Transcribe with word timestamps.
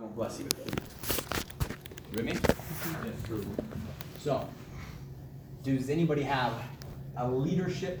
I'm 0.00 0.06
gonna 0.06 0.16
bless 0.16 0.38
you. 0.38 0.48
You 2.10 2.16
with 2.16 2.24
me? 2.24 2.32
Yes. 2.32 3.44
So, 4.22 4.48
does 5.62 5.90
anybody 5.90 6.22
have 6.22 6.54
a 7.18 7.28
leadership 7.28 8.00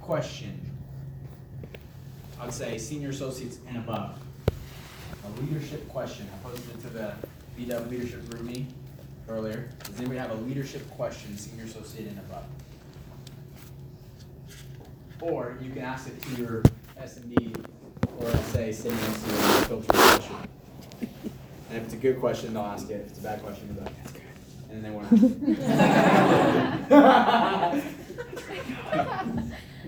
question? 0.00 0.58
I'd 2.40 2.54
say 2.54 2.78
senior 2.78 3.10
associates 3.10 3.58
and 3.68 3.76
above. 3.76 4.18
A 5.26 5.40
leadership 5.42 5.86
question. 5.90 6.26
I 6.32 6.48
posted 6.48 6.70
it 6.70 6.80
to 6.80 6.88
the 6.88 7.12
BW 7.58 7.90
leadership 7.90 8.22
GroupMe 8.22 8.64
earlier. 9.28 9.68
Does 9.84 9.98
anybody 9.98 10.18
have 10.18 10.30
a 10.30 10.36
leadership 10.36 10.90
question, 10.92 11.36
senior 11.36 11.64
associate 11.64 12.08
and 12.08 12.18
above? 12.18 12.44
Or 15.20 15.58
you 15.60 15.70
can 15.70 15.82
ask 15.82 16.08
it 16.08 16.18
to 16.22 16.40
your 16.40 16.62
SMD 16.98 17.54
or 18.20 18.30
say 18.52 18.72
sitting 18.72 18.98
next 18.98 19.22
to 19.22 19.30
your 19.30 19.38
filter 19.38 19.92
question. 19.92 20.36
And 21.68 21.78
if 21.78 21.84
it's 21.84 21.94
a 21.94 21.96
good 21.96 22.20
question, 22.20 22.54
they'll 22.54 22.62
ask 22.62 22.88
it. 22.90 23.00
If 23.00 23.08
it's 23.08 23.18
a 23.18 23.22
bad 23.22 23.42
question, 23.42 23.68
they'll 23.68 23.76
be 23.76 23.84
like, 23.84 24.02
that's 24.02 24.12
good. 24.12 24.22
And 24.70 24.84
then 24.84 24.90
they 24.90 24.90
won't 24.90 25.12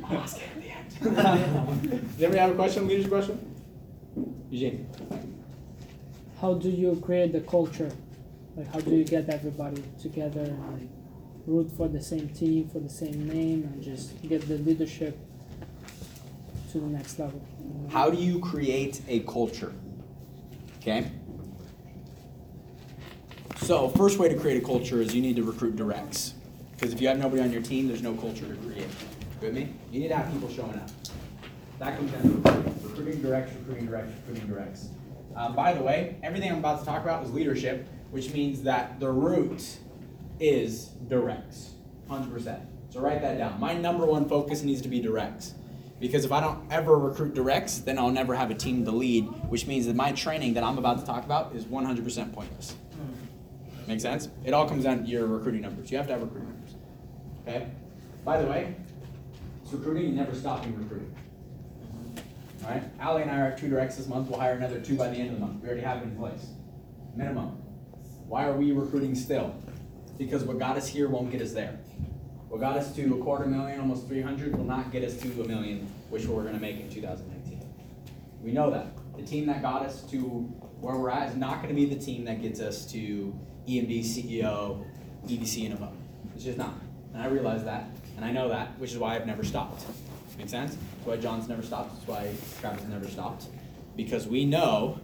I'll 0.04 0.18
ask 0.18 0.36
it 0.38 0.42
at 0.56 0.62
the 0.62 0.70
end. 0.70 0.90
Does 1.90 2.22
anybody 2.22 2.38
have 2.38 2.50
a 2.50 2.54
question, 2.54 2.88
leadership 2.88 3.10
question? 3.10 3.54
Eugene? 4.50 4.88
How 6.40 6.54
do 6.54 6.70
you 6.70 7.00
create 7.04 7.32
the 7.32 7.40
culture? 7.40 7.90
Like, 8.56 8.72
how 8.72 8.80
do 8.80 8.90
you 8.90 9.04
get 9.04 9.28
everybody 9.28 9.82
together 10.00 10.40
and 10.40 10.72
like 10.72 10.88
root 11.46 11.70
for 11.76 11.88
the 11.88 12.00
same 12.00 12.28
team, 12.30 12.68
for 12.68 12.80
the 12.80 12.88
same 12.88 13.28
name, 13.28 13.64
and 13.64 13.82
just 13.82 14.20
get 14.22 14.48
the 14.48 14.58
leadership 14.58 15.18
to 16.72 16.78
the 16.78 16.86
next 16.86 17.18
level? 17.18 17.40
How 17.90 18.10
do 18.10 18.16
you 18.16 18.40
create 18.40 19.00
a 19.08 19.20
culture? 19.20 19.72
Okay? 20.80 21.10
So, 23.62 23.88
first 23.90 24.18
way 24.18 24.28
to 24.28 24.34
create 24.34 24.62
a 24.62 24.64
culture 24.64 25.02
is 25.02 25.14
you 25.14 25.20
need 25.20 25.36
to 25.36 25.42
recruit 25.42 25.76
directs. 25.76 26.34
Because 26.72 26.94
if 26.94 27.00
you 27.02 27.08
have 27.08 27.18
nobody 27.18 27.42
on 27.42 27.52
your 27.52 27.60
team, 27.60 27.88
there's 27.88 28.02
no 28.02 28.14
culture 28.14 28.46
to 28.46 28.54
create. 28.54 28.86
With 29.42 29.52
me? 29.52 29.74
You 29.90 30.00
need 30.00 30.08
to 30.08 30.16
have 30.16 30.32
people 30.32 30.48
showing 30.48 30.74
up. 30.74 30.88
That 31.78 31.96
comes 31.96 32.10
down 32.12 32.22
to 32.22 32.28
recruiting. 32.28 32.74
Recruiting 32.82 33.22
directs, 33.22 33.52
recruiting 33.56 33.86
directs, 33.86 34.12
recruiting 34.26 34.48
directs. 34.48 34.88
Um, 35.36 35.54
by 35.54 35.74
the 35.74 35.82
way, 35.82 36.16
everything 36.22 36.50
I'm 36.50 36.58
about 36.58 36.80
to 36.80 36.86
talk 36.86 37.02
about 37.02 37.24
is 37.24 37.32
leadership, 37.32 37.86
which 38.10 38.32
means 38.32 38.62
that 38.62 39.00
the 39.00 39.10
root 39.10 39.78
is 40.40 40.86
directs. 41.08 41.74
100%. 42.08 42.60
So 42.90 43.00
write 43.00 43.20
that 43.22 43.38
down. 43.38 43.60
My 43.60 43.74
number 43.74 44.06
one 44.06 44.28
focus 44.28 44.62
needs 44.62 44.80
to 44.82 44.88
be 44.88 45.00
directs. 45.00 45.54
Because 46.00 46.24
if 46.24 46.30
I 46.30 46.40
don't 46.40 46.60
ever 46.70 46.96
recruit 46.96 47.34
directs, 47.34 47.78
then 47.78 47.98
I'll 47.98 48.10
never 48.10 48.34
have 48.34 48.52
a 48.52 48.54
team 48.54 48.84
to 48.84 48.92
lead, 48.92 49.24
which 49.50 49.66
means 49.66 49.84
that 49.86 49.96
my 49.96 50.12
training 50.12 50.54
that 50.54 50.62
I'm 50.62 50.78
about 50.78 51.00
to 51.00 51.04
talk 51.04 51.24
about 51.24 51.54
is 51.54 51.64
100% 51.64 52.32
pointless. 52.32 52.76
Make 53.88 54.02
sense? 54.02 54.28
It 54.44 54.52
all 54.52 54.68
comes 54.68 54.84
down 54.84 55.02
to 55.02 55.10
your 55.10 55.26
recruiting 55.26 55.62
numbers. 55.62 55.90
You 55.90 55.96
have 55.96 56.06
to 56.08 56.12
have 56.12 56.20
recruiting 56.20 56.50
numbers. 56.50 56.74
Okay? 57.46 57.68
By 58.22 58.36
the 58.36 58.46
way, 58.46 58.76
it's 59.62 59.72
recruiting, 59.72 60.10
you 60.10 60.12
never 60.12 60.34
stop 60.34 60.62
in 60.66 60.78
recruiting. 60.78 61.14
All 62.64 62.70
right? 62.70 62.82
Allie 63.00 63.22
and 63.22 63.30
I 63.30 63.40
are 63.40 63.46
at 63.46 63.56
two 63.56 63.70
directs 63.70 63.96
this 63.96 64.06
month. 64.06 64.28
We'll 64.28 64.38
hire 64.38 64.52
another 64.52 64.78
two 64.78 64.94
by 64.94 65.08
the 65.08 65.16
end 65.16 65.30
of 65.30 65.40
the 65.40 65.40
month. 65.40 65.62
We 65.62 65.68
already 65.68 65.80
have 65.80 66.02
it 66.02 66.04
in 66.04 66.16
place. 66.16 66.48
Minimum. 67.16 67.62
Why 68.26 68.44
are 68.44 68.52
we 68.52 68.72
recruiting 68.72 69.14
still? 69.14 69.54
Because 70.18 70.44
what 70.44 70.58
got 70.58 70.76
us 70.76 70.86
here 70.86 71.08
won't 71.08 71.30
get 71.30 71.40
us 71.40 71.52
there. 71.52 71.78
What 72.50 72.60
got 72.60 72.76
us 72.76 72.94
to 72.94 73.14
a 73.14 73.24
quarter 73.24 73.46
million, 73.46 73.80
almost 73.80 74.06
300, 74.06 74.54
will 74.54 74.64
not 74.64 74.92
get 74.92 75.02
us 75.02 75.16
to 75.22 75.28
a 75.42 75.48
million, 75.48 75.90
which 76.10 76.26
we're 76.26 76.42
going 76.42 76.54
to 76.54 76.60
make 76.60 76.78
in 76.78 76.90
2019. 76.90 77.66
We 78.42 78.52
know 78.52 78.70
that. 78.70 78.88
The 79.16 79.22
team 79.22 79.46
that 79.46 79.62
got 79.62 79.86
us 79.86 80.02
to 80.10 80.18
where 80.80 80.96
we're 80.96 81.10
at 81.10 81.30
is 81.30 81.36
not 81.36 81.62
going 81.62 81.74
to 81.74 81.74
be 81.74 81.86
the 81.86 81.98
team 81.98 82.26
that 82.26 82.42
gets 82.42 82.60
us 82.60 82.84
to 82.92 83.34
EMD, 83.68 84.00
CEO, 84.00 84.84
EVC, 85.26 85.66
and 85.66 85.74
above. 85.74 85.92
It's 86.34 86.44
just 86.44 86.56
not. 86.56 86.74
And 87.12 87.22
I 87.22 87.26
realize 87.26 87.64
that, 87.64 87.90
and 88.16 88.24
I 88.24 88.32
know 88.32 88.48
that, 88.48 88.78
which 88.78 88.92
is 88.92 88.98
why 88.98 89.14
I've 89.14 89.26
never 89.26 89.44
stopped. 89.44 89.84
Make 90.38 90.48
sense? 90.48 90.74
That's 90.74 91.06
why 91.06 91.16
John's 91.16 91.48
never 91.48 91.62
stopped. 91.62 91.94
That's 91.94 92.06
why 92.06 92.32
Travis 92.60 92.84
never 92.84 93.06
stopped. 93.08 93.46
Because 93.96 94.26
we 94.26 94.44
know 94.44 94.98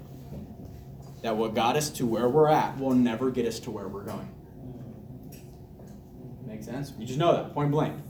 that 1.23 1.37
what 1.37 1.55
got 1.55 1.77
us 1.77 1.91
to 1.91 2.07
where 2.07 2.29
we're 2.29 2.49
at 2.49 2.79
will 2.79 2.95
never 2.95 3.31
get 3.31 3.47
us 3.47 3.59
to 3.61 3.71
where 3.71 3.89
we're 3.89 4.05
going. 4.05 4.29
Make 6.47 6.63
sense? 6.63 6.93
You 6.99 7.07
just 7.07 7.19
know 7.19 7.33
that, 7.33 7.53
point 7.53 7.71
blank. 7.71 8.01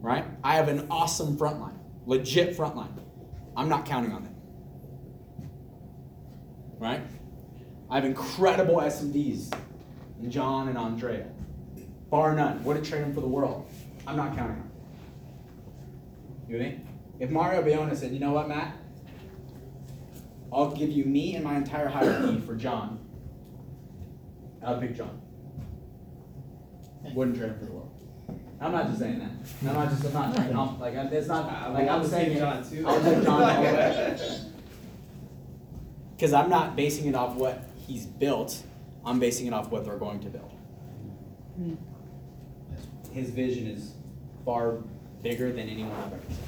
Right? 0.00 0.24
I 0.42 0.54
have 0.54 0.68
an 0.68 0.86
awesome 0.90 1.36
front 1.36 1.60
line, 1.60 1.78
legit 2.06 2.54
front 2.54 2.76
line. 2.76 2.94
I'm 3.56 3.68
not 3.68 3.84
counting 3.84 4.12
on 4.12 4.22
them. 4.22 4.34
Right? 6.78 7.00
I 7.90 7.96
have 7.96 8.04
incredible 8.04 8.76
SMDs 8.76 9.52
John 10.28 10.68
and 10.68 10.78
Andrea. 10.78 11.26
Bar 12.10 12.34
none. 12.34 12.62
Wouldn't 12.64 12.86
trade 12.86 13.02
them 13.02 13.14
for 13.14 13.20
the 13.20 13.26
world. 13.28 13.66
I'm 14.06 14.16
not 14.16 14.36
counting 14.36 14.56
on 14.56 14.58
them. 14.58 14.70
You 16.48 16.58
with 16.58 16.66
me? 16.66 16.80
If 17.20 17.30
Mario 17.30 17.62
Bayona 17.62 17.96
said, 17.96 18.12
you 18.12 18.20
know 18.20 18.32
what, 18.32 18.48
Matt? 18.48 18.76
I'll 20.52 20.70
give 20.70 20.90
you 20.90 21.04
me 21.04 21.34
and 21.34 21.44
my 21.44 21.56
entire 21.56 21.88
hierarchy 21.88 22.40
for 22.46 22.54
John. 22.54 23.00
I'll 24.64 24.78
pick 24.80 24.96
John. 24.96 25.20
Wouldn't 27.14 27.36
trade 27.36 27.50
him 27.50 27.58
for 27.58 27.64
the 27.66 27.72
world. 27.72 27.90
I'm 28.60 28.72
not 28.72 28.86
just 28.86 28.98
saying 29.00 29.18
that. 29.18 29.30
I'm 29.68 29.74
not 29.74 29.90
just. 29.90 30.04
I'm 30.06 30.12
not. 30.12 30.36
Like, 30.36 30.54
I'm, 30.54 30.80
like 30.80 30.94
I'm- 30.96 31.12
it's 31.12 31.26
not. 31.28 31.72
Like 31.74 31.88
I'm 31.88 32.06
saying. 32.06 32.38
John 32.38 32.68
too. 32.70 32.84
I'll 32.86 33.02
take 33.02 33.22
John 33.24 33.42
all 33.42 33.62
the 33.62 33.68
way. 33.70 34.40
Because 36.16 36.32
I'm 36.32 36.48
not 36.48 36.76
basing 36.76 37.06
it 37.06 37.14
off 37.16 37.34
what 37.34 37.68
he's 37.88 38.06
built. 38.06 38.62
I'm 39.06 39.18
basing 39.20 39.46
it 39.46 39.52
off 39.52 39.70
what 39.70 39.84
they're 39.84 39.98
going 39.98 40.20
to 40.20 40.28
build. 40.28 40.50
His 43.12 43.30
vision 43.30 43.66
is 43.66 43.92
far 44.44 44.78
bigger 45.22 45.52
than 45.52 45.68
anyone 45.68 45.92
I've 45.92 46.12
ever 46.12 46.22
seen. 46.28 46.38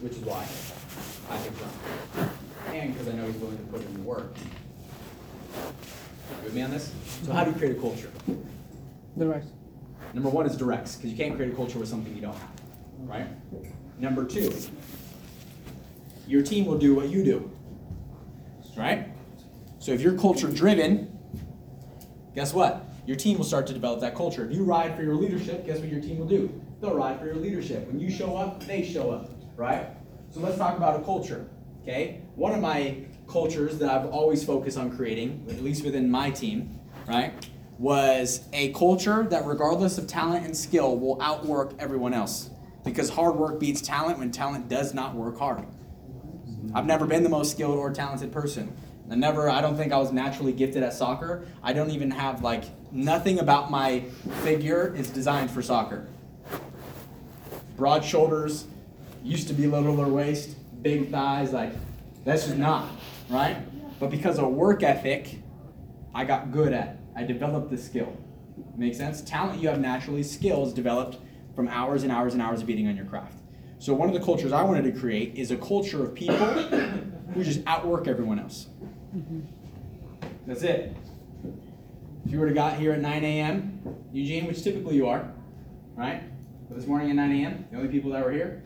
Which 0.00 0.12
is 0.12 0.20
why 0.20 0.42
I 1.30 1.36
think 1.38 1.58
John. 1.58 1.70
And 2.74 2.92
because 2.92 3.08
I 3.08 3.12
know 3.12 3.26
he's 3.26 3.36
willing 3.36 3.58
to 3.58 3.64
put 3.64 3.82
in 3.84 3.94
the 3.94 4.00
work. 4.00 4.34
You 5.56 6.44
with 6.44 6.54
me 6.54 6.62
on 6.62 6.70
this? 6.70 6.92
So 7.22 7.32
how 7.32 7.44
do 7.44 7.50
you 7.50 7.56
create 7.56 7.76
a 7.76 7.80
culture? 7.80 8.10
The 9.16 9.26
rest. 9.26 9.48
Number 10.12 10.28
one 10.28 10.46
is 10.46 10.56
directs, 10.56 10.96
because 10.96 11.10
you 11.10 11.16
can't 11.16 11.36
create 11.36 11.52
a 11.52 11.56
culture 11.56 11.78
with 11.78 11.88
something 11.88 12.14
you 12.14 12.20
don't 12.20 12.36
have, 12.36 12.50
right? 13.00 13.26
Number 13.98 14.24
two, 14.24 14.52
your 16.26 16.42
team 16.42 16.66
will 16.66 16.78
do 16.78 16.94
what 16.94 17.08
you 17.08 17.24
do, 17.24 17.50
right? 18.76 19.08
So 19.84 19.92
if 19.92 20.00
you're 20.00 20.16
culture 20.16 20.48
driven, 20.48 21.14
guess 22.34 22.54
what? 22.54 22.86
Your 23.04 23.18
team 23.18 23.36
will 23.36 23.44
start 23.44 23.66
to 23.66 23.74
develop 23.74 24.00
that 24.00 24.14
culture. 24.14 24.46
If 24.46 24.56
you 24.56 24.64
ride 24.64 24.96
for 24.96 25.02
your 25.02 25.14
leadership, 25.14 25.66
guess 25.66 25.78
what 25.78 25.90
your 25.90 26.00
team 26.00 26.16
will 26.16 26.26
do? 26.26 26.58
They'll 26.80 26.94
ride 26.94 27.20
for 27.20 27.26
your 27.26 27.36
leadership. 27.36 27.86
When 27.88 28.00
you 28.00 28.10
show 28.10 28.34
up, 28.34 28.64
they 28.64 28.82
show 28.82 29.10
up, 29.10 29.30
right? 29.56 29.88
So 30.30 30.40
let's 30.40 30.56
talk 30.56 30.78
about 30.78 30.98
a 30.98 31.04
culture, 31.04 31.50
okay? 31.82 32.22
One 32.34 32.54
of 32.54 32.62
my 32.62 33.04
cultures 33.28 33.76
that 33.76 33.90
I've 33.90 34.06
always 34.06 34.42
focused 34.42 34.78
on 34.78 34.96
creating, 34.96 35.44
at 35.50 35.62
least 35.62 35.84
within 35.84 36.10
my 36.10 36.30
team, 36.30 36.80
right, 37.06 37.34
was 37.78 38.48
a 38.54 38.72
culture 38.72 39.24
that, 39.24 39.44
regardless 39.44 39.98
of 39.98 40.06
talent 40.06 40.46
and 40.46 40.56
skill, 40.56 40.98
will 40.98 41.20
outwork 41.20 41.74
everyone 41.78 42.14
else. 42.14 42.48
Because 42.86 43.10
hard 43.10 43.36
work 43.36 43.60
beats 43.60 43.82
talent 43.82 44.18
when 44.18 44.30
talent 44.30 44.70
does 44.70 44.94
not 44.94 45.14
work 45.14 45.38
hard. 45.38 45.66
I've 46.72 46.86
never 46.86 47.04
been 47.04 47.22
the 47.22 47.28
most 47.28 47.50
skilled 47.50 47.76
or 47.76 47.92
talented 47.92 48.32
person. 48.32 48.74
I 49.10 49.16
never, 49.16 49.50
I 49.50 49.60
don't 49.60 49.76
think 49.76 49.92
I 49.92 49.98
was 49.98 50.12
naturally 50.12 50.52
gifted 50.52 50.82
at 50.82 50.94
soccer. 50.94 51.46
I 51.62 51.72
don't 51.72 51.90
even 51.90 52.10
have, 52.10 52.42
like, 52.42 52.64
nothing 52.90 53.38
about 53.38 53.70
my 53.70 54.00
figure 54.42 54.94
is 54.96 55.10
designed 55.10 55.50
for 55.50 55.62
soccer. 55.62 56.06
Broad 57.76 58.04
shoulders, 58.04 58.66
used 59.22 59.48
to 59.48 59.54
be 59.54 59.66
littler 59.66 60.08
waist, 60.08 60.56
big 60.82 61.10
thighs, 61.10 61.52
like, 61.52 61.72
that's 62.24 62.46
just 62.46 62.56
not, 62.56 62.88
right? 63.28 63.56
But 63.98 64.10
because 64.10 64.38
of 64.38 64.48
work 64.48 64.82
ethic, 64.82 65.38
I 66.14 66.24
got 66.24 66.52
good 66.52 66.72
at 66.72 66.88
it. 66.88 66.96
I 67.16 67.24
developed 67.24 67.70
the 67.70 67.78
skill. 67.78 68.16
Make 68.76 68.94
sense? 68.94 69.20
Talent 69.22 69.60
you 69.60 69.68
have 69.68 69.80
naturally, 69.80 70.22
skills 70.22 70.72
developed 70.72 71.18
from 71.54 71.68
hours 71.68 72.02
and 72.02 72.10
hours 72.10 72.32
and 72.32 72.42
hours 72.42 72.60
of 72.60 72.66
beating 72.66 72.88
on 72.88 72.96
your 72.96 73.06
craft. 73.06 73.38
So 73.78 73.92
one 73.94 74.08
of 74.08 74.14
the 74.14 74.24
cultures 74.24 74.52
I 74.52 74.62
wanted 74.62 74.84
to 74.84 74.98
create 74.98 75.34
is 75.34 75.50
a 75.50 75.56
culture 75.56 76.02
of 76.04 76.14
people 76.14 76.36
who 77.34 77.44
just 77.44 77.60
outwork 77.66 78.08
everyone 78.08 78.38
else. 78.38 78.68
Mm-hmm. 79.14 79.40
That's 80.46 80.62
it. 80.62 80.96
If 82.26 82.32
you 82.32 82.40
were 82.40 82.48
to 82.48 82.54
got 82.54 82.78
here 82.78 82.92
at 82.92 83.00
9 83.00 83.24
a.m., 83.24 83.80
Eugene, 84.12 84.46
which 84.46 84.62
typically 84.62 84.96
you 84.96 85.06
are, 85.06 85.30
right? 85.94 86.22
But 86.68 86.78
this 86.78 86.86
morning 86.86 87.10
at 87.10 87.16
9 87.16 87.32
a.m., 87.32 87.66
the 87.70 87.76
only 87.76 87.88
people 87.88 88.10
that 88.12 88.24
were 88.24 88.32
here, 88.32 88.64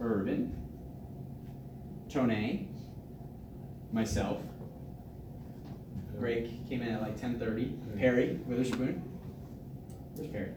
Irvin, 0.00 0.56
Tone, 2.08 2.68
myself, 3.92 4.40
Greg 6.18 6.68
came 6.68 6.82
in 6.82 6.94
at 6.94 7.02
like 7.02 7.20
10:30. 7.20 7.38
Mm-hmm. 7.38 7.98
Perry 7.98 8.38
Witherspoon. 8.46 9.02
Where's 10.14 10.30
Perry? 10.30 10.52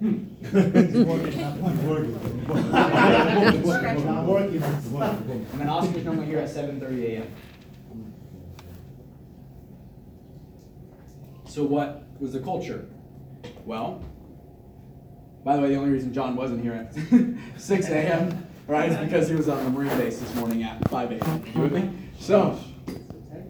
And 5.52 5.60
then 5.60 5.68
Oscar's 5.68 6.04
normally 6.04 6.26
here 6.26 6.38
at 6.38 6.48
7:30 6.48 7.02
a.m. 7.04 7.26
So 11.54 11.62
what 11.62 12.02
was 12.18 12.32
the 12.32 12.40
culture? 12.40 12.84
Well, 13.64 14.04
by 15.44 15.54
the 15.54 15.62
way, 15.62 15.68
the 15.68 15.76
only 15.76 15.90
reason 15.90 16.12
John 16.12 16.34
wasn't 16.34 16.62
here 16.64 16.72
at 16.72 16.92
6 17.60 17.88
a.m. 17.90 18.44
right 18.66 18.90
is 18.90 18.96
because 18.96 19.28
he 19.28 19.36
was 19.36 19.48
on 19.48 19.62
the 19.62 19.70
Marine 19.70 19.96
base 19.96 20.18
this 20.18 20.34
morning 20.34 20.64
at 20.64 20.88
5 20.88 21.12
a.m. 21.12 21.44
You 21.54 21.60
with 21.60 21.72
me? 21.72 21.90
So, 22.18 22.58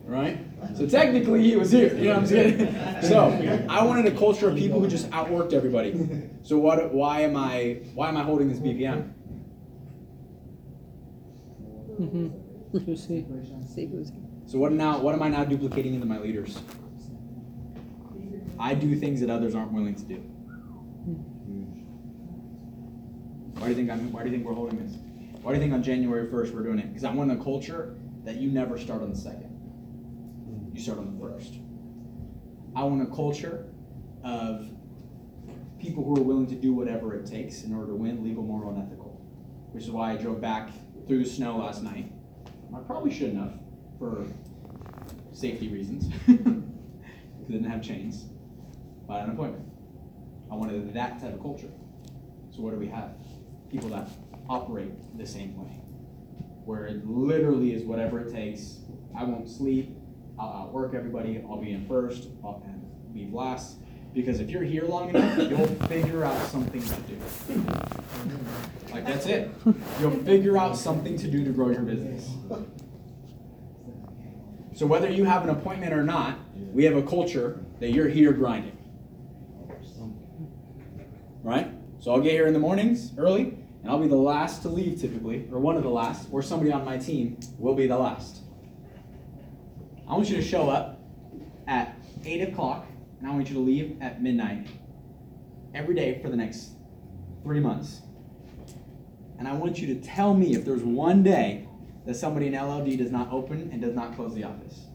right? 0.05 0.39
So 0.77 0.87
technically 0.87 1.45
he 1.45 1.57
was 1.57 1.73
here. 1.73 1.97
You 1.97 2.09
know 2.09 2.11
what 2.11 2.19
I'm 2.19 2.27
saying? 2.27 3.03
So 3.05 3.67
I 3.71 3.83
wanted 3.83 4.05
a 4.13 4.19
culture 4.19 4.51
of 4.51 4.57
people 4.57 4.81
who 4.81 4.87
just 4.87 5.09
outworked 5.09 5.55
everybody. 5.55 6.29
So 6.43 6.59
what? 6.59 6.93
Why 6.93 7.23
am 7.23 7.39
I? 7.39 7.79
Why 7.95 8.11
am 8.11 8.19
I 8.19 8.23
holding 8.23 8.51
this 8.51 8.59
BPM? 8.59 9.15
Mm-hmm. 11.99 12.95
See. 12.97 13.25
See 13.75 13.87
who's. 13.87 14.13
So 14.45 14.59
what 14.59 14.73
now? 14.73 14.99
What 14.99 15.15
am 15.15 15.23
I 15.23 15.29
now 15.29 15.45
duplicating 15.45 15.95
into 15.95 16.07
my 16.07 16.19
leaders? 16.19 16.61
I 18.59 18.75
do 18.75 18.95
things 18.97 19.21
that 19.21 19.31
others 19.31 19.55
aren't 19.55 19.73
willing 19.73 19.95
to 19.97 20.05
do. 20.05 20.17
Hmm. 20.17 21.13
Why 23.59 23.65
do 23.65 23.69
you 23.71 23.75
think 23.77 23.91
I'm? 23.91 24.13
Why 24.13 24.23
do 24.23 24.31
you 24.31 24.35
think 24.35 24.47
we're 24.47 24.55
holding 24.55 24.85
this? 24.87 24.97
Why 25.43 25.53
do 25.53 25.59
you 25.59 25.63
think 25.63 25.75
on 25.75 25.83
January 25.83 26.31
first 26.31 26.55
we're 26.55 26.63
doing 26.63 26.79
it? 26.79 26.89
Because 26.89 27.05
I 27.05 27.13
want 27.13 27.31
a 27.31 27.37
culture 27.37 27.97
that 28.25 28.37
you 28.37 28.51
never 28.51 28.79
start 28.79 29.03
on 29.03 29.11
the 29.11 29.19
second. 29.19 29.51
You 30.73 30.81
start 30.81 30.99
on 30.99 31.15
the 31.15 31.21
first. 31.21 31.55
I 32.75 32.83
want 32.85 33.03
a 33.03 33.15
culture 33.15 33.67
of 34.25 34.69
people 35.79 36.03
who 36.03 36.17
are 36.17 36.23
willing 36.23 36.47
to 36.49 36.55
do 36.55 36.73
whatever 36.73 37.15
it 37.15 37.27
takes 37.27 37.63
in 37.63 37.75
order 37.75 37.89
to 37.89 37.95
win, 37.95 38.25
legal, 38.25 38.43
moral, 38.43 38.71
and 38.71 38.83
ethical. 38.83 39.21
Which 39.73 39.85
is 39.85 39.91
why 39.91 40.13
I 40.13 40.17
drove 40.17 40.41
back 40.41 40.71
through 41.07 41.23
the 41.23 41.29
snow 41.29 41.59
last 41.59 41.83
night. 41.83 42.11
I 42.75 42.79
probably 42.81 43.13
shouldn't 43.13 43.39
have, 43.39 43.61
for 43.99 44.27
safety 45.33 45.69
reasons. 45.69 46.07
Because 47.45 47.61
I 47.61 47.63
didn't 47.63 47.71
have 47.73 47.83
chains. 47.83 48.25
An 49.09 49.31
appointment. 49.31 49.65
I 50.51 50.55
wanted 50.55 50.93
that 50.95 51.21
type 51.21 51.35
of 51.35 51.41
culture. 51.41 51.71
So 52.51 52.63
what 52.63 52.73
do 52.73 52.79
we 52.79 52.89
have? 52.89 53.15
People 53.71 53.89
that 53.91 54.09
operate 54.49 54.93
the 55.17 55.27
same 55.27 55.57
way. 55.57 55.71
Where 56.65 56.87
it 56.87 57.07
literally 57.07 57.75
is 57.75 57.85
whatever 57.85 58.21
it 58.21 58.33
takes. 58.33 58.79
I 59.17 59.25
won't 59.25 59.49
sleep. 59.49 59.97
I'll 60.39 60.65
outwork 60.65 60.95
everybody. 60.95 61.43
I'll 61.49 61.61
be 61.61 61.73
in 61.73 61.87
first. 61.87 62.29
I'll 62.43 62.63
and 62.67 62.83
leave 63.15 63.33
last. 63.33 63.77
Because 64.15 64.41
if 64.41 64.51
you're 64.51 64.63
here 64.63 64.85
long 64.85 65.11
enough, 65.11 65.51
you'll 65.51 65.67
figure 65.89 66.25
out 66.25 66.41
something 66.47 66.83
to 66.83 66.95
do. 67.03 67.19
Like 68.93 69.05
that's 69.07 69.27
it. 69.27 69.51
You'll 70.01 70.23
figure 70.23 70.57
out 70.57 70.77
something 70.77 71.19
to 71.19 71.29
do 71.29 71.45
to 71.45 71.51
grow 71.51 71.71
your 71.71 71.83
business. 71.83 72.31
So 74.75 74.87
whether 74.87 75.09
you 75.09 75.25
have 75.25 75.45
an 75.45 75.51
appointment 75.51 75.93
or 75.93 76.03
not, 76.03 76.39
we 76.73 76.85
have 76.85 76.97
a 76.97 77.03
culture 77.03 77.61
that 77.81 77.91
you're 77.91 78.09
here 78.09 78.33
grinding. 78.33 78.74
Right? 81.45 81.71
So 82.01 82.13
I'll 82.13 82.21
get 82.21 82.33
here 82.33 82.47
in 82.47 82.55
the 82.55 82.59
mornings 82.59 83.13
early, 83.19 83.57
and 83.83 83.91
I'll 83.91 84.01
be 84.01 84.09
the 84.09 84.17
last 84.17 84.63
to 84.63 84.69
leave 84.69 85.01
typically, 85.01 85.47
or 85.53 85.61
one 85.61 85.77
of 85.77 85.83
the 85.83 85.91
last, 85.91 86.27
or 86.33 86.43
somebody 86.43 86.73
on 86.73 86.85
my 86.85 86.97
team 86.97 87.39
will 87.59 87.75
be 87.75 87.87
the 87.87 87.99
last. 87.99 88.41
I 90.09 90.13
want 90.15 90.29
you 90.29 90.37
to 90.37 90.43
show 90.43 90.71
up 90.71 91.01
at 91.67 91.97
8 92.25 92.49
o'clock, 92.49 92.87
and 93.19 93.29
I 93.29 93.33
want 93.33 93.49
you 93.49 93.55
to 93.55 93.61
leave 93.61 93.99
at 94.01 94.23
midnight 94.23 94.67
every 95.75 95.95
day 95.95 96.19
for 96.23 96.31
the 96.31 96.37
next 96.37 96.71
three 97.43 97.61
months. 97.61 98.01
And 99.39 99.47
I 99.47 99.53
want 99.53 99.79
you 99.79 99.95
to 99.95 100.01
tell 100.01 100.33
me 100.33 100.55
if 100.55 100.65
there's 100.65 100.83
one 100.83 101.23
day 101.23 101.69
that 102.07 102.15
somebody 102.15 102.47
in 102.47 102.55
LLD 102.55 102.97
does 102.97 103.11
not 103.11 103.31
open 103.31 103.69
and 103.71 103.83
does 103.83 103.95
not 103.95 104.15
close 104.15 104.35
the 104.35 104.45
office. 104.45 104.87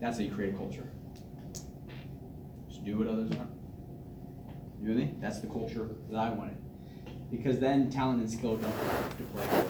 That's 0.00 0.18
how 0.18 0.24
you 0.24 0.30
create 0.32 0.54
a 0.54 0.56
culture. 0.56 0.90
Do 2.84 2.98
what 2.98 3.08
others 3.08 3.30
aren't. 3.32 3.50
You 4.82 4.90
me? 4.90 5.14
That's 5.20 5.38
the 5.40 5.46
culture 5.46 5.88
that 6.10 6.18
I 6.18 6.30
wanted. 6.30 6.56
Because 7.30 7.58
then 7.58 7.90
talent 7.90 8.20
and 8.20 8.30
skill 8.30 8.56
don't 8.56 8.70
have 8.70 9.16
to 9.16 9.24
play. 9.24 9.64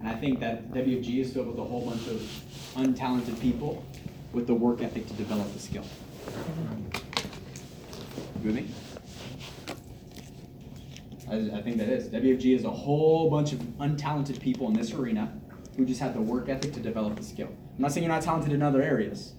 And 0.00 0.08
I 0.08 0.14
think 0.14 0.40
that 0.40 0.72
WFG 0.72 1.20
is 1.20 1.32
filled 1.32 1.46
with 1.46 1.58
a 1.58 1.64
whole 1.64 1.86
bunch 1.86 2.06
of 2.08 2.20
untalented 2.74 3.40
people 3.40 3.84
with 4.32 4.46
the 4.46 4.54
work 4.54 4.82
ethic 4.82 5.06
to 5.06 5.12
develop 5.14 5.52
the 5.52 5.60
skill. 5.60 5.84
You 8.42 8.46
with 8.46 8.56
me? 8.56 8.68
I 11.30 11.60
think 11.60 11.76
that 11.76 11.88
is. 11.88 12.08
WFG 12.08 12.56
is 12.56 12.64
a 12.64 12.70
whole 12.70 13.30
bunch 13.30 13.52
of 13.52 13.60
untalented 13.78 14.40
people 14.40 14.66
in 14.66 14.72
this 14.72 14.92
arena 14.92 15.32
who 15.76 15.84
just 15.84 16.00
have 16.00 16.14
the 16.14 16.20
work 16.20 16.48
ethic 16.48 16.72
to 16.72 16.80
develop 16.80 17.16
the 17.16 17.22
skill. 17.22 17.48
I'm 17.48 17.82
not 17.82 17.92
saying 17.92 18.04
you're 18.04 18.12
not 18.12 18.22
talented 18.22 18.52
in 18.52 18.62
other 18.62 18.82
areas, 18.82 19.34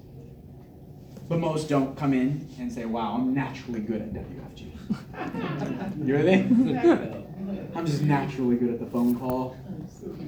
but 1.30 1.40
most 1.40 1.70
don't 1.70 1.96
come 1.96 2.14
in 2.14 2.50
and 2.60 2.74
say, 2.74 2.86
wow, 2.86 3.14
I'm 3.14 3.34
naturally 3.34 3.80
good 3.80 4.02
at 4.02 4.14
WFG. 4.14 6.06
you 6.08 6.16
with 6.16 6.26
me? 6.26 7.26
I'm 7.76 7.86
just 7.86 8.02
naturally 8.02 8.56
good 8.56 8.72
at 8.72 8.80
the 8.80 8.88
phone 8.88 9.18
call. 9.18 9.56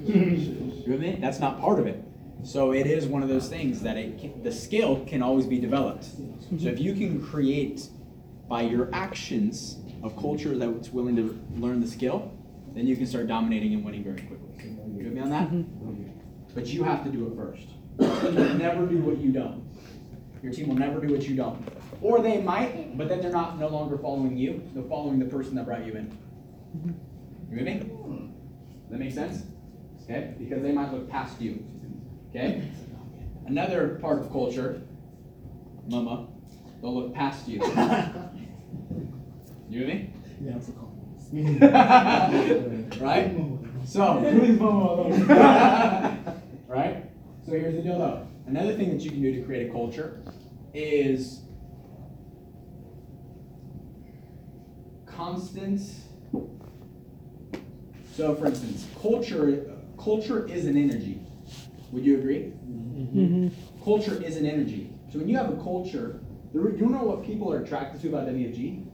you 0.06 0.84
with 0.86 1.00
me? 1.00 1.18
That's 1.20 1.40
not 1.40 1.60
part 1.60 1.80
of 1.80 1.88
it. 1.88 2.02
So 2.44 2.72
it 2.72 2.86
is 2.86 3.06
one 3.06 3.22
of 3.22 3.28
those 3.28 3.48
things 3.48 3.82
that 3.82 3.96
it 3.96 4.18
can, 4.18 4.42
the 4.44 4.52
skill 4.52 5.04
can 5.04 5.22
always 5.22 5.46
be 5.46 5.58
developed. 5.58 6.04
So 6.04 6.68
if 6.68 6.78
you 6.78 6.94
can 6.94 7.24
create 7.24 7.88
by 8.48 8.62
your 8.62 8.88
actions 8.92 9.78
a 10.04 10.10
culture 10.10 10.56
that's 10.56 10.90
willing 10.90 11.16
to 11.16 11.38
learn 11.56 11.80
the 11.80 11.88
skill, 11.88 12.32
then 12.74 12.86
you 12.86 12.96
can 12.96 13.06
start 13.06 13.26
dominating 13.26 13.74
and 13.74 13.84
winning 13.84 14.04
very 14.04 14.20
quickly. 14.20 14.76
You 14.96 15.04
with 15.04 15.12
me 15.14 15.20
on 15.20 15.30
that? 15.30 15.50
Mm-hmm. 15.50 16.08
But 16.54 16.66
you 16.68 16.84
have 16.84 17.04
to 17.04 17.10
do 17.10 17.26
it 17.26 17.36
first. 17.36 17.66
Never 18.58 18.86
do 18.86 18.98
what 18.98 19.18
you 19.18 19.32
don't. 19.32 19.71
Your 20.42 20.52
team 20.52 20.68
will 20.68 20.76
never 20.76 21.00
do 21.00 21.12
what 21.12 21.28
you 21.28 21.36
don't. 21.36 21.64
Or 22.00 22.20
they 22.20 22.40
might, 22.42 22.96
but 22.98 23.08
then 23.08 23.20
they're 23.20 23.30
not 23.30 23.58
no 23.58 23.68
longer 23.68 23.96
following 23.96 24.36
you. 24.36 24.68
They're 24.74 24.82
following 24.84 25.20
the 25.20 25.26
person 25.26 25.54
that 25.54 25.66
brought 25.66 25.86
you 25.86 25.94
in. 25.94 26.18
You 27.50 27.58
with 27.58 27.64
me? 27.64 27.78
Does 27.78 28.90
that 28.90 28.98
make 28.98 29.12
sense? 29.12 29.44
Okay? 30.02 30.34
Because 30.38 30.62
they 30.62 30.72
might 30.72 30.92
look 30.92 31.08
past 31.08 31.40
you. 31.40 31.64
Okay? 32.30 32.68
Another 33.46 33.98
part 34.00 34.18
of 34.20 34.32
culture, 34.32 34.82
mama, 35.88 36.26
they'll 36.80 36.94
look 36.94 37.14
past 37.14 37.46
you. 37.46 37.62
You 39.68 39.80
with 39.80 39.88
me? 39.88 40.10
Yeah, 40.44 40.56
it's 40.56 40.68
a 40.68 40.72
compliment. 40.72 42.92
right? 43.00 43.32
So, 43.84 44.20
please 44.38 44.58
mama 44.58 46.34
right? 46.68 47.04
So 47.44 47.52
here's 47.52 47.76
the 47.76 47.82
deal 47.82 47.98
though. 47.98 48.26
Another 48.46 48.74
thing 48.74 48.90
that 48.90 49.02
you 49.02 49.10
can 49.10 49.22
do 49.22 49.34
to 49.34 49.42
create 49.42 49.68
a 49.68 49.72
culture 49.72 50.22
is 50.74 51.42
constant. 55.06 55.80
So 58.14 58.34
for 58.34 58.46
instance, 58.46 58.86
culture 59.00 59.70
culture 59.96 60.46
is 60.48 60.66
an 60.66 60.76
energy. 60.76 61.20
Would 61.92 62.04
you 62.04 62.18
agree? 62.18 62.52
Mm-hmm. 62.68 63.48
Culture 63.84 64.20
is 64.22 64.36
an 64.36 64.46
energy. 64.46 64.90
So 65.12 65.18
when 65.18 65.28
you 65.28 65.36
have 65.36 65.50
a 65.50 65.56
culture, 65.56 66.20
the, 66.52 66.60
re- 66.60 66.78
you 66.78 66.86
know 66.86 67.04
what 67.04 67.24
people 67.24 67.52
are 67.52 67.62
attracted 67.62 68.00
to 68.02 68.08
about 68.08 68.26
WFG? 68.28 68.86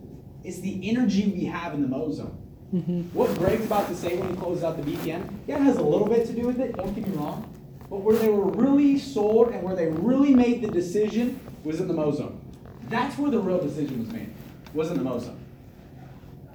It's 0.45 0.61
the 0.61 0.89
energy 0.89 1.33
we 1.35 1.45
have 1.45 1.75
in 1.75 1.83
the 1.83 1.89
Mo 1.89 2.11
Zone. 2.11 2.37
Mm-hmm. 2.75 3.01
What 3.17 3.35
Greg's 3.39 3.65
about 3.65 3.89
to 3.89 3.95
say 3.95 4.17
when 4.17 4.29
he 4.31 4.37
closes 4.37 4.65
out 4.65 4.77
the 4.77 4.91
BPM, 4.91 5.33
yeah, 5.47 5.57
it 5.57 5.63
has 5.63 5.79
a 5.79 5.83
little 5.83 6.07
bit 6.07 6.27
to 6.27 6.33
do 6.33 6.47
with 6.47 6.61
it, 6.61 6.77
don't 6.77 6.95
get 6.95 7.07
me 7.07 7.17
wrong. 7.17 7.51
But 7.91 8.03
where 8.03 8.17
they 8.17 8.29
were 8.29 8.51
really 8.51 8.99
sold 8.99 9.49
and 9.49 9.63
where 9.63 9.75
they 9.75 9.87
really 9.87 10.35
made 10.35 10.63
the 10.63 10.69
decision 10.69 11.41
was 11.65 11.81
in 11.81 11.89
the 11.89 11.95
Mo 11.95 12.13
Zone. 12.13 12.41
That's 12.89 13.19
where 13.19 13.31
the 13.31 13.39
real 13.39 13.61
decision 13.61 14.01
was 14.01 14.13
made, 14.13 14.33
was 14.75 14.91
in 14.91 14.99
the 14.99 15.05
Mo 15.05 15.19
Zone. 15.19 15.39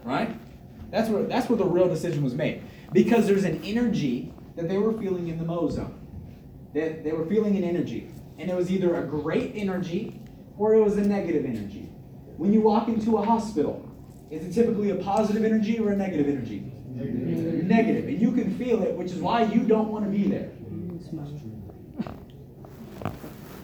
Right? 0.04 0.36
That's 0.92 1.10
where, 1.10 1.24
that's 1.24 1.50
where 1.50 1.58
the 1.58 1.66
real 1.66 1.88
decision 1.88 2.24
was 2.24 2.36
made. 2.36 2.64
Because 2.92 3.26
there's 3.26 3.46
an 3.46 3.62
energy 3.64 4.32
that 4.56 4.70
they 4.70 4.78
were 4.78 4.94
feeling 4.94 5.28
in 5.28 5.38
the 5.38 5.44
Mo 5.44 5.70
Zone. 5.70 6.00
They, 6.74 7.02
they 7.04 7.12
were 7.12 7.26
feeling 7.26 7.56
an 7.58 7.64
energy. 7.64 8.12
And 8.38 8.50
it 8.50 8.56
was 8.56 8.72
either 8.72 8.96
a 8.96 9.08
great 9.08 9.54
energy 9.56 10.20
or 10.58 10.76
it 10.76 10.84
was 10.84 10.98
a 10.98 11.02
negative 11.02 11.46
energy. 11.46 11.90
When 12.38 12.54
you 12.54 12.62
walk 12.62 12.88
into 12.88 13.18
a 13.18 13.26
hospital, 13.26 13.90
is 14.30 14.46
it 14.46 14.54
typically 14.54 14.92
a 14.92 14.96
positive 14.96 15.44
energy 15.44 15.80
or 15.80 15.92
a 15.92 15.96
negative 15.96 16.28
energy? 16.28 16.72
Negative. 16.90 17.64
Negative. 17.66 18.08
And 18.08 18.22
you 18.22 18.32
can 18.32 18.56
feel 18.58 18.84
it, 18.84 18.96
which 18.96 19.12
is 19.12 19.18
why 19.18 19.44
you 19.44 19.62
don't 19.62 19.90
want 19.90 20.06
to 20.06 20.12
be 20.12 20.28
there. 20.28 20.52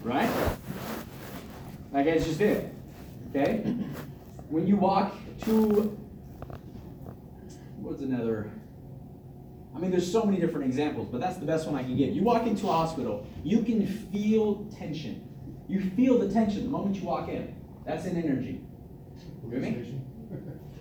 Right? 0.02 0.30
Like 1.92 2.06
I 2.06 2.18
just 2.18 2.38
did. 2.38 2.70
Okay? 3.30 3.58
When 4.48 4.66
you 4.66 4.76
walk 4.76 5.14
to 5.42 5.96
what's 7.76 8.02
another 8.02 8.50
I 9.74 9.78
mean 9.78 9.90
there's 9.90 10.10
so 10.10 10.24
many 10.24 10.38
different 10.38 10.66
examples, 10.66 11.08
but 11.10 11.20
that's 11.20 11.38
the 11.38 11.46
best 11.46 11.66
one 11.66 11.76
I 11.76 11.82
can 11.82 11.96
give. 11.96 12.14
You 12.14 12.22
walk 12.22 12.46
into 12.46 12.68
a 12.68 12.72
hospital, 12.72 13.26
you 13.44 13.62
can 13.62 13.86
feel 13.86 14.66
tension. 14.76 15.26
You 15.68 15.80
feel 15.80 16.18
the 16.18 16.30
tension 16.30 16.64
the 16.64 16.68
moment 16.68 16.96
you 16.96 17.04
walk 17.04 17.28
in. 17.28 17.54
That's 17.86 18.04
an 18.04 18.16
energy. 18.16 18.60
You 19.44 19.48
with 19.48 19.62
me? 19.62 20.00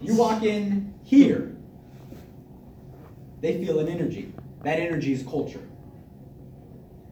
You 0.02 0.16
walk 0.16 0.44
in 0.44 0.94
here, 1.04 1.56
they 3.42 3.64
feel 3.64 3.80
an 3.80 3.88
energy. 3.88 4.34
That 4.64 4.80
energy 4.80 5.14
is 5.14 5.24
culture. 5.24 5.62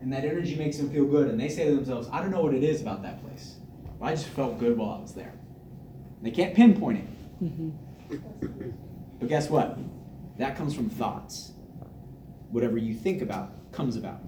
And 0.07 0.13
that 0.13 0.23
energy 0.23 0.55
makes 0.55 0.77
them 0.77 0.89
feel 0.89 1.03
good, 1.03 1.27
and 1.27 1.37
they 1.37 1.49
say 1.49 1.65
to 1.65 1.75
themselves, 1.75 2.07
I 2.13 2.21
don't 2.21 2.31
know 2.31 2.41
what 2.41 2.53
it 2.53 2.63
is 2.63 2.81
about 2.81 3.03
that 3.03 3.21
place. 3.21 3.55
But 3.99 4.05
I 4.05 4.11
just 4.11 4.27
felt 4.27 4.57
good 4.57 4.77
while 4.77 4.91
I 4.91 5.01
was 5.01 5.13
there. 5.13 5.33
They 6.21 6.31
can't 6.31 6.55
pinpoint 6.55 6.99
it. 6.99 7.43
Mhm. 7.43 7.73
But 9.19 9.27
guess 9.27 9.49
what? 9.49 9.77
That 10.37 10.55
comes 10.55 10.73
from 10.73 10.89
thoughts. 10.89 11.51
Whatever 12.51 12.77
you 12.77 12.93
think 12.93 13.21
about 13.21 13.69
comes 13.73 13.97
about. 13.97 14.21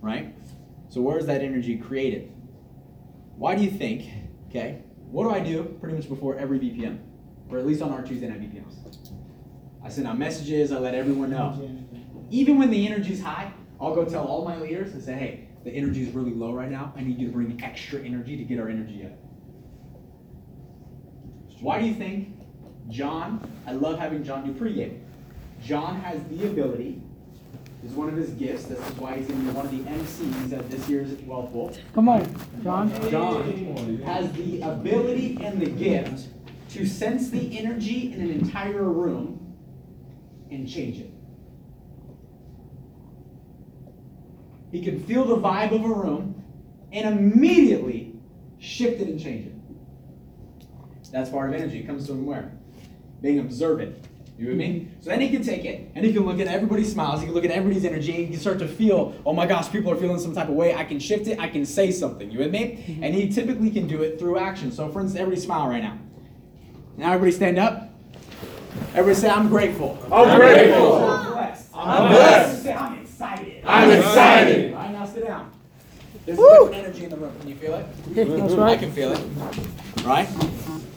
Right? 0.00 0.34
So 0.88 1.02
where 1.02 1.18
is 1.18 1.26
that 1.26 1.42
energy 1.42 1.76
created? 1.76 2.32
Why 3.36 3.54
do 3.54 3.62
you 3.62 3.70
think, 3.70 4.08
okay, 4.48 4.78
what 5.10 5.24
do 5.24 5.30
I 5.30 5.40
do 5.40 5.76
pretty 5.78 5.94
much 5.94 6.08
before 6.08 6.38
every 6.38 6.58
BPM? 6.58 7.00
Or 7.50 7.58
at 7.58 7.66
least 7.66 7.82
on 7.82 7.92
our 7.92 8.00
Tuesday 8.00 8.30
night 8.30 8.40
BPMs? 8.40 8.76
I 9.84 9.90
send 9.90 10.06
out 10.06 10.16
messages, 10.18 10.72
I 10.72 10.78
let 10.78 10.94
everyone 10.94 11.28
know. 11.28 11.68
Even 12.30 12.58
when 12.58 12.70
the 12.70 12.86
energy's 12.88 13.20
high, 13.20 13.52
I'll 13.82 13.94
go 13.94 14.04
tell 14.04 14.24
all 14.24 14.44
my 14.44 14.56
leaders 14.58 14.92
and 14.92 15.02
say, 15.02 15.14
hey, 15.14 15.48
the 15.64 15.70
energy 15.70 16.02
is 16.06 16.14
really 16.14 16.32
low 16.32 16.52
right 16.52 16.70
now. 16.70 16.92
I 16.96 17.02
need 17.02 17.18
you 17.18 17.26
to 17.26 17.32
bring 17.32 17.60
extra 17.62 18.00
energy 18.00 18.36
to 18.36 18.44
get 18.44 18.60
our 18.60 18.68
energy 18.68 19.04
up. 19.04 19.12
Why 21.60 21.80
do 21.80 21.86
you 21.86 21.94
think 21.94 22.38
John, 22.88 23.50
I 23.66 23.72
love 23.72 23.98
having 23.98 24.22
John 24.24 24.44
do 24.44 24.52
pregame. 24.52 25.00
John 25.62 26.00
has 26.00 26.22
the 26.24 26.46
ability, 26.46 27.00
is 27.84 27.92
one 27.92 28.08
of 28.08 28.16
his 28.16 28.30
gifts, 28.30 28.64
this 28.64 28.78
is 28.78 28.94
why 28.96 29.16
he's 29.16 29.26
going 29.26 29.40
to 29.40 29.46
be 29.46 29.52
one 29.52 29.66
of 29.66 29.72
the 29.72 29.90
MCs 29.90 30.52
at 30.58 30.70
this 30.70 30.88
year's 30.88 31.12
Wealth 31.22 31.52
Bowl. 31.52 31.72
Come 31.94 32.08
on, 32.08 32.36
John. 32.62 33.10
John 33.10 33.98
has 34.04 34.32
the 34.32 34.60
ability 34.62 35.38
and 35.40 35.60
the 35.60 35.70
gift 35.70 36.28
to 36.70 36.86
sense 36.86 37.30
the 37.30 37.58
energy 37.58 38.12
in 38.12 38.20
an 38.20 38.30
entire 38.30 38.84
room 38.84 39.54
and 40.50 40.68
change 40.68 40.98
it. 40.98 41.11
He 44.72 44.82
can 44.82 45.04
feel 45.04 45.24
the 45.24 45.36
vibe 45.36 45.72
of 45.72 45.84
a 45.84 45.94
room 45.94 46.42
and 46.90 47.06
immediately 47.06 48.14
shift 48.58 49.00
it 49.00 49.08
and 49.08 49.20
change 49.20 49.46
it. 49.46 49.52
That's 51.12 51.28
part 51.28 51.50
of 51.50 51.60
energy. 51.60 51.80
It 51.80 51.86
comes 51.86 52.06
from 52.06 52.24
where? 52.24 52.50
Being 53.20 53.38
observant. 53.38 54.08
You 54.38 54.48
with 54.48 54.56
me? 54.56 54.66
Mm-hmm. 54.66 55.02
So 55.02 55.10
then 55.10 55.20
he 55.20 55.28
can 55.28 55.44
take 55.44 55.66
it 55.66 55.90
and 55.94 56.04
he 56.04 56.12
can 56.12 56.24
look 56.24 56.40
at 56.40 56.46
everybody's 56.46 56.90
smiles, 56.90 57.20
he 57.20 57.26
can 57.26 57.34
look 57.34 57.44
at 57.44 57.50
everybody's 57.50 57.84
energy, 57.84 58.12
and 58.12 58.24
he 58.24 58.30
can 58.30 58.40
start 58.40 58.58
to 58.60 58.66
feel, 58.66 59.14
oh 59.26 59.34
my 59.34 59.46
gosh, 59.46 59.70
people 59.70 59.92
are 59.92 59.96
feeling 59.96 60.18
some 60.18 60.34
type 60.34 60.48
of 60.48 60.54
way. 60.54 60.74
I 60.74 60.84
can 60.84 60.98
shift 60.98 61.26
it, 61.26 61.38
I 61.38 61.48
can 61.48 61.66
say 61.66 61.92
something. 61.92 62.30
You 62.30 62.38
with 62.38 62.50
me? 62.50 62.82
Mm-hmm. 62.86 63.04
And 63.04 63.14
he 63.14 63.28
typically 63.28 63.70
can 63.70 63.86
do 63.86 64.02
it 64.02 64.18
through 64.18 64.38
action. 64.38 64.72
So 64.72 64.88
for 64.88 65.02
instance, 65.02 65.20
everybody 65.20 65.40
smile 65.42 65.68
right 65.68 65.82
now. 65.82 65.98
Now 66.96 67.12
everybody 67.12 67.32
stand 67.32 67.58
up. 67.58 67.90
Everybody 68.94 69.14
say, 69.14 69.28
I'm 69.28 69.48
grateful. 69.48 69.98
I'm 70.10 70.38
grateful. 70.38 71.04
I'm 71.04 71.32
blessed. 71.32 71.68
I'm 71.74 72.08
blessed. 72.10 72.62
Say, 72.62 72.72
I'm 72.72 72.98
excited. 73.00 73.64
I'm 73.66 73.90
excited. 73.90 74.72
All 74.72 74.80
right, 74.80 74.92
now 74.92 75.04
sit 75.04 75.26
down. 75.26 75.52
There's 76.24 76.38
a 76.38 76.42
different 76.42 76.74
energy 76.74 77.04
in 77.04 77.10
the 77.10 77.16
room. 77.16 77.36
Can 77.40 77.48
you 77.48 77.56
feel 77.56 77.74
it? 77.74 77.86
That's 78.14 78.54
I 78.54 78.76
can 78.76 78.92
feel 78.92 79.12
it. 79.12 80.04
Right? 80.04 80.28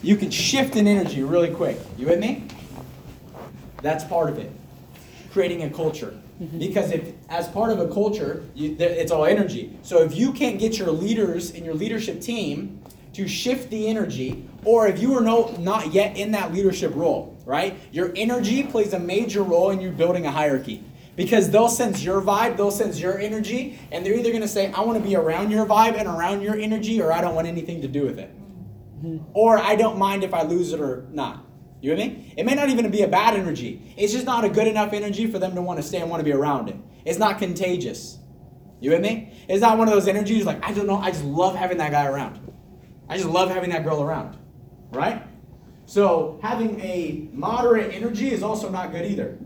You 0.03 0.15
can 0.17 0.29
shift 0.29 0.75
an 0.75 0.87
energy 0.87 1.23
really 1.23 1.49
quick. 1.53 1.79
You 1.97 2.05
with 2.07 2.19
me? 2.19 2.45
That's 3.81 4.03
part 4.03 4.29
of 4.29 4.37
it. 4.37 4.51
Creating 5.31 5.63
a 5.63 5.69
culture. 5.69 6.13
Mm-hmm. 6.41 6.59
Because 6.59 6.91
if, 6.91 7.13
as 7.29 7.47
part 7.47 7.71
of 7.71 7.79
a 7.79 7.87
culture, 7.91 8.45
you, 8.53 8.75
it's 8.79 9.11
all 9.11 9.25
energy. 9.25 9.77
So 9.81 10.03
if 10.03 10.15
you 10.15 10.31
can't 10.31 10.59
get 10.59 10.77
your 10.77 10.91
leaders 10.91 11.51
and 11.51 11.65
your 11.65 11.73
leadership 11.73 12.21
team 12.21 12.81
to 13.13 13.27
shift 13.27 13.69
the 13.69 13.87
energy, 13.87 14.47
or 14.63 14.87
if 14.87 14.99
you 14.99 15.17
are 15.17 15.21
no, 15.21 15.55
not 15.57 15.93
yet 15.93 16.17
in 16.17 16.31
that 16.33 16.53
leadership 16.53 16.93
role, 16.93 17.35
right? 17.45 17.77
Your 17.91 18.11
energy 18.15 18.63
plays 18.63 18.93
a 18.93 18.99
major 18.99 19.41
role 19.41 19.71
in 19.71 19.79
you 19.81 19.89
building 19.89 20.25
a 20.25 20.31
hierarchy. 20.31 20.83
Because 21.15 21.49
they'll 21.49 21.69
sense 21.69 22.03
your 22.03 22.21
vibe, 22.21 22.57
they'll 22.57 22.71
sense 22.71 22.99
your 22.99 23.17
energy, 23.17 23.79
and 23.91 24.05
they're 24.05 24.15
either 24.15 24.29
going 24.29 24.41
to 24.41 24.47
say, 24.47 24.71
I 24.71 24.81
want 24.81 25.01
to 25.01 25.03
be 25.03 25.15
around 25.15 25.49
your 25.49 25.65
vibe 25.65 25.97
and 25.97 26.07
around 26.07 26.41
your 26.41 26.55
energy, 26.55 27.01
or 27.01 27.13
I 27.13 27.21
don't 27.21 27.35
want 27.35 27.47
anything 27.47 27.81
to 27.81 27.87
do 27.87 28.03
with 28.03 28.19
it. 28.19 28.35
Mm-hmm. 28.97 29.25
Or 29.33 29.57
I 29.57 29.75
don't 29.75 29.97
mind 29.97 30.23
if 30.23 30.33
I 30.33 30.43
lose 30.43 30.73
it 30.73 30.81
or 30.81 31.07
not. 31.11 31.45
You 31.81 31.91
with 31.91 31.99
me? 31.99 32.33
It 32.35 32.45
may 32.45 32.55
not 32.55 32.69
even 32.69 32.89
be 32.89 33.03
a 33.03 33.07
bad 33.07 33.35
energy. 33.35 33.93
It's 33.95 34.11
just 34.11 34.25
not 34.25 34.43
a 34.43 34.49
good 34.49 34.67
enough 34.67 34.91
energy 34.91 35.27
for 35.27 35.39
them 35.39 35.55
to 35.55 35.61
want 35.61 35.79
to 35.79 35.83
stay 35.83 35.99
and 36.01 36.09
want 36.09 36.19
to 36.19 36.25
be 36.25 36.33
around 36.33 36.69
it. 36.69 36.75
It's 37.05 37.19
not 37.19 37.37
contagious. 37.37 38.17
You 38.79 38.91
with 38.91 39.01
me? 39.01 39.31
It's 39.47 39.61
not 39.61 39.77
one 39.77 39.87
of 39.87 39.93
those 39.93 40.07
energies 40.07 40.45
like, 40.45 40.65
I 40.67 40.73
don't 40.73 40.87
know, 40.87 40.97
I 40.97 41.11
just 41.11 41.23
love 41.23 41.55
having 41.55 41.77
that 41.77 41.91
guy 41.91 42.07
around. 42.07 42.39
I 43.07 43.17
just 43.17 43.29
love 43.29 43.51
having 43.51 43.69
that 43.69 43.83
girl 43.83 44.01
around. 44.01 44.37
Right? 44.91 45.21
So 45.85 46.39
having 46.41 46.79
a 46.81 47.29
moderate 47.31 47.93
energy 47.93 48.31
is 48.31 48.41
also 48.41 48.69
not 48.69 48.91
good 48.91 49.05
either. 49.05 49.37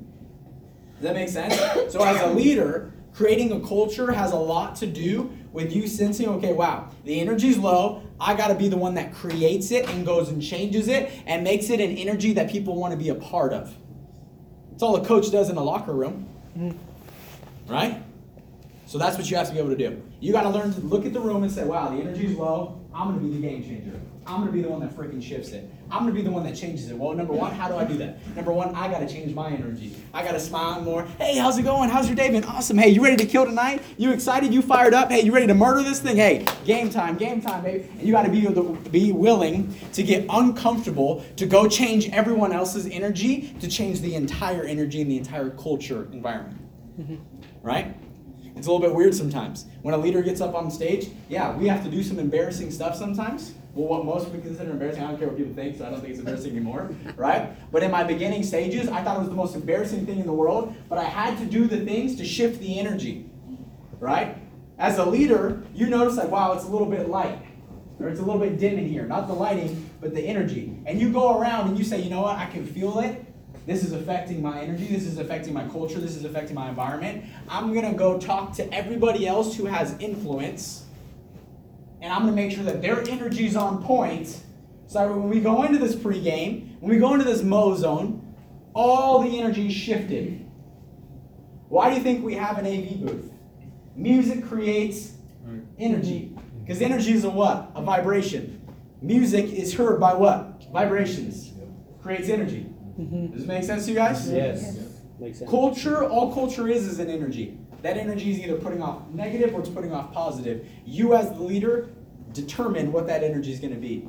Does 0.99 1.03
that 1.03 1.15
make 1.15 1.29
sense? 1.29 1.59
So 1.91 2.03
as 2.03 2.21
a 2.21 2.27
leader, 2.33 2.91
creating 3.13 3.51
a 3.51 3.59
culture 3.65 4.11
has 4.11 4.31
a 4.31 4.37
lot 4.37 4.75
to 4.77 4.85
do 4.85 5.31
with 5.51 5.73
you 5.73 5.87
sensing, 5.87 6.27
okay, 6.27 6.53
wow, 6.53 6.89
the 7.05 7.19
energy's 7.19 7.57
low. 7.57 8.03
I 8.19 8.35
got 8.35 8.49
to 8.49 8.55
be 8.55 8.67
the 8.67 8.77
one 8.77 8.93
that 8.95 9.13
creates 9.13 9.71
it 9.71 9.89
and 9.89 10.05
goes 10.05 10.29
and 10.29 10.41
changes 10.41 10.87
it 10.87 11.11
and 11.25 11.43
makes 11.43 11.69
it 11.69 11.79
an 11.79 11.97
energy 11.97 12.33
that 12.33 12.49
people 12.49 12.75
want 12.75 12.91
to 12.91 12.97
be 12.97 13.09
a 13.09 13.15
part 13.15 13.53
of. 13.53 13.75
That's 14.71 14.83
all 14.83 14.95
a 14.97 15.05
coach 15.05 15.31
does 15.31 15.49
in 15.49 15.57
a 15.57 15.63
locker 15.63 15.93
room. 15.93 16.27
Mm-hmm. 16.57 17.71
Right? 17.71 18.03
So 18.85 18.97
that's 18.97 19.17
what 19.17 19.29
you 19.29 19.37
have 19.37 19.47
to 19.47 19.53
be 19.53 19.59
able 19.59 19.69
to 19.69 19.77
do. 19.77 20.01
You 20.19 20.31
got 20.31 20.43
to 20.43 20.49
learn 20.49 20.73
to 20.73 20.79
look 20.81 21.05
at 21.05 21.13
the 21.13 21.19
room 21.19 21.43
and 21.43 21.51
say, 21.51 21.63
wow, 21.63 21.89
the 21.89 22.01
energy's 22.01 22.35
low. 22.37 22.79
I'm 22.93 23.07
going 23.09 23.19
to 23.19 23.25
be 23.25 23.41
the 23.41 23.47
game 23.47 23.63
changer. 23.63 23.99
I'm 24.25 24.41
going 24.41 24.47
to 24.47 24.53
be 24.53 24.61
the 24.61 24.69
one 24.69 24.79
that 24.81 24.95
freaking 24.95 25.23
shifts 25.23 25.49
it. 25.49 25.69
I'm 25.91 26.05
to 26.05 26.13
be 26.13 26.21
the 26.21 26.31
one 26.31 26.43
that 26.43 26.55
changes 26.55 26.91
it. 26.91 26.97
Well, 26.97 27.13
number 27.13 27.33
one, 27.33 27.51
how 27.51 27.67
do 27.67 27.75
I 27.75 27.83
do 27.83 27.97
that? 27.97 28.35
Number 28.35 28.53
one, 28.53 28.75
I 28.75 28.89
got 28.89 28.99
to 28.99 29.07
change 29.07 29.33
my 29.33 29.49
energy. 29.49 29.95
I 30.13 30.23
got 30.23 30.33
to 30.33 30.39
smile 30.39 30.81
more. 30.81 31.03
Hey, 31.17 31.37
how's 31.37 31.57
it 31.57 31.63
going? 31.63 31.89
How's 31.89 32.07
your 32.07 32.15
day 32.15 32.29
been? 32.29 32.43
Awesome. 32.43 32.77
Hey, 32.77 32.89
you 32.89 33.03
ready 33.03 33.17
to 33.17 33.25
kill 33.25 33.45
tonight? 33.45 33.81
You 33.97 34.11
excited? 34.11 34.53
You 34.53 34.61
fired 34.61 34.93
up? 34.93 35.09
Hey, 35.09 35.21
you 35.21 35.33
ready 35.33 35.47
to 35.47 35.55
murder 35.55 35.81
this 35.81 35.99
thing? 35.99 36.17
Hey, 36.17 36.45
game 36.63 36.91
time, 36.91 37.17
game 37.17 37.41
time, 37.41 37.63
baby. 37.63 37.87
And 37.97 38.03
you 38.03 38.11
got 38.11 38.23
to 38.23 38.29
be, 38.29 38.89
be 38.89 39.11
willing 39.11 39.73
to 39.93 40.03
get 40.03 40.25
uncomfortable 40.29 41.25
to 41.37 41.47
go 41.47 41.67
change 41.67 42.09
everyone 42.09 42.51
else's 42.51 42.87
energy 42.87 43.55
to 43.59 43.67
change 43.67 44.01
the 44.01 44.13
entire 44.13 44.63
energy 44.63 45.01
and 45.01 45.09
the 45.09 45.17
entire 45.17 45.49
culture 45.49 46.07
environment. 46.11 46.59
Mm-hmm. 46.99 47.15
Right? 47.63 47.95
It's 48.55 48.67
a 48.67 48.71
little 48.71 48.85
bit 48.85 48.93
weird 48.93 49.15
sometimes. 49.15 49.65
When 49.81 49.93
a 49.93 49.97
leader 49.97 50.21
gets 50.21 50.41
up 50.41 50.53
on 50.53 50.69
stage, 50.69 51.07
yeah, 51.29 51.55
we 51.55 51.67
have 51.67 51.83
to 51.83 51.89
do 51.89 52.03
some 52.03 52.19
embarrassing 52.19 52.71
stuff 52.71 52.95
sometimes. 52.95 53.53
Well, 53.73 53.87
what 53.87 54.05
most 54.05 54.25
people 54.25 54.41
consider 54.41 54.71
embarrassing, 54.71 55.03
I 55.03 55.07
don't 55.07 55.19
care 55.19 55.27
what 55.27 55.37
people 55.37 55.53
think, 55.53 55.77
so 55.77 55.85
I 55.85 55.91
don't 55.91 55.99
think 55.99 56.11
it's 56.11 56.19
embarrassing 56.19 56.51
anymore, 56.51 56.89
right? 57.15 57.71
But 57.71 57.83
in 57.83 57.91
my 57.91 58.03
beginning 58.03 58.43
stages, 58.43 58.87
I 58.89 59.03
thought 59.03 59.17
it 59.17 59.19
was 59.19 59.29
the 59.29 59.35
most 59.35 59.55
embarrassing 59.55 60.05
thing 60.05 60.19
in 60.19 60.25
the 60.25 60.33
world, 60.33 60.75
but 60.89 60.97
I 60.97 61.03
had 61.03 61.37
to 61.37 61.45
do 61.45 61.67
the 61.67 61.79
things 61.85 62.15
to 62.15 62.25
shift 62.25 62.59
the 62.59 62.79
energy, 62.79 63.29
right? 63.99 64.37
As 64.79 64.97
a 64.97 65.05
leader, 65.05 65.61
you 65.75 65.87
notice 65.87 66.17
like, 66.17 66.29
wow, 66.29 66.53
it's 66.53 66.63
a 66.63 66.67
little 66.67 66.87
bit 66.87 67.09
light, 67.09 67.39
or 67.99 68.07
it's 68.07 68.19
a 68.19 68.23
little 68.23 68.39
bit 68.39 68.57
dim 68.57 68.79
in 68.79 68.87
here. 68.87 69.05
Not 69.05 69.27
the 69.27 69.33
lighting, 69.33 69.89
but 70.01 70.15
the 70.15 70.21
energy. 70.21 70.75
And 70.85 70.99
you 70.99 71.11
go 71.11 71.39
around 71.39 71.67
and 71.67 71.77
you 71.77 71.83
say, 71.83 72.01
you 72.01 72.09
know 72.09 72.21
what, 72.21 72.37
I 72.37 72.47
can 72.47 72.65
feel 72.65 72.99
it. 72.99 73.25
This 73.65 73.83
is 73.83 73.91
affecting 73.91 74.41
my 74.41 74.61
energy. 74.61 74.87
This 74.87 75.05
is 75.05 75.19
affecting 75.19 75.53
my 75.53 75.67
culture. 75.67 75.99
This 75.99 76.15
is 76.15 76.23
affecting 76.23 76.55
my 76.55 76.69
environment. 76.69 77.25
I'm 77.47 77.73
going 77.73 77.85
to 77.85 77.95
go 77.95 78.17
talk 78.17 78.53
to 78.55 78.73
everybody 78.73 79.27
else 79.27 79.55
who 79.55 79.65
has 79.65 79.95
influence. 79.99 80.85
And 82.01 82.11
I'm 82.11 82.21
going 82.21 82.35
to 82.35 82.41
make 82.41 82.51
sure 82.51 82.63
that 82.63 82.81
their 82.81 83.07
energy's 83.09 83.55
on 83.55 83.83
point. 83.83 84.43
So 84.87 84.99
that 84.99 85.09
when 85.09 85.29
we 85.29 85.39
go 85.39 85.63
into 85.63 85.77
this 85.77 85.95
pregame, 85.95 86.79
when 86.79 86.91
we 86.91 86.97
go 86.97 87.13
into 87.13 87.25
this 87.25 87.43
mo 87.43 87.75
zone, 87.75 88.35
all 88.73 89.21
the 89.21 89.39
energy 89.39 89.67
is 89.67 89.73
shifted. 89.73 90.45
Why 91.67 91.89
do 91.89 91.97
you 91.97 92.01
think 92.01 92.25
we 92.25 92.33
have 92.33 92.57
an 92.57 92.65
AV 92.65 93.01
booth? 93.01 93.31
Music 93.95 94.43
creates 94.45 95.13
energy. 95.77 96.35
Because 96.61 96.81
energy 96.81 97.11
is 97.13 97.23
a 97.23 97.29
what? 97.29 97.71
A 97.75 97.81
vibration. 97.81 98.61
Music 99.01 99.45
is 99.45 99.73
heard 99.73 99.99
by 99.99 100.13
what? 100.13 100.63
Vibrations. 100.71 101.51
Creates 102.01 102.29
energy. 102.29 102.65
Mm-hmm. 102.99 103.33
Does 103.33 103.43
it 103.43 103.47
make 103.47 103.63
sense 103.63 103.85
to 103.85 103.91
you 103.91 103.95
guys? 103.95 104.29
Yes. 104.31 104.77
Makes 105.19 105.39
sense. 105.39 105.49
Culture, 105.49 106.03
all 106.03 106.33
culture 106.33 106.67
is 106.67 106.87
is 106.87 106.99
an 106.99 107.09
energy. 107.09 107.58
That 107.81 107.97
energy 107.97 108.31
is 108.31 108.39
either 108.39 108.55
putting 108.55 108.81
off 108.81 109.07
negative 109.13 109.53
or 109.53 109.61
it's 109.61 109.69
putting 109.69 109.93
off 109.93 110.13
positive. 110.13 110.67
You 110.85 111.15
as 111.15 111.29
the 111.31 111.41
leader 111.41 111.89
determine 112.33 112.91
what 112.91 113.07
that 113.07 113.23
energy 113.23 113.51
is 113.51 113.59
going 113.59 113.73
to 113.73 113.79
be. 113.79 114.07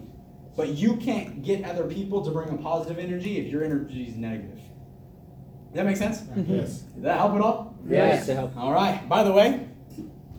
But 0.57 0.71
you 0.71 0.97
can't 0.97 1.43
get 1.43 1.65
other 1.65 1.85
people 1.85 2.25
to 2.25 2.31
bring 2.31 2.51
a 2.51 2.57
positive 2.57 2.99
energy 2.99 3.39
if 3.39 3.47
your 3.47 3.65
energy 3.65 4.05
is 4.05 4.17
negative. 4.17 4.59
Does 4.59 5.75
that 5.75 5.87
make 5.87 5.97
sense? 5.97 6.23
Yes. 6.49 6.81
Did 6.81 7.05
that 7.05 7.17
help 7.19 7.35
at 7.35 7.41
all? 7.41 7.79
Yes. 7.89 8.27
To 8.27 8.35
help. 8.35 8.57
All 8.57 8.73
right. 8.73 9.09
By 9.09 9.23
the 9.23 9.33
way, 9.33 9.69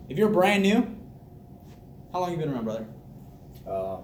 if 0.10 0.18
you're 0.18 0.30
brand 0.30 0.64
new, 0.64 0.96
how 2.12 2.20
long 2.20 2.32
you 2.32 2.38
been 2.38 2.52
around, 2.52 2.66
brother? 2.66 2.86
Uh, 3.66 3.98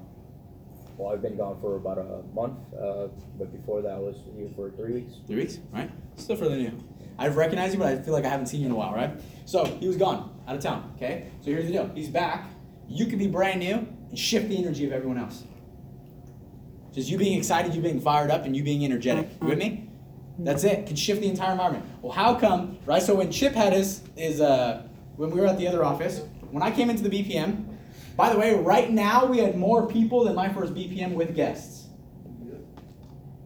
well, 0.97 1.13
I've 1.13 1.21
been 1.21 1.35
gone 1.35 1.59
for 1.59 1.75
about 1.75 1.97
a 1.97 2.23
month, 2.33 2.57
uh, 2.73 3.07
but 3.37 3.51
before 3.51 3.81
that, 3.81 3.91
I 3.91 3.99
was 3.99 4.15
here 4.35 4.47
for 4.55 4.71
three 4.71 4.93
weeks. 4.93 5.13
Three 5.27 5.35
weeks, 5.35 5.59
right? 5.71 5.91
Still 6.15 6.37
fairly 6.37 6.63
new. 6.63 6.83
I've 7.17 7.35
recognized 7.35 7.73
you, 7.73 7.79
but 7.79 7.87
I 7.87 8.01
feel 8.01 8.13
like 8.13 8.25
I 8.25 8.29
haven't 8.29 8.47
seen 8.47 8.61
you 8.61 8.67
in 8.67 8.71
a 8.71 8.75
while, 8.75 8.93
right? 8.93 9.11
So 9.45 9.65
he 9.65 9.87
was 9.87 9.97
gone, 9.97 10.39
out 10.47 10.55
of 10.55 10.61
town, 10.61 10.93
okay? 10.95 11.29
So 11.41 11.51
here's 11.51 11.65
the 11.65 11.71
deal. 11.71 11.91
He's 11.95 12.09
back. 12.09 12.47
You 12.87 13.05
could 13.07 13.19
be 13.19 13.27
brand 13.27 13.59
new 13.59 13.87
and 14.09 14.17
shift 14.17 14.49
the 14.49 14.57
energy 14.57 14.85
of 14.85 14.91
everyone 14.91 15.17
else. 15.17 15.43
Just 16.93 17.09
you 17.09 17.17
being 17.17 17.37
excited, 17.37 17.73
you 17.75 17.81
being 17.81 18.01
fired 18.01 18.31
up, 18.31 18.45
and 18.45 18.55
you 18.55 18.63
being 18.63 18.83
energetic. 18.83 19.29
You 19.41 19.47
with 19.47 19.59
me? 19.59 19.89
That's 20.39 20.63
it. 20.63 20.87
Can 20.87 20.95
shift 20.95 21.21
the 21.21 21.27
entire 21.27 21.51
environment. 21.51 21.85
Well, 22.01 22.11
how 22.11 22.35
come, 22.35 22.77
right? 22.85 23.01
So 23.01 23.15
when 23.15 23.31
Chip 23.31 23.53
had 23.53 23.73
his 23.73 24.01
is 24.15 24.39
uh 24.39 24.87
when 25.15 25.31
we 25.31 25.41
were 25.41 25.47
at 25.47 25.57
the 25.57 25.67
other 25.67 25.83
office, 25.83 26.21
when 26.51 26.61
I 26.63 26.71
came 26.71 26.89
into 26.89 27.07
the 27.07 27.09
BPM, 27.09 27.65
by 28.15 28.31
the 28.31 28.39
way, 28.39 28.55
right 28.55 28.91
now 28.91 29.25
we 29.25 29.39
had 29.39 29.57
more 29.57 29.87
people 29.87 30.23
than 30.23 30.35
my 30.35 30.49
first 30.49 30.73
BPM 30.73 31.13
with 31.13 31.35
guests 31.35 31.87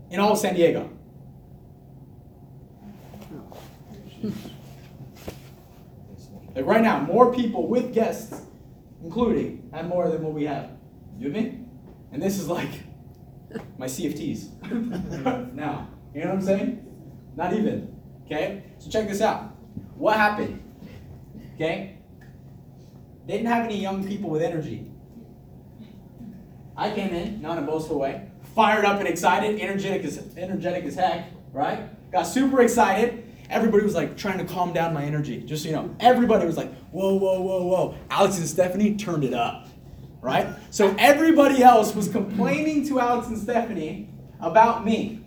in 0.10 0.20
all 0.20 0.34
of 0.34 0.38
San 0.38 0.56
Diego. 0.56 0.90
Like 6.56 6.66
right 6.66 6.82
now, 6.82 7.00
more 7.00 7.34
people 7.34 7.68
with 7.68 7.94
guests, 7.94 8.42
including, 9.02 9.70
have 9.74 9.88
more 9.88 10.10
than 10.10 10.22
what 10.22 10.34
we 10.34 10.44
have. 10.46 10.72
You 11.18 11.28
with 11.28 11.36
me? 11.36 11.60
And 12.12 12.22
this 12.22 12.38
is 12.40 12.48
like 12.48 12.70
my 13.78 13.86
CFTs. 13.86 15.54
now, 15.54 15.88
you 16.14 16.22
know 16.22 16.28
what 16.28 16.36
I'm 16.36 16.42
saying? 16.42 16.86
Not 17.36 17.54
even. 17.54 17.96
Okay? 18.26 18.64
So 18.80 18.90
check 18.90 19.08
this 19.08 19.22
out. 19.22 19.56
What 19.96 20.18
happened? 20.18 20.62
Okay? 21.56 21.98
They 23.28 23.34
didn't 23.34 23.48
have 23.48 23.66
any 23.66 23.80
young 23.80 24.06
people 24.06 24.30
with 24.30 24.42
energy. 24.42 24.92
I 26.76 26.92
came 26.92 27.14
in, 27.14 27.42
not 27.42 27.58
in 27.58 27.64
a 27.64 27.68
boastful 27.68 28.00
way, 28.00 28.28
fired 28.56 28.84
up 28.84 29.00
and 29.00 29.08
excited, 29.08 29.60
energetic 29.60 30.04
as 30.04 30.36
energetic 30.36 30.84
as 30.86 30.96
heck, 30.96 31.32
right? 31.54 32.12
Got 32.12 32.24
super 32.24 32.62
excited. 32.62 33.31
Everybody 33.52 33.84
was 33.84 33.94
like 33.94 34.18
trying 34.18 34.38
to 34.38 34.46
calm 34.46 34.72
down 34.74 34.94
my 34.94 35.04
energy. 35.04 35.42
Just 35.42 35.64
so 35.64 35.70
you 35.70 35.76
know, 35.76 35.94
everybody 36.00 36.46
was 36.46 36.58
like, 36.58 36.74
whoa, 36.92 37.16
whoa, 37.16 37.42
whoa, 37.42 37.64
whoa. 37.66 37.96
Alex 38.10 38.38
and 38.38 38.48
Stephanie 38.48 38.96
turned 38.96 39.24
it 39.24 39.34
up, 39.34 39.68
right? 40.22 40.48
So 40.70 40.96
everybody 40.98 41.62
else 41.62 41.94
was 41.94 42.08
complaining 42.08 42.88
to 42.88 43.00
Alex 43.00 43.28
and 43.28 43.38
Stephanie 43.38 44.10
about 44.40 44.86
me. 44.86 45.20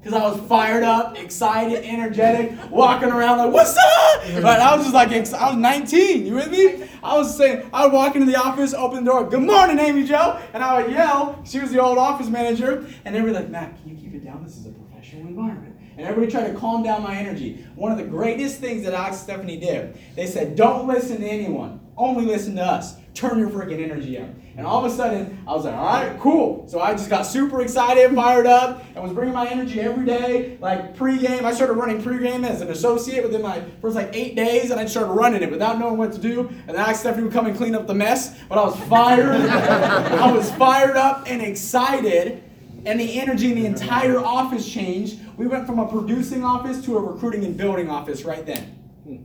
Because 0.00 0.20
I 0.20 0.28
was 0.28 0.40
fired 0.48 0.82
up, 0.82 1.16
excited, 1.16 1.84
energetic, 1.84 2.58
walking 2.72 3.10
around 3.10 3.38
like, 3.38 3.52
what's 3.52 3.76
up? 3.76 4.42
Right? 4.42 4.58
I 4.58 4.74
was 4.74 4.84
just 4.84 4.94
like, 4.94 5.12
I 5.12 5.20
was 5.20 5.56
19, 5.56 6.26
you 6.26 6.34
with 6.34 6.50
me? 6.50 6.88
I 7.04 7.16
was 7.16 7.36
saying, 7.36 7.70
I 7.72 7.84
would 7.84 7.92
walk 7.92 8.16
into 8.16 8.26
the 8.26 8.34
office, 8.34 8.74
open 8.74 9.04
the 9.04 9.12
door, 9.12 9.30
good 9.30 9.44
morning, 9.44 9.78
Amy 9.78 10.02
Joe. 10.02 10.40
And 10.54 10.64
I 10.64 10.82
would 10.82 10.90
yell, 10.90 11.40
she 11.44 11.60
was 11.60 11.70
the 11.70 11.80
old 11.80 11.98
office 11.98 12.26
manager. 12.26 12.84
And 13.04 13.14
they 13.14 13.22
were 13.22 13.30
like, 13.30 13.48
Matt, 13.48 13.80
can 13.80 13.90
you 13.90 13.96
keep 13.96 14.12
it 14.12 14.24
down? 14.24 14.42
This 14.42 14.56
is 14.56 14.66
a 14.66 14.70
professional 14.70 15.28
environment. 15.28 15.71
And 15.96 16.06
everybody 16.06 16.30
tried 16.32 16.52
to 16.52 16.58
calm 16.58 16.82
down 16.82 17.02
my 17.02 17.14
energy. 17.16 17.66
One 17.74 17.92
of 17.92 17.98
the 17.98 18.04
greatest 18.04 18.60
things 18.60 18.84
that 18.84 18.94
Alex 18.94 19.18
Stephanie 19.18 19.58
did, 19.58 19.98
they 20.16 20.26
said, 20.26 20.56
don't 20.56 20.86
listen 20.86 21.20
to 21.20 21.26
anyone, 21.26 21.80
only 21.96 22.24
listen 22.24 22.56
to 22.56 22.62
us. 22.62 22.96
Turn 23.14 23.38
your 23.38 23.50
freaking 23.50 23.82
energy 23.82 24.18
up. 24.18 24.28
And 24.56 24.66
all 24.66 24.84
of 24.84 24.90
a 24.90 24.94
sudden, 24.94 25.42
I 25.46 25.52
was 25.52 25.64
like, 25.64 25.74
all 25.74 25.84
right, 25.84 26.18
cool. 26.18 26.66
So 26.68 26.80
I 26.80 26.92
just 26.92 27.10
got 27.10 27.22
super 27.22 27.60
excited, 27.62 28.14
fired 28.14 28.46
up, 28.46 28.84
and 28.94 29.02
was 29.02 29.12
bringing 29.12 29.34
my 29.34 29.48
energy 29.48 29.80
every 29.80 30.04
day. 30.04 30.58
Like 30.60 30.96
pregame, 30.96 31.42
I 31.42 31.52
started 31.52 31.74
running 31.74 32.02
pregame 32.02 32.46
as 32.46 32.60
an 32.60 32.68
associate 32.68 33.22
within 33.22 33.42
my 33.42 33.62
first 33.80 33.96
like 33.96 34.10
eight 34.14 34.34
days, 34.34 34.70
and 34.70 34.80
I 34.80 34.86
started 34.86 35.12
running 35.12 35.42
it 35.42 35.50
without 35.50 35.78
knowing 35.78 35.96
what 35.96 36.12
to 36.12 36.18
do. 36.18 36.48
And 36.48 36.68
then 36.68 36.76
Alex 36.76 37.00
Stephanie 37.00 37.24
would 37.24 37.32
come 37.32 37.46
and 37.46 37.56
clean 37.56 37.74
up 37.74 37.86
the 37.86 37.94
mess, 37.94 38.38
but 38.48 38.58
I 38.58 38.64
was 38.64 38.78
fired. 38.88 39.40
I 39.50 40.32
was 40.32 40.50
fired 40.52 40.96
up 40.96 41.24
and 41.26 41.40
excited, 41.40 42.42
and 42.84 43.00
the 43.00 43.20
energy 43.20 43.52
in 43.52 43.58
the 43.58 43.66
entire 43.66 44.18
office 44.18 44.68
changed. 44.68 45.18
We 45.42 45.48
went 45.48 45.66
from 45.66 45.80
a 45.80 45.88
producing 45.88 46.44
office 46.44 46.84
to 46.84 46.96
a 46.96 47.00
recruiting 47.00 47.44
and 47.44 47.56
building 47.56 47.90
office 47.90 48.22
right 48.22 48.46
then. 48.46 48.62
Hmm. 49.02 49.16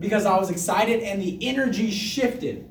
Because 0.00 0.24
I 0.24 0.38
was 0.38 0.48
excited 0.48 1.02
and 1.02 1.20
the 1.20 1.38
energy 1.46 1.90
shifted. 1.90 2.66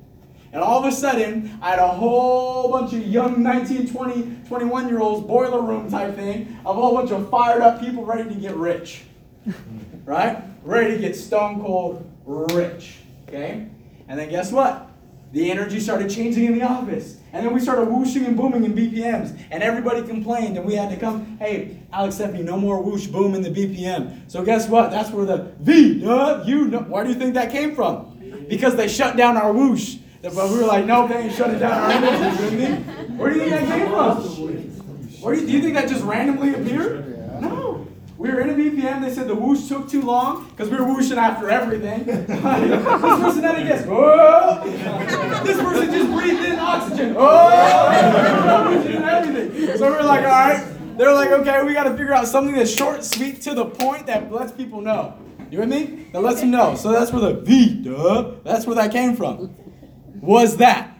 And 0.52 0.60
all 0.60 0.80
of 0.80 0.86
a 0.86 0.90
sudden, 0.90 1.56
I 1.62 1.70
had 1.70 1.78
a 1.78 1.86
whole 1.86 2.68
bunch 2.68 2.94
of 2.94 3.06
young 3.06 3.44
19, 3.44 3.92
20, 3.92 4.38
21 4.48 4.88
year 4.88 4.98
olds, 4.98 5.24
boiler 5.24 5.62
room 5.62 5.88
type 5.88 6.16
thing, 6.16 6.58
a 6.66 6.72
whole 6.72 6.96
bunch 6.96 7.12
of 7.12 7.30
fired 7.30 7.62
up 7.62 7.80
people 7.80 8.04
ready 8.04 8.28
to 8.28 8.34
get 8.34 8.56
rich. 8.56 9.04
right? 10.04 10.42
Ready 10.64 10.96
to 10.96 10.98
get 10.98 11.14
stone 11.14 11.60
cold 11.60 12.10
rich. 12.24 12.96
Okay? 13.28 13.68
And 14.08 14.18
then 14.18 14.30
guess 14.30 14.50
what? 14.50 14.87
The 15.32 15.50
energy 15.50 15.78
started 15.78 16.10
changing 16.10 16.44
in 16.44 16.58
the 16.58 16.64
office. 16.64 17.18
And 17.32 17.44
then 17.44 17.52
we 17.52 17.60
started 17.60 17.88
whooshing 17.88 18.24
and 18.24 18.36
booming 18.36 18.64
in 18.64 18.72
BPMs. 18.72 19.38
And 19.50 19.62
everybody 19.62 20.02
complained. 20.02 20.56
And 20.56 20.66
we 20.66 20.74
had 20.74 20.88
to 20.90 20.96
come, 20.96 21.36
hey, 21.38 21.82
Alex 21.92 22.14
Stephanie, 22.14 22.42
no 22.42 22.56
more 22.56 22.82
whoosh 22.82 23.06
boom 23.06 23.34
in 23.34 23.42
the 23.42 23.50
BPM. 23.50 24.30
So 24.30 24.42
guess 24.42 24.68
what? 24.68 24.90
That's 24.90 25.10
where 25.10 25.26
the 25.26 25.52
V, 25.60 26.06
uh, 26.06 26.44
you 26.44 26.68
know. 26.68 26.80
Where 26.80 27.04
do 27.04 27.10
you 27.10 27.16
think 27.16 27.34
that 27.34 27.50
came 27.50 27.74
from? 27.74 28.46
Because 28.48 28.76
they 28.76 28.88
shut 28.88 29.16
down 29.16 29.36
our 29.36 29.52
whoosh. 29.52 29.96
But 30.22 30.34
we 30.34 30.58
were 30.58 30.66
like, 30.66 30.86
no, 30.86 31.06
they 31.06 31.18
ain't 31.18 31.34
shutting 31.34 31.58
down 31.58 31.72
our. 31.72 32.00
What 32.00 33.18
Where 33.18 33.30
do 33.32 33.38
you 33.38 33.50
think 33.50 33.50
that 33.50 33.68
came 33.68 33.88
from? 33.88 34.16
Where 35.22 35.34
do 35.34 35.40
you, 35.40 35.46
do 35.46 35.52
you 35.52 35.62
think 35.62 35.74
that 35.74 35.88
just 35.88 36.04
randomly 36.04 36.54
appeared? 36.54 37.17
We 38.18 38.30
were 38.30 38.40
in 38.40 38.50
a 38.50 38.54
BPM. 38.54 39.00
They 39.00 39.14
said 39.14 39.28
the 39.28 39.34
whoosh 39.36 39.68
took 39.68 39.88
too 39.88 40.02
long 40.02 40.48
because 40.50 40.68
we 40.68 40.76
were 40.76 40.84
whooshing 40.84 41.18
after 41.18 41.48
everything. 41.48 42.04
this 42.04 42.26
person 42.26 43.44
had 43.44 43.58
a 43.60 43.62
guess. 43.62 43.86
Oh! 43.88 44.64
This 45.46 45.56
person 45.56 45.92
just 45.92 46.10
breathed 46.10 46.44
in 46.44 46.58
oxygen. 46.58 47.14
Oh! 47.16 47.88
And 47.88 49.04
everything. 49.04 49.76
So 49.78 49.88
we 49.88 49.96
were 49.96 50.02
like, 50.02 50.22
all 50.22 50.26
right. 50.26 50.98
They're 50.98 51.14
like, 51.14 51.30
okay, 51.30 51.62
we 51.62 51.74
got 51.74 51.84
to 51.84 51.90
figure 51.90 52.12
out 52.12 52.26
something 52.26 52.56
that's 52.56 52.74
short, 52.74 53.04
sweet, 53.04 53.40
to 53.42 53.54
the 53.54 53.66
point 53.66 54.06
that 54.06 54.32
lets 54.32 54.50
people 54.50 54.80
know. 54.80 55.16
You 55.52 55.60
with 55.60 55.68
me? 55.68 56.08
That 56.12 56.20
lets 56.20 56.40
them 56.40 56.50
know. 56.50 56.74
So 56.74 56.90
that's 56.90 57.12
where 57.12 57.20
the 57.22 57.34
V, 57.40 57.82
duh, 57.84 58.32
that's 58.42 58.66
where 58.66 58.74
that 58.74 58.90
came 58.90 59.14
from. 59.14 59.54
Was 60.20 60.56
that? 60.56 60.97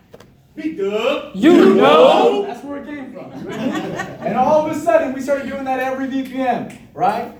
You 1.34 1.74
know. 1.74 2.44
That's 2.46 2.64
where 2.64 2.82
it 2.82 2.86
came 2.86 3.12
from. 3.12 3.32
and 3.52 4.36
all 4.36 4.66
of 4.66 4.76
a 4.76 4.80
sudden, 4.80 5.12
we 5.12 5.20
started 5.20 5.48
doing 5.48 5.64
that 5.64 5.80
every 5.80 6.06
BPM, 6.08 6.78
right? 6.94 7.32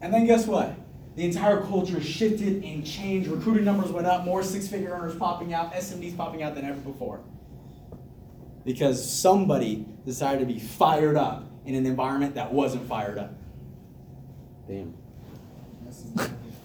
And 0.00 0.12
then 0.12 0.26
guess 0.26 0.46
what? 0.46 0.74
The 1.16 1.24
entire 1.24 1.60
culture 1.60 2.00
shifted 2.00 2.64
and 2.64 2.84
changed. 2.84 3.28
Recruiting 3.28 3.64
numbers 3.64 3.92
went 3.92 4.06
up, 4.06 4.24
more 4.24 4.42
six 4.42 4.66
figure 4.66 4.90
earners 4.90 5.14
popping 5.14 5.54
out, 5.54 5.72
SMDs 5.72 6.16
popping 6.16 6.42
out 6.42 6.54
than 6.54 6.64
ever 6.64 6.80
before. 6.80 7.20
Because 8.64 9.08
somebody 9.08 9.86
decided 10.04 10.40
to 10.40 10.46
be 10.46 10.58
fired 10.58 11.16
up 11.16 11.44
in 11.64 11.74
an 11.74 11.86
environment 11.86 12.34
that 12.34 12.52
wasn't 12.52 12.88
fired 12.88 13.18
up. 13.18 13.32
Damn. 14.66 14.94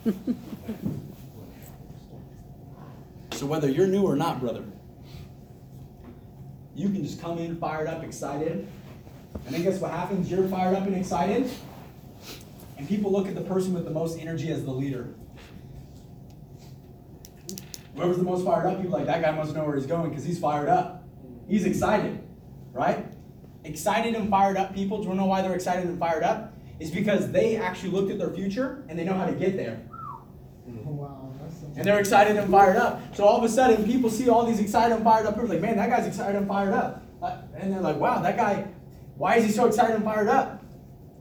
So 3.39 3.45
whether 3.45 3.69
you're 3.69 3.87
new 3.87 4.03
or 4.03 4.17
not, 4.17 4.41
brother, 4.41 4.65
you 6.79 6.89
can 6.89 7.03
just 7.03 7.21
come 7.21 7.37
in 7.37 7.57
fired 7.57 7.87
up, 7.87 8.03
excited, 8.03 8.65
and 9.45 9.53
then 9.53 9.63
guess 9.63 9.79
what 9.81 9.91
happens? 9.91 10.31
You're 10.31 10.47
fired 10.47 10.75
up 10.75 10.87
and 10.87 10.95
excited, 10.95 11.49
and 12.77 12.87
people 12.87 13.11
look 13.11 13.27
at 13.27 13.35
the 13.35 13.41
person 13.41 13.73
with 13.73 13.83
the 13.83 13.91
most 13.91 14.17
energy 14.17 14.49
as 14.49 14.63
the 14.63 14.71
leader. 14.71 15.13
Whoever's 17.95 18.15
the 18.15 18.23
most 18.23 18.45
fired 18.45 18.65
up, 18.65 18.81
people 18.81 18.97
like 18.97 19.07
that 19.07 19.21
guy 19.21 19.31
must 19.31 19.53
know 19.53 19.65
where 19.65 19.75
he's 19.75 19.85
going 19.85 20.09
because 20.09 20.23
he's 20.23 20.39
fired 20.39 20.69
up. 20.69 21.03
He's 21.49 21.65
excited, 21.65 22.23
right? 22.71 23.05
Excited 23.65 24.15
and 24.15 24.29
fired 24.29 24.55
up 24.55 24.73
people. 24.73 25.03
Do 25.03 25.09
you 25.09 25.15
know 25.15 25.25
why 25.25 25.41
they're 25.41 25.55
excited 25.55 25.85
and 25.85 25.99
fired 25.99 26.23
up? 26.23 26.53
Is 26.79 26.91
because 26.91 27.29
they 27.33 27.57
actually 27.57 27.91
looked 27.91 28.09
at 28.09 28.17
their 28.17 28.29
future 28.29 28.85
and 28.87 28.97
they 28.97 29.03
know 29.03 29.15
how 29.15 29.25
to 29.25 29.33
get 29.33 29.57
there. 29.57 29.81
And 31.75 31.85
they're 31.85 31.99
excited 31.99 32.35
and 32.35 32.51
fired 32.51 32.75
up. 32.75 33.15
So 33.15 33.23
all 33.23 33.37
of 33.37 33.43
a 33.43 33.49
sudden, 33.49 33.85
people 33.85 34.09
see 34.09 34.27
all 34.27 34.45
these 34.45 34.59
excited 34.59 34.95
and 34.95 35.03
fired 35.03 35.25
up 35.25 35.35
people. 35.35 35.49
Like, 35.49 35.61
man, 35.61 35.77
that 35.77 35.89
guy's 35.89 36.07
excited 36.07 36.35
and 36.35 36.47
fired 36.47 36.73
up. 36.73 37.03
And 37.55 37.71
they're 37.71 37.81
like, 37.81 37.97
wow, 37.97 38.21
that 38.21 38.35
guy, 38.35 38.67
why 39.15 39.35
is 39.35 39.45
he 39.45 39.51
so 39.51 39.65
excited 39.65 39.95
and 39.95 40.03
fired 40.03 40.27
up? 40.27 40.63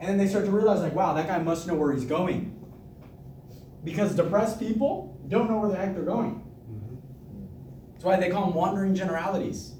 And 0.00 0.08
then 0.08 0.18
they 0.18 0.28
start 0.28 0.44
to 0.46 0.50
realize, 0.50 0.80
like, 0.80 0.94
wow, 0.94 1.12
that 1.14 1.26
guy 1.26 1.38
must 1.38 1.66
know 1.66 1.74
where 1.74 1.92
he's 1.92 2.04
going. 2.04 2.54
Because 3.84 4.14
depressed 4.14 4.58
people 4.58 5.20
don't 5.28 5.48
know 5.50 5.58
where 5.58 5.70
the 5.70 5.76
heck 5.76 5.94
they're 5.94 6.04
going. 6.04 6.44
That's 7.92 8.04
why 8.04 8.16
they 8.16 8.30
call 8.30 8.46
them 8.46 8.54
wandering 8.54 8.94
generalities. 8.94 9.74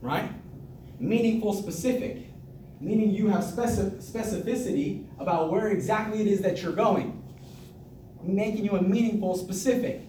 Right? 0.00 0.30
Meaningful, 0.98 1.54
specific. 1.54 2.28
Meaning 2.80 3.10
you 3.10 3.28
have 3.28 3.42
specificity 3.44 5.06
about 5.18 5.50
where 5.50 5.68
exactly 5.68 6.20
it 6.20 6.26
is 6.26 6.40
that 6.42 6.62
you're 6.62 6.72
going 6.72 7.15
making 8.28 8.64
you 8.64 8.72
a 8.72 8.82
meaningful 8.82 9.36
specific. 9.36 10.02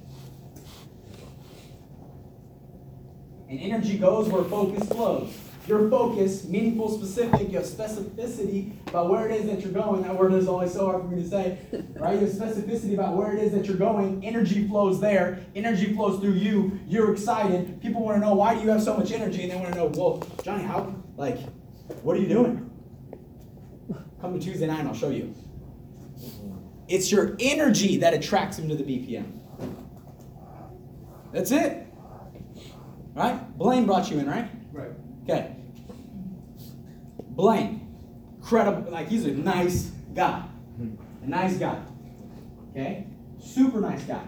And 3.50 3.60
energy 3.60 3.98
goes 3.98 4.28
where 4.28 4.44
focus 4.44 4.88
flows. 4.90 5.34
Your 5.68 5.90
focus, 5.90 6.46
meaningful, 6.46 6.98
specific, 6.98 7.50
you 7.52 7.58
have 7.58 7.66
specificity 7.66 8.72
about 8.88 9.10
where 9.10 9.30
it 9.30 9.36
is 9.36 9.48
that 9.48 9.60
you're 9.60 9.74
going. 9.74 10.02
That 10.02 10.18
word 10.18 10.32
is 10.34 10.48
always 10.48 10.72
so 10.72 10.86
hard 10.86 11.02
for 11.02 11.08
me 11.10 11.22
to 11.22 11.30
say, 11.30 11.58
right? 11.96 12.14
You 12.14 12.26
have 12.26 12.30
specificity 12.30 12.94
about 12.94 13.18
where 13.18 13.36
it 13.36 13.44
is 13.44 13.52
that 13.52 13.66
you're 13.66 13.76
going. 13.76 14.24
Energy 14.24 14.66
flows 14.66 15.02
there. 15.02 15.46
Energy 15.56 15.94
flows 15.94 16.22
through 16.22 16.34
you. 16.34 16.80
You're 16.88 17.12
excited. 17.12 17.82
People 17.82 18.02
want 18.02 18.16
to 18.16 18.26
know 18.26 18.34
why 18.34 18.56
do 18.56 18.62
you 18.62 18.70
have 18.70 18.82
so 18.82 18.96
much 18.96 19.12
energy, 19.12 19.44
and 19.44 19.52
they 19.52 19.56
want 19.58 19.74
to 19.74 19.76
know, 19.76 19.88
well, 19.88 20.26
Johnny, 20.42 20.64
how, 20.64 20.96
like, 21.18 21.38
what 22.02 22.16
are 22.16 22.22
you 22.22 22.30
doing? 22.30 22.70
Come 24.22 24.40
to 24.40 24.46
Tuesday 24.46 24.68
night, 24.68 24.80
and 24.80 24.88
I'll 24.88 24.96
show 24.96 25.10
you. 25.10 25.36
It's 26.88 27.12
your 27.12 27.36
energy 27.39 27.97
that 27.97 28.13
attracts 28.13 28.58
them 28.58 28.69
to 28.69 28.76
the 28.76 28.84
BPM. 28.84 29.39
That's 31.34 31.52
it. 31.52 31.86
Right? 33.13 33.58
Blaine 33.58 33.86
brought 33.86 34.10
you 34.10 34.19
in, 34.19 34.28
right? 34.28 34.50
Right. 34.71 34.91
Okay. 35.23 35.56
Blaine, 37.30 37.95
credible, 38.41 38.91
like 38.91 39.08
he's 39.08 39.26
a 39.26 39.32
nice 39.32 39.91
guy. 40.13 40.43
A 41.23 41.28
nice 41.28 41.58
guy. 41.58 41.80
Okay, 42.71 43.08
super 43.39 43.80
nice 43.80 44.04
guy. 44.04 44.23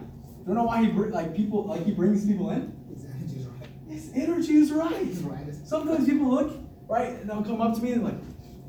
Don't 0.45 0.55
know 0.55 0.63
why 0.63 0.83
he 0.83 0.91
br- 0.91 1.07
like 1.09 1.35
people 1.35 1.65
like 1.65 1.85
he 1.85 1.91
brings 1.91 2.25
people 2.25 2.49
in. 2.51 2.75
His 2.89 3.05
energy 3.05 3.37
is 3.37 3.47
right. 3.47 3.69
His 3.87 4.11
energy 4.13 4.57
is 4.57 4.71
right. 5.23 5.45
Right. 5.45 5.55
Sometimes 5.65 6.07
people 6.07 6.29
look 6.29 6.53
right 6.87 7.09
and 7.09 7.29
they'll 7.29 7.43
come 7.43 7.61
up 7.61 7.75
to 7.75 7.81
me 7.81 7.93
and 7.93 8.03
like, 8.03 8.15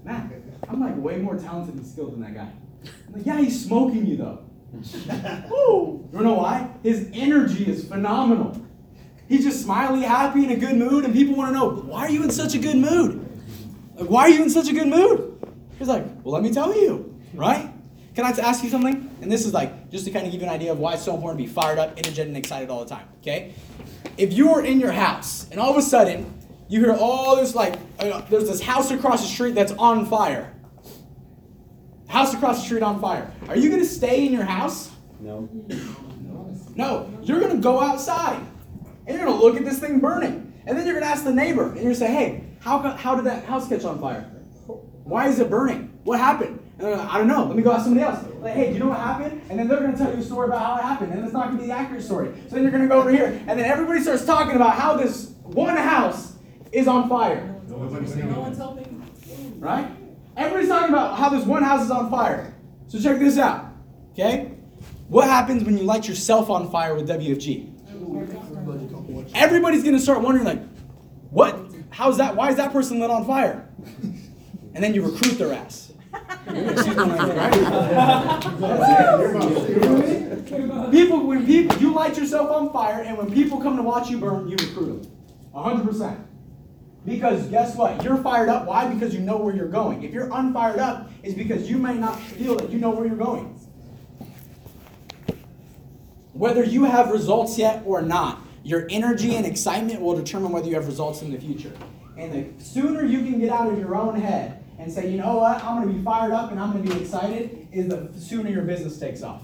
man, 0.05 0.43
I'm 0.69 0.81
like 0.81 0.97
way 0.97 1.17
more 1.19 1.37
talented 1.37 1.75
and 1.75 1.87
skilled 1.87 2.13
than 2.13 2.21
that 2.23 2.35
guy. 2.35 2.51
Like, 3.13 3.27
yeah, 3.27 3.41
he's 3.41 3.65
smoking 3.65 4.07
you 4.07 4.17
though. 4.17 4.45
Woo! 5.51 6.09
You 6.13 6.21
know 6.21 6.35
why? 6.35 6.71
His 6.83 7.11
energy 7.13 7.67
is 7.67 7.87
phenomenal. 7.89 8.61
He's 9.29 9.45
just 9.45 9.63
smiley, 9.63 10.03
happy, 10.03 10.45
in 10.45 10.51
a 10.51 10.57
good 10.57 10.77
mood, 10.77 11.05
and 11.05 11.15
people 11.15 11.37
want 11.37 11.53
to 11.53 11.59
know, 11.59 11.71
why 11.71 12.01
are 12.07 12.11
you 12.11 12.25
in 12.25 12.31
such 12.31 12.55
a 12.55 12.59
good 12.59 12.77
mood? 12.77 13.27
Like, 13.95 14.11
why 14.11 14.23
are 14.23 14.29
you 14.29 14.43
in 14.43 14.51
such 14.51 14.69
a 14.69 14.73
good 14.73 14.89
mood? 14.89 15.41
He's 15.79 15.89
like, 15.89 16.05
well, 16.25 16.35
let 16.35 16.43
me 16.43 16.53
tell 16.53 16.75
you, 16.77 17.17
right? 17.35 17.71
Can 18.17 18.25
I 18.25 18.31
ask 18.31 18.65
you 18.65 18.71
something? 18.71 19.09
And 19.23 19.31
this 19.31 19.47
is 19.47 19.55
like, 19.55 19.89
just 19.91 20.05
to 20.07 20.11
kind 20.11 20.27
of 20.27 20.33
give 20.33 20.41
you 20.41 20.49
an 20.49 20.53
idea 20.53 20.73
of 20.73 20.81
why 20.81 20.95
it's 20.95 21.05
so 21.05 21.15
important 21.15 21.41
to 21.41 21.47
be 21.47 21.53
fired 21.53 21.79
up, 21.79 21.93
energetic, 21.97 22.27
and 22.27 22.37
excited 22.37 22.71
all 22.71 22.85
the 22.85 22.91
time, 22.91 23.07
okay? 23.21 23.55
If 24.17 24.33
you're 24.33 24.65
in 24.65 24.81
your 24.81 24.93
house, 24.93 25.49
and 25.51 25.61
all 25.61 25.71
of 25.71 25.77
a 25.77 25.83
sudden, 25.83 26.33
you 26.69 26.81
hear 26.81 26.93
all 26.93 27.37
this, 27.37 27.55
like, 27.55 27.77
there's 27.99 28.49
this 28.49 28.61
house 28.61 28.91
across 28.91 29.23
the 29.23 29.29
street 29.29 29.55
that's 29.55 29.73
on 29.73 30.07
fire. 30.07 30.53
House 32.11 32.35
across 32.35 32.59
the 32.59 32.67
street 32.67 32.83
on 32.83 33.01
fire. 33.01 33.33
Are 33.49 33.57
you 33.57 33.71
going 33.71 33.81
to 33.81 33.89
stay 33.89 34.27
in 34.27 34.33
your 34.33 34.45
house? 34.45 34.91
No. 35.21 35.49
No, 36.75 37.11
you're 37.23 37.41
gonna 37.41 37.61
go 37.61 37.81
outside 37.81 38.41
and 39.07 39.17
you're 39.17 39.27
gonna 39.27 39.39
look 39.39 39.57
at 39.57 39.65
this 39.65 39.79
thing 39.81 40.01
burning. 40.01 40.53
And 40.67 40.79
then 40.79 40.87
you're 40.87 40.95
gonna 40.95 41.11
ask 41.11 41.25
the 41.25 41.33
neighbor 41.33 41.67
and 41.67 41.75
you're 41.75 41.85
gonna 41.85 41.95
say, 41.95 42.13
hey, 42.13 42.45
how, 42.61 42.79
how 42.79 43.15
did 43.15 43.27
that 43.27 43.45
house 43.45 43.69
catch 43.69 43.85
on 43.85 44.01
fire? 44.01 44.23
Why 45.05 45.29
is 45.29 45.41
it 45.41 45.51
burning? 45.51 45.99
What 46.05 46.19
happened? 46.19 46.59
And 46.79 46.93
like, 46.93 47.09
I 47.09 47.19
don't 47.19 47.27
know. 47.29 47.45
Let 47.45 47.57
me 47.57 47.63
go 47.63 47.73
ask 47.73 47.85
somebody 47.85 48.05
else. 48.07 48.25
Like, 48.41 48.55
hey, 48.55 48.69
do 48.69 48.75
you 48.75 48.79
know 48.79 48.89
what 48.89 48.99
happened? 48.99 49.43
And 49.51 49.59
then 49.59 49.69
they're 49.69 49.81
gonna 49.81 49.97
tell 49.97 50.11
you 50.11 50.21
a 50.21 50.23
story 50.23 50.47
about 50.47 50.61
how 50.61 50.77
it 50.77 50.83
happened. 50.83 51.13
And 51.13 51.25
it's 51.25 51.35
not 51.35 51.49
gonna 51.49 51.59
be 51.61 51.67
the 51.67 51.73
accurate 51.73 52.03
story. 52.03 52.33
So 52.49 52.55
then 52.55 52.63
you're 52.63 52.73
gonna 52.73 52.89
go 52.89 53.01
over 53.01 53.11
here. 53.11 53.43
And 53.47 53.59
then 53.59 53.67
everybody 53.67 54.01
starts 54.01 54.25
talking 54.25 54.57
about 54.57 54.75
how 54.75 54.97
this 54.97 55.33
one 55.43 55.77
house 55.77 56.37
is 56.73 56.89
on 56.89 57.09
fire. 57.09 57.61
No 57.69 57.77
one's 58.41 58.57
helping. 58.57 59.07
Right? 59.59 59.87
Everybody's 60.41 60.71
talking 60.71 60.89
about 60.89 61.19
how 61.19 61.29
this 61.29 61.45
one 61.45 61.63
house 61.63 61.85
is 61.85 61.91
on 61.91 62.11
fire. 62.11 62.55
So 62.89 62.99
check 62.99 63.19
this 63.19 63.37
out. 63.37 63.67
Okay? 64.13 64.53
What 65.09 65.29
happens 65.29 65.65
when 65.65 65.77
you 65.77 65.85
light 65.85 66.09
yourself 66.09 66.49
on 66.49 66.71
fire 66.71 66.95
with 66.95 67.07
WFG? 67.07 67.69
Everybody's 69.35 69.85
gonna 69.85 70.01
start 70.01 70.23
wondering, 70.23 70.47
like, 70.47 70.63
what? 71.29 71.61
How's 71.91 72.17
that? 72.17 72.35
Why 72.35 72.49
is 72.49 72.57
that 72.57 72.73
person 72.73 73.01
lit 73.01 73.11
on 73.11 73.27
fire? 73.27 73.69
And 74.73 74.83
then 74.83 74.95
you 74.95 75.05
recruit 75.05 75.37
their 75.37 75.53
ass. 75.53 75.93
People, 80.91 81.27
when 81.27 81.47
people, 81.47 81.77
you 81.79 81.93
light 81.93 82.17
yourself 82.17 82.51
on 82.51 82.73
fire, 82.73 83.03
and 83.03 83.19
when 83.19 83.31
people 83.31 83.61
come 83.61 83.77
to 83.77 83.83
watch 83.83 84.09
you 84.09 84.19
burn, 84.19 84.49
you 84.49 84.57
recruit 84.57 85.03
them. 85.03 85.13
100%. 85.55 86.30
Because 87.05 87.47
guess 87.47 87.77
what? 87.77 88.05
You're 88.05 88.19
fired 88.19 88.49
up. 88.49 88.67
Why? 88.67 88.93
Because 88.93 89.15
you 89.15 89.21
know 89.21 89.39
where 89.39 89.55
you're 89.55 89.69
going. 89.69 90.03
If 90.03 90.13
you're 90.13 90.29
unfired 90.33 90.79
up, 90.79 91.11
it's 91.23 91.35
because 91.35 91.69
you 91.69 91.79
may 91.79 91.95
not 91.95 92.19
feel 92.21 92.57
that 92.57 92.71
you 92.71 92.79
know 92.79 92.91
where 92.91 93.07
you're 93.07 93.17
going. 93.17 93.59
Whether 96.33 96.65
you 96.65 96.85
have 96.85 97.11
results 97.11 97.59
yet 97.59 97.83
or 97.87 98.03
not, 98.03 98.41
your 98.63 98.87
energy 98.91 99.35
and 99.37 99.47
excitement 99.47 100.01
will 100.01 100.15
determine 100.15 100.53
whether 100.53 100.69
you 100.69 100.75
have 100.75 100.87
results 100.87 101.23
in 101.23 101.33
the 101.33 101.39
future. 101.39 101.73
And 102.17 102.59
the 102.59 102.63
sooner 102.65 103.03
you 103.03 103.19
can 103.19 103.41
get 103.41 103.51
out 103.51 103.73
of 103.73 103.79
your 103.79 103.97
own 103.97 104.21
head 104.21 104.63
and 104.79 104.93
say, 104.93 105.11
you 105.11 105.19
know 105.19 105.37
what, 105.37 105.63
I'm 105.65 105.77
going 105.77 105.89
to 105.89 105.95
be 105.95 106.05
fired 106.05 106.33
up 106.33 106.51
and 106.51 106.61
I'm 106.61 106.73
going 106.73 106.85
to 106.85 106.95
be 106.95 107.01
excited, 107.01 107.69
is 107.73 107.89
the 107.89 108.11
sooner 108.19 108.51
your 108.51 108.63
business 108.63 108.99
takes 108.99 109.23
off. 109.23 109.43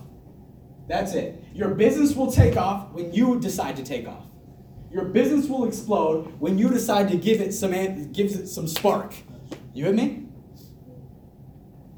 That's 0.88 1.14
it. 1.14 1.42
Your 1.52 1.70
business 1.70 2.14
will 2.14 2.30
take 2.30 2.56
off 2.56 2.92
when 2.92 3.12
you 3.12 3.40
decide 3.40 3.76
to 3.76 3.82
take 3.82 4.06
off. 4.06 4.25
Your 4.96 5.04
business 5.04 5.46
will 5.46 5.68
explode 5.68 6.40
when 6.40 6.56
you 6.56 6.70
decide 6.70 7.10
to 7.10 7.18
give 7.18 7.42
it 7.42 7.52
some 7.52 7.72
gives 8.12 8.34
it 8.34 8.46
some 8.46 8.66
spark. 8.66 9.14
You 9.74 9.84
with 9.84 9.94
me? 9.94 10.24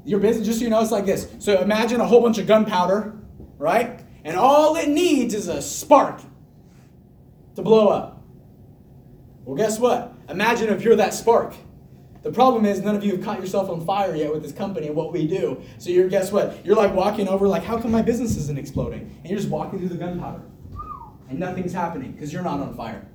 Your 0.03 0.19
business, 0.19 0.45
just 0.45 0.59
so 0.59 0.65
you 0.65 0.69
know, 0.69 0.81
it's 0.81 0.91
like 0.91 1.05
this. 1.05 1.29
So 1.39 1.61
imagine 1.61 2.01
a 2.01 2.05
whole 2.05 2.19
bunch 2.19 2.39
of 2.39 2.45
gunpowder, 2.45 3.17
right? 3.57 4.01
And 4.25 4.35
all 4.35 4.75
it 4.75 4.89
needs 4.89 5.33
is 5.33 5.47
a 5.47 5.61
spark 5.61 6.19
to 7.55 7.61
blow 7.61 7.87
up. 7.87 8.21
Well, 9.45 9.55
guess 9.55 9.79
what? 9.79 10.13
Imagine 10.27 10.67
if 10.67 10.81
you're 10.81 10.97
that 10.97 11.13
spark. 11.13 11.53
The 12.23 12.33
problem 12.33 12.65
is 12.65 12.81
none 12.81 12.97
of 12.97 13.03
you 13.05 13.13
have 13.13 13.23
caught 13.23 13.39
yourself 13.39 13.69
on 13.69 13.85
fire 13.85 14.13
yet 14.13 14.33
with 14.33 14.43
this 14.43 14.51
company 14.51 14.87
and 14.87 14.95
what 14.97 15.13
we 15.13 15.25
do. 15.25 15.61
So 15.77 15.89
you're 15.89 16.09
guess 16.09 16.33
what? 16.33 16.65
You're 16.65 16.75
like 16.75 16.93
walking 16.93 17.29
over 17.29 17.47
like, 17.47 17.63
how 17.63 17.79
come 17.79 17.91
my 17.91 18.01
business 18.01 18.35
isn't 18.35 18.59
exploding? 18.59 19.03
And 19.19 19.29
you're 19.29 19.39
just 19.39 19.49
walking 19.49 19.79
through 19.79 19.87
the 19.87 19.95
gunpowder. 19.95 20.41
And 21.29 21.39
nothing's 21.39 21.73
happening 21.73 22.11
because 22.11 22.33
you're 22.33 22.43
not 22.43 22.59
on 22.59 22.75
fire. 22.75 23.07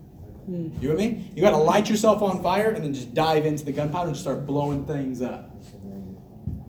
Hmm. 0.47 0.69
You 0.81 0.91
with 0.91 0.99
me? 0.99 1.31
You 1.35 1.43
gotta 1.43 1.57
light 1.57 1.91
yourself 1.91 2.23
on 2.23 2.43
fire 2.43 2.71
and 2.71 2.85
then 2.85 2.95
just 2.95 3.13
dive 3.15 3.45
into 3.45 3.65
the 3.65 3.73
gunpowder 3.73 4.09
and 4.09 4.17
start 4.17 4.47
blowing 4.47 4.85
things 4.87 5.21
up. 5.21 5.51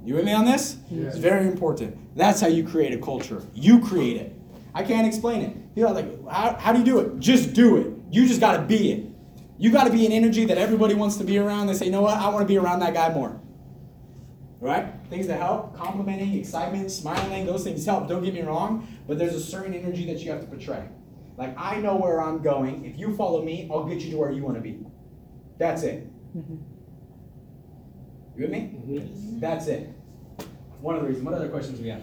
You 0.03 0.15
with 0.15 0.25
me 0.25 0.33
on 0.33 0.45
this? 0.45 0.75
Hmm. 0.89 1.05
It's 1.05 1.17
very 1.17 1.47
important. 1.47 1.97
That's 2.15 2.41
how 2.41 2.47
you 2.47 2.63
create 2.63 2.93
a 2.93 2.97
culture. 2.97 3.43
You 3.53 3.79
create 3.81 4.17
it. 4.17 4.33
I 4.73 4.83
can't 4.83 5.07
explain 5.07 5.41
it. 5.41 5.55
You 5.75 5.83
know, 5.83 5.91
like, 5.91 6.27
how, 6.27 6.55
how 6.55 6.73
do 6.73 6.79
you 6.79 6.85
do 6.85 6.99
it? 6.99 7.19
Just 7.19 7.53
do 7.53 7.77
it. 7.77 7.93
You 8.11 8.27
just 8.27 8.39
gotta 8.39 8.61
be 8.61 8.91
it. 8.91 9.09
You 9.57 9.71
gotta 9.71 9.91
be 9.91 10.05
an 10.05 10.11
energy 10.11 10.45
that 10.45 10.57
everybody 10.57 10.95
wants 10.95 11.17
to 11.17 11.23
be 11.23 11.37
around. 11.37 11.67
They 11.67 11.73
say, 11.73 11.85
you 11.85 11.91
know 11.91 12.01
what? 12.01 12.17
I 12.17 12.29
wanna 12.29 12.45
be 12.45 12.57
around 12.57 12.79
that 12.79 12.93
guy 12.93 13.13
more. 13.13 13.39
Right? 14.61 14.93
Things 15.09 15.27
that 15.27 15.39
help, 15.39 15.75
complimenting, 15.77 16.33
excitement, 16.33 16.91
smiling, 16.91 17.45
those 17.45 17.63
things 17.63 17.85
help. 17.85 18.07
Don't 18.07 18.23
get 18.23 18.33
me 18.33 18.41
wrong, 18.41 18.87
but 19.07 19.19
there's 19.19 19.35
a 19.35 19.39
certain 19.39 19.73
energy 19.73 20.05
that 20.05 20.19
you 20.19 20.31
have 20.31 20.41
to 20.41 20.47
portray. 20.47 20.87
Like, 21.37 21.53
I 21.57 21.79
know 21.81 21.95
where 21.97 22.21
I'm 22.21 22.41
going. 22.41 22.85
If 22.85 22.97
you 22.97 23.15
follow 23.15 23.43
me, 23.43 23.67
I'll 23.71 23.83
get 23.85 23.99
you 23.99 24.11
to 24.11 24.17
where 24.17 24.31
you 24.31 24.43
wanna 24.43 24.61
be. 24.61 24.79
That's 25.57 25.83
it. 25.83 26.07
Mhm. 26.37 26.59
You 28.37 28.41
with 28.43 28.49
me? 28.51 29.39
That's 29.39 29.67
it. 29.67 29.89
One 30.81 30.95
of 30.95 31.01
the 31.01 31.07
reasons. 31.07 31.25
What 31.25 31.33
other 31.35 31.49
questions 31.49 31.79
we 31.79 31.87
have? 31.87 32.01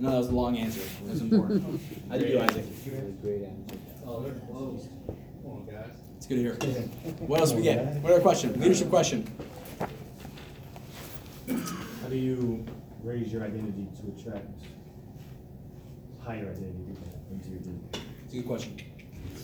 No, 0.00 0.10
that 0.10 0.16
was 0.18 0.28
a 0.28 0.34
long 0.34 0.56
answer. 0.56 0.80
It 1.04 1.10
was 1.10 1.20
important. 1.20 1.80
I 2.10 2.18
do 2.18 2.24
you 2.26 2.32
do, 2.32 2.40
Isaac? 2.40 2.64
Great 3.22 3.42
answer. 3.44 3.76
Oh, 4.06 4.20
they're 4.22 4.32
closed. 4.50 4.88
Come 5.42 5.52
on, 5.52 5.66
guys. 5.66 5.92
It's 6.16 6.26
good 6.26 6.36
to 6.36 6.40
hear. 6.42 6.54
What 7.20 7.40
else 7.40 7.52
we 7.52 7.62
get? 7.62 7.84
What 8.02 8.12
other 8.12 8.22
question? 8.22 8.58
Leadership 8.58 8.88
question. 8.88 9.26
How 11.48 12.08
do 12.08 12.16
you 12.16 12.64
raise 13.02 13.32
your 13.32 13.44
identity 13.44 13.88
to 14.00 14.20
attract 14.20 14.46
higher 16.20 16.50
identity 16.50 16.84
people 16.88 17.08
into 17.30 17.48
your 17.50 17.60
team? 17.60 17.80
It's 18.30 18.36
a 18.36 18.42
good 18.42 18.46
question. 18.46 18.76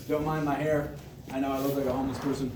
Don't 0.07 0.25
mind 0.25 0.45
my 0.45 0.55
hair. 0.55 0.95
I 1.33 1.41
know 1.41 1.51
I 1.51 1.59
look 1.59 1.75
like 1.75 1.87
a 1.87 1.91
homeless 1.91 2.17
person. 2.19 2.49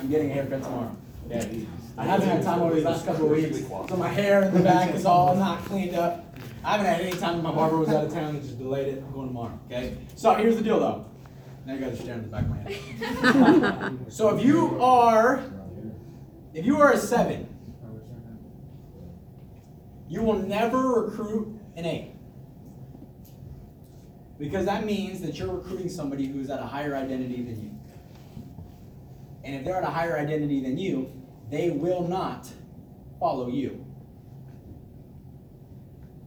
I'm 0.00 0.10
getting 0.10 0.32
a 0.32 0.34
haircut 0.34 0.64
tomorrow. 0.64 0.96
Okay. 1.26 1.64
I 1.96 2.04
haven't 2.06 2.28
had 2.28 2.42
time 2.42 2.60
over 2.60 2.74
these 2.74 2.82
last 2.82 3.06
couple 3.06 3.26
of 3.26 3.30
weeks, 3.30 3.60
so 3.60 3.96
my 3.96 4.08
hair 4.08 4.42
in 4.42 4.52
the 4.52 4.58
back 4.58 4.92
is 4.92 5.06
all 5.06 5.36
not 5.36 5.60
cleaned 5.66 5.94
up. 5.94 6.36
I 6.64 6.72
haven't 6.72 6.86
had 6.86 7.00
any 7.02 7.16
time. 7.16 7.40
My 7.40 7.52
barber 7.52 7.78
was 7.78 7.88
out 7.90 8.04
of 8.04 8.12
town 8.12 8.34
and 8.34 8.42
just 8.42 8.58
delayed 8.58 8.88
it. 8.94 9.04
I'm 9.06 9.12
going 9.12 9.28
tomorrow. 9.28 9.56
Okay. 9.66 9.96
So 10.16 10.34
here's 10.34 10.56
the 10.56 10.64
deal, 10.64 10.80
though. 10.80 11.06
Now 11.66 11.74
you 11.74 11.80
guys 11.82 11.92
are 11.92 12.02
staring 12.02 12.18
at 12.18 12.24
the 12.24 12.28
back 12.28 12.42
of 12.42 12.50
my 12.50 13.82
head. 13.82 13.98
So 14.12 14.36
if 14.36 14.44
you 14.44 14.82
are, 14.82 15.44
if 16.52 16.66
you 16.66 16.80
are 16.80 16.94
a 16.94 16.98
seven, 16.98 17.46
you 20.08 20.20
will 20.22 20.40
never 20.40 21.04
recruit 21.04 21.60
an 21.76 21.84
eight. 21.84 22.11
Because 24.38 24.66
that 24.66 24.84
means 24.84 25.20
that 25.20 25.38
you're 25.38 25.54
recruiting 25.54 25.88
somebody 25.88 26.26
who's 26.26 26.50
at 26.50 26.60
a 26.60 26.66
higher 26.66 26.96
identity 26.96 27.42
than 27.42 27.62
you. 27.62 27.70
And 29.44 29.56
if 29.56 29.64
they're 29.64 29.76
at 29.76 29.84
a 29.84 29.90
higher 29.90 30.16
identity 30.16 30.60
than 30.62 30.78
you, 30.78 31.12
they 31.50 31.70
will 31.70 32.06
not 32.06 32.48
follow 33.20 33.48
you. 33.48 33.84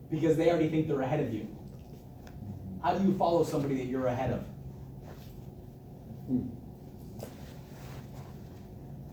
Because 0.10 0.38
they 0.38 0.50
already 0.50 0.70
think 0.70 0.88
they're 0.88 1.02
ahead 1.02 1.20
of 1.20 1.34
you. 1.34 1.48
How 2.82 2.94
do 2.94 3.04
you 3.04 3.18
follow 3.18 3.44
somebody 3.44 3.76
that 3.78 3.86
you're 3.86 4.08
ahead 4.08 4.32
of? 4.32 4.44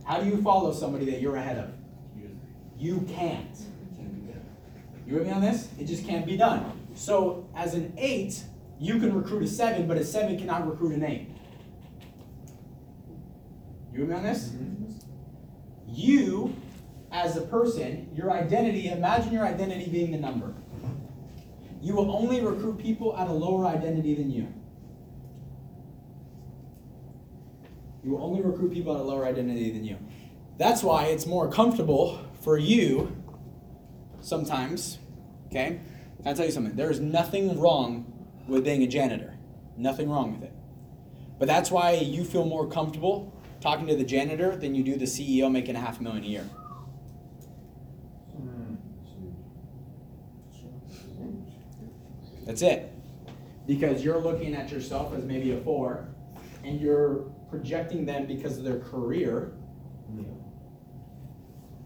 How 0.05 0.20
do 0.20 0.28
you 0.28 0.42
follow 0.42 0.72
somebody 0.72 1.07
that 1.07 1.20
you're 1.20 1.37
ahead 1.37 1.59
of? 1.59 1.70
You 2.78 3.00
can't. 3.09 3.57
You 5.07 5.14
with 5.14 5.26
me 5.26 5.33
on 5.33 5.40
this? 5.40 5.68
It 5.78 5.87
just 5.87 6.07
can't 6.07 6.26
be 6.26 6.37
done. 6.37 6.70
So 6.94 7.48
as 7.57 7.74
an 7.74 7.92
eight, 7.96 8.42
you 8.83 8.99
can 8.99 9.14
recruit 9.14 9.45
a 9.45 9.47
seven, 9.47 9.87
but 9.87 9.97
a 9.97 10.05
seven 10.05 10.37
cannot 10.37 10.68
recruit 10.68 10.92
an 10.92 11.05
eight. 11.05 11.29
You 13.92 14.01
with 14.01 14.09
me 14.09 14.16
on 14.16 14.25
this? 14.25 14.49
Mm-hmm. 14.49 14.92
You, 15.87 16.57
as 17.12 17.37
a 17.37 17.42
person, 17.42 18.11
your 18.12 18.33
identity, 18.33 18.88
imagine 18.88 19.33
your 19.33 19.47
identity 19.47 19.88
being 19.88 20.11
the 20.11 20.18
number. 20.18 20.53
You 21.81 21.95
will 21.95 22.11
only 22.11 22.40
recruit 22.40 22.79
people 22.79 23.16
at 23.16 23.29
a 23.29 23.33
lower 23.33 23.66
identity 23.66 24.16
than 24.16 24.33
you. 24.33 24.53
You 28.03 28.11
will 28.11 28.25
only 28.25 28.42
recruit 28.42 28.73
people 28.73 28.97
at 28.97 29.01
a 29.01 29.05
lower 29.05 29.25
identity 29.27 29.71
than 29.71 29.85
you. 29.85 29.97
That's 30.59 30.83
why 30.83 31.05
it's 31.05 31.27
more 31.27 31.49
comfortable 31.49 32.18
for 32.40 32.59
you 32.59 33.16
sometimes, 34.21 34.99
okay, 35.47 35.81
Can 36.16 36.33
I 36.33 36.35
tell 36.35 36.47
you 36.47 36.53
something? 36.53 36.75
There 36.75 36.90
is 36.90 36.99
nothing 36.99 37.61
wrong 37.61 38.12
with 38.46 38.64
being 38.64 38.83
a 38.83 38.87
janitor. 38.87 39.37
Nothing 39.76 40.11
wrong 40.11 40.35
with 40.35 40.44
it. 40.44 40.52
But 41.38 41.48
that's 41.48 41.70
why 41.70 41.92
you 41.92 42.24
feel 42.24 42.44
more 42.44 42.66
comfortable 42.66 43.33
talking 43.61 43.87
to 43.87 43.96
the 43.96 44.05
janitor 44.05 44.57
than 44.57 44.74
you 44.74 44.83
do 44.83 44.96
the 44.96 45.05
CEO 45.05 45.50
making 45.50 45.76
a 45.76 45.81
half 45.81 46.00
million 46.00 46.24
a 46.24 46.26
year. 46.26 46.50
That's 52.44 52.62
it. 52.62 52.92
Because 53.66 54.05
you're 54.05 54.20
looking 54.20 54.55
at 54.55 54.70
yourself 54.70 55.14
as 55.14 55.24
maybe 55.24 55.52
a 55.52 55.61
four, 55.61 56.09
and 56.64 56.81
you're 56.81 57.31
projecting 57.50 58.05
them 58.05 58.26
because 58.26 58.59
of 58.59 58.64
their 58.64 58.81
career 58.81 59.52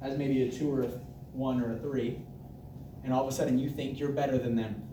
as 0.03 0.17
maybe 0.17 0.49
a 0.49 0.53
two 0.53 0.73
or 0.73 0.83
a 0.83 0.89
one 1.33 1.61
or 1.61 1.75
a 1.75 1.79
three, 1.79 2.21
and 3.05 3.13
all 3.13 3.27
of 3.27 3.33
a 3.33 3.37
sudden 3.37 3.59
you 3.59 3.69
think 3.69 3.99
you're 3.99 4.13
better 4.13 4.39
than 4.39 4.57
them. 4.57 4.86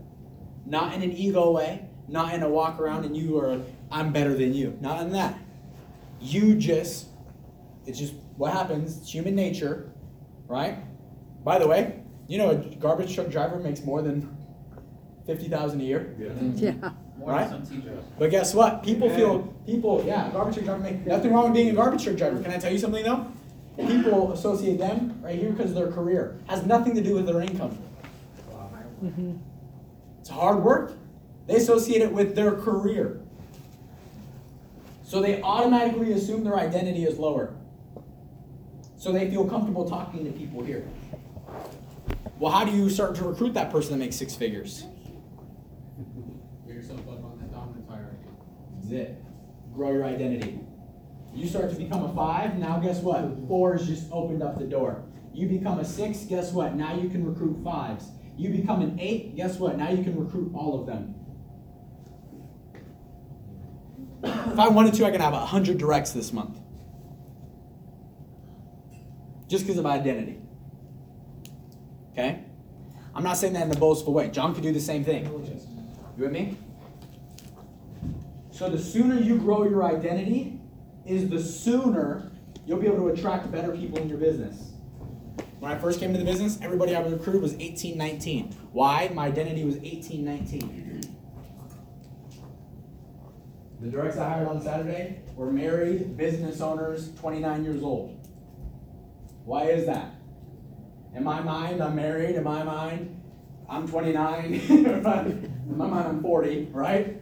Not 0.66 0.94
in 0.94 1.02
an 1.02 1.12
ego 1.12 1.52
way, 1.52 1.86
not 2.08 2.34
in 2.34 2.44
a 2.44 2.50
walk 2.50 2.80
around 2.80 3.06
and 3.06 3.16
you 3.16 3.38
are, 3.40 3.60
I'm 3.92 4.12
better 4.14 4.34
than 4.34 4.54
you. 4.54 4.78
Not 4.82 5.02
in 5.02 5.12
that. 5.12 5.38
You 6.22 6.56
just, 6.56 7.08
it's 7.86 8.00
just 8.00 8.14
what 8.38 8.54
happens, 8.54 8.98
it's 8.98 9.12
human 9.14 9.36
nature, 9.36 9.92
right? 10.48 10.78
By 11.44 11.60
the 11.60 11.68
way, 11.68 12.00
you 12.28 12.38
know 12.38 12.52
a 12.52 12.56
garbage 12.56 13.14
truck 13.14 13.30
driver 13.30 13.60
makes 13.60 13.84
more 13.84 14.02
than 14.02 14.36
50,000 15.26 15.82
a 15.82 15.84
year? 15.84 16.16
Yeah. 16.18 16.74
More 17.18 17.30
Right? 17.30 17.50
than 17.50 17.66
some 17.66 17.78
teachers. 17.78 18.04
But 18.18 18.32
guess 18.32 18.54
what? 18.56 18.84
People 18.84 19.10
feel 19.10 19.54
people, 19.66 20.04
yeah, 20.06 20.30
garbage 20.32 20.56
truck 20.56 20.66
driver 20.66 20.82
make 20.84 21.06
nothing 21.06 21.32
wrong 21.34 21.46
with 21.46 21.54
being 21.54 21.70
a 21.70 21.74
garbage 21.74 22.04
truck 22.04 22.16
driver. 22.18 22.42
Can 22.42 22.52
I 22.52 22.58
tell 22.58 22.72
you 22.72 22.80
something 22.80 23.04
though? 23.04 23.28
People 23.78 24.32
associate 24.34 24.78
them 24.80 25.20
right 25.22 25.38
here 25.38 25.52
because 25.52 25.72
of 25.72 25.76
their 25.76 25.92
career. 25.92 26.40
Has 26.48 26.66
nothing 26.66 26.96
to 26.96 27.02
do 27.02 27.16
with 27.16 27.26
their 27.26 27.42
income. 27.42 27.78
Mm-hmm. 29.04 29.34
It's 30.24 30.30
hard 30.30 30.64
work. 30.64 30.94
They 31.48 31.58
associate 31.58 32.02
it 32.02 32.10
with 32.10 32.34
their 32.34 32.54
career. 32.54 33.20
So 35.04 35.22
they 35.22 35.42
automatically 35.42 36.14
assume 36.14 36.46
their 36.46 36.56
identity 36.56 37.04
is 37.04 37.20
lower. 37.20 37.54
So 38.96 39.12
they 39.12 39.30
feel 39.30 39.46
comfortable 39.50 39.84
talking 39.90 40.24
to 40.24 40.32
people 40.32 40.64
here. 40.64 40.88
Well, 42.40 42.54
how 42.54 42.64
do 42.64 42.72
you 42.72 42.90
start 42.90 43.16
to 43.16 43.26
recruit 43.26 43.54
that 43.56 43.70
person 43.70 43.92
that 43.92 43.98
makes 43.98 44.16
six 44.16 44.34
figures? 44.34 44.86
Get 46.66 46.76
yourself 46.76 47.02
up 47.02 47.22
on 47.26 47.38
that 47.42 47.52
dominant 47.52 47.90
hierarchy. 47.90 48.30
That's 48.78 48.92
it. 48.94 49.22
Grow 49.76 49.92
your 49.92 50.06
identity. 50.06 50.58
You 51.34 51.50
start 51.50 51.70
to 51.72 51.76
become 51.76 52.06
a 52.06 52.16
five, 52.16 52.58
now 52.58 52.80
guess 52.80 53.00
what? 53.00 53.30
Four 53.50 53.76
has 53.76 53.86
just 53.86 54.10
opened 54.10 54.42
up 54.42 54.58
the 54.58 54.68
door. 54.68 55.04
You 55.34 55.50
become 55.50 55.80
a 55.80 55.86
six, 55.86 56.20
guess 56.20 56.54
what? 56.54 56.76
Now 56.76 56.96
you 56.96 57.10
can 57.10 57.26
recruit 57.26 57.62
fives. 57.62 58.06
You 58.38 58.50
become 58.50 58.82
an 58.82 59.00
eight, 59.00 59.36
guess 59.36 59.58
what? 59.58 59.78
Now 59.78 59.90
you 59.90 60.04
can 60.04 60.18
recruit 60.18 60.52
all 60.56 60.80
of 60.80 60.88
them. 60.88 61.16
If 64.24 64.60
I 64.60 64.68
wanted 64.70 64.94
to, 64.96 65.06
I 65.06 65.12
could 65.12 65.22
have 65.22 65.34
a 65.34 65.46
hundred 65.46 65.78
directs 65.78 66.12
this 66.12 66.32
month. 66.32 66.58
Just 69.48 69.66
because 69.66 69.78
of 69.78 69.86
identity. 69.86 70.40
Okay? 72.12 72.44
I'm 73.16 73.24
not 73.24 73.38
saying 73.38 73.54
that 73.54 73.68
in 73.68 73.72
a 73.72 73.80
boastful 73.80 74.14
way. 74.14 74.30
John 74.30 74.54
could 74.54 74.64
do 74.64 74.72
the 74.72 74.80
same 74.80 75.04
thing. 75.04 75.26
You 75.26 76.24
with 76.24 76.32
me? 76.32 76.58
So 78.52 78.70
the 78.70 78.80
sooner 78.80 79.20
you 79.20 79.38
grow 79.38 79.64
your 79.68 79.84
identity, 79.84 80.60
is 81.06 81.30
the 81.30 81.40
sooner 81.40 82.32
you'll 82.66 82.80
be 82.80 82.88
able 82.88 82.98
to 82.98 83.08
attract 83.08 83.52
better 83.52 83.76
people 83.76 83.98
in 84.00 84.08
your 84.08 84.18
business. 84.18 84.73
When 85.64 85.72
I 85.72 85.78
first 85.78 86.02
came 86.02 86.12
to 86.12 86.20
the 86.20 86.26
business, 86.26 86.60
everybody 86.62 86.94
I 86.94 87.02
recruited 87.02 87.42
was 87.42 87.54
18, 87.54 87.98
19. 87.98 88.54
Why? 88.74 89.10
My 89.14 89.28
identity 89.28 89.64
was 89.64 89.78
18, 89.78 90.26
19. 90.26 91.02
The 93.80 93.88
directs 93.88 94.18
I 94.18 94.28
hired 94.28 94.50
on 94.50 94.62
Saturday 94.62 95.22
were 95.38 95.50
married 95.50 96.18
business 96.18 96.60
owners, 96.60 97.14
29 97.16 97.64
years 97.64 97.82
old. 97.82 98.20
Why 99.46 99.68
is 99.68 99.86
that? 99.86 100.16
In 101.16 101.24
my 101.24 101.40
mind, 101.40 101.82
I'm 101.82 101.96
married. 101.96 102.36
In 102.36 102.44
my 102.44 102.64
mind, 102.64 103.24
I'm 103.70 103.88
29. 103.88 104.44
in 104.70 105.78
my 105.78 105.88
mind, 105.88 106.08
I'm 106.10 106.22
40, 106.22 106.72
right? 106.74 107.22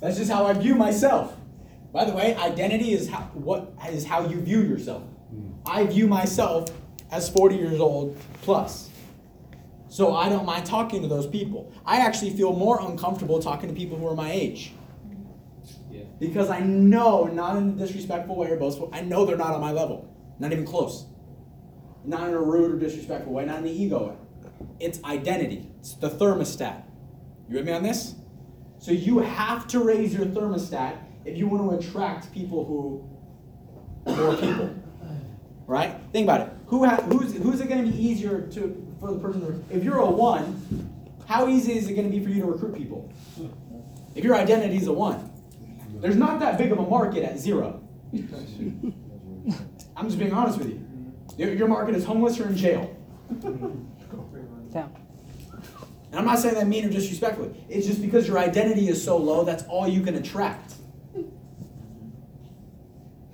That's 0.00 0.16
just 0.16 0.30
how 0.30 0.46
I 0.46 0.54
view 0.54 0.74
myself. 0.74 1.36
By 1.92 2.06
the 2.06 2.14
way, 2.14 2.34
identity 2.36 2.94
is 2.94 3.10
how 3.10 3.24
what 3.34 3.74
is 3.90 4.06
how 4.06 4.26
you 4.26 4.40
view 4.40 4.62
yourself. 4.62 5.02
Hmm. 5.02 5.50
I 5.66 5.84
view 5.84 6.06
myself 6.06 6.70
as 7.14 7.28
40 7.28 7.54
years 7.54 7.78
old 7.78 8.18
plus. 8.42 8.90
So 9.88 10.16
I 10.16 10.28
don't 10.28 10.44
mind 10.44 10.66
talking 10.66 11.00
to 11.02 11.08
those 11.08 11.28
people. 11.28 11.72
I 11.86 11.98
actually 11.98 12.30
feel 12.30 12.52
more 12.52 12.80
uncomfortable 12.80 13.40
talking 13.40 13.68
to 13.68 13.74
people 13.74 13.96
who 13.96 14.08
are 14.08 14.16
my 14.16 14.32
age. 14.32 14.72
Yeah. 15.92 16.02
Because 16.18 16.50
I 16.50 16.58
know, 16.58 17.26
not 17.26 17.56
in 17.56 17.68
a 17.68 17.72
disrespectful 17.72 18.34
way 18.34 18.50
or 18.50 18.56
boastful, 18.56 18.90
I 18.92 19.02
know 19.02 19.24
they're 19.24 19.36
not 19.36 19.54
on 19.54 19.60
my 19.60 19.70
level. 19.70 20.12
Not 20.40 20.50
even 20.50 20.66
close. 20.66 21.06
Not 22.04 22.26
in 22.28 22.34
a 22.34 22.40
rude 22.40 22.74
or 22.74 22.78
disrespectful 22.80 23.32
way, 23.32 23.44
not 23.44 23.60
in 23.60 23.66
an 23.66 23.70
ego 23.70 24.08
way. 24.08 24.16
It's 24.80 25.02
identity. 25.04 25.70
It's 25.78 25.94
the 25.94 26.10
thermostat. 26.10 26.82
You 27.48 27.58
with 27.58 27.66
me 27.66 27.72
on 27.72 27.84
this? 27.84 28.16
So 28.78 28.90
you 28.90 29.20
have 29.20 29.68
to 29.68 29.78
raise 29.78 30.12
your 30.12 30.26
thermostat 30.26 30.96
if 31.24 31.38
you 31.38 31.46
want 31.46 31.80
to 31.80 31.88
attract 31.88 32.34
people 32.34 32.64
who 32.64 33.08
more 34.12 34.34
people. 34.36 34.83
Right? 35.66 35.96
Think 36.12 36.24
about 36.24 36.40
it. 36.42 36.52
Who 36.66 36.84
ha- 36.84 37.02
who's 37.02 37.34
who's 37.36 37.60
it 37.60 37.68
going 37.68 37.84
to 37.84 37.90
be 37.90 37.96
easier 37.96 38.42
to 38.48 38.94
for 39.00 39.12
the 39.12 39.18
person 39.18 39.40
to 39.40 39.74
if 39.74 39.82
you're 39.82 39.98
a 39.98 40.10
one, 40.10 40.62
how 41.26 41.48
easy 41.48 41.76
is 41.76 41.88
it 41.88 41.94
going 41.94 42.10
to 42.10 42.16
be 42.16 42.22
for 42.24 42.30
you 42.30 42.42
to 42.42 42.48
recruit 42.48 42.74
people? 42.76 43.10
If 44.14 44.24
your 44.24 44.34
identity 44.34 44.76
is 44.76 44.86
a 44.86 44.92
one, 44.92 45.30
there's 46.00 46.16
not 46.16 46.38
that 46.40 46.58
big 46.58 46.70
of 46.70 46.78
a 46.78 46.86
market 46.86 47.24
at 47.24 47.38
zero. 47.38 47.82
I'm 49.96 50.06
just 50.06 50.18
being 50.18 50.32
honest 50.32 50.58
with 50.58 50.68
you. 50.68 50.84
Your, 51.36 51.52
your 51.52 51.68
market 51.68 51.94
is 51.94 52.04
homeless 52.04 52.38
or 52.38 52.46
in 52.46 52.56
jail. 52.56 52.94
Yeah. 54.72 54.88
And 56.10 56.20
I'm 56.20 56.26
not 56.26 56.38
saying 56.38 56.54
that 56.54 56.68
mean 56.68 56.84
or 56.84 56.90
disrespectfully. 56.90 57.64
It's 57.68 57.86
just 57.86 58.00
because 58.00 58.28
your 58.28 58.38
identity 58.38 58.88
is 58.88 59.02
so 59.02 59.16
low, 59.16 59.44
that's 59.44 59.64
all 59.64 59.88
you 59.88 60.00
can 60.02 60.14
attract. 60.14 60.74
You 61.14 61.32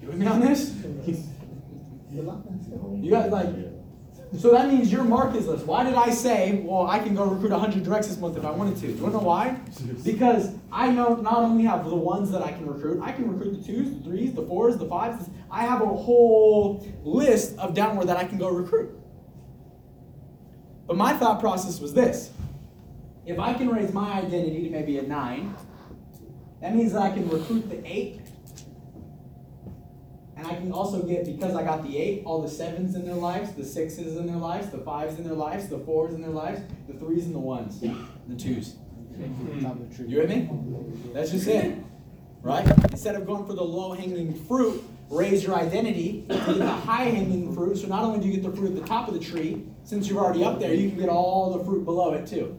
with 0.02 0.16
me 0.16 0.26
on 0.26 0.40
this? 0.40 0.74
You 3.04 3.10
got 3.10 3.30
like, 3.30 3.48
so 4.38 4.52
that 4.52 4.68
means 4.68 4.92
your 4.92 5.02
market 5.02 5.38
is 5.38 5.48
less. 5.48 5.62
Why 5.62 5.82
did 5.84 5.94
I 5.94 6.10
say, 6.10 6.62
well, 6.64 6.86
I 6.86 7.00
can 7.00 7.14
go 7.14 7.24
recruit 7.24 7.50
100 7.50 7.82
directs 7.82 8.08
this 8.08 8.18
month 8.18 8.36
if 8.36 8.44
I 8.44 8.50
wanted 8.52 8.76
to? 8.76 8.86
Do 8.86 8.92
you 8.92 9.02
want 9.02 9.14
to 9.14 9.18
know 9.18 9.24
why? 9.26 9.56
Because 10.04 10.52
I 10.70 10.90
know 10.90 11.16
not 11.16 11.38
only 11.38 11.64
have 11.64 11.84
the 11.84 11.96
ones 11.96 12.30
that 12.30 12.42
I 12.42 12.52
can 12.52 12.66
recruit, 12.66 13.02
I 13.02 13.10
can 13.12 13.32
recruit 13.32 13.58
the 13.58 13.64
twos, 13.64 13.92
the 13.92 14.04
threes, 14.04 14.32
the 14.34 14.42
fours, 14.42 14.76
the 14.76 14.86
fives. 14.86 15.28
I 15.50 15.64
have 15.64 15.82
a 15.82 15.86
whole 15.86 16.86
list 17.02 17.58
of 17.58 17.74
downward 17.74 18.06
that 18.06 18.16
I 18.16 18.24
can 18.24 18.38
go 18.38 18.48
recruit. 18.48 18.96
But 20.86 20.96
my 20.96 21.12
thought 21.12 21.40
process 21.40 21.80
was 21.80 21.92
this 21.92 22.30
if 23.26 23.38
I 23.38 23.54
can 23.54 23.68
raise 23.68 23.92
my 23.92 24.14
identity 24.14 24.64
to 24.64 24.70
maybe 24.70 24.98
a 24.98 25.02
nine, 25.02 25.54
that 26.60 26.74
means 26.74 26.92
that 26.92 27.02
I 27.02 27.10
can 27.10 27.28
recruit 27.28 27.68
the 27.68 27.84
eight. 27.86 28.20
And 30.40 30.48
I 30.48 30.54
can 30.54 30.72
also 30.72 31.02
get, 31.02 31.26
because 31.26 31.54
I 31.54 31.62
got 31.62 31.82
the 31.82 31.98
eight, 31.98 32.22
all 32.24 32.40
the 32.40 32.48
sevens 32.48 32.94
in 32.94 33.04
their 33.04 33.14
lives, 33.14 33.52
the 33.52 33.64
sixes 33.64 34.16
in 34.16 34.26
their 34.26 34.38
lives, 34.38 34.70
the 34.70 34.78
fives 34.78 35.18
in 35.18 35.24
their 35.24 35.34
lives, 35.34 35.68
the 35.68 35.80
fours 35.80 36.14
in 36.14 36.22
their 36.22 36.30
lives, 36.30 36.62
the 36.88 36.94
threes 36.94 37.26
and 37.26 37.34
the 37.34 37.38
ones, 37.38 37.78
the 37.80 38.36
twos. 38.38 38.76
You 40.08 40.20
with 40.20 40.30
me? 40.30 40.48
That's 41.12 41.30
just 41.30 41.46
it. 41.46 41.76
Right? 42.40 42.66
Instead 42.90 43.16
of 43.16 43.26
going 43.26 43.44
for 43.44 43.52
the 43.52 43.62
low 43.62 43.92
hanging 43.92 44.32
fruit, 44.46 44.82
raise 45.10 45.44
your 45.44 45.56
identity 45.56 46.24
to 46.30 46.34
get 46.34 46.56
the 46.56 46.66
high 46.66 47.04
hanging 47.04 47.54
fruit. 47.54 47.76
So 47.76 47.88
not 47.88 48.02
only 48.02 48.20
do 48.20 48.26
you 48.26 48.40
get 48.40 48.50
the 48.50 48.56
fruit 48.56 48.74
at 48.74 48.76
the 48.82 48.88
top 48.88 49.08
of 49.08 49.12
the 49.12 49.20
tree, 49.20 49.66
since 49.84 50.08
you're 50.08 50.24
already 50.24 50.42
up 50.42 50.58
there, 50.58 50.72
you 50.72 50.88
can 50.88 50.98
get 50.98 51.10
all 51.10 51.58
the 51.58 51.62
fruit 51.66 51.84
below 51.84 52.14
it 52.14 52.26
too. 52.26 52.58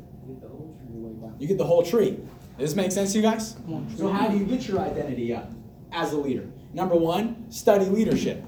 You 1.40 1.48
get 1.48 1.58
the 1.58 1.66
whole 1.66 1.82
tree. 1.82 2.20
Does 2.60 2.70
this 2.70 2.76
make 2.76 2.92
sense 2.92 3.14
to 3.14 3.18
you 3.18 3.24
guys? 3.24 3.56
So 3.98 4.12
how 4.12 4.28
do 4.28 4.38
you 4.38 4.46
get 4.46 4.68
your 4.68 4.82
identity 4.82 5.34
up 5.34 5.52
as 5.92 6.14
a 6.14 6.18
leader? 6.18 6.48
Number 6.74 6.96
one, 6.96 7.41
study 7.52 7.86
leadership. 7.86 8.44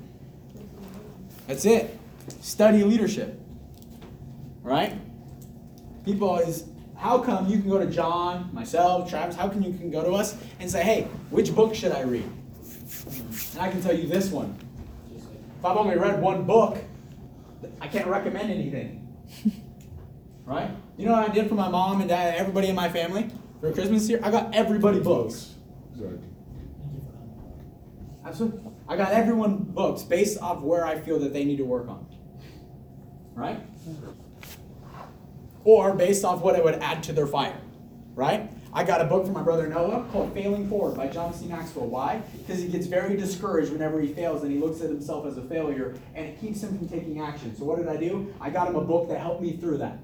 That's 1.45 1.65
it. 1.65 1.99
Study 2.41 2.83
leadership. 2.83 3.39
Right? 4.63 4.93
People 6.05 6.29
always, 6.29 6.63
how 6.95 7.19
come 7.19 7.47
you 7.47 7.59
can 7.59 7.69
go 7.69 7.77
to 7.77 7.85
John, 7.85 8.49
myself, 8.53 9.09
Travis, 9.09 9.35
how 9.35 9.49
can 9.49 9.61
you 9.61 9.77
can 9.77 9.91
go 9.91 10.03
to 10.03 10.13
us 10.13 10.35
and 10.59 10.71
say, 10.71 10.83
hey, 10.83 11.03
which 11.29 11.53
book 11.53 11.75
should 11.75 11.91
I 11.91 12.01
read? 12.01 12.29
And 13.53 13.59
I 13.59 13.69
can 13.69 13.81
tell 13.81 13.93
you 13.97 14.07
this 14.07 14.29
one. 14.29 14.57
If 15.59 15.65
I've 15.65 15.77
only 15.77 15.97
read 15.97 16.21
one 16.21 16.43
book, 16.45 16.77
I 17.79 17.87
can't 17.87 18.07
recommend 18.07 18.49
anything. 18.51 18.99
Right? 20.45 20.69
You 20.97 21.05
know 21.05 21.13
what 21.13 21.29
I 21.29 21.33
did 21.33 21.47
for 21.47 21.55
my 21.55 21.69
mom 21.69 22.01
and 22.01 22.09
dad, 22.09 22.35
everybody 22.35 22.67
in 22.67 22.75
my 22.75 22.89
family 22.89 23.29
for 23.61 23.71
Christmas 23.71 24.05
here? 24.05 24.19
I 24.21 24.29
got 24.29 24.53
everybody 24.53 24.99
books. 24.99 25.53
Absolutely. 28.25 28.72
I 28.87 28.97
got 28.97 29.13
everyone 29.13 29.57
books 29.57 30.03
based 30.03 30.39
off 30.39 30.61
where 30.61 30.85
I 30.85 30.99
feel 30.99 31.19
that 31.19 31.33
they 31.33 31.45
need 31.45 31.57
to 31.57 31.65
work 31.65 31.87
on. 31.87 32.05
Right? 33.33 33.59
or 35.63 35.93
based 35.93 36.25
off 36.25 36.41
what 36.41 36.55
it 36.55 36.63
would 36.63 36.75
add 36.75 37.03
to 37.03 37.13
their 37.13 37.27
fire, 37.27 37.59
right? 38.15 38.51
I 38.73 38.83
got 38.83 39.01
a 39.01 39.05
book 39.05 39.25
from 39.25 39.33
my 39.33 39.43
brother 39.43 39.67
Noah 39.67 40.05
called 40.11 40.33
Failing 40.33 40.67
Forward 40.67 40.97
by 40.97 41.07
John 41.07 41.33
C. 41.33 41.45
Maxwell. 41.45 41.85
Why? 41.85 42.23
Because 42.39 42.61
he 42.61 42.67
gets 42.67 42.87
very 42.87 43.15
discouraged 43.15 43.71
whenever 43.71 44.01
he 44.01 44.07
fails 44.13 44.41
and 44.41 44.51
he 44.51 44.57
looks 44.57 44.81
at 44.81 44.89
himself 44.89 45.27
as 45.27 45.37
a 45.37 45.43
failure 45.43 45.95
and 46.15 46.25
it 46.25 46.41
keeps 46.41 46.63
him 46.63 46.77
from 46.77 46.89
taking 46.89 47.21
action. 47.21 47.55
So 47.55 47.65
what 47.65 47.77
did 47.77 47.87
I 47.87 47.97
do? 47.97 48.33
I 48.41 48.49
got 48.49 48.67
him 48.67 48.75
a 48.75 48.81
book 48.81 49.09
that 49.09 49.19
helped 49.19 49.41
me 49.41 49.57
through 49.57 49.77
that. 49.77 49.99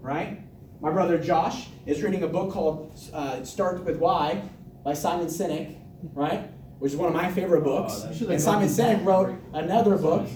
Right? 0.00 0.42
My 0.80 0.90
brother 0.90 1.16
Josh 1.16 1.68
is 1.86 2.02
reading 2.02 2.22
a 2.22 2.28
book 2.28 2.52
called 2.52 2.92
uh, 3.14 3.42
Start 3.44 3.84
with 3.84 3.96
Why 3.98 4.42
by 4.84 4.92
Simon 4.92 5.28
Sinek, 5.28 5.76
right? 6.12 6.50
Which 6.82 6.94
is 6.94 6.98
one 6.98 7.06
of 7.06 7.14
my 7.14 7.30
favorite 7.30 7.62
books. 7.62 8.02
And 8.02 8.42
Simon 8.42 8.68
Sinek 8.68 9.04
wrote 9.04 9.38
another 9.52 9.96
book. 9.96 10.28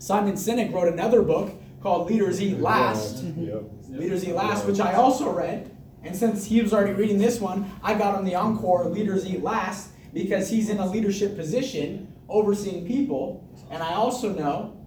Simon 0.00 0.32
Sinek 0.34 0.72
wrote 0.72 0.92
another 0.92 1.22
book 1.22 1.54
called 1.80 2.10
Leaders 2.10 2.42
Eat 2.42 2.58
Last. 2.58 3.22
Leaders 3.88 4.24
Eat 4.24 4.34
Last, 4.34 4.66
which 4.66 4.80
I 4.80 4.94
also 4.94 5.30
read. 5.30 5.70
And 6.02 6.16
since 6.16 6.46
he 6.46 6.60
was 6.60 6.72
already 6.72 6.94
reading 6.94 7.18
this 7.18 7.38
one, 7.38 7.70
I 7.80 7.94
got 7.94 8.18
him 8.18 8.24
the 8.24 8.34
encore 8.34 8.88
Leaders 8.88 9.24
Eat 9.24 9.40
Last 9.40 9.90
because 10.12 10.50
he's 10.50 10.68
in 10.68 10.78
a 10.78 10.86
leadership 10.90 11.36
position 11.36 12.12
overseeing 12.28 12.84
people. 12.84 13.48
And 13.70 13.84
I 13.84 13.94
also 13.94 14.32
know 14.32 14.84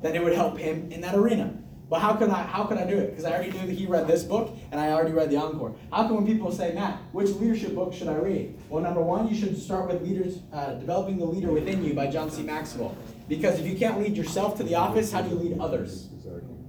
that 0.00 0.14
it 0.14 0.22
would 0.22 0.34
help 0.34 0.58
him 0.58 0.92
in 0.92 1.00
that 1.00 1.16
arena. 1.16 1.59
But 1.90 2.00
how 2.00 2.14
could 2.14 2.30
I 2.30 2.44
how 2.44 2.64
could 2.64 2.78
I 2.78 2.86
do 2.88 2.96
it? 2.96 3.10
Because 3.10 3.24
I 3.24 3.32
already 3.32 3.50
knew 3.50 3.66
that 3.66 3.72
he 3.72 3.86
read 3.86 4.06
this 4.06 4.22
book 4.22 4.56
and 4.70 4.80
I 4.80 4.92
already 4.92 5.10
read 5.10 5.28
the 5.28 5.36
encore. 5.36 5.74
How 5.92 6.04
come 6.04 6.16
when 6.16 6.26
people 6.26 6.52
say, 6.52 6.72
Matt, 6.72 7.00
which 7.10 7.30
leadership 7.30 7.74
book 7.74 7.92
should 7.92 8.06
I 8.06 8.14
read? 8.14 8.56
Well, 8.68 8.80
number 8.80 9.02
one, 9.02 9.28
you 9.28 9.34
should 9.34 9.60
start 9.60 9.88
with 9.88 10.00
leaders 10.00 10.38
uh, 10.52 10.74
developing 10.74 11.18
the 11.18 11.24
leader 11.24 11.50
within 11.50 11.82
you 11.82 11.92
by 11.92 12.06
John 12.06 12.30
C. 12.30 12.42
Maxwell. 12.42 12.96
Because 13.28 13.58
if 13.58 13.66
you 13.66 13.76
can't 13.76 13.98
lead 13.98 14.16
yourself 14.16 14.56
to 14.58 14.62
the 14.62 14.76
office, 14.76 15.10
how 15.10 15.20
do 15.20 15.30
you 15.30 15.34
lead 15.34 15.58
others? 15.58 16.10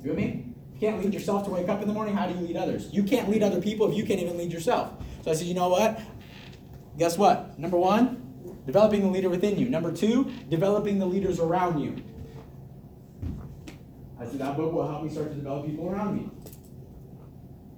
You 0.04 0.10
with 0.10 0.18
me? 0.18 0.56
If 0.74 0.82
you 0.82 0.90
can't 0.90 1.04
lead 1.04 1.14
yourself 1.14 1.46
to 1.46 1.52
wake 1.52 1.70
up 1.70 1.84
in 1.84 1.88
the 1.88 1.94
morning, 1.94 2.16
how 2.16 2.26
do 2.26 2.34
you 2.34 2.48
lead 2.48 2.58
others? 2.58 2.90
You 2.92 3.04
can't 3.04 3.30
lead 3.30 3.44
other 3.44 3.62
people 3.62 3.88
if 3.92 3.96
you 3.96 4.04
can't 4.04 4.20
even 4.20 4.40
lead 4.40 4.52
yourself. 4.52 4.92
So 5.24 5.30
I 5.30 5.36
said, 5.36 5.46
you 5.46 5.54
know 5.54 5.70
what? 5.70 6.02
Guess 6.98 7.20
what? 7.20 7.60
Number 7.60 7.78
one, 7.78 8.64
developing 8.66 9.02
the 9.02 9.08
leader 9.08 9.30
within 9.30 9.60
you. 9.60 9.70
Number 9.70 9.92
two, 9.92 10.32
developing 10.50 10.98
the 10.98 11.06
leaders 11.06 11.40
around 11.40 11.80
you. 11.80 11.96
That 14.34 14.58
book 14.58 14.72
will 14.74 14.88
help 14.88 15.04
me 15.04 15.10
start 15.10 15.30
to 15.30 15.36
develop 15.36 15.66
people 15.66 15.90
around 15.90 16.16
me. 16.16 16.30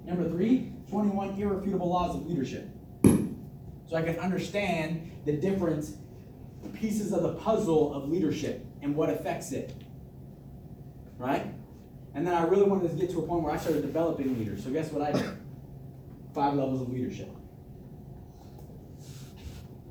Number 0.06 0.30
three, 0.30 0.72
21 0.90 1.40
irrefutable 1.40 1.90
laws 1.90 2.16
of 2.16 2.28
leadership. 2.28 2.70
So 3.04 3.96
I 3.96 4.02
can 4.02 4.18
understand 4.20 5.12
the 5.26 5.34
different 5.34 5.86
pieces 6.74 7.14
of 7.14 7.24
the 7.24 7.34
puzzle 7.36 7.94
of 7.94 8.10
leadership 8.10 8.66
and 8.82 8.96
what 8.96 9.10
affects 9.10 9.52
it. 9.52 9.74
Right? 11.18 11.46
And 12.16 12.26
then 12.28 12.34
I 12.34 12.44
really 12.44 12.64
wanted 12.64 12.90
to 12.92 12.96
get 12.96 13.12
to 13.12 13.20
a 13.20 13.28
point 13.28 13.44
where 13.44 13.54
I 13.54 13.58
started 13.58 13.82
developing 13.82 14.38
leaders. 14.38 14.64
So 14.64 14.70
guess 14.70 14.92
what 14.92 15.02
I 15.02 15.12
did? 15.12 15.38
Five 16.34 16.56
levels 16.56 16.82
of 16.82 16.92
leadership. 16.92 17.30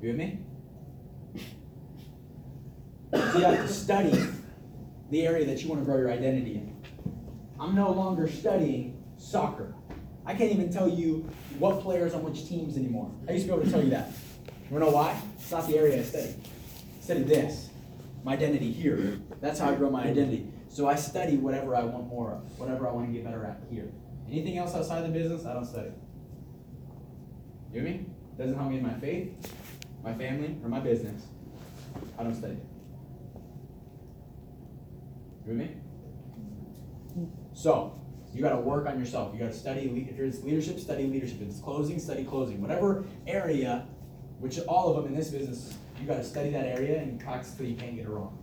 You 0.01 0.09
with 0.09 0.17
me? 0.17 0.39
So 3.13 3.37
you 3.37 3.45
have 3.45 3.57
to 3.57 3.67
study 3.67 4.19
the 5.13 5.25
area 5.27 5.45
that 5.45 5.61
you 5.61 5.69
want 5.69 5.81
to 5.81 5.85
grow 5.85 5.97
your 5.97 6.11
identity 6.11 6.55
in. 6.55 6.75
I'm 7.59 7.75
no 7.75 7.91
longer 7.91 8.27
studying 8.27 9.03
soccer. 9.17 9.73
I 10.25 10.33
can't 10.33 10.51
even 10.51 10.71
tell 10.71 10.89
you 10.89 11.29
what 11.59 11.81
players 11.81 12.13
on 12.13 12.23
which 12.23 12.47
teams 12.47 12.77
anymore. 12.77 13.11
I 13.27 13.33
used 13.33 13.45
to 13.45 13.51
be 13.51 13.55
able 13.55 13.65
to 13.65 13.71
tell 13.71 13.83
you 13.83 13.91
that. 13.91 14.11
You 14.71 14.79
know 14.79 14.89
why? 14.89 15.19
It's 15.37 15.51
not 15.51 15.67
the 15.67 15.77
area 15.77 15.99
I 15.99 16.03
study. 16.03 16.35
I 16.99 17.03
study 17.03 17.23
this. 17.23 17.69
My 18.23 18.33
identity 18.33 18.71
here. 18.71 19.19
That's 19.39 19.59
how 19.59 19.69
I 19.69 19.75
grow 19.75 19.89
my 19.89 20.03
identity. 20.03 20.47
So 20.67 20.87
I 20.87 20.95
study 20.95 21.37
whatever 21.37 21.75
I 21.75 21.83
want 21.83 22.07
more 22.07 22.31
of, 22.31 22.59
whatever 22.59 22.87
I 22.87 22.91
want 22.91 23.07
to 23.07 23.13
get 23.13 23.23
better 23.23 23.45
at 23.45 23.61
here. 23.69 23.91
Anything 24.27 24.57
else 24.57 24.73
outside 24.73 25.03
the 25.03 25.09
business, 25.09 25.45
I 25.45 25.53
don't 25.53 25.65
study. 25.65 25.91
You 27.71 27.81
hear 27.81 27.83
me? 27.83 28.05
Doesn't 28.37 28.55
help 28.55 28.71
me 28.71 28.77
in 28.77 28.83
my 28.83 28.93
faith, 28.95 29.53
my 30.03 30.13
family, 30.15 30.57
or 30.63 30.69
my 30.69 30.79
business. 30.79 31.27
I 32.17 32.23
don't 32.23 32.33
study. 32.33 32.57
You 35.45 35.53
with 35.53 35.57
me? 35.57 35.75
So, 37.53 37.99
you 38.33 38.41
got 38.41 38.51
to 38.51 38.59
work 38.59 38.87
on 38.87 38.99
yourself. 38.99 39.33
You 39.33 39.39
got 39.39 39.51
to 39.51 39.57
study. 39.57 39.81
If 40.09 40.19
it's 40.19 40.43
leadership, 40.43 40.79
study 40.79 41.05
leadership. 41.05 41.41
If 41.41 41.49
it's 41.49 41.59
closing, 41.59 41.99
study 41.99 42.23
closing. 42.23 42.61
Whatever 42.61 43.05
area, 43.27 43.85
which 44.39 44.59
all 44.61 44.89
of 44.89 45.03
them 45.03 45.13
in 45.13 45.17
this 45.17 45.29
business, 45.29 45.75
you 45.99 46.07
got 46.07 46.17
to 46.17 46.23
study 46.23 46.49
that 46.51 46.65
area 46.65 46.99
and 46.99 47.19
practice 47.19 47.53
till 47.53 47.65
you 47.65 47.75
can't 47.75 47.95
get 47.95 48.05
it 48.05 48.09
wrong. 48.09 48.37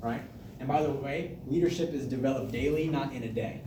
Right? 0.00 0.22
And 0.60 0.68
by 0.68 0.82
the 0.82 0.90
way, 0.90 1.38
leadership 1.46 1.92
is 1.92 2.06
developed 2.06 2.52
daily, 2.52 2.88
not 2.88 3.12
in 3.12 3.24
a 3.24 3.28
day. 3.28 3.60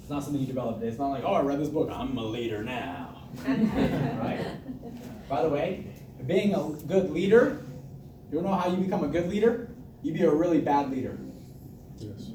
It's 0.00 0.10
not 0.10 0.24
something 0.24 0.40
you 0.40 0.46
develop. 0.46 0.82
It's 0.82 0.98
not 0.98 1.10
like, 1.10 1.22
oh, 1.24 1.34
I 1.34 1.42
read 1.42 1.60
this 1.60 1.68
book. 1.68 1.90
I'm 1.92 2.16
a 2.16 2.24
leader 2.24 2.64
now. 2.64 3.28
right? 3.46 4.44
By 5.28 5.42
the 5.42 5.48
way, 5.48 5.86
being 6.26 6.54
a 6.54 6.70
good 6.88 7.10
leader, 7.10 7.62
you 8.32 8.42
know 8.42 8.54
how 8.54 8.68
you 8.68 8.78
become 8.78 9.04
a 9.04 9.08
good 9.08 9.28
leader? 9.28 9.69
You 10.02 10.12
be 10.12 10.22
a 10.22 10.30
really 10.30 10.60
bad 10.60 10.90
leader. 10.90 11.18
Yes, 11.98 12.30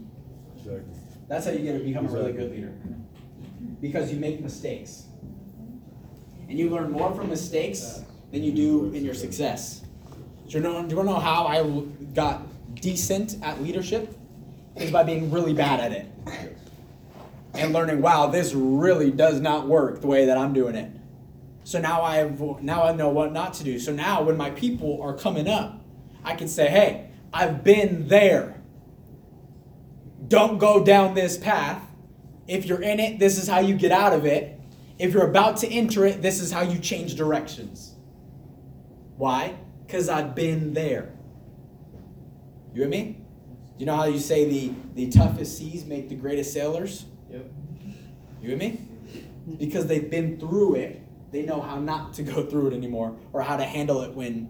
exactly. 0.56 0.84
That's 1.28 1.46
how 1.46 1.52
you 1.52 1.60
get 1.60 1.78
to 1.78 1.84
become 1.84 2.06
a 2.06 2.10
really 2.10 2.32
good 2.32 2.52
leader. 2.52 2.74
Because 3.82 4.12
you 4.12 4.20
make 4.20 4.42
mistakes. 4.42 5.06
And 6.48 6.60
you 6.60 6.70
learn 6.70 6.92
more 6.92 7.14
from 7.14 7.30
mistakes 7.30 8.04
than 8.32 8.44
you 8.44 8.52
do 8.52 8.94
in 8.94 9.04
your 9.04 9.16
success. 9.16 9.82
Do 10.48 10.58
you 10.58 10.60
know, 10.60 10.84
do 10.84 10.90
you 10.90 10.98
want 10.98 11.10
to 11.10 11.14
know 11.14 11.20
how 11.20 11.48
I 11.48 11.64
got 12.14 12.44
decent 12.76 13.38
at 13.42 13.62
leadership? 13.64 14.16
Is 14.76 14.92
by 14.92 15.04
being 15.04 15.32
really 15.32 15.54
bad 15.54 15.80
at 15.80 15.92
it. 15.92 16.06
And 17.54 17.72
learning, 17.72 18.02
wow, 18.02 18.28
this 18.28 18.54
really 18.54 19.10
does 19.10 19.40
not 19.40 19.68
work 19.68 20.02
the 20.02 20.08
way 20.08 20.26
that 20.26 20.38
I'm 20.38 20.54
doing 20.54 20.76
it. 20.76 20.92
So 21.64 21.80
now 21.80 22.04
I 22.04 22.18
have, 22.18 22.40
now 22.62 22.84
I 22.84 22.94
know 22.94 23.10
what 23.10 23.32
not 23.32 23.54
to 23.56 23.64
do. 23.64 23.80
So 23.80 23.92
now 23.92 24.22
when 24.22 24.38
my 24.38 24.52
people 24.52 25.02
are 25.02 25.14
coming 25.14 25.48
up, 25.48 25.82
I 26.24 26.36
can 26.36 26.48
say, 26.48 26.68
hey, 26.68 27.10
I've 27.36 27.64
been 27.64 28.08
there 28.08 28.56
don't 30.28 30.58
go 30.58 30.84
down 30.84 31.14
this 31.14 31.38
path. 31.38 31.82
If 32.48 32.66
you're 32.66 32.82
in 32.82 33.00
it, 33.00 33.20
this 33.20 33.38
is 33.38 33.48
how 33.48 33.60
you 33.60 33.76
get 33.76 33.92
out 33.92 34.14
of 34.14 34.26
it. 34.26 34.60
If 34.98 35.14
you're 35.14 35.28
about 35.28 35.58
to 35.58 35.68
enter 35.68 36.06
it, 36.06 36.22
this 36.22 36.40
is 36.40 36.52
how 36.52 36.62
you 36.62 36.80
change 36.80 37.16
directions. 37.16 37.94
Why? 39.18 39.56
Because 39.86 40.10
I've 40.10 40.36
been 40.36 40.74
there. 40.74 41.14
You 42.74 42.82
with 42.82 42.90
me? 42.90 43.18
You 43.78 43.86
know 43.86 43.96
how 43.96 44.06
you 44.06 44.20
say 44.20 44.46
the, 44.50 44.74
the 44.94 45.10
toughest 45.10 45.58
seas 45.58 45.86
make 45.86 46.10
the 46.10 46.16
greatest 46.16 46.54
sailors? 46.54 47.06
Yep. 47.30 47.46
You 48.42 48.50
with 48.52 48.60
me? 48.60 48.82
Because 49.58 49.88
they've 49.88 50.10
been 50.10 50.40
through 50.40 50.76
it, 50.76 51.02
they 51.32 51.44
know 51.44 51.62
how 51.62 51.80
not 51.80 52.14
to 52.14 52.24
go 52.24 52.46
through 52.46 52.68
it 52.68 52.74
anymore 52.74 53.18
or 53.34 53.42
how 53.42 53.58
to 53.58 53.66
handle 53.66 54.02
it 54.02 54.14
when 54.14 54.50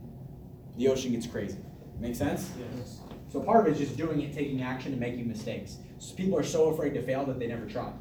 the 0.78 0.88
ocean 0.88 1.12
gets 1.12 1.26
crazy. 1.26 1.58
Make 2.00 2.16
sense? 2.16 2.52
Yes. 2.60 3.00
So 3.32 3.40
part 3.40 3.62
of 3.62 3.68
it 3.68 3.80
is 3.80 3.88
just 3.88 3.98
doing 3.98 4.22
it, 4.22 4.34
taking 4.34 4.62
action, 4.62 4.92
and 4.92 5.00
making 5.00 5.28
mistakes. 5.28 5.78
So 6.00 6.16
people 6.16 6.38
are 6.38 6.44
so 6.44 6.70
afraid 6.70 6.94
to 6.94 7.02
fail 7.02 7.26
that 7.26 7.40
they 7.40 7.48
never 7.48 7.66
try. 7.66 7.92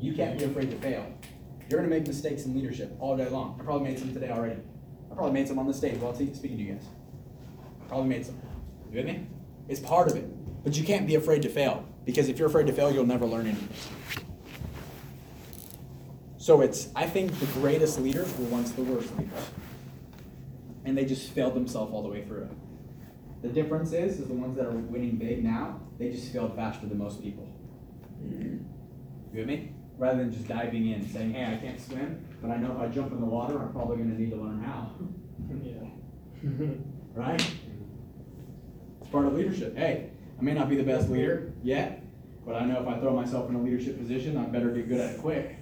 You 0.00 0.12
can't 0.14 0.38
be 0.38 0.44
afraid 0.44 0.70
to 0.70 0.76
fail. 0.78 1.06
You're 1.68 1.80
gonna 1.80 1.90
make 1.90 2.06
mistakes 2.06 2.44
in 2.44 2.54
leadership 2.54 2.94
all 2.98 3.16
day 3.16 3.28
long. 3.28 3.56
I 3.58 3.64
probably 3.64 3.88
made 3.88 3.98
some 3.98 4.12
today 4.12 4.30
already. 4.30 4.60
I 5.10 5.14
probably 5.14 5.32
made 5.32 5.48
some 5.48 5.58
on 5.58 5.66
the 5.66 5.74
stage 5.74 5.98
while 5.98 6.14
speaking 6.14 6.40
to 6.40 6.62
you 6.62 6.72
guys. 6.74 6.84
I 7.84 7.88
Probably 7.88 8.08
made 8.08 8.26
some. 8.26 8.36
You 8.90 8.98
with 8.98 9.06
me? 9.06 9.26
It's 9.68 9.80
part 9.80 10.10
of 10.10 10.16
it. 10.16 10.28
But 10.64 10.76
you 10.76 10.84
can't 10.84 11.06
be 11.06 11.14
afraid 11.14 11.42
to 11.42 11.48
fail 11.48 11.86
because 12.04 12.28
if 12.28 12.38
you're 12.38 12.48
afraid 12.48 12.66
to 12.66 12.72
fail, 12.72 12.90
you'll 12.92 13.06
never 13.06 13.26
learn 13.26 13.46
anything. 13.46 13.68
So 16.36 16.60
it's 16.60 16.88
I 16.94 17.06
think 17.06 17.38
the 17.38 17.46
greatest 17.46 17.98
leaders 18.00 18.36
were 18.36 18.44
once 18.46 18.72
the 18.72 18.82
worst 18.82 19.16
leaders, 19.16 19.50
and 20.84 20.96
they 20.96 21.06
just 21.06 21.30
failed 21.30 21.54
themselves 21.54 21.92
all 21.92 22.02
the 22.02 22.08
way 22.08 22.22
through. 22.24 22.48
The 23.44 23.50
difference 23.50 23.92
is, 23.92 24.20
is 24.20 24.26
the 24.26 24.32
ones 24.32 24.56
that 24.56 24.64
are 24.64 24.70
winning 24.70 25.16
big 25.16 25.44
now, 25.44 25.78
they 25.98 26.08
just 26.08 26.32
failed 26.32 26.56
faster 26.56 26.86
than 26.86 26.96
most 26.96 27.22
people. 27.22 27.46
You 28.22 28.58
with 29.34 29.46
me? 29.46 29.70
Rather 29.98 30.20
than 30.20 30.32
just 30.32 30.48
diving 30.48 30.88
in, 30.88 31.06
saying, 31.06 31.34
"Hey, 31.34 31.52
I 31.52 31.56
can't 31.58 31.78
swim, 31.78 32.24
but 32.40 32.50
I 32.50 32.56
know 32.56 32.72
if 32.72 32.78
I 32.78 32.86
jump 32.86 33.12
in 33.12 33.20
the 33.20 33.26
water, 33.26 33.58
I'm 33.58 33.70
probably 33.70 33.98
going 33.98 34.16
to 34.16 34.18
need 34.18 34.30
to 34.30 34.36
learn 34.36 34.62
how." 34.62 34.92
Yeah. 35.62 36.68
Right? 37.12 37.54
It's 39.02 39.10
part 39.10 39.26
of 39.26 39.34
leadership. 39.34 39.76
Hey, 39.76 40.08
I 40.38 40.42
may 40.42 40.54
not 40.54 40.70
be 40.70 40.76
the 40.76 40.82
best 40.82 41.10
leader 41.10 41.52
yet, 41.62 42.02
but 42.46 42.54
I 42.54 42.64
know 42.64 42.80
if 42.80 42.88
I 42.88 42.98
throw 42.98 43.14
myself 43.14 43.50
in 43.50 43.56
a 43.56 43.62
leadership 43.62 43.98
position, 43.98 44.38
I 44.38 44.46
better 44.46 44.70
get 44.70 44.88
good 44.88 45.00
at 45.00 45.16
it 45.16 45.20
quick. 45.20 45.58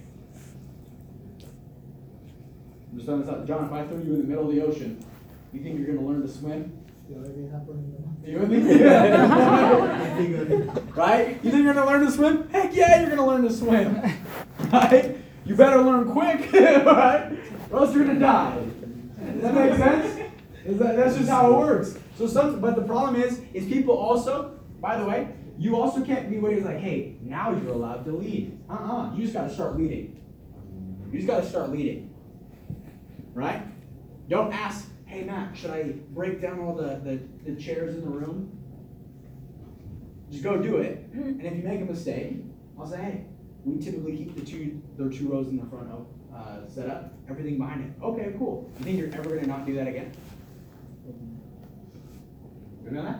I'm 2.89 2.95
just 2.95 3.05
throwing 3.07 3.21
this 3.21 3.29
out. 3.29 3.45
John, 3.45 3.65
if 3.65 3.73
I 3.73 3.85
throw 3.85 3.97
you 3.97 4.13
in 4.13 4.21
the 4.21 4.27
middle 4.27 4.47
of 4.47 4.55
the 4.55 4.61
ocean, 4.61 5.03
you 5.51 5.61
think 5.61 5.77
you're 5.77 5.87
going 5.87 5.99
to 5.99 6.05
learn 6.05 6.21
to 6.21 6.29
swim? 6.29 6.82
You 8.25 8.39
with 8.39 8.49
me? 8.49 8.59
right? 10.95 11.39
You 11.43 11.51
think 11.51 11.63
you're 11.63 11.73
gonna 11.73 11.85
learn 11.85 12.05
to 12.05 12.11
swim? 12.11 12.49
Heck 12.49 12.73
yeah, 12.73 13.01
you're 13.01 13.09
gonna 13.09 13.27
learn 13.27 13.43
to 13.43 13.51
swim. 13.53 14.01
Right? 14.71 15.17
You 15.45 15.55
better 15.55 15.81
learn 15.81 16.11
quick, 16.11 16.51
right? 16.53 17.37
Or 17.69 17.79
else 17.79 17.93
you're 17.93 18.05
gonna 18.05 18.19
die. 18.19 18.65
Does 19.33 19.41
that 19.41 19.53
make 19.53 19.77
sense? 19.77 20.31
That, 20.65 20.95
that's 20.95 21.17
just 21.17 21.29
how 21.29 21.51
it 21.53 21.57
works. 21.57 21.97
So 22.17 22.27
some, 22.27 22.61
but 22.61 22.75
the 22.75 22.81
problem 22.83 23.21
is, 23.21 23.41
is 23.53 23.65
people 23.65 23.95
also, 23.95 24.59
by 24.79 24.97
the 24.97 25.05
way, 25.05 25.27
You 25.59 25.75
also 25.79 26.03
can't 26.03 26.29
be 26.29 26.39
where 26.39 26.51
he's 26.51 26.63
like, 26.63 26.79
hey, 26.79 27.17
now 27.21 27.51
you're 27.51 27.73
allowed 27.73 28.05
to 28.05 28.11
lead. 28.11 28.57
Uh-uh. 28.69 29.13
You 29.15 29.21
just 29.21 29.33
gotta 29.33 29.53
start 29.53 29.77
leading. 29.77 30.19
You 31.11 31.19
just 31.19 31.27
gotta 31.27 31.47
start 31.47 31.69
leading. 31.69 32.13
Right? 33.33 33.61
Don't 34.29 34.51
ask, 34.51 34.87
hey 35.13 35.23
Matt, 35.23 35.55
should 35.55 35.69
I 35.69 35.83
break 36.09 36.41
down 36.41 36.59
all 36.59 36.73
the, 36.73 36.99
the, 37.03 37.19
the 37.45 37.61
chairs 37.61 37.93
in 37.93 38.01
the 38.01 38.07
room? 38.07 38.51
Just 40.31 40.43
go 40.43 40.57
do 40.57 40.77
it. 40.77 41.07
And 41.13 41.39
if 41.39 41.55
you 41.55 41.61
make 41.61 41.81
a 41.81 41.85
mistake, 41.85 42.37
I'll 42.79 42.87
say, 42.87 42.97
hey, 42.97 43.25
we 43.63 43.79
typically 43.79 44.17
keep 44.17 44.35
the 44.35 44.41
two 44.41 44.81
the 44.97 45.09
two 45.09 45.29
rows 45.29 45.47
in 45.47 45.57
the 45.57 45.65
front 45.67 45.91
of 45.91 46.07
uh, 46.35 46.67
set 46.67 46.89
up, 46.89 47.13
everything 47.29 47.59
behind 47.59 47.83
it. 47.83 48.03
Okay, 48.03 48.33
cool. 48.39 48.71
You 48.79 48.85
think 48.85 48.97
you're 48.97 49.13
ever 49.13 49.35
gonna 49.35 49.45
not 49.45 49.67
do 49.67 49.75
that 49.75 49.87
again? 49.87 50.11
You 52.83 52.91
know 52.91 53.03
that? 53.03 53.19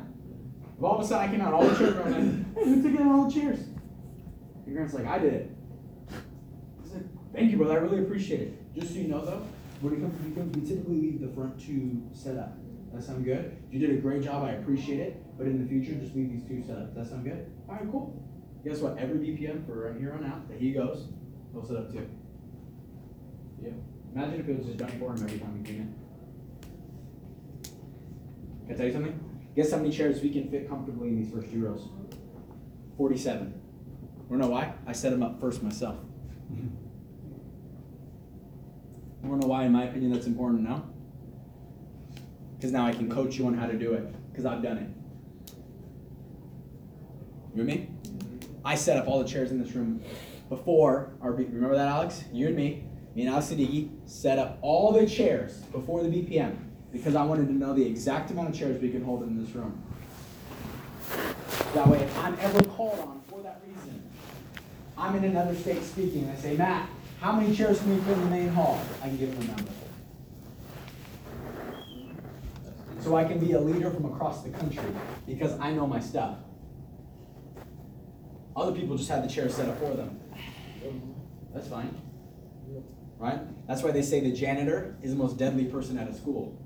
If 0.77 0.83
all 0.83 0.97
of 0.97 1.05
a 1.05 1.07
sudden 1.07 1.29
I 1.29 1.31
came 1.31 1.41
out, 1.41 1.53
all 1.53 1.63
the 1.63 1.77
chairs 1.77 1.95
like, 1.95 2.15
hey, 2.15 2.65
who 2.65 2.81
took 2.81 2.99
out 2.99 3.07
all 3.07 3.29
the 3.29 3.33
chairs? 3.33 3.59
Your 4.65 4.75
grand's 4.75 4.93
like, 4.95 5.05
I 5.05 5.19
did 5.19 5.33
it. 5.33 5.51
I 6.09 6.87
said, 6.89 7.07
thank 7.33 7.51
you, 7.51 7.57
brother. 7.57 7.73
I 7.73 7.81
really 7.81 7.99
appreciate 7.99 8.41
it. 8.41 8.75
Just 8.75 8.93
so 8.93 8.99
you 8.99 9.07
know, 9.07 9.23
though, 9.23 9.45
when 9.83 9.95
it 9.95 9.99
comes 9.99 10.17
to 10.17 10.29
weekends, 10.29 10.57
we 10.57 10.65
typically 10.65 10.95
leave 10.95 11.19
the 11.19 11.27
front 11.27 11.59
two 11.59 12.01
set 12.13 12.37
up. 12.37 12.57
That 12.93 13.03
sound 13.03 13.25
good? 13.25 13.57
You 13.69 13.79
did 13.79 13.89
a 13.89 14.01
great 14.01 14.23
job. 14.23 14.43
I 14.43 14.51
appreciate 14.51 14.99
it. 14.99 15.37
But 15.37 15.47
in 15.47 15.61
the 15.61 15.67
future, 15.67 15.99
just 15.99 16.15
leave 16.15 16.31
these 16.31 16.47
two 16.47 16.63
set 16.65 16.77
up. 16.77 16.95
Does 16.95 17.07
that 17.07 17.13
sound 17.13 17.25
good? 17.25 17.51
All 17.67 17.75
right, 17.75 17.91
cool. 17.91 18.23
Guess 18.63 18.79
what? 18.79 18.97
Every 18.97 19.17
BPM 19.17 19.65
for 19.65 19.89
right 19.89 19.99
here 19.99 20.13
on 20.13 20.25
out 20.25 20.47
that 20.47 20.59
he 20.59 20.71
goes, 20.71 21.09
he'll 21.51 21.65
set 21.65 21.75
up 21.75 21.91
too. 21.91 22.07
Yeah. 23.61 23.71
Imagine 24.15 24.39
if 24.39 24.47
it 24.47 24.57
was 24.57 24.67
just 24.67 24.77
done 24.77 24.91
for 24.99 25.11
him 25.11 25.23
every 25.23 25.39
time 25.39 25.57
he 25.57 25.73
came 25.73 25.81
in. 25.81 25.95
Can 28.67 28.75
I 28.75 28.77
tell 28.77 28.85
you 28.85 28.93
something? 28.93 29.19
Guess 29.55 29.71
how 29.71 29.77
many 29.77 29.91
chairs 29.91 30.21
we 30.21 30.29
can 30.29 30.49
fit 30.49 30.69
comfortably 30.69 31.09
in 31.09 31.21
these 31.21 31.31
first 31.33 31.51
two 31.51 31.65
rows? 31.65 31.89
Forty-seven. 32.95 33.53
Wanna 34.29 34.43
know 34.43 34.49
why? 34.49 34.73
I 34.87 34.93
set 34.93 35.11
them 35.11 35.23
up 35.23 35.41
first 35.41 35.61
myself. 35.61 35.97
I 39.23 39.27
don't 39.27 39.39
know 39.39 39.47
why, 39.47 39.63
in 39.63 39.71
my 39.71 39.85
opinion, 39.85 40.11
that's 40.11 40.27
important 40.27 40.63
to 40.63 40.69
know? 40.69 40.83
Because 42.57 42.71
now 42.71 42.85
I 42.85 42.91
can 42.91 43.09
coach 43.09 43.37
you 43.37 43.47
on 43.47 43.53
how 43.53 43.67
to 43.67 43.77
do 43.77 43.93
it, 43.93 44.13
because 44.31 44.45
I've 44.45 44.61
done 44.61 44.77
it. 44.77 44.89
You 47.55 47.63
with 47.63 47.67
me? 47.67 47.89
Mm-hmm. 48.03 48.67
I 48.67 48.75
set 48.75 48.97
up 48.97 49.07
all 49.07 49.21
the 49.23 49.27
chairs 49.29 49.51
in 49.51 49.63
this 49.63 49.73
room 49.73 50.01
before 50.49 51.13
our, 51.21 51.31
B- 51.31 51.45
remember 51.45 51.75
that, 51.75 51.87
Alex? 51.87 52.23
You 52.33 52.47
and 52.47 52.55
me, 52.55 52.83
me 53.15 53.23
and 53.23 53.31
Alex 53.31 53.47
Siddiqui 53.47 53.89
set 54.05 54.39
up 54.39 54.57
all 54.61 54.91
the 54.91 55.05
chairs 55.07 55.57
before 55.71 56.03
the 56.03 56.09
BPM 56.09 56.57
because 56.91 57.15
I 57.15 57.23
wanted 57.23 57.47
to 57.47 57.53
know 57.53 57.73
the 57.73 57.85
exact 57.85 58.31
amount 58.31 58.49
of 58.49 58.55
chairs 58.55 58.81
we 58.81 58.89
can 58.89 59.03
hold 59.03 59.23
in 59.23 59.41
this 59.43 59.53
room. 59.55 59.81
That 61.73 61.87
way, 61.87 61.99
if 61.99 62.17
I'm 62.19 62.37
ever 62.39 62.61
called 62.63 62.99
on 62.99 63.21
for 63.27 63.41
that 63.41 63.61
reason, 63.67 64.03
I'm 64.97 65.15
in 65.15 65.23
another 65.25 65.55
state 65.55 65.83
speaking, 65.83 66.23
and 66.23 66.31
I 66.31 66.35
say, 66.35 66.55
Matt, 66.55 66.87
how 67.23 67.31
many 67.31 67.55
chairs 67.55 67.79
can 67.79 67.95
we 67.95 68.01
fit 68.01 68.17
in 68.17 68.19
the 68.19 68.29
main 68.29 68.49
hall? 68.49 68.77
I 69.01 69.07
can 69.07 69.15
give 69.15 69.31
them 69.31 69.43
a 69.43 69.55
number. 69.55 69.71
So 72.99 73.15
I 73.15 73.23
can 73.23 73.39
be 73.39 73.53
a 73.53 73.61
leader 73.61 73.89
from 73.89 74.05
across 74.13 74.43
the 74.43 74.49
country 74.49 74.83
because 75.25 75.57
I 75.57 75.71
know 75.71 75.87
my 75.87 76.01
stuff. 76.01 76.35
Other 78.57 78.73
people 78.73 78.97
just 78.97 79.09
have 79.09 79.23
the 79.23 79.29
chairs 79.33 79.55
set 79.55 79.69
up 79.69 79.79
for 79.79 79.93
them. 79.93 80.19
That's 81.53 81.69
fine. 81.69 81.95
Right? 83.17 83.39
That's 83.67 83.83
why 83.83 83.91
they 83.91 84.01
say 84.01 84.19
the 84.19 84.33
janitor 84.33 84.97
is 85.01 85.11
the 85.11 85.17
most 85.17 85.37
deadly 85.37 85.63
person 85.63 85.97
at 85.97 86.09
a 86.09 86.13
school. 86.13 86.59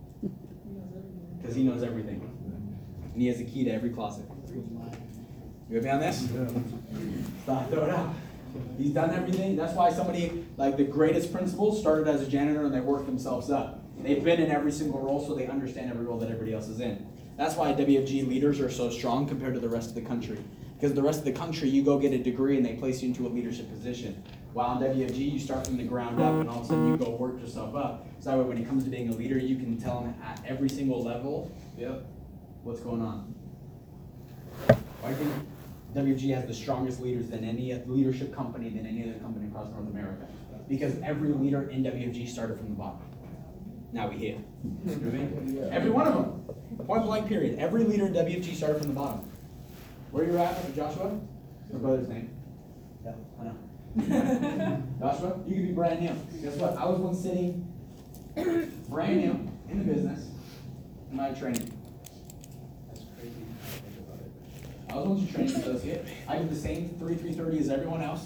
Because 1.37 1.55
he 1.55 1.63
knows 1.63 1.83
everything. 1.83 2.19
And 3.13 3.21
he 3.21 3.27
has 3.27 3.39
a 3.39 3.43
key 3.43 3.63
to 3.65 3.69
every 3.69 3.91
closet. 3.91 4.25
You 4.49 5.75
with 5.75 5.83
me 5.83 5.89
on 5.91 5.99
this? 5.99 6.27
Stop, 7.43 7.69
throw 7.69 7.83
it 7.83 7.91
out. 7.91 8.15
He's 8.77 8.91
done 8.91 9.11
everything. 9.11 9.55
That's 9.55 9.73
why 9.73 9.91
somebody, 9.91 10.45
like 10.57 10.77
the 10.77 10.83
greatest 10.83 11.33
principals, 11.33 11.79
started 11.79 12.07
as 12.07 12.21
a 12.21 12.27
janitor 12.27 12.65
and 12.65 12.73
they 12.73 12.79
worked 12.79 13.05
themselves 13.05 13.49
up. 13.49 13.83
They've 13.99 14.23
been 14.23 14.39
in 14.39 14.51
every 14.51 14.71
single 14.71 14.99
role, 14.99 15.25
so 15.25 15.33
they 15.33 15.47
understand 15.47 15.89
every 15.89 16.05
role 16.05 16.19
that 16.19 16.29
everybody 16.29 16.53
else 16.53 16.67
is 16.67 16.79
in. 16.79 17.07
That's 17.35 17.55
why 17.55 17.73
WFG 17.73 18.27
leaders 18.27 18.59
are 18.59 18.69
so 18.69 18.89
strong 18.89 19.27
compared 19.27 19.53
to 19.53 19.59
the 19.59 19.69
rest 19.69 19.89
of 19.89 19.95
the 19.95 20.01
country. 20.01 20.37
Because 20.75 20.93
the 20.93 21.01
rest 21.01 21.19
of 21.19 21.25
the 21.25 21.31
country, 21.31 21.69
you 21.69 21.83
go 21.83 21.97
get 21.97 22.13
a 22.13 22.19
degree 22.19 22.57
and 22.57 22.65
they 22.65 22.73
place 22.73 23.01
you 23.01 23.09
into 23.09 23.25
a 23.25 23.29
leadership 23.29 23.69
position. 23.69 24.23
While 24.53 24.81
in 24.81 24.91
WFG, 24.91 25.31
you 25.33 25.39
start 25.39 25.65
from 25.65 25.77
the 25.77 25.83
ground 25.83 26.21
up 26.21 26.33
and 26.33 26.49
all 26.49 26.59
of 26.59 26.65
a 26.65 26.67
sudden 26.67 26.91
you 26.91 26.97
go 26.97 27.11
work 27.11 27.39
yourself 27.39 27.75
up. 27.75 28.07
So 28.19 28.29
that 28.31 28.37
way, 28.37 28.43
when 28.45 28.57
it 28.57 28.67
comes 28.67 28.83
to 28.83 28.89
being 28.89 29.09
a 29.09 29.13
leader, 29.13 29.37
you 29.37 29.55
can 29.55 29.77
tell 29.77 30.01
them 30.01 30.15
at 30.23 30.41
every 30.45 30.69
single 30.69 31.03
level, 31.03 31.51
yep, 31.77 32.05
what's 32.63 32.79
going 32.79 33.01
on. 33.01 33.33
Think 35.03 35.31
WFG 35.97 36.33
has 36.35 36.45
the 36.45 36.53
strongest 36.53 37.01
leaders 37.01 37.29
than 37.29 37.43
any 37.43 37.73
leadership 37.87 38.35
company 38.35 38.69
than 38.69 38.85
any 38.85 39.03
other 39.03 39.17
company 39.19 39.47
across 39.47 39.69
North 39.71 39.89
America. 39.89 40.27
Because 40.69 40.93
every 41.01 41.29
leader 41.29 41.69
in 41.69 41.83
WFG 41.83 42.27
started 42.27 42.57
from 42.57 42.69
the 42.69 42.75
bottom. 42.75 42.99
Now 43.91 44.09
we 44.09 44.17
hit. 44.17 44.37
You 44.85 44.95
know 44.95 45.07
I 45.07 45.11
mean? 45.11 45.69
Every 45.71 45.89
one 45.89 46.07
of 46.07 46.13
them. 46.13 46.85
Point 46.85 47.03
blank 47.05 47.27
period. 47.27 47.57
Every 47.57 47.83
leader 47.83 48.05
in 48.05 48.13
WFG 48.13 48.55
started 48.55 48.79
from 48.79 48.89
the 48.89 48.93
bottom. 48.93 49.27
Where 50.11 50.25
you're 50.25 50.37
at. 50.37 50.75
Joshua? 50.75 51.19
My 51.71 51.79
brother's 51.79 52.07
name. 52.07 52.29
Yeah, 53.03 53.13
I 53.39 53.43
know. 53.45 53.57
Joshua, 54.99 55.39
you 55.47 55.55
could 55.55 55.67
be 55.67 55.71
brand 55.71 56.01
new. 56.01 56.41
Guess 56.41 56.57
what? 56.57 56.77
I 56.77 56.85
was 56.85 56.99
once 56.99 57.21
sitting 57.21 57.67
brand 58.89 59.17
new 59.17 59.51
in 59.69 59.79
the 59.79 59.93
business 59.93 60.27
in 61.09 61.17
my 61.17 61.31
training. 61.31 61.73
That's 62.87 63.05
crazy. 63.15 63.31
Think 63.31 63.97
about 64.05 64.19
it. 64.19 64.31
I 64.89 64.95
was 64.95 65.07
once 65.07 65.29
a 65.29 65.33
training 65.33 65.55
associate. 65.55 66.05
I 66.27 66.37
did 66.37 66.49
the 66.49 66.55
same 66.55 66.89
three 66.99 67.15
three 67.15 67.33
thirty 67.33 67.59
as 67.59 67.69
everyone 67.69 68.01
else. 68.01 68.25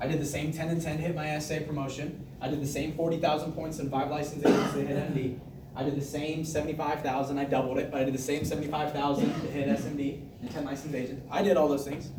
I 0.00 0.06
did 0.06 0.20
the 0.20 0.26
same 0.26 0.52
ten 0.52 0.68
and 0.68 0.80
ten 0.80 0.98
hit 0.98 1.14
my 1.14 1.38
SA 1.38 1.60
promotion. 1.66 2.24
I 2.40 2.48
did 2.48 2.60
the 2.60 2.66
same 2.66 2.94
forty 2.94 3.18
thousand 3.18 3.52
points 3.52 3.78
and 3.78 3.90
five 3.90 4.10
license 4.10 4.44
agents 4.44 4.74
hit 4.74 4.88
MD. 4.88 5.38
I 5.74 5.82
did 5.82 5.96
the 5.96 6.04
same 6.04 6.44
seventy-five 6.44 7.02
thousand, 7.02 7.38
I 7.38 7.44
doubled 7.44 7.78
it, 7.78 7.90
but 7.90 8.00
I 8.00 8.04
did 8.04 8.14
the 8.14 8.18
same 8.18 8.44
seventy-five 8.44 8.92
thousand 8.92 9.26
to 9.42 9.46
hit 9.48 9.68
SMD 9.68 10.20
and 10.40 10.50
ten 10.50 10.64
license 10.64 10.94
agents. 10.94 11.22
I 11.30 11.42
did 11.42 11.56
all 11.56 11.68
those 11.68 11.86
things. 11.86 12.10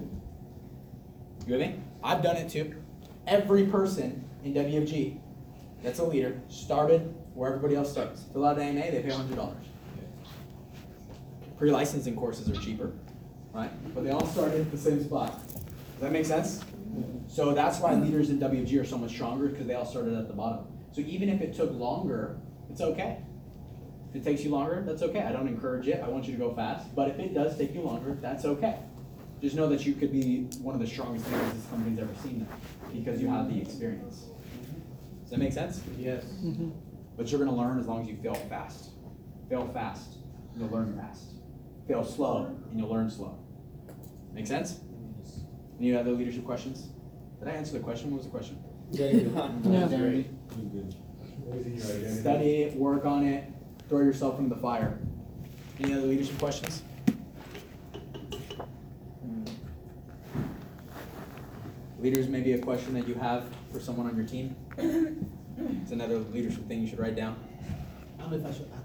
You 1.48 1.54
with 1.54 1.62
me? 1.62 1.80
I've 2.04 2.22
done 2.22 2.36
it 2.36 2.50
too. 2.50 2.76
Every 3.26 3.66
person 3.66 4.28
in 4.44 4.54
WFG 4.54 5.20
that's 5.82 6.00
a 6.00 6.04
leader 6.04 6.40
started 6.50 7.14
where 7.34 7.50
everybody 7.50 7.76
else 7.76 7.92
starts. 7.92 8.24
Fill 8.34 8.46
out 8.46 8.58
an 8.58 8.78
AMA, 8.78 8.92
they 8.92 9.02
pay 9.02 9.12
hundred 9.12 9.36
dollars. 9.36 9.66
Pre-licensing 11.58 12.16
courses 12.16 12.50
are 12.50 12.62
cheaper, 12.62 12.92
right? 13.58 13.96
But 13.96 14.04
they 14.04 14.12
all 14.12 14.26
started 14.28 14.62
at 14.62 14.72
the 14.72 14.78
same 14.78 15.04
spot. 15.04 15.42
Does 15.48 16.02
that 16.02 16.12
make 16.12 16.26
sense? 16.26 16.64
So 17.28 17.54
that's 17.54 17.80
why 17.80 17.96
leaders 17.96 18.30
in 18.30 18.40
WFG 18.40 18.80
are 18.80 18.86
so 18.86 18.98
much 18.98 19.12
stronger 19.12 19.48
because 19.48 19.66
they 19.66 19.74
all 19.74 19.86
started 19.86 20.14
at 20.14 20.28
the 20.28 20.34
bottom. 20.34 20.66
So 20.92 21.02
even 21.02 21.28
if 21.28 21.42
it 21.42 21.56
took 21.56 21.72
longer, 21.72 22.38
it's 22.70 22.82
okay. 22.82 23.18
If 24.10 24.16
it 24.16 24.24
takes 24.24 24.44
you 24.44 24.52
longer, 24.52 24.84
that's 24.86 25.02
okay. 25.02 25.22
I 25.22 25.32
don't 25.32 25.48
encourage 25.48 25.88
it. 25.88 26.02
I 26.04 26.08
want 26.08 26.26
you 26.26 26.34
to 26.34 26.40
go 26.40 26.54
fast. 26.54 26.96
But 26.96 27.10
if 27.10 27.20
it 27.20 27.34
does 27.34 27.58
take 27.58 27.74
you 27.74 27.82
longer, 27.82 28.18
that's 28.22 28.46
okay. 28.46 28.78
Just 29.42 29.56
know 29.56 29.68
that 29.70 29.86
you 29.86 29.94
could 29.94 30.12
be 30.12 30.44
one 30.62 30.76
of 30.76 30.82
the 30.82 30.88
strongest 30.88 31.30
leaders 31.32 31.54
this 31.54 31.66
company's 31.66 32.00
ever 32.00 32.14
seen 32.24 32.48
because 32.94 33.22
you 33.22 33.28
have 33.28 33.50
the 33.50 33.60
experience. 33.60 34.26
Does 35.22 35.32
that 35.32 35.40
make 35.40 35.54
sense? 35.54 35.82
Yes. 35.98 36.24
Mm-hmm. 36.44 36.70
But 37.18 37.30
you're 37.30 37.44
gonna 37.44 37.56
learn 37.56 37.80
as 37.80 37.88
long 37.88 38.02
as 38.02 38.08
you 38.08 38.18
fail 38.18 38.36
fast. 38.36 38.92
Fail 39.50 39.68
fast, 39.74 40.14
and 40.54 40.62
you'll 40.62 40.72
learn 40.72 40.96
fast. 40.96 41.24
Fail 41.88 42.06
slow, 42.06 42.46
and 42.70 42.80
you'll 42.80 42.90
learn 42.90 43.10
slow. 43.10 43.38
Make 44.38 44.46
sense? 44.46 44.82
Any 45.80 45.96
other 45.96 46.12
leadership 46.12 46.46
questions? 46.46 46.90
Did 47.40 47.48
I 47.48 47.52
answer 47.54 47.74
the 47.74 47.80
question? 47.80 48.12
What 48.12 48.18
was 48.18 48.28
the 48.28 48.32
question? 48.32 48.64
Yeah. 48.92 49.08
Identity. 49.08 50.30
Study 52.20 52.62
it, 52.62 52.76
work 52.76 53.04
on 53.06 53.26
it, 53.26 53.52
throw 53.90 54.02
yourself 54.02 54.38
into 54.38 54.54
the 54.54 54.62
fire. 54.62 55.00
Any 55.80 55.94
other 55.94 56.06
leadership 56.06 56.38
questions? 56.38 56.84
Hmm. 59.24 59.46
Leaders, 62.00 62.28
maybe 62.28 62.52
a 62.54 62.60
question 62.60 62.94
that 62.94 63.08
you 63.08 63.16
have 63.16 63.46
for 63.74 63.80
someone 63.80 64.06
on 64.06 64.16
your 64.16 64.28
team? 64.28 64.56
It's 64.78 65.92
another 65.92 66.20
leadership 66.20 66.68
thing 66.68 66.82
you 66.82 66.88
should 66.88 67.00
write 67.00 67.16
down. 67.16 67.44
I 68.20 68.22
don't 68.22 68.32
know 68.34 68.38
if 68.38 68.46
I 68.46 68.52
should 68.52 68.70
ask 68.72 68.72
this 68.72 68.72
question. 68.72 68.77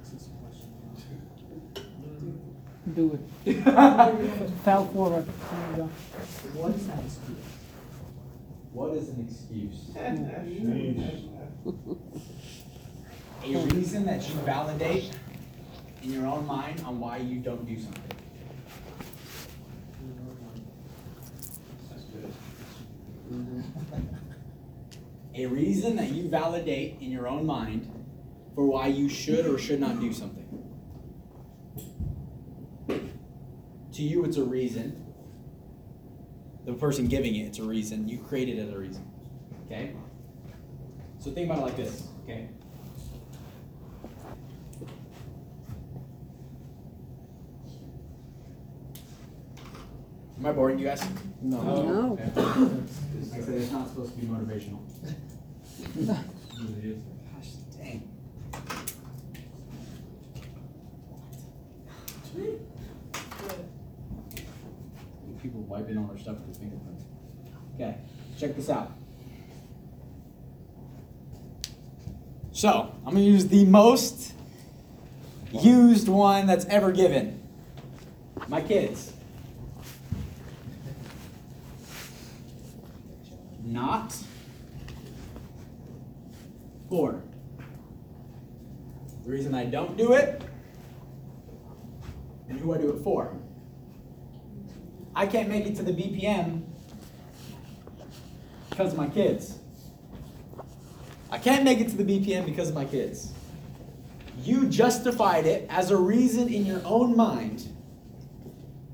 Do 2.91 3.19
it. 3.45 3.63
Fell 4.65 4.87
forward. 4.89 5.25
There 5.25 5.71
you 5.71 5.77
go. 5.77 5.91
What 6.55 6.75
is 6.75 6.87
that 6.89 6.99
excuse? 6.99 7.39
What 8.73 8.95
is 8.97 9.09
an 9.09 9.29
excuse? 9.29 9.91
A 13.45 13.67
reason 13.75 14.05
that 14.07 14.29
you 14.29 14.35
validate 14.41 15.13
in 16.03 16.13
your 16.13 16.27
own 16.27 16.45
mind 16.47 16.83
on 16.85 16.99
why 16.99 17.19
you 17.19 17.39
don't 17.39 17.65
do 17.67 17.81
something. 17.81 18.03
That's 21.89 22.03
good. 22.05 22.33
A 25.35 25.47
reason 25.47 25.97
that 25.97 26.11
you 26.11 26.29
validate 26.29 26.97
in 27.01 27.13
your 27.13 27.29
own 27.29 27.47
mind 27.47 27.91
for 28.55 28.67
why 28.67 28.89
you 28.89 29.09
should 29.09 29.47
or 29.47 29.57
should 29.57 29.81
not 29.81 30.01
do 30.01 30.13
something. 30.13 30.43
To 33.93 34.03
you, 34.03 34.25
it's 34.25 34.37
a 34.39 34.45
reason. 34.45 34.99
the 36.65 36.73
person 36.75 37.07
giving 37.09 37.35
it, 37.37 37.41
it's 37.47 37.59
a 37.59 37.63
reason. 37.65 38.09
You 38.09 38.19
created 38.19 38.59
it 38.59 38.69
as 38.69 38.71
a 38.73 38.79
reason. 38.79 39.05
Okay? 39.67 39.95
So 41.19 41.31
think 41.31 41.47
about 41.51 41.59
it 41.59 41.63
like 41.67 41.77
this, 41.77 42.09
okay? 42.25 42.49
Am 50.39 50.47
I 50.47 50.53
boring 50.53 50.79
you 50.79 50.87
guys? 50.87 51.03
No. 51.41 51.63
No. 51.63 52.13
Okay. 52.13 52.25
Like 53.31 53.43
I 53.43 53.45
said, 53.45 53.55
it's 53.55 53.73
not 53.73 53.89
supposed 53.89 54.15
to 54.15 54.21
be 54.21 54.27
motivational. 54.27 54.81
Gosh, 56.07 57.51
dang. 57.79 58.09
People 65.41 65.63
wiping 65.63 65.99
all 65.99 66.07
their 66.07 66.12
stuff 66.23 66.37
with 66.37 66.47
their 66.47 66.69
fingerprints. 66.69 67.05
Okay, 67.75 67.97
check 68.39 68.55
this 68.55 68.71
out. 68.71 68.93
So, 72.53 72.95
I'm 73.05 73.15
gonna 73.15 73.25
use 73.25 73.49
the 73.49 73.65
most 73.65 74.35
used 75.51 76.09
one 76.09 76.47
that's 76.47 76.65
ever 76.67 76.93
given. 76.93 77.43
My 78.47 78.61
kids. 78.61 79.13
Not 83.65 84.17
for. 86.89 87.23
The 89.25 89.31
reason 89.31 89.55
I 89.55 89.65
don't 89.65 89.97
do 89.97 90.13
it 90.13 90.43
and 92.49 92.61
who 92.61 92.75
I 92.75 92.79
do 92.79 92.91
it 92.91 93.03
for. 93.03 93.35
I 95.15 95.27
can't 95.27 95.49
make 95.49 95.67
it 95.67 95.77
to 95.77 95.83
the 95.83 95.93
BPM 95.93 96.63
because 98.71 98.93
of 98.93 98.99
my 98.99 99.09
kids. 99.09 99.59
I 101.31 101.39
can't 101.39 101.65
make 101.65 101.81
it 101.81 101.89
to 101.91 101.97
the 101.97 102.05
BPM 102.05 102.45
because 102.45 102.69
of 102.69 102.75
my 102.75 102.85
kids. 102.85 103.33
You 104.43 104.67
justified 104.67 105.47
it 105.47 105.67
as 105.71 105.91
a 105.91 105.97
reason 105.97 106.49
in 106.49 106.67
your 106.67 106.81
own 106.85 107.17
mind, 107.17 107.69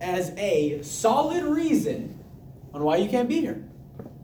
as 0.00 0.30
a 0.36 0.82
solid 0.82 1.44
reason 1.44 2.18
on 2.74 2.82
why 2.82 2.96
you 2.96 3.08
can't 3.08 3.28
be 3.28 3.40
here. 3.40 3.64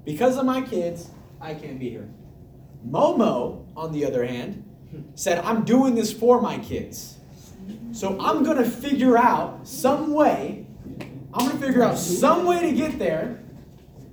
Because 0.05 0.37
of 0.37 0.45
my 0.45 0.63
kids, 0.63 1.11
I 1.41 1.55
can't 1.55 1.79
be 1.79 1.91
here. 1.91 2.09
Momo, 2.87 3.65
on 3.77 3.93
the 3.93 4.05
other 4.05 4.25
hand, 4.25 4.65
said, 5.15 5.39
I'm 5.39 5.65
doing 5.65 5.95
this 5.95 6.13
for 6.13 6.41
my 6.41 6.59
kids. 6.59 7.19
So 7.93 8.19
I'm 8.21 8.45
going 8.45 8.59
to 8.59 8.69
figure 8.69 9.17
out 9.17 9.67
some 9.67 10.13
way, 10.13 10.64
I'm 11.35 11.49
going 11.49 11.59
to 11.59 11.67
figure 11.67 11.83
out 11.83 11.99
some 11.99 12.47
way 12.47 12.61
to 12.61 12.73
get 12.73 12.97
there 12.97 13.41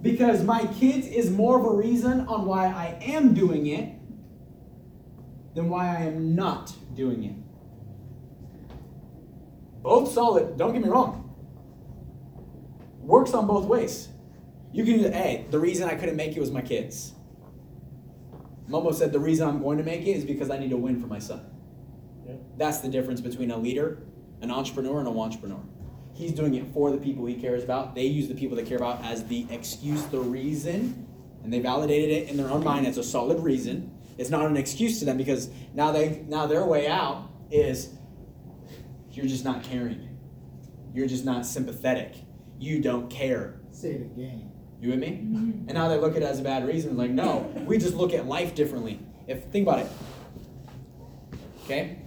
because 0.02 0.44
my 0.44 0.66
kids 0.80 1.06
is 1.06 1.30
more 1.30 1.60
of 1.60 1.66
a 1.66 1.76
reason 1.76 2.22
on 2.22 2.48
why 2.48 2.66
I 2.66 2.98
am 3.00 3.36
doing 3.36 3.68
it 3.68 3.94
than 5.54 5.70
why 5.70 5.96
I 5.96 6.02
am 6.06 6.36
not 6.36 6.74
doing 6.96 7.24
it. 7.24 7.36
Both 9.84 10.12
solid, 10.14 10.58
don't 10.58 10.74
get 10.74 10.82
me 10.82 10.90
wrong. 10.90 11.32
Works 13.02 13.36
on 13.36 13.46
both 13.46 13.66
ways. 13.66 14.10
You 14.72 14.84
can 14.84 15.02
either, 15.02 15.12
hey, 15.12 15.46
the 15.52 15.60
reason 15.60 15.88
I 15.88 15.94
couldn't 15.94 16.16
make 16.16 16.36
it 16.36 16.40
was 16.40 16.50
my 16.50 16.62
kids. 16.62 17.14
Momo 18.68 18.96
said 18.96 19.12
the 19.12 19.20
reason 19.20 19.48
I'm 19.48 19.62
going 19.62 19.78
to 19.78 19.84
make 19.84 20.02
it 20.02 20.12
is 20.12 20.26
because 20.26 20.50
I 20.50 20.58
need 20.58 20.72
to 20.72 20.78
win 20.78 21.00
for 21.00 21.08
my 21.08 21.20
son. 21.20 21.46
That's 22.58 22.80
the 22.80 22.88
difference 22.88 23.22
between 23.22 23.52
a 23.52 23.58
leader, 23.58 24.02
an 24.42 24.50
entrepreneur, 24.50 25.00
and 25.00 25.08
a 25.08 25.12
entrepreneur. 25.12 25.62
He's 26.22 26.34
doing 26.34 26.54
it 26.54 26.72
for 26.72 26.92
the 26.92 26.98
people 26.98 27.26
he 27.26 27.34
cares 27.34 27.64
about. 27.64 27.96
They 27.96 28.06
use 28.06 28.28
the 28.28 28.36
people 28.36 28.56
they 28.56 28.64
care 28.64 28.78
about 28.78 29.04
as 29.04 29.26
the 29.26 29.48
excuse, 29.50 30.04
the 30.04 30.20
reason, 30.20 31.08
and 31.44 31.52
they 31.52 31.60
validated 31.60 32.12
it 32.12 32.30
in 32.30 32.38
their 32.38 32.52
own 32.52 32.64
mind 32.64 32.86
as 32.86 33.00
a 33.00 33.04
solid 33.04 33.40
reason. 33.40 33.92
It's 34.20 34.30
not 34.30 34.46
an 34.46 34.56
excuse 34.56 35.00
to 35.00 35.06
them 35.06 35.18
because 35.18 35.50
now 35.74 35.92
they 35.92 36.24
now 36.28 36.46
their 36.46 36.64
way 36.64 36.88
out 36.88 37.28
is 37.50 37.96
you're 39.12 39.26
just 39.26 39.44
not 39.44 39.64
caring. 39.64 40.16
You're 40.94 41.08
just 41.08 41.26
not 41.26 41.44
sympathetic. 41.44 42.14
You 42.60 42.82
don't 42.82 43.10
care. 43.10 43.60
Say 43.72 43.94
it 43.94 44.02
again. 44.02 44.52
You 44.80 44.92
with 44.92 45.00
me? 45.00 45.08
Mm-hmm. 45.24 45.70
And 45.70 45.74
now 45.74 45.88
they 45.88 45.98
look 45.98 46.16
at 46.16 46.22
it 46.22 46.26
as 46.26 46.40
a 46.40 46.44
bad 46.44 46.68
reason. 46.68 46.98
Like, 46.98 47.10
no, 47.10 47.52
we 47.66 47.80
just 47.80 47.96
look 47.96 48.14
at 48.14 48.28
life 48.28 48.54
differently. 48.54 49.00
If 49.26 49.46
think 49.46 49.68
about 49.68 49.80
it. 49.80 49.92
Okay? 51.66 52.01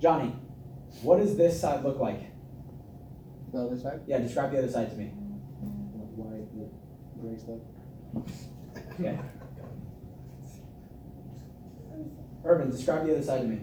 Johnny, 0.00 0.32
what 1.02 1.18
does 1.18 1.36
this 1.36 1.60
side 1.60 1.84
look 1.84 1.98
like? 1.98 2.20
The 3.52 3.58
other 3.58 3.78
side? 3.78 4.00
Yeah, 4.06 4.18
describe 4.18 4.52
the 4.52 4.58
other 4.58 4.70
side 4.70 4.90
to 4.90 4.96
me. 4.96 5.06
White 5.06 6.48
with 6.52 6.72
gray 7.20 7.36
stuff. 7.36 7.60
Okay. 8.94 9.18
Irvin, 12.44 12.70
describe 12.70 13.06
the 13.06 13.12
other 13.12 13.22
side 13.22 13.42
to 13.42 13.48
me. 13.48 13.60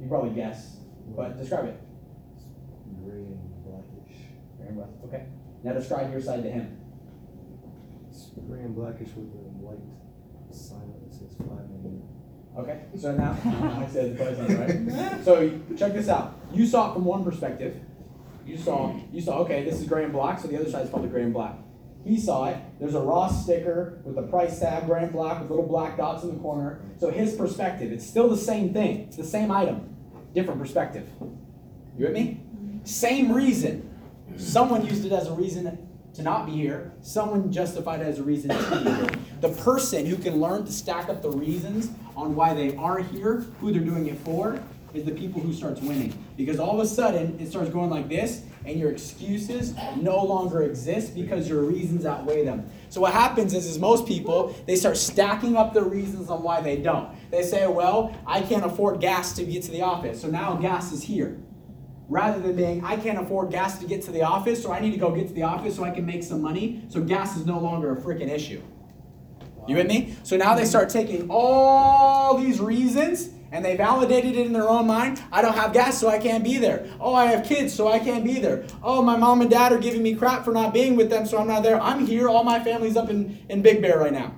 You 0.00 0.08
probably 0.08 0.30
guess, 0.30 0.78
but 1.16 1.38
describe 1.38 1.66
it. 1.66 1.80
Gray 3.04 3.18
and 3.18 3.64
blackish. 3.64 4.16
Very 4.58 4.74
well. 4.74 4.90
Okay. 5.04 5.26
Now 5.62 5.72
describe 5.74 6.10
your 6.10 6.20
side 6.20 6.42
to 6.42 6.50
him. 6.50 6.78
It's 8.08 8.30
gray 8.48 8.60
and 8.60 8.74
blackish 8.74 9.08
with 9.14 9.26
a 9.26 9.46
white 9.62 9.78
sign 10.54 10.92
that 11.04 11.12
says 11.14 11.36
five 11.38 11.68
million. 11.70 12.02
Okay, 12.56 12.82
so 12.98 13.12
now 13.12 13.36
I 13.44 13.86
said 13.86 14.16
the 14.16 14.24
question, 14.24 14.86
right? 14.94 15.24
So 15.24 15.60
check 15.76 15.94
this 15.94 16.08
out. 16.08 16.38
You 16.52 16.66
saw 16.66 16.90
it 16.90 16.94
from 16.94 17.04
one 17.04 17.24
perspective. 17.24 17.80
You 18.44 18.58
saw 18.58 18.94
you 19.12 19.20
saw 19.20 19.38
okay, 19.38 19.64
this 19.64 19.80
is 19.80 19.86
gray 19.86 20.04
and 20.04 20.12
black, 20.12 20.38
so 20.38 20.48
the 20.48 20.58
other 20.60 20.70
side 20.70 20.84
is 20.84 20.90
probably 20.90 21.08
gray 21.08 21.22
and 21.22 21.32
black. 21.32 21.56
He 22.04 22.18
saw 22.18 22.46
it. 22.46 22.56
There's 22.80 22.94
a 22.94 23.00
Ross 23.00 23.44
sticker 23.44 24.00
with 24.04 24.16
the 24.16 24.22
price 24.22 24.58
tag, 24.58 24.86
gray 24.86 25.04
and 25.04 25.12
black, 25.12 25.40
with 25.40 25.50
little 25.50 25.66
black 25.66 25.96
dots 25.96 26.24
in 26.24 26.34
the 26.34 26.40
corner. 26.40 26.80
So 26.98 27.10
his 27.10 27.34
perspective, 27.34 27.92
it's 27.92 28.04
still 28.04 28.28
the 28.28 28.36
same 28.36 28.72
thing. 28.72 29.02
It's 29.02 29.16
the 29.16 29.24
same 29.24 29.50
item, 29.50 29.96
different 30.34 30.60
perspective. 30.60 31.08
You 31.96 32.06
with 32.06 32.12
me? 32.12 32.40
Same 32.84 33.32
reason. 33.32 33.88
Someone 34.36 34.84
used 34.84 35.04
it 35.04 35.12
as 35.12 35.28
a 35.28 35.32
reason 35.32 35.88
to 36.14 36.22
not 36.22 36.46
be 36.46 36.52
here. 36.52 36.92
Someone 37.00 37.52
justified 37.52 38.00
it 38.00 38.06
as 38.06 38.18
a 38.18 38.22
reason 38.22 38.50
to 38.50 38.70
be 38.70 38.90
here. 38.90 39.10
The 39.42 39.48
person 39.48 40.06
who 40.06 40.14
can 40.14 40.40
learn 40.40 40.64
to 40.66 40.72
stack 40.72 41.08
up 41.08 41.20
the 41.20 41.30
reasons 41.32 41.90
on 42.16 42.36
why 42.36 42.54
they 42.54 42.76
are 42.76 43.00
here, 43.00 43.44
who 43.58 43.72
they're 43.72 43.82
doing 43.82 44.06
it 44.06 44.16
for, 44.18 44.62
is 44.94 45.04
the 45.04 45.10
people 45.10 45.40
who 45.40 45.52
starts 45.52 45.80
winning. 45.80 46.14
Because 46.36 46.60
all 46.60 46.80
of 46.80 46.86
a 46.86 46.88
sudden 46.88 47.36
it 47.40 47.48
starts 47.48 47.68
going 47.68 47.90
like 47.90 48.08
this, 48.08 48.44
and 48.64 48.78
your 48.78 48.92
excuses 48.92 49.74
no 49.96 50.22
longer 50.22 50.62
exist 50.62 51.16
because 51.16 51.48
your 51.48 51.62
reasons 51.64 52.06
outweigh 52.06 52.44
them. 52.44 52.70
So 52.88 53.00
what 53.00 53.14
happens 53.14 53.52
is, 53.52 53.66
is 53.66 53.80
most 53.80 54.06
people 54.06 54.54
they 54.64 54.76
start 54.76 54.96
stacking 54.96 55.56
up 55.56 55.74
the 55.74 55.82
reasons 55.82 56.30
on 56.30 56.44
why 56.44 56.60
they 56.60 56.76
don't. 56.76 57.08
They 57.32 57.42
say, 57.42 57.66
well, 57.66 58.16
I 58.24 58.42
can't 58.42 58.64
afford 58.64 59.00
gas 59.00 59.32
to 59.32 59.44
get 59.44 59.64
to 59.64 59.72
the 59.72 59.82
office, 59.82 60.20
so 60.20 60.28
now 60.28 60.54
gas 60.54 60.92
is 60.92 61.02
here 61.02 61.36
rather 62.08 62.38
than 62.40 62.54
being 62.54 62.84
I 62.84 62.96
can't 62.96 63.18
afford 63.18 63.50
gas 63.50 63.78
to 63.80 63.86
get 63.86 64.02
to 64.02 64.12
the 64.12 64.22
office, 64.22 64.62
so 64.62 64.70
I 64.72 64.78
need 64.78 64.92
to 64.92 64.98
go 64.98 65.10
get 65.10 65.26
to 65.26 65.34
the 65.34 65.42
office 65.42 65.74
so 65.74 65.82
I 65.82 65.90
can 65.90 66.06
make 66.06 66.22
some 66.22 66.42
money. 66.42 66.84
So 66.90 67.00
gas 67.00 67.36
is 67.36 67.44
no 67.44 67.58
longer 67.58 67.90
a 67.90 68.00
freaking 68.00 68.28
issue. 68.28 68.62
You 69.66 69.76
with 69.76 69.86
me? 69.86 70.16
So 70.22 70.36
now 70.36 70.54
they 70.54 70.64
start 70.64 70.88
taking 70.88 71.28
all 71.30 72.36
these 72.36 72.60
reasons 72.60 73.30
and 73.52 73.64
they 73.64 73.76
validated 73.76 74.36
it 74.36 74.46
in 74.46 74.52
their 74.52 74.68
own 74.68 74.86
mind. 74.86 75.22
I 75.30 75.42
don't 75.42 75.54
have 75.54 75.72
gas, 75.72 76.00
so 76.00 76.08
I 76.08 76.18
can't 76.18 76.42
be 76.42 76.56
there. 76.56 76.88
Oh, 76.98 77.14
I 77.14 77.26
have 77.26 77.44
kids, 77.44 77.74
so 77.74 77.86
I 77.86 77.98
can't 77.98 78.24
be 78.24 78.40
there. 78.40 78.64
Oh, 78.82 79.02
my 79.02 79.16
mom 79.16 79.42
and 79.42 79.50
dad 79.50 79.72
are 79.72 79.78
giving 79.78 80.02
me 80.02 80.14
crap 80.14 80.44
for 80.44 80.52
not 80.52 80.72
being 80.72 80.96
with 80.96 81.10
them, 81.10 81.26
so 81.26 81.38
I'm 81.38 81.46
not 81.46 81.62
there. 81.62 81.80
I'm 81.80 82.06
here. 82.06 82.28
All 82.28 82.44
my 82.44 82.64
family's 82.64 82.96
up 82.96 83.10
in, 83.10 83.44
in 83.50 83.60
Big 83.60 83.82
Bear 83.82 83.98
right 83.98 84.12
now. 84.12 84.34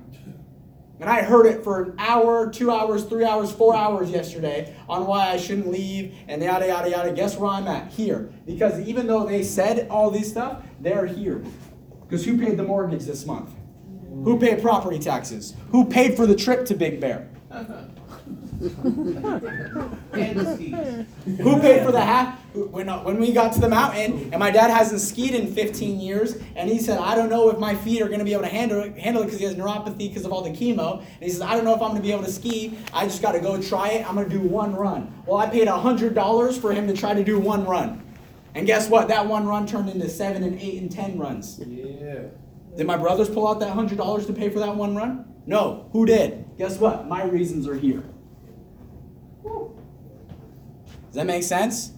And 1.00 1.08
I 1.08 1.22
heard 1.22 1.46
it 1.46 1.62
for 1.62 1.82
an 1.82 1.94
hour, 1.98 2.50
two 2.50 2.70
hours, 2.70 3.04
three 3.04 3.24
hours, 3.24 3.52
four 3.52 3.74
hours 3.74 4.10
yesterday 4.10 4.74
on 4.88 5.06
why 5.06 5.28
I 5.28 5.36
shouldn't 5.36 5.68
leave 5.68 6.14
and 6.28 6.42
yada, 6.42 6.66
yada, 6.66 6.90
yada. 6.90 7.12
Guess 7.12 7.36
where 7.36 7.50
I'm 7.50 7.68
at? 7.68 7.92
Here. 7.92 8.32
Because 8.46 8.80
even 8.80 9.06
though 9.06 9.24
they 9.24 9.42
said 9.42 9.88
all 9.90 10.10
this 10.10 10.30
stuff, 10.30 10.64
they're 10.80 11.06
here. 11.06 11.44
Because 12.02 12.24
who 12.24 12.38
paid 12.38 12.56
the 12.56 12.62
mortgage 12.62 13.04
this 13.04 13.26
month? 13.26 13.50
Who 14.22 14.38
paid 14.38 14.62
property 14.62 14.98
taxes? 14.98 15.54
Who 15.70 15.84
paid 15.84 16.16
for 16.16 16.26
the 16.26 16.36
trip 16.36 16.66
to 16.66 16.74
Big 16.74 17.00
Bear? 17.00 17.28
Who 21.40 21.60
paid 21.60 21.84
for 21.84 21.92
the 21.92 22.00
half? 22.00 22.38
When, 22.54 22.88
uh, 22.88 23.02
when 23.02 23.18
we 23.18 23.32
got 23.32 23.52
to 23.54 23.60
the 23.60 23.68
mountain, 23.68 24.30
and 24.32 24.38
my 24.38 24.50
dad 24.50 24.70
hasn't 24.70 25.00
skied 25.00 25.34
in 25.34 25.52
15 25.52 26.00
years, 26.00 26.36
and 26.54 26.70
he 26.70 26.78
said, 26.78 26.98
I 26.98 27.16
don't 27.16 27.28
know 27.28 27.50
if 27.50 27.58
my 27.58 27.74
feet 27.74 28.00
are 28.00 28.06
going 28.06 28.20
to 28.20 28.24
be 28.24 28.32
able 28.32 28.44
to 28.44 28.48
handle 28.48 28.80
it 28.80 28.96
handle 28.96 29.22
it 29.22 29.26
because 29.26 29.40
he 29.40 29.44
has 29.44 29.56
neuropathy 29.56 30.08
because 30.08 30.24
of 30.24 30.32
all 30.32 30.42
the 30.42 30.50
chemo. 30.50 31.00
And 31.00 31.22
he 31.22 31.30
says, 31.30 31.40
I 31.40 31.54
don't 31.54 31.64
know 31.64 31.74
if 31.74 31.82
I'm 31.82 31.90
going 31.90 32.00
to 32.00 32.06
be 32.06 32.12
able 32.12 32.24
to 32.24 32.30
ski. 32.30 32.78
I 32.92 33.04
just 33.06 33.20
got 33.20 33.32
to 33.32 33.40
go 33.40 33.60
try 33.60 33.88
it. 33.88 34.08
I'm 34.08 34.14
going 34.14 34.28
to 34.28 34.38
do 34.38 34.40
one 34.40 34.74
run. 34.74 35.12
Well, 35.26 35.38
I 35.38 35.48
paid 35.48 35.66
$100 35.66 36.60
for 36.60 36.72
him 36.72 36.86
to 36.86 36.94
try 36.94 37.12
to 37.12 37.24
do 37.24 37.38
one 37.38 37.64
run. 37.66 38.00
And 38.54 38.66
guess 38.66 38.88
what? 38.88 39.08
That 39.08 39.26
one 39.26 39.46
run 39.46 39.66
turned 39.66 39.88
into 39.88 40.08
seven 40.08 40.44
and 40.44 40.60
eight 40.60 40.80
and 40.80 40.90
10 40.90 41.18
runs. 41.18 41.58
Yeah. 41.66 42.20
Did 42.76 42.86
my 42.86 42.96
brothers 42.96 43.28
pull 43.28 43.46
out 43.46 43.60
that 43.60 43.74
$100 43.74 44.26
to 44.26 44.32
pay 44.32 44.50
for 44.50 44.58
that 44.58 44.74
one 44.74 44.96
run? 44.96 45.32
No. 45.46 45.88
Who 45.92 46.06
did? 46.06 46.44
Guess 46.58 46.78
what? 46.78 47.06
My 47.06 47.24
reasons 47.24 47.68
are 47.68 47.76
here. 47.76 48.02
Does 49.44 51.20
that 51.20 51.26
make 51.26 51.44
sense? 51.44 51.92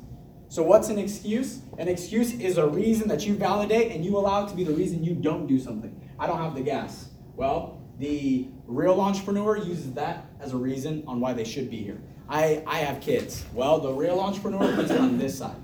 So 0.48 0.62
what's 0.62 0.88
an 0.88 0.98
excuse? 0.98 1.60
An 1.78 1.88
excuse 1.88 2.34
is 2.34 2.58
a 2.58 2.66
reason 2.66 3.08
that 3.08 3.26
you 3.26 3.34
validate 3.34 3.92
and 3.92 4.04
you 4.04 4.16
allow 4.18 4.44
it 4.44 4.50
to 4.50 4.54
be 4.54 4.64
the 4.64 4.72
reason 4.72 5.02
you 5.02 5.14
don't 5.14 5.46
do 5.46 5.58
something. 5.58 5.98
I 6.18 6.26
don't 6.26 6.38
have 6.38 6.54
the 6.54 6.60
gas. 6.60 7.08
Well, 7.34 7.80
the 7.98 8.48
real 8.66 9.00
entrepreneur 9.00 9.56
uses 9.56 9.92
that 9.94 10.26
as 10.40 10.52
a 10.52 10.56
reason 10.56 11.02
on 11.06 11.20
why 11.20 11.32
they 11.32 11.44
should 11.44 11.70
be 11.70 11.78
here. 11.78 11.98
I, 12.28 12.62
I 12.66 12.78
have 12.78 13.00
kids. 13.00 13.44
Well, 13.54 13.78
the 13.80 13.92
real 13.92 14.20
entrepreneur 14.20 14.74
puts 14.74 14.90
it 14.90 15.00
on 15.00 15.18
this 15.18 15.38
side. 15.38 15.56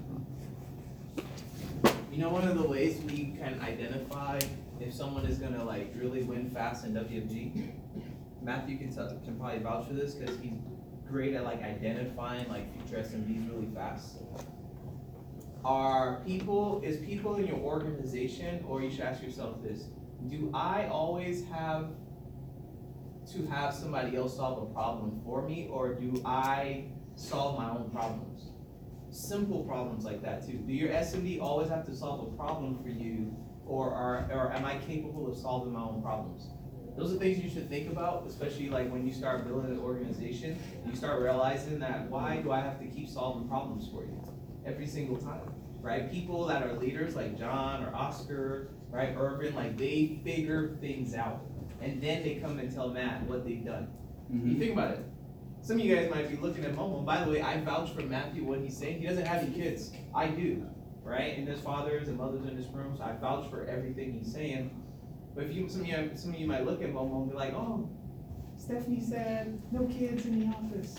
You 2.10 2.18
know, 2.18 2.30
one 2.30 2.46
of 2.46 2.56
the 2.56 2.66
ways 2.66 3.00
we 3.06 3.34
can 3.38 3.60
identify 3.60 4.40
if 4.82 4.92
someone 4.94 5.26
is 5.26 5.38
gonna 5.38 5.64
like 5.64 5.92
really 5.96 6.22
win 6.22 6.50
fast 6.50 6.84
in 6.84 6.94
WFG. 6.94 7.72
Matthew 8.42 8.78
can 8.78 8.92
tell, 8.92 9.08
can 9.24 9.38
probably 9.38 9.60
vouch 9.60 9.86
for 9.86 9.94
this 9.94 10.14
because 10.14 10.36
he's 10.40 10.54
great 11.08 11.34
at 11.34 11.44
like 11.44 11.62
identifying 11.62 12.48
like 12.48 12.72
future 12.74 13.02
SMDs 13.02 13.48
really 13.50 13.68
fast. 13.74 14.18
Are 15.64 16.22
people 16.26 16.80
is 16.84 16.96
people 16.96 17.36
in 17.36 17.46
your 17.46 17.58
organization, 17.58 18.64
or 18.66 18.82
you 18.82 18.90
should 18.90 19.02
ask 19.02 19.22
yourself 19.22 19.62
this: 19.62 19.84
Do 20.28 20.50
I 20.52 20.88
always 20.88 21.44
have 21.46 21.90
to 23.32 23.46
have 23.46 23.72
somebody 23.72 24.16
else 24.16 24.36
solve 24.36 24.68
a 24.68 24.74
problem 24.74 25.20
for 25.24 25.42
me, 25.42 25.68
or 25.70 25.94
do 25.94 26.20
I 26.24 26.86
solve 27.14 27.56
my 27.56 27.70
own 27.70 27.90
problems? 27.90 28.52
simple 29.12 29.62
problems 29.64 30.04
like 30.04 30.22
that 30.22 30.44
too. 30.46 30.54
Do 30.54 30.72
your 30.72 30.88
SMD 30.88 31.40
always 31.40 31.68
have 31.68 31.84
to 31.86 31.94
solve 31.94 32.32
a 32.32 32.36
problem 32.36 32.82
for 32.82 32.88
you, 32.88 33.36
or 33.72 33.90
are, 33.94 34.28
or 34.30 34.52
am 34.52 34.66
I 34.66 34.76
capable 34.86 35.30
of 35.30 35.36
solving 35.36 35.72
my 35.72 35.80
own 35.80 36.02
problems? 36.02 36.50
Those 36.94 37.14
are 37.14 37.16
things 37.16 37.42
you 37.42 37.48
should 37.48 37.70
think 37.70 37.90
about, 37.90 38.26
especially 38.26 38.68
like 38.68 38.92
when 38.92 39.06
you 39.06 39.14
start 39.14 39.46
building 39.46 39.70
an 39.70 39.78
organization. 39.78 40.58
You 40.86 40.94
start 40.94 41.22
realizing 41.22 41.78
that 41.78 42.10
why 42.10 42.36
do 42.42 42.52
I 42.52 42.60
have 42.60 42.78
to 42.80 42.86
keep 42.86 43.08
solving 43.08 43.48
problems 43.48 43.88
for 43.88 44.02
you 44.04 44.22
every 44.66 44.86
single 44.86 45.16
time, 45.16 45.50
right? 45.80 46.12
People 46.12 46.44
that 46.48 46.62
are 46.62 46.74
leaders 46.74 47.16
like 47.16 47.38
John 47.38 47.82
or 47.82 47.94
Oscar, 47.94 48.68
right, 48.90 49.14
Irvin, 49.16 49.54
like 49.54 49.78
they 49.78 50.20
figure 50.22 50.76
things 50.82 51.14
out, 51.14 51.40
and 51.80 52.00
then 52.02 52.22
they 52.22 52.34
come 52.34 52.58
and 52.58 52.70
tell 52.70 52.90
Matt 52.90 53.22
what 53.22 53.46
they've 53.46 53.64
done. 53.64 53.88
You 54.30 54.38
mm-hmm. 54.38 54.58
think 54.58 54.72
about 54.74 54.90
it. 54.90 55.06
Some 55.62 55.78
of 55.78 55.84
you 55.84 55.94
guys 55.94 56.10
might 56.10 56.28
be 56.28 56.36
looking 56.36 56.64
at 56.64 56.74
Momo. 56.74 57.06
By 57.06 57.24
the 57.24 57.30
way, 57.30 57.40
I 57.40 57.58
vouch 57.60 57.92
for 57.92 58.02
Matthew 58.02 58.44
what 58.44 58.60
he's 58.60 58.76
saying. 58.76 59.00
He 59.00 59.06
doesn't 59.06 59.24
have 59.24 59.44
any 59.44 59.52
kids. 59.52 59.92
I 60.14 60.26
do, 60.26 60.66
right? 61.04 61.36
And 61.36 61.46
there's 61.46 61.60
fathers 61.60 62.08
and 62.08 62.16
mothers 62.16 62.46
in 62.46 62.56
this 62.56 62.66
room, 62.66 62.96
so 62.96 63.04
I 63.04 63.12
vouch 63.12 63.50
for 63.50 63.64
everything 63.66 64.12
he's 64.12 64.32
saying. 64.32 64.70
But 65.34 65.44
if 65.44 65.54
you, 65.54 65.68
some 65.68 65.82
of 65.82 65.86
you, 65.86 66.10
some 66.14 66.34
of 66.34 66.40
you 66.40 66.46
might 66.46 66.64
look 66.66 66.82
at 66.82 66.92
Momo 66.92 67.22
and 67.22 67.30
be 67.30 67.36
like, 67.36 67.54
"Oh, 67.54 67.88
Stephanie 68.62 69.00
said 69.00 69.60
no 69.72 69.86
kids 69.86 70.24
in 70.26 70.38
the 70.38 70.56
office. 70.56 70.94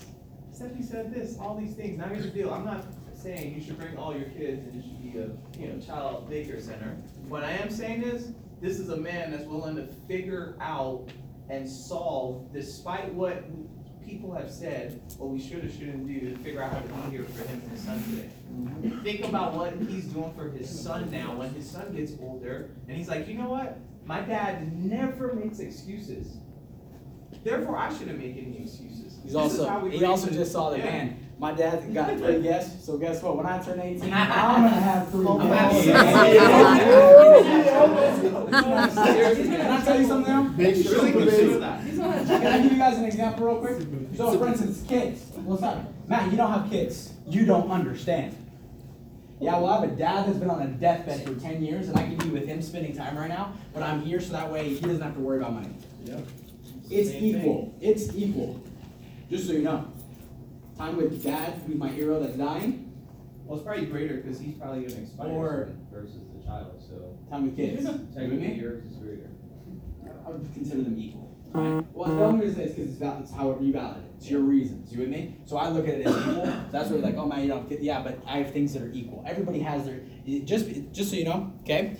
Stephanie 0.51 0.83
said 0.83 1.13
this, 1.13 1.37
all 1.39 1.57
these 1.57 1.73
things. 1.75 1.97
Now 1.97 2.07
here's 2.07 2.25
the 2.25 2.29
deal. 2.29 2.53
I'm 2.53 2.65
not 2.65 2.85
saying 3.13 3.55
you 3.55 3.61
should 3.61 3.79
bring 3.79 3.97
all 3.97 4.15
your 4.15 4.29
kids 4.29 4.67
and 4.67 4.83
it 4.83 4.85
should 4.85 5.01
be 5.01 5.17
a, 5.17 5.61
you 5.61 5.73
know, 5.73 5.79
child 5.79 6.29
daycare 6.29 6.61
center. 6.61 6.97
What 7.27 7.43
I 7.43 7.51
am 7.51 7.69
saying 7.69 8.03
is, 8.03 8.33
this 8.61 8.79
is 8.79 8.89
a 8.89 8.97
man 8.97 9.31
that's 9.31 9.45
willing 9.45 9.75
to 9.77 9.87
figure 10.07 10.57
out 10.59 11.09
and 11.49 11.67
solve, 11.67 12.51
despite 12.53 13.13
what 13.13 13.43
people 14.05 14.33
have 14.33 14.51
said, 14.51 15.01
what 15.17 15.29
we 15.29 15.39
should 15.39 15.63
or 15.63 15.69
shouldn't 15.71 16.07
do 16.07 16.19
to 16.29 16.37
figure 16.37 16.61
out 16.61 16.73
how 16.73 16.79
to 16.79 16.87
be 16.87 17.17
here 17.17 17.25
for 17.25 17.47
him 17.47 17.61
and 17.61 17.71
his 17.71 17.81
son 17.81 18.03
today. 18.03 18.29
Mm-hmm. 18.51 19.03
Think 19.03 19.25
about 19.25 19.53
what 19.53 19.73
he's 19.89 20.05
doing 20.05 20.33
for 20.33 20.49
his 20.49 20.69
son 20.69 21.09
now, 21.11 21.35
when 21.35 21.53
his 21.53 21.69
son 21.69 21.95
gets 21.95 22.13
older, 22.21 22.69
and 22.87 22.97
he's 22.97 23.07
like, 23.07 23.27
you 23.27 23.35
know 23.35 23.49
what? 23.49 23.77
My 24.05 24.21
dad 24.21 24.77
never 24.77 25.33
makes 25.33 25.59
excuses. 25.59 26.37
Therefore, 27.43 27.77
I 27.77 27.91
shouldn't 27.91 28.19
make 28.19 28.37
any 28.37 28.61
excuses. 28.61 29.17
He's 29.23 29.33
This 29.33 29.35
also 29.35 29.79
we 29.79 29.97
he 29.97 30.05
also 30.05 30.29
just 30.29 30.51
saw 30.51 30.69
that 30.69 30.79
yeah. 30.79 30.85
man. 30.85 31.19
My 31.39 31.51
dad 31.53 31.93
got 31.93 32.17
three 32.17 32.41
guests, 32.41 32.85
so 32.85 32.97
guess 32.97 33.21
what? 33.21 33.35
When 33.37 33.45
I 33.45 33.61
turn 33.61 33.79
18, 33.79 34.01
I'm 34.13 34.63
gonna 34.63 34.69
have 34.69 35.09
three 35.09 35.27
I'm 35.27 35.47
guests. 35.47 35.85
Can 39.43 39.71
I 39.71 39.81
tell 39.83 39.99
you 39.99 40.07
something 40.07 40.33
now? 40.33 40.43
Big 40.43 40.57
Really 40.67 40.83
super 40.83 41.11
consider 41.19 41.59
that. 41.59 41.82
Can 42.25 42.47
I 42.47 42.61
give 42.61 42.71
you 42.71 42.77
guys 42.77 42.97
an 42.97 43.05
example 43.05 43.45
real 43.47 43.57
quick? 43.59 43.81
So 44.15 44.37
for 44.37 44.47
instance, 44.47 44.83
kids. 44.87 45.21
What's 45.35 45.63
up? 45.63 45.85
Matt, 46.07 46.31
you 46.31 46.37
don't 46.37 46.51
have 46.51 46.69
kids. 46.69 47.13
You 47.27 47.45
don't 47.45 47.69
understand. 47.71 48.35
Yeah, 49.39 49.57
well, 49.57 49.67
I 49.71 49.81
have 49.81 49.91
a 49.91 49.95
dad 49.95 50.27
that's 50.27 50.37
been 50.37 50.49
on 50.49 50.61
a 50.61 50.67
deathbed 50.67 51.25
for 51.25 51.35
10 51.35 51.63
years, 51.63 51.89
and 51.89 51.97
I 51.97 52.03
can 52.03 52.17
be 52.17 52.29
with 52.29 52.45
him 52.47 52.61
spending 52.61 52.95
time 52.95 53.17
right 53.17 53.27
now, 53.27 53.53
but 53.73 53.83
I'm 53.83 54.01
here 54.01 54.21
so 54.21 54.31
that 54.33 54.49
way 54.49 54.69
he 54.69 54.79
doesn't 54.79 55.01
have 55.01 55.15
to 55.15 55.19
worry 55.19 55.39
about 55.39 55.53
money. 55.53 55.73
Yep. 56.05 56.25
It's 56.89 57.09
Same 57.09 57.23
equal. 57.23 57.75
It's 57.81 58.15
equal. 58.15 58.63
Just 59.29 59.47
so 59.47 59.53
you 59.53 59.63
know. 59.63 59.85
Time 60.77 60.95
with 60.95 61.21
dad, 61.23 61.61
who's 61.67 61.75
my 61.75 61.89
hero 61.89 62.19
that's 62.19 62.37
dying, 62.37 62.91
Well, 63.45 63.57
it's 63.57 63.65
probably 63.65 63.85
greater 63.87 64.15
because 64.17 64.39
he's 64.39 64.55
probably 64.55 64.83
gonna 64.85 65.01
expire 65.01 65.29
Or- 65.29 65.69
versus 65.91 66.21
the 66.37 66.45
child, 66.45 66.81
so 66.87 66.95
time 67.29 67.43
with 67.47 67.57
kids. 67.57 67.83
Technically 67.85 68.37
me? 68.37 68.53
yours 68.53 68.85
is 68.85 68.95
greater. 68.97 69.29
I 70.25 70.29
would 70.29 70.47
consider 70.53 70.81
them 70.83 70.95
equal. 70.97 71.32
Mm-hmm. 71.53 71.93
Well, 71.93 72.09
the 72.09 72.23
only 72.23 72.47
reason 72.47 72.61
is 72.61 72.71
because 72.71 72.89
it's, 72.89 72.99
val- 72.99 73.19
it's 73.21 73.31
however 73.31 73.63
you 73.63 73.73
validate 73.73 74.03
it. 74.03 74.11
It's 74.17 74.29
your 74.29 74.41
reasons. 74.41 74.91
You 74.91 74.99
with 74.99 75.09
me? 75.09 75.37
So 75.45 75.57
I 75.57 75.69
look 75.69 75.87
at 75.87 75.95
it 75.95 76.07
as 76.07 76.17
equal. 76.17 76.45
So 76.45 76.65
that's 76.71 76.89
where 76.89 76.97
you're 76.99 77.07
like, 77.07 77.15
oh 77.15 77.27
man, 77.27 77.41
you 77.41 77.47
don't 77.47 77.69
get. 77.69 77.81
Yeah, 77.81 78.01
but 78.01 78.19
I 78.25 78.37
have 78.39 78.51
things 78.51 78.73
that 78.73 78.81
are 78.81 78.91
equal. 78.91 79.23
Everybody 79.27 79.59
has 79.59 79.85
their. 79.85 79.99
Just 80.45 80.67
just 80.91 81.11
so 81.11 81.15
you 81.15 81.25
know, 81.25 81.53
okay. 81.61 81.97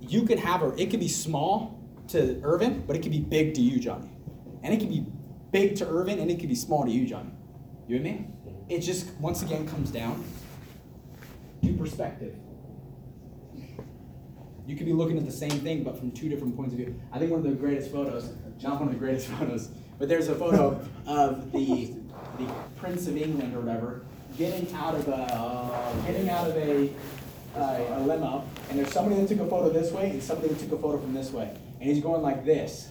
You 0.00 0.22
could 0.22 0.40
have 0.40 0.62
a. 0.62 0.74
It 0.80 0.90
could 0.90 1.00
be 1.00 1.08
small 1.08 1.80
to 2.08 2.40
Irvin, 2.42 2.84
but 2.86 2.96
it 2.96 3.02
could 3.02 3.12
be 3.12 3.20
big 3.20 3.54
to 3.54 3.60
you, 3.60 3.78
Johnny. 3.78 4.10
And 4.62 4.74
it 4.74 4.80
could 4.80 4.90
be 4.90 5.06
big 5.52 5.76
to 5.76 5.88
Irvin, 5.88 6.18
and 6.18 6.30
it 6.30 6.40
could 6.40 6.48
be 6.48 6.54
small 6.56 6.84
to 6.84 6.90
you, 6.90 7.06
Johnny. 7.06 7.30
You 7.86 7.96
with 7.96 8.02
me? 8.02 8.26
It 8.68 8.80
just 8.80 9.12
once 9.20 9.42
again 9.42 9.68
comes 9.68 9.90
down 9.90 10.24
to 11.62 11.72
perspective. 11.74 12.34
You 14.66 14.76
could 14.76 14.86
be 14.86 14.92
looking 14.92 15.16
at 15.16 15.24
the 15.24 15.32
same 15.32 15.50
thing, 15.50 15.84
but 15.84 15.98
from 15.98 16.10
two 16.10 16.28
different 16.28 16.56
points 16.56 16.72
of 16.72 16.78
view. 16.78 17.00
I 17.12 17.18
think 17.18 17.30
one 17.30 17.40
of 17.40 17.46
the 17.46 17.52
greatest 17.52 17.92
photos, 17.92 18.32
not 18.62 18.80
one 18.80 18.88
of 18.88 18.94
the 18.94 18.98
greatest 18.98 19.26
photos, 19.38 19.68
but 19.98 20.08
there's 20.08 20.28
a 20.28 20.34
photo 20.34 20.80
of 21.06 21.52
the 21.52 21.94
the 22.38 22.52
Prince 22.76 23.06
of 23.06 23.16
England 23.16 23.54
or 23.54 23.60
whatever 23.60 24.02
getting 24.36 24.72
out 24.74 24.94
of 24.94 25.08
a 25.08 26.02
getting 26.06 26.28
out 26.28 26.48
of 26.48 26.56
a 26.56 26.90
uh, 27.56 27.98
a 27.98 28.00
limo, 28.00 28.44
and 28.68 28.78
there's 28.78 28.92
somebody 28.92 29.20
that 29.20 29.28
took 29.28 29.40
a 29.40 29.48
photo 29.48 29.70
this 29.70 29.90
way 29.92 30.10
and 30.10 30.22
somebody 30.22 30.48
that 30.48 30.58
took 30.58 30.78
a 30.78 30.82
photo 30.82 30.98
from 30.98 31.14
this 31.14 31.30
way, 31.30 31.56
and 31.80 31.90
he's 31.90 32.02
going 32.02 32.22
like 32.22 32.44
this. 32.44 32.88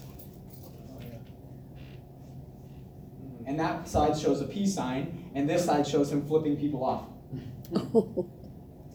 And 3.46 3.60
that 3.60 3.88
side 3.88 4.18
shows 4.18 4.42
a 4.42 4.46
peace 4.46 4.74
sign, 4.74 5.30
and 5.36 5.48
this 5.48 5.66
side 5.66 5.86
shows 5.86 6.12
him 6.12 6.26
flipping 6.26 6.58
people 6.58 6.84
off. 6.84 7.06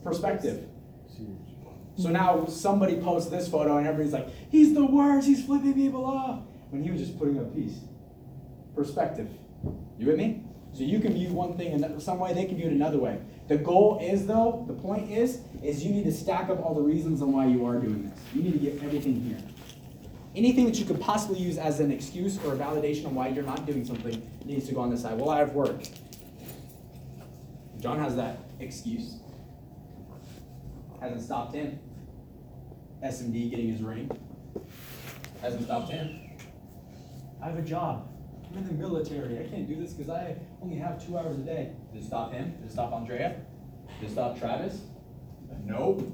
Perspective. 0.04 0.66
So 2.00 2.08
now 2.08 2.46
somebody 2.46 2.96
posts 2.96 3.30
this 3.30 3.46
photo 3.46 3.76
and 3.76 3.86
everybody's 3.86 4.14
like, 4.14 4.28
he's 4.50 4.72
the 4.72 4.84
worst, 4.84 5.26
he's 5.26 5.44
flipping 5.44 5.74
people 5.74 6.06
off. 6.06 6.40
When 6.70 6.82
he 6.82 6.90
was 6.90 7.00
just 7.00 7.18
putting 7.18 7.38
up 7.38 7.54
peace. 7.54 7.78
Perspective. 8.74 9.28
You 9.98 10.06
with 10.06 10.16
me? 10.16 10.44
So 10.72 10.82
you 10.82 11.00
can 11.00 11.12
view 11.12 11.28
one 11.28 11.58
thing 11.58 11.72
in 11.72 12.00
some 12.00 12.18
way, 12.18 12.32
they 12.32 12.46
can 12.46 12.56
view 12.56 12.68
it 12.68 12.72
another 12.72 12.96
way. 12.96 13.20
The 13.48 13.58
goal 13.58 13.98
is 14.00 14.26
though, 14.26 14.64
the 14.66 14.72
point 14.72 15.10
is, 15.10 15.40
is 15.62 15.84
you 15.84 15.92
need 15.92 16.04
to 16.04 16.12
stack 16.12 16.48
up 16.48 16.64
all 16.64 16.74
the 16.74 16.80
reasons 16.80 17.20
on 17.20 17.32
why 17.32 17.46
you 17.46 17.66
are 17.66 17.78
doing 17.78 18.08
this. 18.08 18.18
You 18.32 18.44
need 18.44 18.52
to 18.52 18.58
get 18.58 18.82
everything 18.82 19.20
here. 19.20 19.38
Anything 20.34 20.64
that 20.66 20.78
you 20.78 20.86
could 20.86 21.00
possibly 21.00 21.38
use 21.38 21.58
as 21.58 21.80
an 21.80 21.90
excuse 21.90 22.38
or 22.44 22.54
a 22.54 22.56
validation 22.56 23.06
on 23.06 23.14
why 23.14 23.28
you're 23.28 23.44
not 23.44 23.66
doing 23.66 23.84
something 23.84 24.22
needs 24.46 24.66
to 24.68 24.74
go 24.74 24.80
on 24.80 24.88
this 24.90 25.02
side. 25.02 25.18
Well, 25.18 25.28
I 25.28 25.40
have 25.40 25.52
work. 25.52 25.82
John 27.78 27.98
has 27.98 28.16
that 28.16 28.38
excuse. 28.58 29.16
Hasn't 31.00 31.22
stopped 31.22 31.54
him. 31.54 31.78
SMD 33.02 33.50
getting 33.50 33.68
his 33.68 33.82
ring. 33.82 34.10
Hasn't 35.40 35.64
stopped 35.64 35.90
him. 35.90 36.20
I 37.42 37.46
have 37.46 37.58
a 37.58 37.62
job. 37.62 38.08
I'm 38.50 38.58
in 38.58 38.66
the 38.66 38.72
military. 38.74 39.38
I 39.38 39.48
can't 39.48 39.68
do 39.68 39.76
this 39.76 39.92
because 39.92 40.10
I 40.10 40.36
only 40.62 40.76
have 40.76 41.04
two 41.04 41.16
hours 41.16 41.36
a 41.36 41.40
day. 41.40 41.72
Did 41.92 42.02
it 42.02 42.06
stop 42.06 42.32
him? 42.32 42.52
Did 42.60 42.66
it 42.66 42.72
stop 42.72 42.92
Andrea? 42.92 43.36
Did 44.00 44.08
it 44.08 44.12
stop 44.12 44.38
Travis? 44.38 44.82
Nope. 45.64 46.12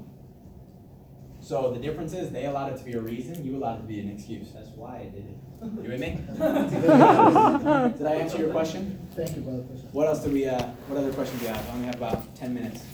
So 1.40 1.72
the 1.72 1.78
difference 1.78 2.12
is 2.12 2.30
they 2.30 2.46
allowed 2.46 2.72
it 2.72 2.78
to 2.78 2.84
be 2.84 2.92
a 2.94 3.00
reason, 3.00 3.44
you 3.44 3.56
allowed 3.56 3.78
it 3.78 3.82
to 3.82 3.86
be 3.86 4.00
an 4.00 4.10
excuse. 4.10 4.48
That's 4.52 4.68
why 4.70 4.98
I 4.98 5.04
did 5.04 5.26
it. 5.26 5.38
You 5.62 5.90
with 5.90 6.00
me? 6.00 6.18
Did 7.98 8.06
I 8.06 8.14
answer 8.16 8.38
your 8.38 8.50
question? 8.50 8.98
Thank 9.14 9.36
you, 9.36 9.42
brother. 9.42 9.62
What 9.92 10.06
else 10.08 10.22
do 10.24 10.30
we, 10.30 10.46
uh, 10.46 10.60
what 10.88 10.98
other 10.98 11.12
questions 11.12 11.40
do 11.40 11.46
we 11.46 11.52
have? 11.52 11.68
I 11.68 11.72
only 11.72 11.86
have 11.86 11.94
about 11.94 12.34
ten 12.34 12.52
minutes. 12.52 12.84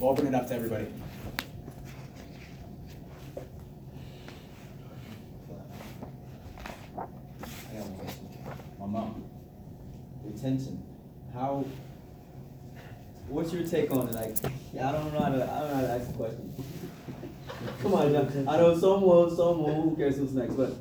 We'll 0.00 0.10
open 0.10 0.26
it 0.26 0.34
up 0.34 0.48
to 0.48 0.54
everybody. 0.54 0.86
I 6.96 7.00
got 7.76 7.86
one 7.86 7.98
question. 7.98 8.28
Retention. 10.24 10.82
How? 11.32 11.64
What's 13.28 13.52
your 13.52 13.64
take 13.64 13.90
on 13.90 14.08
it? 14.08 14.14
Like, 14.14 14.36
I 14.80 14.92
don't 14.92 15.12
know 15.12 15.20
how 15.20 15.28
to. 15.28 15.50
I 15.50 15.60
don't 15.60 15.68
know 15.68 15.74
how 15.74 15.80
to 15.82 15.90
ask 15.90 16.06
the 16.08 16.12
question. 16.14 16.54
Come 17.82 17.94
on, 17.94 18.12
John. 18.12 18.48
I 18.48 18.56
know 18.56 18.76
some 18.78 19.02
will, 19.02 19.30
some 19.30 19.62
won't. 19.62 19.90
Who 19.90 19.96
cares 19.96 20.16
who's 20.16 20.32
next? 20.32 20.54
But 20.54 20.72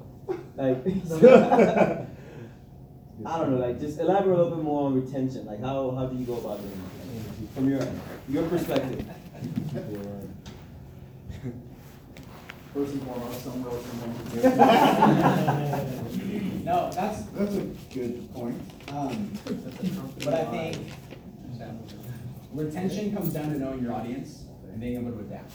like, 0.55 0.77
I 3.25 3.39
don't 3.39 3.51
know, 3.51 3.57
like 3.57 3.79
just 3.79 3.99
elaborate 3.99 4.35
a 4.37 4.43
little 4.43 4.57
bit 4.57 4.63
more 4.63 4.87
on 4.87 5.01
retention. 5.01 5.45
Like 5.45 5.61
how 5.61 5.91
how 5.91 6.05
do 6.05 6.17
you 6.17 6.25
go 6.25 6.37
about 6.37 6.59
doing 6.59 6.83
that 6.83 7.53
from 7.55 7.69
your 7.69 7.81
your 8.29 8.47
perspective? 8.49 9.05
First 12.77 12.93
and 12.93 13.01
foremost, 13.01 13.43
don't 13.43 13.63
go 13.63 13.71
with 13.71 13.87
someone. 13.87 14.13
No, 16.63 16.91
that's, 16.93 17.23
that's 17.23 17.55
a 17.55 17.61
good 17.91 18.31
point. 18.35 18.61
Um, 18.89 19.31
but 20.23 20.33
I 20.35 20.45
think 20.45 20.91
retention 22.53 23.15
comes 23.15 23.33
down 23.33 23.51
to 23.51 23.57
knowing 23.57 23.81
your 23.81 23.93
audience 23.93 24.43
and 24.69 24.79
being 24.79 24.95
able 24.97 25.11
to 25.13 25.21
adapt. 25.21 25.51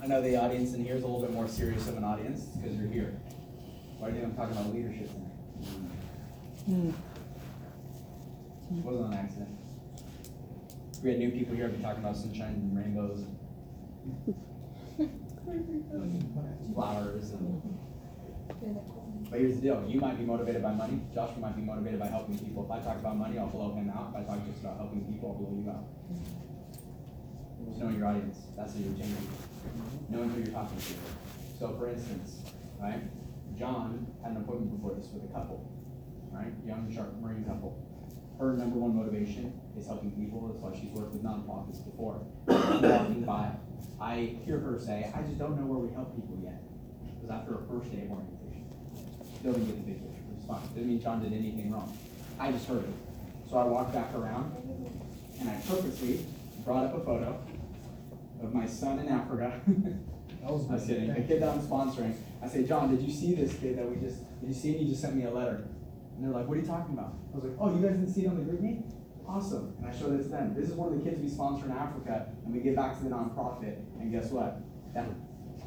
I 0.00 0.06
know 0.06 0.22
the 0.22 0.36
audience 0.36 0.74
in 0.74 0.84
here 0.84 0.94
is 0.94 1.02
a 1.02 1.06
little 1.08 1.22
bit 1.22 1.32
more 1.32 1.48
serious 1.48 1.88
of 1.88 1.96
an 1.96 2.04
audience 2.04 2.42
because 2.44 2.76
you're 2.76 2.92
here. 2.92 3.18
Why 3.98 4.10
do 4.10 4.14
you 4.14 4.20
think 4.20 4.38
I'm 4.38 4.38
talking 4.38 4.56
about 4.56 4.72
leadership 4.72 5.10
tonight? 5.10 5.34
Hmm. 6.66 6.90
Wasn't 8.84 9.12
an 9.12 9.18
accident. 9.18 9.58
We 11.02 11.10
had 11.10 11.18
new 11.18 11.32
people 11.32 11.56
here, 11.56 11.64
I've 11.64 11.72
been 11.72 11.82
talking 11.82 12.04
about 12.04 12.16
sunshine 12.16 12.54
and 12.54 12.76
rainbows 12.78 13.22
and 13.22 13.36
flowers 16.74 17.30
and. 17.32 17.78
But 19.30 19.40
here's 19.40 19.56
the 19.56 19.60
deal, 19.60 19.84
you 19.86 20.00
might 20.00 20.18
be 20.18 20.24
motivated 20.24 20.62
by 20.62 20.72
money, 20.72 21.00
Joshua 21.14 21.38
might 21.38 21.54
be 21.54 21.62
motivated 21.62 22.00
by 22.00 22.06
helping 22.06 22.38
people. 22.38 22.64
If 22.64 22.70
I 22.70 22.80
talk 22.80 22.96
about 22.96 23.16
money, 23.16 23.38
I'll 23.38 23.46
blow 23.46 23.74
him 23.74 23.90
out. 23.90 24.14
If 24.14 24.22
I 24.22 24.24
talk 24.24 24.46
just 24.46 24.60
about 24.60 24.78
helping 24.78 25.04
people, 25.04 25.30
I'll 25.30 25.38
blow 25.38 25.52
you 25.52 25.68
out. 25.70 25.84
Knowing 27.78 27.98
your 27.98 28.08
audience, 28.08 28.38
that's 28.56 28.72
who 28.74 28.80
you're 28.84 28.94
changing. 28.94 29.28
Knowing 30.08 30.30
who 30.30 30.38
you're 30.40 30.52
talking 30.52 30.78
to. 30.78 30.94
So 31.58 31.76
for 31.76 31.90
instance, 31.90 32.40
right, 32.80 33.02
John 33.58 34.06
had 34.22 34.32
an 34.32 34.38
appointment 34.38 34.80
before 34.80 34.94
this 34.96 35.08
with 35.12 35.28
a 35.28 35.32
couple, 35.34 35.68
right, 36.32 36.52
young 36.66 36.90
sharp 36.92 37.20
marine 37.20 37.44
couple. 37.44 37.87
Her 38.38 38.52
number 38.54 38.78
one 38.78 38.94
motivation 38.94 39.52
is 39.76 39.86
helping 39.86 40.12
people, 40.12 40.46
that's 40.46 40.62
why 40.62 40.70
she's 40.78 40.90
worked 40.90 41.12
with 41.12 41.24
nonprofits 41.24 41.84
before. 41.84 42.22
Walking 42.46 43.24
by, 43.24 43.50
I 44.00 44.38
hear 44.46 44.58
her 44.58 44.78
say, 44.78 45.10
I 45.12 45.22
just 45.22 45.38
don't 45.38 45.58
know 45.58 45.66
where 45.66 45.82
we 45.82 45.92
help 45.92 46.14
people 46.14 46.38
yet. 46.38 46.62
It 47.02 47.22
was 47.22 47.30
after 47.34 47.58
her 47.58 47.62
first 47.66 47.90
day 47.90 48.06
of 48.06 48.14
orientation. 48.14 48.70
Still 49.42 49.52
didn't 49.58 49.66
get 49.66 49.76
the 49.82 49.90
big 49.90 49.98
picture, 50.06 50.22
fine, 50.46 50.62
didn't 50.74 50.88
mean 50.88 51.02
John 51.02 51.18
did 51.18 51.32
anything 51.32 51.72
wrong. 51.72 51.90
I 52.38 52.52
just 52.52 52.68
heard 52.68 52.84
it. 52.86 52.94
So 53.50 53.58
I 53.58 53.64
walked 53.64 53.92
back 53.92 54.14
around, 54.14 54.54
and 55.40 55.50
I 55.50 55.58
purposely 55.66 56.24
brought 56.64 56.86
up 56.86 56.94
a 56.94 57.00
photo 57.02 57.42
of 58.42 58.54
my 58.54 58.66
son 58.66 59.00
in 59.00 59.08
Africa. 59.08 59.60
That 60.40 60.52
was 60.52 60.70
I 60.70 60.74
was 60.74 60.86
kidding, 60.86 61.12
the 61.12 61.20
kid 61.22 61.42
that 61.42 61.48
I'm 61.48 61.60
sponsoring. 61.60 62.14
I 62.40 62.48
say, 62.48 62.64
John, 62.64 62.94
did 62.94 63.04
you 63.04 63.12
see 63.12 63.34
this 63.34 63.58
kid 63.58 63.76
that 63.76 63.90
we 63.90 63.96
just, 63.96 64.18
did 64.40 64.48
you 64.48 64.54
see 64.54 64.72
him? 64.72 64.78
He 64.78 64.88
just 64.90 65.02
sent 65.02 65.16
me 65.16 65.24
a 65.24 65.30
letter. 65.30 65.66
And 66.18 66.26
they're 66.26 66.34
like, 66.34 66.48
what 66.48 66.58
are 66.58 66.60
you 66.60 66.66
talking 66.66 66.94
about? 66.98 67.14
I 67.32 67.36
was 67.36 67.44
like, 67.44 67.54
oh, 67.60 67.68
you 67.74 67.80
guys 67.80 67.96
didn't 67.96 68.12
see 68.12 68.24
it 68.24 68.28
on 68.28 68.36
the 68.36 68.42
GroupMe? 68.42 68.82
Awesome. 69.28 69.72
And 69.78 69.86
I 69.86 69.96
showed 69.96 70.18
it 70.18 70.24
to 70.24 70.28
them. 70.28 70.52
This 70.52 70.68
is 70.68 70.74
one 70.74 70.92
of 70.92 70.98
the 70.98 71.08
kids 71.08 71.20
we 71.22 71.28
sponsor 71.28 71.66
in 71.66 71.70
Africa, 71.72 72.26
and 72.44 72.52
we 72.52 72.58
give 72.60 72.74
back 72.74 72.96
to 72.98 73.04
the 73.04 73.10
nonprofit. 73.10 73.76
And 74.00 74.10
guess 74.10 74.30
what? 74.30 74.60
That 74.94 75.06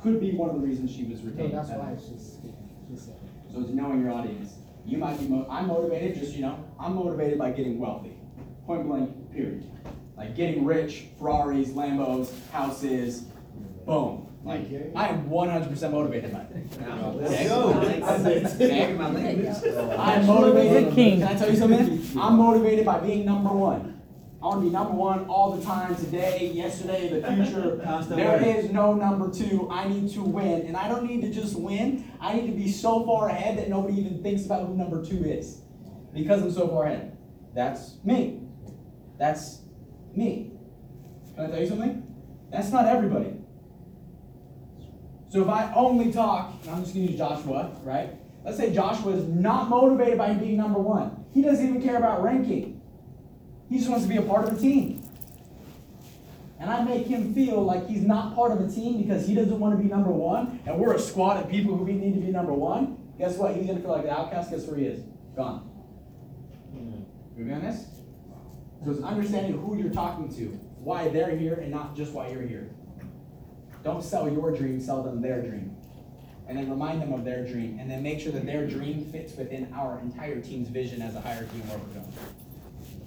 could 0.04 0.20
be 0.20 0.32
one 0.34 0.50
of 0.50 0.60
the 0.60 0.68
reasons 0.68 0.92
she 0.92 1.06
was 1.06 1.22
No, 1.24 1.32
retained. 1.32 1.54
that's 1.54 1.70
why 1.70 1.96
she's 1.96 2.34
speaking. 2.34 2.70
She 2.90 2.98
said. 2.98 3.16
So 3.54 3.62
it's 3.62 3.70
knowing 3.70 4.02
your 4.02 4.12
audience. 4.12 4.56
You 4.86 4.98
might 4.98 5.18
be, 5.20 5.28
mo- 5.28 5.48
I'm 5.50 5.68
motivated, 5.68 6.18
just, 6.20 6.34
you 6.36 6.42
know, 6.42 6.58
I'm 6.80 6.96
motivated 6.96 7.38
by 7.40 7.52
getting 7.52 7.80
wealthy. 7.80 8.18
Point 8.66 8.88
blank, 8.88 9.32
period. 9.32 9.64
Like 10.18 10.36
getting 10.36 10.66
rich, 10.66 11.06
Ferraris, 11.20 11.70
Lambos, 11.70 12.32
houses, 12.50 13.22
boom. 13.86 14.28
Like, 14.44 14.68
I 14.96 15.08
am 15.10 15.30
one 15.30 15.50
hundred 15.50 15.70
percent 15.70 15.94
motivated 15.94 16.34
by 16.34 16.40
it. 16.42 16.80
Let's 17.16 17.48
go. 17.48 17.74
Okay? 17.80 18.94
My 18.94 19.10
language. 19.12 19.56
I'm 20.00 20.26
motivated, 20.26 20.94
king. 20.96 21.20
can 21.20 21.28
I 21.28 21.36
tell 21.38 21.52
you 21.52 21.58
something? 21.58 22.20
I'm 22.20 22.38
motivated 22.38 22.86
by 22.86 23.00
being 23.00 23.24
number 23.26 23.50
one. 23.50 24.02
I 24.42 24.48
wanna 24.48 24.62
be 24.62 24.70
number 24.72 24.94
one 24.94 25.26
all 25.26 25.56
the 25.56 25.64
time, 25.64 25.96
today, 25.96 26.52
yesterday, 26.52 27.10
the 27.10 27.28
future. 27.32 27.80
Constant 27.84 28.18
There 28.18 28.40
winning. 28.40 28.56
is 28.56 28.72
no 28.72 28.96
number 28.96 29.32
two, 29.32 29.70
I 29.70 29.88
need 29.88 30.12
to 30.14 30.24
win, 30.24 30.66
and 30.66 30.76
I 30.76 30.88
don't 30.90 31.06
need 31.06 31.22
to 31.22 31.30
just 31.30 31.56
win, 31.56 32.12
I 32.20 32.34
need 32.34 32.48
to 32.48 32.54
be 32.54 32.72
so 32.72 33.06
far 33.06 33.30
ahead 33.30 33.60
that 33.60 33.70
nobody 33.70 34.00
even 34.00 34.24
thinks 34.24 34.48
about 34.48 34.66
who 34.66 34.76
number 34.76 35.06
two 35.06 35.24
is. 35.24 35.62
Because 36.12 36.42
I'm 36.42 36.52
so 36.52 36.68
far 36.68 36.86
ahead. 36.86 37.16
That's 37.54 37.98
me. 38.04 38.42
That's 39.20 39.62
me. 40.16 40.54
Can 41.36 41.46
I 41.46 41.52
tell 41.52 41.60
you 41.62 41.68
something? 41.68 42.08
That's 42.52 42.72
not 42.72 42.88
everybody. 42.88 43.41
So 45.32 45.42
if 45.42 45.48
I 45.48 45.72
only 45.74 46.12
talk, 46.12 46.56
and 46.62 46.72
I'm 46.72 46.82
just 46.84 46.94
gonna 46.94 47.06
use 47.06 47.18
Joshua, 47.18 47.72
right? 47.86 48.10
Let's 48.44 48.58
say 48.58 48.74
Joshua 48.74 49.14
is 49.14 49.26
not 49.30 49.70
motivated 49.70 50.18
by 50.18 50.34
being 50.34 50.58
number 50.58 50.80
one. 50.80 51.24
He 51.34 51.42
doesn't 51.42 51.66
even 51.66 51.82
care 51.82 51.96
about 51.96 52.22
ranking. 52.22 52.82
He 53.70 53.78
just 53.78 53.90
wants 53.90 54.04
to 54.04 54.10
be 54.10 54.18
a 54.18 54.22
part 54.24 54.46
of 54.46 54.58
a 54.58 54.60
team. 54.60 55.08
And 56.60 56.70
I 56.70 56.84
make 56.84 57.08
him 57.08 57.34
feel 57.34 57.64
like 57.64 57.88
he's 57.88 58.02
not 58.02 58.36
part 58.36 58.52
of 58.52 58.60
a 58.60 58.70
team 58.70 59.02
because 59.02 59.26
he 59.26 59.34
doesn't 59.34 59.58
want 59.58 59.78
to 59.78 59.82
be 59.82 59.88
number 59.88 60.12
one, 60.12 60.60
and 60.66 60.78
we're 60.78 60.96
a 60.96 61.00
squad 61.00 61.42
of 61.42 61.50
people 61.50 61.78
who 61.78 61.86
need 61.86 62.14
to 62.14 62.20
be 62.20 62.30
number 62.30 62.54
one. 62.54 62.98
Guess 63.18 63.38
what? 63.38 63.56
He's 63.56 63.68
gonna 63.68 63.80
feel 63.80 63.92
like 63.92 64.04
the 64.04 64.12
outcast. 64.12 64.52
Guess 64.52 64.66
where 64.66 64.76
he 64.76 64.86
is? 64.86 65.02
Gone. 65.34 65.60
Hmm. 66.74 67.04
You 67.40 67.46
be 67.46 67.54
on 67.54 67.62
this? 67.62 67.86
So 68.84 68.92
it's 68.92 69.02
understanding 69.02 69.62
who 69.62 69.78
you're 69.78 69.94
talking 69.94 70.28
to, 70.36 70.48
why 70.84 71.08
they're 71.08 71.38
here, 71.38 71.54
and 71.54 71.72
not 71.72 71.96
just 71.96 72.12
why 72.12 72.28
you're 72.28 72.42
here. 72.42 72.70
Don't 73.84 74.04
sell 74.04 74.30
your 74.32 74.52
dream, 74.56 74.80
sell 74.80 75.02
them 75.02 75.22
their 75.22 75.42
dream. 75.42 75.76
And 76.48 76.58
then 76.58 76.70
remind 76.70 77.02
them 77.02 77.14
of 77.14 77.24
their 77.24 77.46
dream, 77.46 77.78
and 77.80 77.90
then 77.90 78.04
make 78.04 78.20
sure 78.20 78.32
that 78.34 78.46
their 78.46 78.68
dream 78.68 79.06
fits 79.06 79.36
within 79.36 79.72
our 79.74 80.00
entire 80.00 80.42
team's 80.42 80.68
vision 80.68 81.02
as 81.02 81.16
a 81.16 81.22
hierarchy 81.22 81.60
and 81.62 81.70
where 81.70 81.78
we're 81.78 81.94
going. 81.94 82.14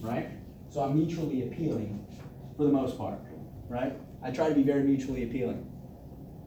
Right? 0.00 0.30
So 0.70 0.80
I'm 0.80 0.96
mutually 0.96 1.42
appealing 1.42 2.06
for 2.56 2.64
the 2.64 2.72
most 2.72 2.96
part. 2.96 3.18
Right? 3.68 3.94
I 4.22 4.30
try 4.30 4.48
to 4.48 4.54
be 4.54 4.62
very 4.62 4.82
mutually 4.82 5.24
appealing. 5.24 5.70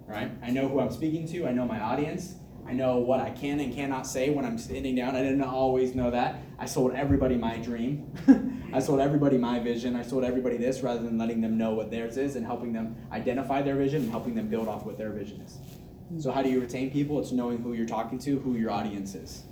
Right? 0.08 0.32
I 0.42 0.50
know 0.50 0.68
who 0.68 0.80
I'm 0.80 0.92
speaking 0.92 1.28
to, 1.30 1.48
I 1.48 1.52
know 1.52 1.66
my 1.66 1.80
audience, 1.80 2.36
I 2.68 2.74
know 2.74 2.98
what 2.98 3.22
I 3.22 3.30
can 3.30 3.62
and 3.62 3.74
cannot 3.74 4.06
say 4.06 4.30
when 4.30 4.44
I'm 4.44 4.58
sitting 4.58 4.94
down. 4.94 5.16
I 5.16 5.24
didn't 5.24 5.42
always 5.42 5.96
know 5.96 6.12
that. 6.12 6.42
I 6.60 6.66
sold 6.66 6.94
everybody 6.94 7.38
my 7.38 7.58
dream. 7.58 8.12
I 8.74 8.80
sold 8.80 9.00
everybody 9.00 9.38
my 9.38 9.60
vision. 9.60 9.96
I 9.96 10.02
sold 10.02 10.26
everybody 10.26 10.58
this 10.58 10.82
rather 10.82 11.02
than 11.02 11.18
letting 11.18 11.40
them 11.40 11.58
know 11.58 11.74
what 11.74 11.90
theirs 11.90 12.18
is 12.18 12.36
and 12.36 12.46
helping 12.46 12.74
them 12.74 12.98
identify 13.12 13.62
their 13.62 13.78
vision 13.78 14.02
and 14.02 14.12
helping 14.12 14.36
them 14.36 14.50
build 14.50 14.68
off 14.68 14.86
what 14.86 14.98
their 14.98 15.12
vision 15.12 15.40
is. 15.40 15.60
So 16.22 16.30
how 16.32 16.42
do 16.42 16.50
you 16.50 16.60
retain 16.60 16.92
people? 16.92 17.20
It's 17.22 17.32
knowing 17.32 17.60
who 17.62 17.72
you're 17.72 17.88
talking 17.88 18.20
to, 18.20 18.40
who 18.40 18.56
your 18.56 18.72
audience 18.72 19.16
is. 19.16 19.44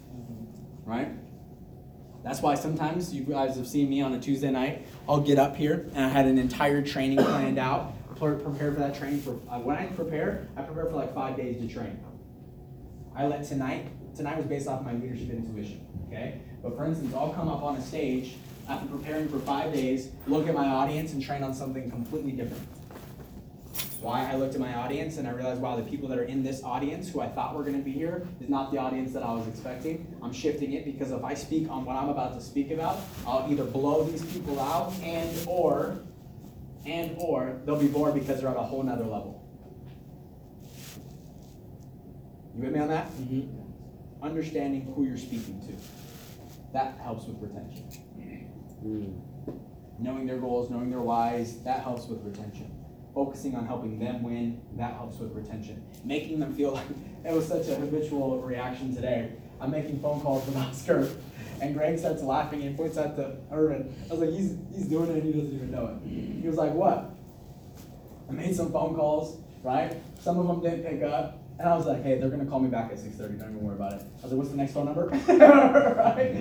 Right? 0.83 1.11
That's 2.21 2.41
why 2.41 2.55
sometimes 2.55 3.13
you 3.13 3.23
guys 3.23 3.55
have 3.55 3.67
seen 3.67 3.89
me 3.89 4.01
on 4.01 4.13
a 4.13 4.19
Tuesday 4.19 4.51
night. 4.51 4.87
I'll 5.07 5.21
get 5.21 5.39
up 5.39 5.55
here 5.55 5.89
and 5.93 6.05
I 6.05 6.09
had 6.09 6.25
an 6.25 6.37
entire 6.37 6.81
training 6.81 7.19
planned 7.19 7.59
out, 7.59 7.93
pre- 8.17 8.35
prepared 8.35 8.73
for 8.73 8.79
that 8.81 8.95
training. 8.95 9.21
For 9.21 9.39
uh, 9.49 9.59
when 9.59 9.77
I 9.77 9.85
prepare, 9.85 10.49
I 10.57 10.63
prepare 10.63 10.85
for 10.85 10.95
like 10.97 11.13
five 11.13 11.37
days 11.37 11.61
to 11.61 11.67
train. 11.73 11.97
I 13.15 13.25
let 13.27 13.45
tonight. 13.45 13.87
Tonight 14.15 14.37
was 14.37 14.45
based 14.45 14.67
off 14.67 14.83
my 14.83 14.93
leadership 14.93 15.29
intuition. 15.29 15.85
Okay, 16.07 16.41
but 16.61 16.75
for 16.75 16.85
instance, 16.85 17.13
I'll 17.13 17.33
come 17.33 17.47
up 17.47 17.63
on 17.63 17.75
a 17.75 17.81
stage 17.81 18.35
after 18.67 18.87
preparing 18.87 19.27
for 19.29 19.39
five 19.39 19.73
days, 19.73 20.09
look 20.27 20.47
at 20.47 20.53
my 20.53 20.67
audience, 20.67 21.13
and 21.13 21.21
train 21.23 21.43
on 21.43 21.53
something 21.53 21.89
completely 21.89 22.31
different. 22.31 22.63
Why 24.01 24.29
I 24.29 24.35
looked 24.35 24.53
at 24.53 24.59
my 24.59 24.75
audience 24.75 25.17
and 25.17 25.27
I 25.27 25.31
realized, 25.31 25.61
wow, 25.61 25.75
the 25.75 25.83
people 25.83 26.07
that 26.09 26.19
are 26.19 26.23
in 26.23 26.43
this 26.43 26.63
audience 26.63 27.09
who 27.09 27.21
I 27.21 27.27
thought 27.27 27.55
were 27.55 27.63
going 27.63 27.77
to 27.77 27.83
be 27.83 27.91
here 27.91 28.27
is 28.39 28.49
not 28.49 28.71
the 28.71 28.77
audience 28.77 29.13
that 29.13 29.23
I 29.23 29.33
was 29.33 29.47
expecting. 29.47 30.05
I'm 30.21 30.33
shifting 30.33 30.73
it 30.73 30.85
because 30.85 31.11
if 31.11 31.23
I 31.23 31.33
speak 31.33 31.69
on 31.69 31.85
what 31.85 31.95
I'm 31.95 32.09
about 32.09 32.33
to 32.35 32.41
speak 32.41 32.71
about, 32.71 32.99
I'll 33.25 33.49
either 33.51 33.63
blow 33.63 34.03
these 34.03 34.23
people 34.25 34.59
out 34.59 34.93
and 35.01 35.47
or 35.47 35.99
and 36.85 37.15
or 37.17 37.59
they'll 37.65 37.79
be 37.79 37.87
bored 37.87 38.13
because 38.13 38.41
they're 38.41 38.49
at 38.49 38.57
a 38.57 38.63
whole 38.63 38.83
nother 38.83 39.05
level. 39.05 39.34
You 42.55 42.63
with 42.63 42.73
me 42.73 42.79
on 42.79 42.87
that? 42.87 43.07
Mm-hmm. 43.11 44.23
Understanding 44.23 44.93
who 44.95 45.05
you're 45.05 45.17
speaking 45.17 45.59
to. 45.67 45.73
That 46.71 46.97
helps 47.03 47.27
with 47.27 47.41
retention. 47.41 47.85
Mm. 48.85 49.21
Knowing 49.99 50.25
their 50.25 50.37
goals, 50.37 50.69
knowing 50.69 50.89
their 50.89 51.01
whys, 51.01 51.61
that 51.63 51.83
helps 51.83 52.07
with 52.07 52.23
retention. 52.23 52.71
Focusing 53.13 53.55
on 53.55 53.65
helping 53.65 53.99
them 53.99 54.23
win, 54.23 54.61
that 54.77 54.93
helps 54.93 55.17
with 55.19 55.33
retention. 55.33 55.83
Making 56.05 56.39
them 56.39 56.53
feel 56.55 56.71
like 56.73 56.85
it 57.25 57.33
was 57.33 57.45
such 57.45 57.67
a 57.67 57.75
habitual 57.75 58.41
reaction 58.41 58.95
today. 58.95 59.33
I'm 59.59 59.71
making 59.71 59.99
phone 60.01 60.21
calls 60.21 60.45
with 60.45 60.55
Oscar, 60.57 61.09
and 61.61 61.75
Greg 61.75 61.99
starts 61.99 62.21
laughing 62.23 62.63
and 62.63 62.77
points 62.77 62.97
out 62.97 63.17
to 63.17 63.35
Irvin. 63.51 63.93
I 64.09 64.13
was 64.13 64.21
like, 64.21 64.29
he's, 64.31 64.57
he's 64.73 64.87
doing 64.87 65.09
it 65.09 65.15
and 65.15 65.23
he 65.23 65.33
doesn't 65.33 65.55
even 65.55 65.71
know 65.71 65.87
it. 65.87 66.07
He 66.41 66.47
was 66.47 66.57
like, 66.57 66.73
what? 66.73 67.11
I 68.29 68.31
made 68.31 68.55
some 68.55 68.71
phone 68.71 68.95
calls, 68.95 69.41
right? 69.61 69.95
Some 70.19 70.39
of 70.39 70.47
them 70.47 70.61
didn't 70.61 70.83
pick 70.83 71.03
up. 71.03 71.44
And 71.57 71.69
I 71.69 71.75
was 71.75 71.85
like, 71.85 72.03
hey, 72.03 72.19
they're 72.19 72.29
gonna 72.29 72.45
call 72.45 72.59
me 72.59 72.67
back 72.67 72.91
at 72.91 72.99
six 72.99 73.15
thirty, 73.15 73.35
don't 73.35 73.51
even 73.51 73.61
worry 73.61 73.75
about 73.75 73.93
it. 73.93 74.01
I 74.01 74.23
was 74.23 74.31
like, 74.31 74.37
what's 74.37 74.49
the 74.49 74.57
next 74.57 74.73
phone 74.73 74.85
number? 74.85 75.05
right? 75.27 76.35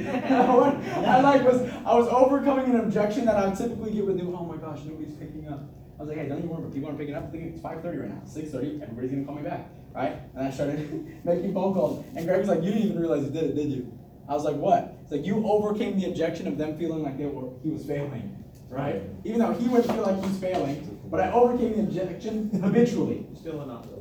I, 1.06 1.20
like 1.20 1.44
was 1.44 1.70
I 1.86 1.94
was 1.94 2.08
overcoming 2.08 2.74
an 2.74 2.80
objection 2.80 3.24
that 3.26 3.36
I 3.36 3.46
would 3.46 3.56
typically 3.56 3.92
get 3.92 4.06
with 4.06 4.16
new, 4.16 4.34
oh 4.36 4.44
my 4.44 4.56
gosh, 4.56 4.80
nobody's 4.84 5.14
picking 5.14 5.48
up. 5.48 5.60
I 5.98 6.02
was 6.02 6.08
like, 6.08 6.18
hey, 6.18 6.28
don't 6.28 6.38
even 6.38 6.50
worry 6.50 6.62
about 6.62 6.74
people 6.74 6.88
aren't 6.88 6.98
picking 6.98 7.14
up. 7.14 7.32
It's 7.32 7.60
five 7.60 7.80
thirty 7.80 7.98
right 7.98 8.08
now. 8.08 8.22
Six 8.26 8.50
thirty, 8.50 8.80
everybody's 8.82 9.12
gonna 9.12 9.24
call 9.24 9.36
me 9.36 9.42
back. 9.42 9.68
Right? 9.94 10.18
And 10.34 10.48
I 10.48 10.50
started 10.50 11.20
making 11.24 11.54
phone 11.54 11.74
calls. 11.74 12.04
And 12.16 12.26
Greg 12.26 12.40
was 12.40 12.48
like, 12.48 12.64
you 12.64 12.72
didn't 12.72 12.88
even 12.88 12.98
realize 12.98 13.22
you 13.22 13.30
did 13.30 13.44
it, 13.44 13.54
did 13.54 13.70
you? 13.70 13.96
I 14.28 14.32
was 14.32 14.44
like, 14.44 14.56
what? 14.56 14.96
It's 15.02 15.12
like 15.12 15.24
you 15.24 15.46
overcame 15.46 16.00
the 16.00 16.08
objection 16.08 16.48
of 16.48 16.58
them 16.58 16.76
feeling 16.76 17.04
like 17.04 17.18
they 17.18 17.26
were 17.26 17.50
he 17.62 17.70
was 17.70 17.84
failing, 17.84 18.42
right? 18.68 19.02
Even 19.24 19.38
though 19.38 19.52
he 19.52 19.68
wouldn't 19.68 19.86
feel 19.94 20.02
like 20.02 20.16
he 20.16 20.26
was 20.26 20.38
failing, 20.38 20.98
but 21.08 21.20
I 21.20 21.30
overcame 21.30 21.76
the 21.76 21.82
objection 21.82 22.50
habitually. 22.60 23.26
Still 23.38 23.60
Oscar. 23.60 23.94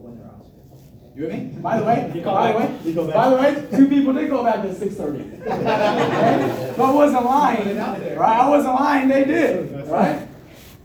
You 1.16 1.24
with 1.24 1.32
me? 1.34 1.40
By 1.62 1.80
the 1.80 1.86
way, 1.86 2.22
by 2.24 2.52
the 2.52 2.58
way, 2.58 2.80
You 2.84 2.94
go 2.94 3.06
back. 3.06 3.16
by 3.16 3.30
the 3.30 3.36
way, 3.36 3.68
two 3.78 3.88
people 3.88 4.14
did 4.14 4.30
go 4.30 4.44
back 4.44 4.66
at 4.66 4.76
six 4.76 4.96
thirty. 4.96 5.24
But 5.46 6.80
I 6.80 6.92
wasn't 6.92 7.26
lying, 7.26 7.78
right? 7.78 8.40
I 8.42 8.50
wasn't 8.50 8.74
lying. 8.74 9.08
They 9.08 9.24
did, 9.26 9.88
right? 9.88 10.28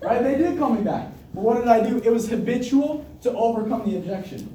Right? 0.03 0.23
They 0.23 0.37
did 0.37 0.59
call 0.59 0.71
me 0.71 0.83
back. 0.83 1.09
But 1.35 1.43
what 1.45 1.57
did 1.59 1.69
I 1.69 1.89
do? 1.89 1.97
It 1.99 2.13
was 2.13 2.29
habitual 2.29 3.07
to 3.23 3.33
overcome 3.33 3.91
the 3.91 3.97
objection. 3.97 4.55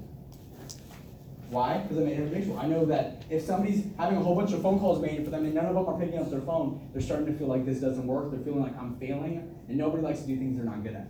Why? 1.49 1.79
Because 1.79 1.97
I 1.97 2.01
made 2.01 2.19
it 2.19 2.27
habitual. 2.29 2.59
I 2.59 2.67
know 2.67 2.85
that 2.85 3.23
if 3.29 3.43
somebody's 3.43 3.85
having 3.97 4.17
a 4.17 4.21
whole 4.21 4.35
bunch 4.35 4.53
of 4.53 4.61
phone 4.61 4.79
calls 4.79 4.99
made 5.01 5.23
for 5.23 5.29
them 5.29 5.45
and 5.45 5.53
none 5.53 5.65
of 5.65 5.75
them 5.75 5.87
are 5.87 5.99
picking 5.99 6.19
up 6.19 6.29
their 6.29 6.41
phone, 6.41 6.87
they're 6.93 7.01
starting 7.01 7.27
to 7.27 7.33
feel 7.33 7.47
like 7.47 7.65
this 7.65 7.79
doesn't 7.79 8.05
work. 8.05 8.31
They're 8.31 8.39
feeling 8.41 8.61
like 8.61 8.77
I'm 8.77 8.95
failing, 8.97 9.55
and 9.67 9.77
nobody 9.77 10.03
likes 10.03 10.21
to 10.21 10.27
do 10.27 10.35
things 10.35 10.55
they're 10.55 10.65
not 10.65 10.83
good 10.83 10.95
at. 10.95 11.07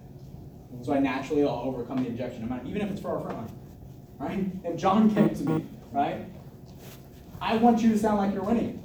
So 0.81 0.93
I 0.93 0.99
naturally 0.99 1.43
will 1.43 1.49
overcome 1.51 2.03
the 2.03 2.09
objection, 2.09 2.43
even 2.65 2.81
if 2.81 2.91
it's 2.91 3.01
for 3.01 3.11
our 3.15 3.21
front 3.21 3.37
line. 3.37 3.51
Right? 4.19 4.45
If 4.63 4.77
John 4.77 5.13
came 5.13 5.29
to 5.29 5.43
me, 5.43 5.65
right? 5.91 6.25
I 7.41 7.57
want 7.57 7.81
you 7.81 7.91
to 7.91 7.97
sound 7.97 8.17
like 8.17 8.33
you're 8.33 8.43
winning. 8.43 8.79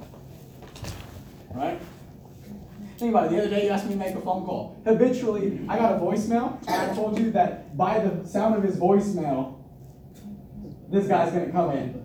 Right? 1.55 1.81
Think 2.99 3.11
about 3.11 3.27
it. 3.27 3.31
The 3.31 3.39
other 3.43 3.51
day 3.51 3.67
you 3.67 3.71
asked 3.71 3.87
me 3.87 3.93
to 3.93 3.99
make 3.99 4.15
a 4.17 4.21
phone 4.21 4.45
call. 4.45 4.77
Habitually, 4.85 5.61
I 5.69 5.79
got 5.79 5.93
a 5.93 5.97
voicemail, 5.97 6.59
and 6.67 6.91
I 6.91 6.95
told 6.95 7.19
you 7.19 7.31
that 7.31 7.77
by 7.77 8.01
the 8.01 8.27
sound 8.27 8.57
of 8.57 8.65
his 8.65 8.77
voicemail, 8.77 9.61
this 10.91 11.07
guy's 11.07 11.33
gonna 11.33 11.53
come 11.53 11.71
in. 11.71 12.05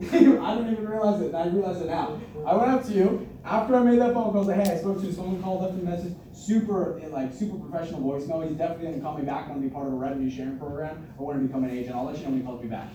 I 0.02 0.54
didn't 0.56 0.72
even 0.72 0.86
realize 0.86 1.22
it, 1.22 1.28
and 1.28 1.36
I 1.36 1.46
realize 1.46 1.80
it 1.80 1.86
now. 1.86 2.20
I 2.44 2.54
went 2.54 2.70
up 2.70 2.84
to 2.86 2.92
you 2.92 3.26
after 3.44 3.76
I 3.76 3.82
made 3.82 4.00
that 4.00 4.12
phone 4.12 4.32
call. 4.32 4.50
I 4.50 4.54
said, 4.54 4.66
"Hey, 4.66 4.74
I 4.74 4.78
spoke 4.78 5.00
to 5.00 5.06
you. 5.06 5.12
someone 5.12 5.42
called 5.42 5.62
left 5.62 5.74
me 5.74 5.82
a 5.82 5.84
message. 5.84 6.14
Super, 6.34 7.00
like 7.10 7.32
super 7.32 7.56
professional 7.56 8.00
voicemail. 8.00 8.46
He's 8.46 8.56
definitely 8.58 8.86
gonna 8.86 9.00
call 9.00 9.16
me 9.16 9.24
back. 9.24 9.48
Want 9.48 9.62
to 9.62 9.68
be 9.68 9.72
part 9.72 9.86
of 9.86 9.92
a 9.92 9.96
revenue 9.96 10.28
sharing 10.28 10.58
program, 10.58 11.06
or 11.16 11.28
want 11.28 11.40
to 11.40 11.46
become 11.46 11.64
an 11.64 11.70
agent. 11.70 11.94
I'll 11.94 12.04
let 12.04 12.18
you 12.18 12.24
know 12.24 12.30
when 12.30 12.40
he 12.40 12.44
calls 12.44 12.62
me 12.62 12.68
back." 12.68 12.88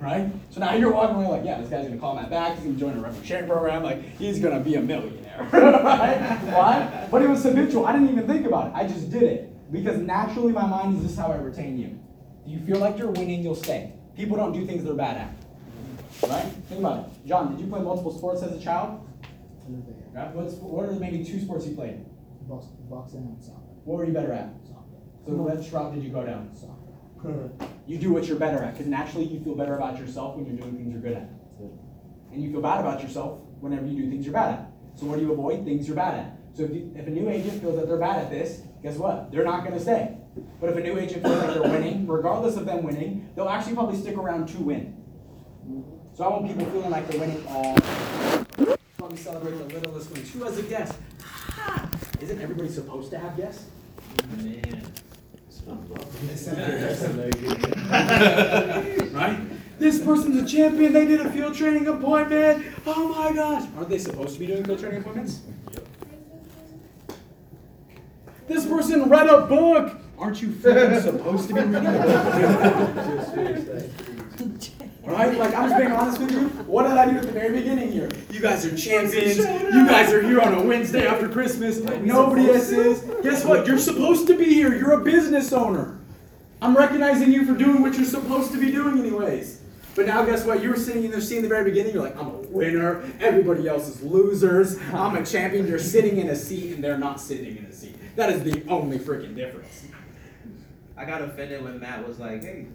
Right? 0.00 0.30
So 0.50 0.60
now 0.60 0.74
you're 0.74 0.92
walking 0.92 1.16
away 1.16 1.28
like, 1.28 1.44
"Yeah, 1.44 1.60
this 1.60 1.68
guy's 1.68 1.86
gonna 1.86 1.98
call 1.98 2.14
Matt 2.14 2.30
back. 2.30 2.56
He's 2.56 2.64
gonna 2.64 2.78
join 2.78 2.96
a 2.96 3.00
revenue 3.00 3.24
sharing 3.24 3.48
program. 3.48 3.82
Like, 3.82 4.02
he's 4.18 4.38
gonna 4.38 4.60
be 4.60 4.76
a 4.76 4.80
millionaire." 4.80 5.48
right? 5.52 6.38
Why? 6.52 7.08
But 7.10 7.22
it 7.22 7.28
was 7.28 7.42
habitual. 7.42 7.86
I 7.86 7.92
didn't 7.92 8.10
even 8.10 8.26
think 8.26 8.46
about 8.46 8.68
it. 8.68 8.72
I 8.74 8.86
just 8.86 9.10
did 9.10 9.24
it 9.24 9.72
because 9.72 9.98
naturally 9.98 10.52
my 10.52 10.66
mind 10.66 10.96
is 10.98 11.02
just 11.02 11.18
how 11.18 11.32
I 11.32 11.36
retain 11.36 11.78
you. 11.78 11.98
Do 12.46 12.52
you 12.52 12.60
feel 12.60 12.78
like 12.78 12.98
you're 12.98 13.10
winning? 13.10 13.42
You'll 13.42 13.56
stay. 13.56 13.92
People 14.16 14.36
don't 14.36 14.52
do 14.52 14.64
things 14.64 14.84
they're 14.84 14.94
bad 14.94 15.16
at. 15.16 16.30
Right? 16.30 16.44
Think 16.68 16.80
about 16.80 17.00
it. 17.00 17.26
John, 17.26 17.50
did 17.50 17.60
you 17.60 17.66
play 17.66 17.80
multiple 17.80 18.16
sports 18.16 18.42
as 18.42 18.52
a 18.52 18.60
child? 18.60 19.00
What's, 20.32 20.54
what 20.54 20.88
are 20.88 20.92
maybe 20.92 21.24
two 21.24 21.40
sports 21.40 21.66
you 21.66 21.74
played? 21.74 22.00
Box, 22.48 22.66
boxing 22.88 23.20
and 23.20 23.42
soccer. 23.42 23.58
What 23.84 23.98
were 23.98 24.04
you 24.06 24.12
better 24.12 24.32
at? 24.32 24.50
Soccer. 24.66 25.02
So 25.26 25.32
which 25.32 25.72
route 25.72 25.94
did 25.94 26.04
you 26.04 26.10
go 26.10 26.24
down? 26.24 26.54
Soccer. 26.54 27.50
You 27.86 27.98
do 27.98 28.12
what 28.12 28.26
you're 28.26 28.38
better 28.38 28.62
at, 28.62 28.74
because 28.74 28.86
naturally 28.86 29.26
you 29.26 29.40
feel 29.40 29.56
better 29.56 29.74
about 29.74 29.98
yourself 29.98 30.36
when 30.36 30.46
you're 30.46 30.56
doing 30.56 30.76
things 30.76 30.92
you're 30.92 31.02
good 31.02 31.14
at. 31.14 31.28
And 32.32 32.42
you 32.42 32.52
feel 32.52 32.60
bad 32.60 32.80
about 32.80 33.02
yourself 33.02 33.40
whenever 33.58 33.86
you 33.86 34.04
do 34.04 34.10
things 34.10 34.24
you're 34.24 34.34
bad 34.34 34.52
at. 34.54 34.70
So 34.94 35.06
what 35.06 35.18
do 35.18 35.24
you 35.24 35.32
avoid? 35.32 35.64
Things 35.64 35.88
you're 35.88 35.96
bad 35.96 36.14
at. 36.14 36.38
So 36.56 36.62
if, 36.64 36.70
you, 36.72 36.92
if 36.94 37.06
a 37.06 37.10
new 37.10 37.28
agent 37.28 37.60
feels 37.60 37.76
that 37.76 37.88
they're 37.88 37.98
bad 37.98 38.18
at 38.18 38.30
this, 38.30 38.62
guess 38.82 38.96
what? 38.96 39.32
They're 39.32 39.44
not 39.44 39.64
going 39.64 39.74
to 39.74 39.80
stay. 39.80 40.16
But 40.60 40.70
if 40.70 40.76
a 40.76 40.80
new 40.80 40.98
agent 40.98 41.22
feels 41.24 41.42
like 41.42 41.54
they're 41.54 41.62
winning, 41.62 42.06
regardless 42.06 42.56
of 42.56 42.66
them 42.66 42.84
winning, 42.84 43.28
they'll 43.34 43.48
actually 43.48 43.74
probably 43.74 43.98
stick 43.98 44.16
around 44.16 44.48
to 44.50 44.58
win. 44.58 44.94
So 46.14 46.24
I 46.24 46.28
want 46.28 46.46
people 46.46 46.66
feeling 46.66 46.90
like 46.90 47.08
they're 47.08 47.20
winning 47.20 47.44
all. 47.48 47.76
Me 49.08 49.16
celebrate 49.16 49.52
the 49.52 49.74
littlest 49.78 50.10
wins. 50.10 50.32
Who 50.32 50.42
has 50.42 50.58
a 50.58 50.62
guess? 50.62 50.92
Ha! 52.16 52.24
Isn't 52.24 52.40
everybody 52.40 52.68
supposed 52.68 53.10
to 53.10 53.18
have 53.18 53.36
guests? 53.36 53.66
Man. 54.38 54.92
right? 59.12 59.38
This 59.78 60.00
person's 60.02 60.42
a 60.42 60.46
champion. 60.46 60.92
They 60.92 61.06
did 61.06 61.20
a 61.20 61.30
field 61.30 61.54
training 61.54 61.86
appointment. 61.86 62.64
Oh 62.86 63.08
my 63.08 63.32
gosh. 63.32 63.68
Aren't 63.76 63.88
they 63.88 63.98
supposed 63.98 64.34
to 64.34 64.40
be 64.40 64.46
doing 64.46 64.64
field 64.64 64.78
training 64.78 65.00
appointments? 65.00 65.40
This 68.48 68.64
person 68.64 69.08
read 69.08 69.28
a 69.28 69.42
book. 69.46 69.96
Aren't 70.18 70.40
you 70.40 70.48
freaking 70.48 71.02
supposed 71.02 71.48
to 71.48 71.54
be 71.54 71.60
reading 71.60 71.86
a 71.86 71.92
book? 74.38 74.70
Right? 75.06 75.38
Like, 75.38 75.54
I'm 75.54 75.68
just 75.68 75.78
being 75.80 75.92
honest 75.92 76.18
with 76.18 76.32
you. 76.32 76.48
What 76.64 76.88
did 76.88 76.96
I 76.98 77.08
do 77.08 77.16
at 77.18 77.22
the 77.22 77.30
very 77.32 77.56
beginning 77.56 77.92
here? 77.92 78.10
You 78.28 78.40
guys 78.40 78.66
are 78.66 78.76
champions. 78.76 79.36
You 79.38 79.86
guys 79.86 80.12
are 80.12 80.20
here 80.20 80.40
on 80.40 80.54
a 80.54 80.62
Wednesday 80.62 81.06
after 81.06 81.28
Christmas. 81.28 81.78
Nobody 81.78 82.50
else 82.50 82.70
is. 82.70 83.02
Guess 83.22 83.44
what? 83.44 83.66
You're 83.68 83.78
supposed 83.78 84.26
to 84.26 84.36
be 84.36 84.46
here. 84.46 84.74
You're 84.74 85.00
a 85.00 85.04
business 85.04 85.52
owner. 85.52 85.96
I'm 86.60 86.76
recognizing 86.76 87.32
you 87.32 87.44
for 87.46 87.54
doing 87.54 87.82
what 87.82 87.94
you're 87.94 88.04
supposed 88.04 88.50
to 88.52 88.58
be 88.58 88.72
doing, 88.72 88.98
anyways. 88.98 89.60
But 89.94 90.06
now, 90.06 90.24
guess 90.24 90.44
what? 90.44 90.60
You 90.60 90.70
were 90.70 90.76
sitting 90.76 91.04
in 91.04 91.12
the 91.12 91.22
seat 91.22 91.36
in 91.36 91.42
the 91.42 91.48
very 91.48 91.64
beginning. 91.64 91.94
You're 91.94 92.02
like, 92.02 92.16
I'm 92.18 92.26
a 92.26 92.38
winner. 92.48 93.02
Everybody 93.20 93.68
else 93.68 93.88
is 93.88 94.02
losers. 94.02 94.76
I'm 94.92 95.16
a 95.16 95.24
champion. 95.24 95.68
You're 95.68 95.78
sitting 95.78 96.16
in 96.16 96.30
a 96.30 96.36
seat, 96.36 96.74
and 96.74 96.82
they're 96.82 96.98
not 96.98 97.20
sitting 97.20 97.56
in 97.56 97.64
a 97.64 97.72
seat. 97.72 97.94
That 98.16 98.30
is 98.30 98.42
the 98.42 98.64
only 98.68 98.98
freaking 98.98 99.36
difference. 99.36 99.84
I 100.96 101.04
got 101.04 101.22
offended 101.22 101.62
when 101.62 101.78
Matt 101.78 102.06
was 102.06 102.18
like, 102.18 102.42
"Hey, 102.42 102.66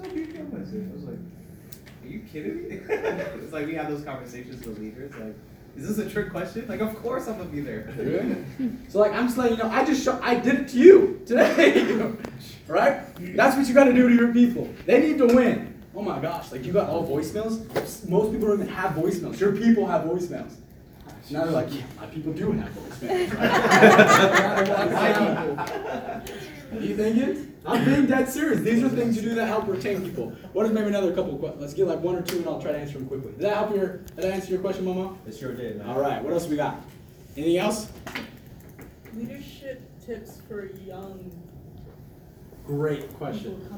up, 0.00 0.14
your 0.14 0.26
cameras?" 0.26 0.72
I 0.74 0.94
was 0.94 1.04
like, 1.04 1.18
"Are 2.04 2.08
you 2.08 2.20
kidding 2.32 2.68
me?" 2.68 2.80
it's 2.88 3.52
like 3.52 3.66
we 3.66 3.74
have 3.74 3.88
those 3.88 4.02
conversations 4.04 4.64
with 4.66 4.78
leaders. 4.78 5.12
Like, 5.14 5.34
is 5.76 5.88
this 5.88 6.06
a 6.06 6.10
trick 6.10 6.30
question? 6.30 6.66
Like, 6.68 6.80
of 6.80 6.94
course 7.02 7.28
I'm 7.28 7.38
gonna 7.38 7.48
be 7.48 7.60
there. 7.60 7.88
So 8.88 8.98
like 8.98 9.12
I'm 9.12 9.26
just 9.26 9.38
letting 9.38 9.56
you 9.56 9.62
know, 9.62 9.70
I 9.70 9.84
just 9.84 10.04
show, 10.04 10.18
I 10.22 10.34
did 10.34 10.60
it 10.60 10.68
to 10.68 10.78
you 10.78 11.22
today, 11.26 12.12
right? 12.68 13.02
That's 13.36 13.56
what 13.56 13.66
you 13.66 13.72
got 13.72 13.84
to 13.84 13.92
do 13.94 14.08
to 14.08 14.14
your 14.14 14.32
people. 14.32 14.68
They 14.84 15.00
need 15.00 15.18
to 15.18 15.26
win. 15.26 15.72
Oh 15.94 16.02
my 16.02 16.18
gosh, 16.20 16.52
like 16.52 16.64
you 16.64 16.72
got 16.72 16.88
all 16.90 17.06
voicemails. 17.06 18.08
Most 18.08 18.32
people 18.32 18.48
don't 18.48 18.60
even 18.60 18.68
have 18.68 18.92
voicemails. 18.92 19.40
Your 19.40 19.52
people 19.56 19.86
have 19.86 20.02
voicemails. 20.02 20.56
Now 21.32 21.44
they're 21.44 21.52
like, 21.52 21.72
yeah, 21.74 21.82
my 21.98 22.06
people 22.06 22.32
do 22.34 22.52
have 22.52 22.70
voicemails. 22.72 23.34
Right? 24.84 26.28
you 26.80 26.96
thinking? 26.96 27.54
I'm 27.64 27.84
being 27.84 28.06
dead 28.06 28.28
serious. 28.28 28.60
These 28.60 28.82
are 28.82 28.88
things 28.88 29.16
you 29.16 29.22
do 29.22 29.34
that 29.36 29.46
help 29.46 29.66
retain 29.68 30.02
people. 30.02 30.30
What 30.52 30.66
is 30.66 30.72
maybe 30.72 30.88
another 30.88 31.14
couple 31.14 31.34
of 31.34 31.40
questions? 31.40 31.62
Let's 31.62 31.74
get 31.74 31.86
like 31.86 32.00
one 32.00 32.16
or 32.16 32.22
two, 32.22 32.38
and 32.38 32.46
I'll 32.46 32.60
try 32.60 32.72
to 32.72 32.78
answer 32.78 32.98
them 32.98 33.06
quickly. 33.06 33.30
Did 33.32 33.40
that 33.40 33.56
help 33.56 33.74
your? 33.74 33.98
Did 33.98 34.16
that 34.16 34.32
answer 34.32 34.50
your 34.50 34.60
question, 34.60 34.84
Momo? 34.84 35.16
It 35.26 35.36
sure 35.36 35.54
did, 35.54 35.78
man. 35.78 35.88
All 35.88 36.00
right. 36.00 36.22
What 36.22 36.32
else 36.32 36.46
we 36.46 36.56
got? 36.56 36.82
Anything 37.36 37.58
else? 37.58 37.88
Leadership 39.14 39.80
tips 40.04 40.42
for 40.48 40.66
young 40.86 41.30
Great 42.66 43.02
people 43.02 43.16
question. 43.16 43.68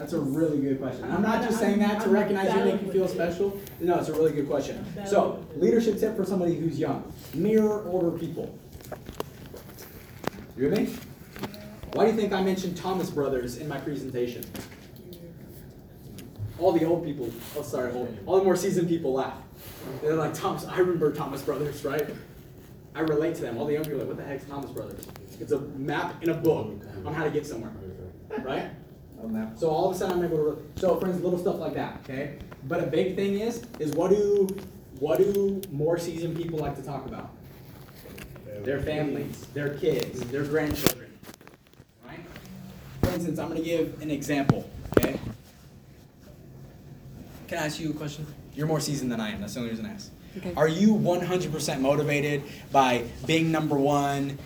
That's 0.00 0.14
a 0.14 0.20
really 0.20 0.58
good 0.58 0.80
question. 0.80 1.04
I'm 1.12 1.20
not 1.20 1.42
just 1.42 1.58
saying 1.58 1.78
that 1.80 2.00
to 2.02 2.08
recognize 2.08 2.54
you, 2.54 2.64
make 2.64 2.82
you 2.82 2.90
feel 2.90 3.06
special. 3.06 3.60
No, 3.80 3.98
it's 3.98 4.08
a 4.08 4.14
really 4.14 4.32
good 4.32 4.48
question. 4.48 4.82
So, 5.06 5.44
leadership 5.56 6.00
tip 6.00 6.16
for 6.16 6.24
somebody 6.24 6.56
who's 6.56 6.78
young: 6.78 7.12
mirror 7.34 7.84
older 7.86 8.18
people. 8.18 8.58
You 10.56 10.70
with 10.70 10.78
me? 10.78 10.94
Why 11.92 12.06
do 12.06 12.12
you 12.12 12.16
think 12.16 12.32
I 12.32 12.42
mentioned 12.42 12.78
Thomas 12.78 13.10
Brothers 13.10 13.58
in 13.58 13.68
my 13.68 13.76
presentation? 13.76 14.42
All 16.58 16.72
the 16.72 16.86
old 16.86 17.04
people, 17.04 17.30
oh 17.58 17.62
sorry, 17.62 17.92
old, 17.92 18.18
all 18.24 18.38
the 18.38 18.44
more 18.44 18.56
seasoned 18.56 18.88
people 18.88 19.12
laugh. 19.12 19.36
They're 20.00 20.14
like 20.14 20.32
Thomas. 20.32 20.64
I 20.64 20.78
remember 20.78 21.12
Thomas 21.12 21.42
Brothers, 21.42 21.84
right? 21.84 22.08
I 22.94 23.00
relate 23.00 23.34
to 23.34 23.42
them. 23.42 23.58
All 23.58 23.66
the 23.66 23.74
young 23.74 23.84
people 23.84 23.98
are 24.00 24.04
like, 24.04 24.08
what 24.08 24.16
the 24.16 24.24
heck's 24.24 24.46
Thomas 24.46 24.70
Brothers? 24.70 25.06
It's 25.38 25.52
a 25.52 25.60
map 25.60 26.22
in 26.22 26.30
a 26.30 26.34
book 26.34 26.72
on 27.04 27.12
how 27.12 27.24
to 27.24 27.30
get 27.30 27.46
somewhere, 27.46 27.72
right? 28.42 28.70
So 29.56 29.68
all 29.68 29.90
of 29.90 29.96
a 29.96 29.98
sudden 29.98 30.18
I'm 30.18 30.24
able 30.24 30.56
to. 30.56 30.62
So 30.76 30.96
for 30.96 31.06
instance, 31.06 31.24
little 31.24 31.38
stuff 31.38 31.58
like 31.58 31.74
that, 31.74 32.00
okay. 32.04 32.38
But 32.66 32.82
a 32.82 32.86
big 32.86 33.16
thing 33.16 33.40
is, 33.40 33.64
is 33.78 33.92
what 33.92 34.10
do 34.10 34.48
what 34.98 35.18
do 35.18 35.60
more 35.70 35.98
seasoned 35.98 36.36
people 36.36 36.58
like 36.58 36.76
to 36.76 36.82
talk 36.82 37.06
about? 37.06 37.30
Their 38.64 38.80
families, 38.80 39.46
their 39.54 39.70
kids, 39.78 40.20
their 40.24 40.44
grandchildren, 40.44 41.10
right? 42.06 42.20
For 43.02 43.10
instance, 43.10 43.38
I'm 43.38 43.48
gonna 43.48 43.62
give 43.62 44.00
an 44.02 44.10
example, 44.10 44.68
okay. 44.98 45.18
Can 47.48 47.58
I 47.58 47.66
ask 47.66 47.80
you 47.80 47.90
a 47.90 47.94
question? 47.94 48.26
You're 48.54 48.66
more 48.66 48.80
seasoned 48.80 49.10
than 49.10 49.20
I 49.20 49.30
am. 49.30 49.40
That's 49.40 49.54
the 49.54 49.60
only 49.60 49.70
reason 49.70 49.86
I 49.86 49.94
ask. 49.94 50.10
Okay. 50.36 50.52
Are 50.56 50.68
you 50.68 50.94
100% 50.94 51.80
motivated 51.80 52.42
by 52.70 53.04
being 53.26 53.50
number 53.50 53.76
one, 53.76 54.38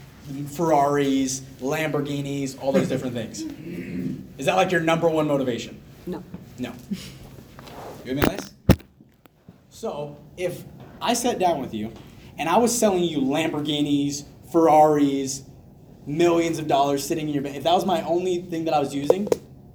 Ferraris, 0.47 1.41
Lamborghinis, 1.61 2.61
all 2.63 2.73
those 2.73 2.89
different 2.89 3.15
things? 3.15 3.43
Is 4.39 4.47
that 4.47 4.57
like 4.57 4.71
your 4.73 4.81
number 4.81 5.09
one 5.09 5.29
motivation? 5.29 5.81
No. 6.07 6.23
No. 6.59 6.73
You 8.05 8.15
with 8.15 8.17
me 8.17 8.23
on 8.23 8.37
this? 8.37 8.51
So, 9.71 10.17
if 10.37 10.65
I 11.01 11.15
sat 11.15 11.39
down 11.39 11.61
with 11.61 11.73
you 11.75 11.93
and 12.39 12.49
I 12.49 12.59
was 12.59 12.77
selling 12.77 13.05
you 13.05 13.19
Lamborghinis, 13.19 14.25
Ferraris, 14.53 15.43
millions 16.07 16.59
of 16.59 16.67
dollars 16.67 17.07
sitting 17.07 17.29
in 17.29 17.35
your 17.35 17.43
bank, 17.43 17.57
if 17.57 17.63
that 17.65 17.73
was 17.73 17.87
my 17.87 18.03
only 18.03 18.43
thing 18.43 18.65
that 18.65 18.75
I 18.75 18.79
was 18.79 18.95
using, 18.95 19.29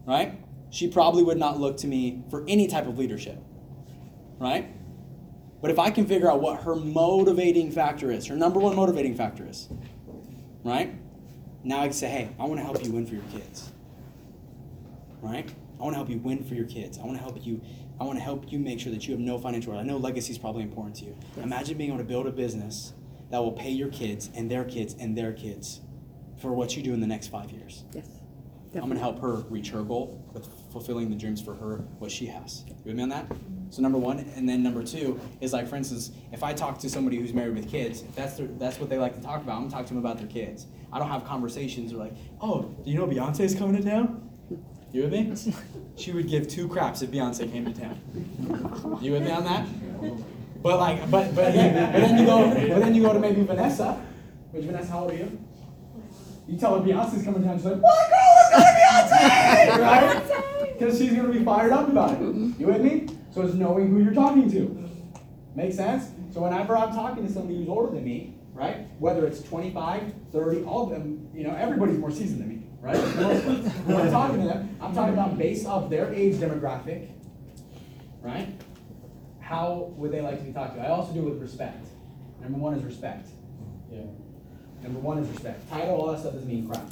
right? 0.06 0.40
She 0.72 0.88
probably 0.88 1.24
would 1.24 1.38
not 1.38 1.60
look 1.60 1.78
to 1.78 1.88
me 1.88 2.24
for 2.30 2.44
any 2.48 2.68
type 2.68 2.88
of 2.88 2.98
leadership, 2.98 3.42
right? 4.40 4.70
But 5.62 5.72
if 5.72 5.80
I 5.80 5.90
can 5.90 6.06
figure 6.06 6.32
out 6.32 6.42
what 6.42 6.64
her 6.64 6.76
motivating 6.76 7.72
factor 7.72 8.12
is, 8.12 8.28
her 8.28 8.36
number 8.36 8.60
one 8.60 8.76
motivating 8.76 9.16
factor 9.16 9.46
is, 9.48 9.68
right? 10.64 10.94
Now 11.64 11.80
I 11.80 11.86
can 11.86 11.94
say, 11.94 12.10
hey, 12.10 12.30
I 12.40 12.44
want 12.44 12.60
to 12.60 12.64
help 12.64 12.84
you 12.84 12.92
win 12.92 13.06
for 13.06 13.16
your 13.16 13.24
kids. 13.32 13.72
Right? 15.22 15.54
I 15.80 15.84
want 15.84 15.94
to 15.94 15.98
help 15.98 16.10
you 16.10 16.18
win 16.18 16.44
for 16.44 16.56
your 16.56 16.66
kids. 16.66 16.98
I 16.98 17.06
want 17.06 17.18
to 17.18 17.24
help 17.24 17.46
you. 17.46 17.62
I 18.00 18.04
want 18.04 18.18
to 18.18 18.24
help 18.24 18.52
you 18.52 18.60
make 18.60 18.80
sure 18.80 18.92
that 18.92 19.08
you 19.08 19.14
have 19.14 19.20
no 19.20 19.38
financial. 19.38 19.78
I 19.78 19.84
know 19.84 19.98
legacy 19.98 20.32
is 20.32 20.38
probably 20.38 20.64
important 20.64 20.96
to 20.98 21.06
you. 21.06 21.18
Imagine 21.42 21.78
being 21.78 21.90
able 21.90 22.00
to 22.00 22.06
build 22.06 22.28
a 22.28 22.32
business 22.32 22.94
that 23.30 23.40
will 23.40 23.52
pay 23.52 23.70
your 23.70 23.90
kids 23.90 24.30
and 24.36 24.50
their 24.50 24.64
kids 24.64 24.96
and 25.00 25.18
their 25.18 25.34
kids 25.34 25.82
for 26.42 26.54
what 26.54 26.76
you 26.76 26.84
do 26.84 26.94
in 26.94 27.02
the 27.02 27.08
next 27.08 27.28
five 27.28 27.52
years. 27.52 27.84
Yes. 27.94 28.08
I'm 28.76 28.88
gonna 28.88 29.00
help 29.00 29.20
her 29.22 29.36
reach 29.50 29.70
her 29.70 29.82
goal 29.82 30.24
with 30.32 30.48
fulfilling 30.72 31.10
the 31.10 31.16
dreams 31.16 31.42
for 31.42 31.56
her, 31.56 31.78
what 31.98 32.12
she 32.12 32.28
has. 32.28 32.64
You 32.68 32.76
with 32.86 32.96
me 32.96 33.04
on 33.04 33.10
that? 33.10 33.26
So 33.72 33.82
number 33.82 33.98
one, 33.98 34.20
and 34.36 34.48
then 34.48 34.62
number 34.62 34.84
two 34.84 35.20
is 35.42 35.54
like, 35.54 35.68
for 35.68 35.76
instance, 35.76 36.12
if 36.32 36.44
I 36.44 36.54
talk 36.54 36.80
to 36.80 36.90
somebody 36.90 37.18
who's 37.18 37.34
married 37.34 37.56
with 37.56 37.70
kids, 37.70 38.02
if 38.02 38.16
that's 38.16 38.38
their, 38.38 38.48
that's 38.48 38.80
what 38.80 38.90
they 38.90 38.98
like 38.98 39.16
to 39.16 39.22
talk 39.22 39.42
about. 39.42 39.56
I'm 39.56 39.62
gonna 39.64 39.72
talk 39.72 39.88
to 39.88 39.94
them 39.94 40.04
about 40.04 40.18
their 40.18 40.28
kids. 40.28 40.68
I 40.94 41.00
don't 41.00 41.10
have 41.10 41.26
conversations 41.26 41.94
where 41.94 42.06
like, 42.06 42.14
oh, 42.42 42.64
do 42.84 42.92
you 42.92 42.98
know 42.98 43.08
Beyonce's 43.08 43.56
coming 43.56 43.76
to 43.82 43.88
town? 43.88 44.29
You 44.92 45.04
with 45.04 45.12
me? 45.12 45.54
She 46.00 46.14
would 46.14 46.30
give 46.30 46.48
two 46.48 46.70
craps 46.70 47.02
if 47.02 47.12
Beyonce 47.12 47.52
came 47.52 47.66
to 47.66 47.74
town. 47.78 48.00
You 49.02 49.12
with 49.12 49.24
me 49.24 49.32
on 49.32 49.44
that? 49.44 49.68
But 50.64 50.80
like, 50.80 51.12
but 51.12 51.36
but, 51.36 51.54
yeah, 51.54 51.92
but 51.92 52.00
then 52.00 52.18
you 52.18 52.26
go, 52.26 52.50
but 52.50 52.80
then 52.80 52.96
you 52.96 53.04
go 53.04 53.12
to 53.12 53.20
maybe 53.20 53.44
Vanessa. 53.44 54.02
Which 54.52 54.64
Vanessa, 54.64 54.92
how 54.92 55.02
old 55.02 55.12
are 55.12 55.16
you? 55.16 55.38
You 56.48 56.58
tell 56.58 56.80
her 56.80 56.86
Beyonce's 56.88 57.24
coming 57.26 57.44
down, 57.44 57.58
she's 57.58 57.66
like, 57.66 57.82
what 57.82 58.10
girl 58.10 58.38
is 58.42 58.50
gonna 58.54 58.80
Beyonce? 58.80 59.80
Right? 60.62 60.80
Because 60.80 60.98
she's 60.98 61.12
gonna 61.14 61.34
be 61.34 61.44
fired 61.44 61.74
up 61.74 61.90
about 61.90 62.14
it. 62.14 62.20
You 62.58 62.68
with 62.68 62.82
me? 62.82 63.08
So 63.32 63.42
it's 63.42 63.56
knowing 63.56 63.90
who 63.90 64.02
you're 64.02 64.14
talking 64.14 64.50
to. 64.52 64.90
Make 65.54 65.74
sense? 65.74 66.12
So 66.34 66.40
whenever 66.42 66.78
I'm 66.78 66.94
talking 66.94 67.28
to 67.28 67.32
somebody 67.32 67.58
who's 67.58 67.68
older 67.68 67.94
than 67.94 68.06
me, 68.06 68.36
right? 68.54 68.88
Whether 69.00 69.28
it's 69.28 69.42
25, 69.44 70.14
30, 70.32 70.64
all 70.64 70.84
of 70.84 70.90
them, 70.92 71.28
you 71.34 71.44
know, 71.44 71.54
everybody's 71.56 71.98
more 71.98 72.12
seasoned 72.12 72.40
than 72.42 72.48
me, 72.50 72.59
right? 72.82 72.98
when 73.86 74.02
I'm 74.02 74.12
talking 74.12 74.42
to 74.42 74.48
them, 74.48 74.78
I'm 74.82 74.94
talking 74.94 75.14
about 75.14 75.38
based 75.38 75.66
off 75.66 75.90
their 75.90 76.14
age 76.14 76.36
demographic, 76.36 77.10
right? 78.22 78.50
How 79.40 79.92
would 79.96 80.12
they 80.12 80.22
like 80.22 80.40
to 80.40 80.44
be 80.44 80.54
talked 80.54 80.76
to? 80.76 80.82
I 80.82 80.90
also 80.90 81.14
do 81.14 81.20
it 81.28 81.32
with 81.32 81.42
respect. 81.42 81.88
Number 82.42 82.58
one 82.58 82.76
is 82.76 82.84
respect. 82.84 83.30
Yeah. 83.92 84.02
Number 84.84 85.00
one 85.00 85.18
is 85.20 85.28
respect. 85.30 85.70
Title, 85.70 85.96
all 85.96 86.12
that 86.12 86.20
stuff 86.20 86.34
doesn't 86.34 86.48
mean 86.48 86.68
crap. 86.68 86.88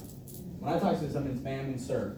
When 0.60 0.74
I 0.74 0.80
talk 0.80 1.00
to 1.00 1.12
someone, 1.12 1.32
it's 1.32 1.42
ma'am 1.42 1.66
and 1.66 1.80
sir. 1.80 2.18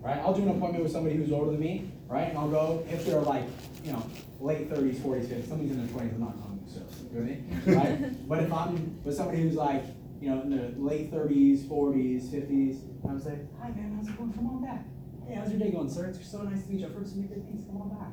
Right? 0.00 0.16
I'll 0.18 0.32
do 0.32 0.42
an 0.42 0.50
appointment 0.50 0.82
with 0.82 0.92
somebody 0.92 1.16
who's 1.16 1.30
older 1.30 1.50
than 1.50 1.60
me, 1.60 1.92
right? 2.08 2.28
And 2.28 2.38
I'll 2.38 2.48
go, 2.48 2.86
if 2.90 3.04
they're 3.04 3.20
like, 3.20 3.44
you 3.84 3.92
know, 3.92 4.02
late 4.40 4.70
30s, 4.70 4.96
40s, 4.96 5.26
50s, 5.26 5.48
somebody's 5.48 5.72
in 5.72 5.86
their 5.86 5.94
20s, 5.94 6.14
I'm 6.14 6.20
not 6.20 6.40
calling 6.40 6.60
you 6.64 6.72
sir. 6.72 6.80
You 7.12 7.20
know 7.20 7.26
what 7.26 7.76
I 7.76 7.76
mean? 7.76 8.02
Right? 8.10 8.28
but 8.28 8.42
if 8.42 8.52
I'm 8.52 9.02
with 9.04 9.14
somebody 9.14 9.42
who's 9.42 9.56
like, 9.56 9.84
you 10.20 10.30
know, 10.30 10.42
in 10.42 10.50
their 10.50 10.70
late 10.76 11.12
30s, 11.12 11.64
40s, 11.64 12.24
50s, 12.28 12.82
I'm 13.02 13.08
gonna 13.08 13.20
say, 13.20 13.38
hi 13.60 13.68
man, 13.70 13.96
how's 13.96 14.08
it 14.08 14.18
going? 14.18 14.32
Come 14.32 14.46
on 14.46 14.62
back. 14.62 14.84
Hey, 15.26 15.34
how's 15.34 15.50
your 15.50 15.58
day 15.58 15.70
going, 15.70 15.88
sir? 15.88 16.06
It's 16.06 16.30
so 16.30 16.42
nice 16.42 16.62
to 16.64 16.70
meet 16.70 16.80
you. 16.80 16.86
I've 16.86 16.94
heard 16.94 17.08
some 17.08 17.22
good 17.22 17.44
things. 17.44 17.64
Come 17.66 17.82
on 17.82 17.88
back. 17.90 18.12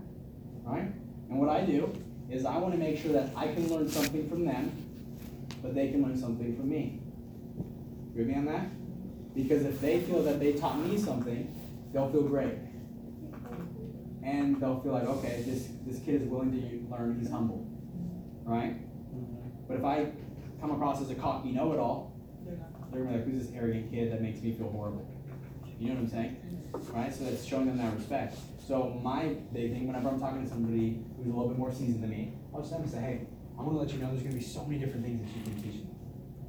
Right? 0.64 0.92
And 1.30 1.40
what 1.40 1.50
I 1.50 1.66
do 1.66 1.92
is 2.30 2.46
I 2.46 2.58
want 2.58 2.74
to 2.74 2.80
make 2.80 2.98
sure 3.02 3.12
that 3.14 3.32
I 3.36 3.48
can 3.54 3.68
learn 3.70 3.90
something 3.90 4.30
from 4.30 4.46
them 4.46 4.72
but 5.62 5.76
they 5.76 5.90
can 5.90 6.04
learn 6.04 6.18
something 6.18 6.56
from 6.56 6.70
me. 6.70 7.00
You 8.14 8.24
with 8.24 8.28
me 8.28 8.36
on 8.36 8.46
that? 8.46 8.68
Because 9.36 9.66
if 9.66 9.80
they 9.82 10.00
feel 10.02 10.24
that 10.24 10.40
they 10.40 10.54
taught 10.54 10.80
me 10.80 10.98
something, 10.98 11.54
they'll 11.94 12.10
feel 12.10 12.24
great. 12.24 12.54
And 14.24 14.60
they'll 14.60 14.80
feel 14.80 14.94
like, 14.94 15.04
okay, 15.04 15.44
this, 15.46 15.70
this 15.86 16.00
kid 16.04 16.22
is 16.22 16.28
willing 16.28 16.52
to 16.52 16.96
learn, 16.96 17.20
he's 17.20 17.30
humble. 17.30 17.66
Right? 18.44 18.76
Mm-hmm. 19.16 19.68
But 19.68 19.78
if 19.78 19.86
I 19.86 20.12
come 20.60 20.72
across 20.72 21.02
as 21.02 21.10
a 21.10 21.16
cocky 21.16 21.52
know 21.52 21.74
it 21.74 21.80
all, 21.80 22.16
they're 22.92 23.04
gonna 23.04 23.18
be 23.18 23.24
like, 23.24 23.26
who's 23.26 23.48
this 23.48 23.56
arrogant 23.56 23.92
kid 23.92 24.12
that 24.12 24.22
makes 24.22 24.42
me 24.42 24.54
feel 24.54 24.70
horrible? 24.70 25.08
You 25.80 25.90
know 25.90 25.96
what 25.96 26.02
I'm 26.02 26.10
saying? 26.10 26.38
Right? 26.92 27.14
So 27.14 27.26
that's 27.26 27.46
showing 27.46 27.68
them 27.68 27.78
that 27.78 27.94
respect. 27.96 28.38
So 28.68 29.00
my 29.02 29.36
big 29.54 29.72
thing, 29.72 29.88
whenever 29.88 30.10
I'm 30.10 30.20
talking 30.20 30.44
to 30.44 30.50
somebody 30.50 31.04
who's 31.18 31.28
a 31.28 31.30
little 31.30 31.50
bit 31.50 31.58
more 31.58 31.72
seasoned 31.72 32.04
than 32.04 32.10
me, 32.10 32.34
I'll 32.54 32.62
just 32.62 32.74
have 32.74 32.82
them 32.82 32.90
say, 32.90 33.00
hey, 33.00 33.28
I 33.58 33.62
want 33.62 33.74
to 33.74 33.80
let 33.80 33.92
you 33.94 34.00
know 34.00 34.08
there's 34.08 34.22
going 34.22 34.34
to 34.34 34.40
be 34.40 34.44
so 34.44 34.66
many 34.66 34.80
different 34.80 35.06
things 35.06 35.22
that 35.22 35.30
you 35.38 35.44
can 35.44 35.56
teach 35.62 35.82
me. 35.82 35.90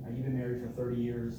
Right? 0.03 0.15
You've 0.15 0.25
been 0.25 0.39
married 0.39 0.63
for 0.63 0.69
30 0.69 0.97
years, 1.01 1.35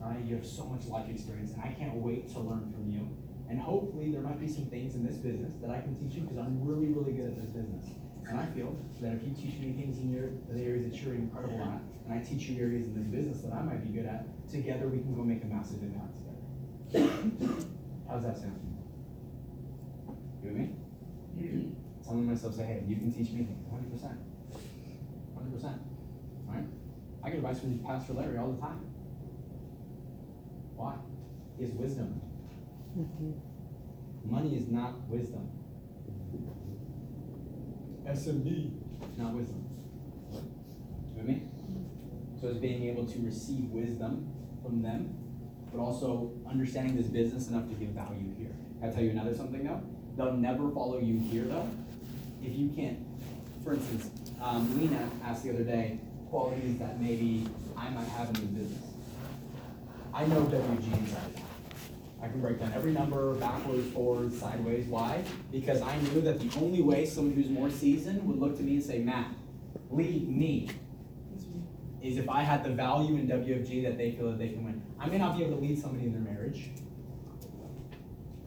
right? 0.00 0.18
You 0.24 0.36
have 0.36 0.46
so 0.46 0.64
much 0.64 0.86
life 0.86 1.08
experience, 1.08 1.52
and 1.52 1.62
I 1.62 1.72
can't 1.72 1.94
wait 1.94 2.28
to 2.32 2.40
learn 2.40 2.72
from 2.72 2.90
you. 2.90 3.08
And 3.48 3.60
hopefully, 3.60 4.10
there 4.12 4.22
might 4.22 4.40
be 4.40 4.48
some 4.48 4.66
things 4.66 4.94
in 4.94 5.04
this 5.04 5.16
business 5.16 5.54
that 5.60 5.70
I 5.70 5.80
can 5.80 5.94
teach 5.94 6.16
you 6.16 6.22
because 6.22 6.38
I'm 6.38 6.64
really, 6.64 6.88
really 6.88 7.12
good 7.12 7.28
at 7.28 7.36
this 7.36 7.50
business. 7.50 7.86
And 8.28 8.38
I 8.38 8.46
feel 8.46 8.76
that 9.00 9.12
if 9.14 9.22
you 9.24 9.34
teach 9.34 9.58
me 9.60 9.72
things 9.72 9.98
in 9.98 10.12
your 10.12 10.30
the 10.50 10.62
areas 10.62 10.90
that 10.90 11.02
you're 11.02 11.14
incredible 11.14 11.62
at, 11.62 11.80
and 12.06 12.14
I 12.14 12.22
teach 12.22 12.48
you 12.48 12.62
areas 12.62 12.86
in 12.86 12.94
this 12.94 13.06
business 13.06 13.42
that 13.42 13.52
I 13.52 13.62
might 13.62 13.82
be 13.82 13.96
good 13.96 14.06
at, 14.06 14.26
together 14.50 14.88
we 14.88 14.98
can 14.98 15.14
go 15.14 15.22
make 15.22 15.42
a 15.42 15.46
massive 15.46 15.82
impact 15.82 16.16
together. 16.92 17.66
How's 18.08 18.22
that 18.22 18.38
sound? 18.38 18.58
You 20.42 20.50
with 20.50 20.58
me? 20.58 21.72
Telling 22.04 22.26
myself, 22.26 22.54
say, 22.54 22.64
hey, 22.64 22.82
you 22.86 22.96
can 22.96 23.12
teach 23.12 23.30
me 23.30 23.44
things, 23.44 23.66
100 23.68 23.92
percent 23.92 24.18
hundred 25.40 25.54
percent. 25.54 25.80
Right? 26.46 26.64
I 27.22 27.28
get 27.28 27.36
advice 27.36 27.60
from 27.60 27.78
Pastor 27.80 28.12
Larry 28.14 28.38
all 28.38 28.52
the 28.52 28.60
time. 28.60 28.80
Why? 30.76 30.94
He 31.56 31.64
has 31.64 31.72
wisdom. 31.72 32.20
Mm-hmm. 32.98 34.30
Money 34.30 34.56
is 34.56 34.68
not 34.68 35.00
wisdom. 35.08 35.48
SMD, 38.06 38.72
not 39.16 39.34
wisdom. 39.34 39.64
You 40.32 40.38
with 41.16 41.26
me? 41.26 41.42
So 42.40 42.48
it's 42.48 42.58
being 42.58 42.84
able 42.84 43.06
to 43.06 43.18
receive 43.20 43.64
wisdom 43.64 44.32
from 44.62 44.82
them, 44.82 45.14
but 45.72 45.80
also 45.80 46.32
understanding 46.48 46.96
this 46.96 47.06
business 47.06 47.48
enough 47.48 47.68
to 47.68 47.74
give 47.74 47.90
value 47.90 48.34
here. 48.38 48.50
I'll 48.82 48.92
tell 48.92 49.02
you 49.02 49.10
another 49.10 49.34
something 49.34 49.64
though. 49.64 49.82
They'll 50.16 50.32
never 50.32 50.70
follow 50.70 50.98
you 50.98 51.18
here 51.18 51.44
though, 51.44 51.68
if 52.42 52.54
you 52.56 52.70
can't. 52.74 52.98
For 53.62 53.74
instance, 53.74 54.10
um, 54.40 54.78
Lena 54.78 55.10
asked 55.24 55.44
the 55.44 55.50
other 55.50 55.64
day 55.64 55.98
qualities 56.30 56.78
that 56.78 57.00
maybe 57.00 57.46
I 57.76 57.90
might 57.90 58.08
have 58.08 58.28
in 58.28 58.34
the 58.34 58.60
business. 58.60 58.84
I 60.14 60.26
know 60.26 60.42
WFG 60.42 60.98
inside. 60.98 61.49
I 62.22 62.28
can 62.28 62.40
break 62.40 62.60
down 62.60 62.72
every 62.74 62.92
number 62.92 63.34
backwards, 63.34 63.90
forwards, 63.92 64.38
sideways. 64.38 64.86
Why? 64.86 65.24
Because 65.50 65.80
I 65.80 65.96
knew 65.98 66.20
that 66.20 66.38
the 66.38 66.58
only 66.60 66.82
way 66.82 67.06
someone 67.06 67.34
who's 67.34 67.48
more 67.48 67.70
seasoned 67.70 68.26
would 68.26 68.38
look 68.38 68.56
to 68.58 68.62
me 68.62 68.74
and 68.74 68.84
say, 68.84 68.98
Matt, 68.98 69.32
lead 69.90 70.28
me, 70.28 70.68
is 72.02 72.18
if 72.18 72.28
I 72.28 72.42
had 72.42 72.64
the 72.64 72.70
value 72.70 73.16
in 73.16 73.26
WFG 73.26 73.82
that 73.84 73.96
they 73.96 74.12
feel 74.12 74.30
that 74.30 74.38
they 74.38 74.48
can 74.48 74.64
win. 74.64 74.82
I 74.98 75.06
may 75.06 75.18
not 75.18 75.36
be 75.36 75.44
able 75.44 75.56
to 75.56 75.62
lead 75.62 75.80
somebody 75.80 76.04
in 76.04 76.12
their 76.12 76.20
marriage. 76.20 76.70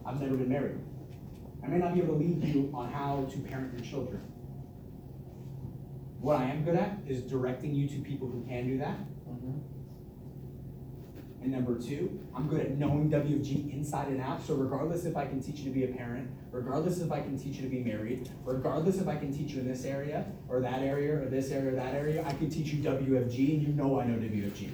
I've 0.06 0.20
never 0.20 0.36
been 0.36 0.48
married. 0.48 0.78
I 1.62 1.66
may 1.68 1.78
not 1.78 1.94
be 1.94 2.00
able 2.00 2.14
to 2.14 2.20
lead 2.20 2.44
you 2.44 2.70
on 2.74 2.92
how 2.92 3.26
to 3.30 3.38
parent 3.38 3.72
your 3.72 3.88
children. 3.88 4.20
What 6.20 6.40
I 6.40 6.44
am 6.44 6.64
good 6.64 6.76
at 6.76 6.98
is 7.06 7.22
directing 7.22 7.74
you 7.74 7.88
to 7.88 7.96
people 8.00 8.28
who 8.28 8.44
can 8.46 8.66
do 8.66 8.78
that. 8.78 8.98
Mm-hmm. 9.28 9.73
And 11.44 11.52
number 11.52 11.78
two, 11.78 12.18
I'm 12.34 12.48
good 12.48 12.60
at 12.60 12.78
knowing 12.78 13.10
WFG 13.10 13.70
inside 13.70 14.08
and 14.08 14.18
out. 14.18 14.42
So 14.42 14.54
regardless 14.54 15.04
if 15.04 15.14
I 15.14 15.26
can 15.26 15.42
teach 15.42 15.58
you 15.58 15.64
to 15.64 15.70
be 15.70 15.84
a 15.84 15.88
parent, 15.88 16.30
regardless 16.50 17.00
if 17.00 17.12
I 17.12 17.20
can 17.20 17.38
teach 17.38 17.56
you 17.56 17.62
to 17.64 17.68
be 17.68 17.84
married, 17.84 18.30
regardless 18.46 18.96
if 18.96 19.08
I 19.08 19.16
can 19.16 19.30
teach 19.30 19.52
you 19.52 19.60
in 19.60 19.68
this 19.68 19.84
area 19.84 20.24
or 20.48 20.60
that 20.60 20.80
area 20.80 21.20
or 21.20 21.26
this 21.26 21.50
area 21.50 21.72
or 21.72 21.74
that 21.74 21.94
area, 21.94 22.24
I 22.26 22.32
can 22.32 22.48
teach 22.48 22.68
you 22.68 22.82
WFG 22.82 23.56
and 23.56 23.62
you 23.62 23.68
know 23.74 24.00
I 24.00 24.06
know 24.06 24.14
WFG. 24.14 24.70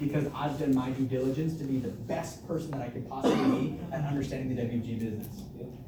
Because 0.00 0.26
I've 0.34 0.58
done 0.58 0.74
my 0.74 0.90
due 0.90 1.06
diligence 1.06 1.56
to 1.58 1.64
be 1.64 1.78
the 1.78 1.88
best 1.88 2.46
person 2.48 2.72
that 2.72 2.82
I 2.82 2.88
could 2.88 3.08
possibly 3.08 3.60
be 3.60 3.78
at 3.92 4.04
understanding 4.06 4.56
the 4.56 4.62
WFG 4.62 4.98
business. 4.98 5.28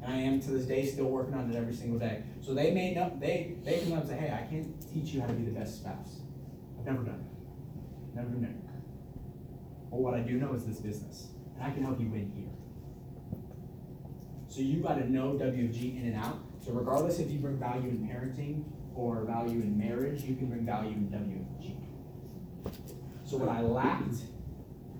And 0.01 0.13
I 0.13 0.15
am 0.15 0.39
to 0.39 0.51
this 0.51 0.65
day 0.65 0.85
still 0.85 1.09
working 1.09 1.33
on 1.33 1.51
it 1.51 1.57
every 1.57 1.75
single 1.75 1.99
day. 1.99 2.23
So 2.39 2.53
they 2.53 2.71
may 2.71 2.93
know 2.93 3.11
they 3.19 3.57
they 3.65 3.81
come 3.81 3.93
up 3.93 4.03
and 4.03 4.09
say, 4.09 4.15
hey, 4.15 4.33
I 4.33 4.49
can't 4.49 4.73
teach 4.93 5.13
you 5.13 5.19
how 5.19 5.27
to 5.27 5.33
be 5.33 5.43
the 5.43 5.59
best 5.59 5.79
spouse. 5.79 6.21
I've 6.79 6.85
never 6.85 7.03
done 7.03 7.19
it. 7.19 8.15
Never 8.15 8.29
been 8.29 8.41
married. 8.43 8.68
But 9.89 9.99
what 9.99 10.13
I 10.13 10.19
do 10.19 10.33
know 10.33 10.53
is 10.53 10.65
this 10.65 10.79
business, 10.79 11.27
and 11.55 11.63
I 11.63 11.71
can 11.71 11.83
help 11.83 11.99
you 11.99 12.07
win 12.07 12.31
here. 12.35 12.49
So 14.47 14.61
you 14.61 14.81
got 14.81 14.95
to 14.95 15.11
know 15.11 15.33
WFG 15.33 15.99
in 15.99 16.07
and 16.07 16.15
out. 16.15 16.39
So 16.63 16.71
regardless 16.71 17.19
if 17.19 17.29
you 17.31 17.39
bring 17.39 17.57
value 17.57 17.89
in 17.89 18.07
parenting 18.07 18.63
or 18.95 19.23
value 19.23 19.61
in 19.61 19.77
marriage, 19.77 20.23
you 20.23 20.35
can 20.35 20.47
bring 20.47 20.65
value 20.65 20.91
in 20.91 21.07
WFG. 21.07 21.75
So 23.23 23.37
what 23.37 23.49
I 23.49 23.61
lacked 23.61 24.15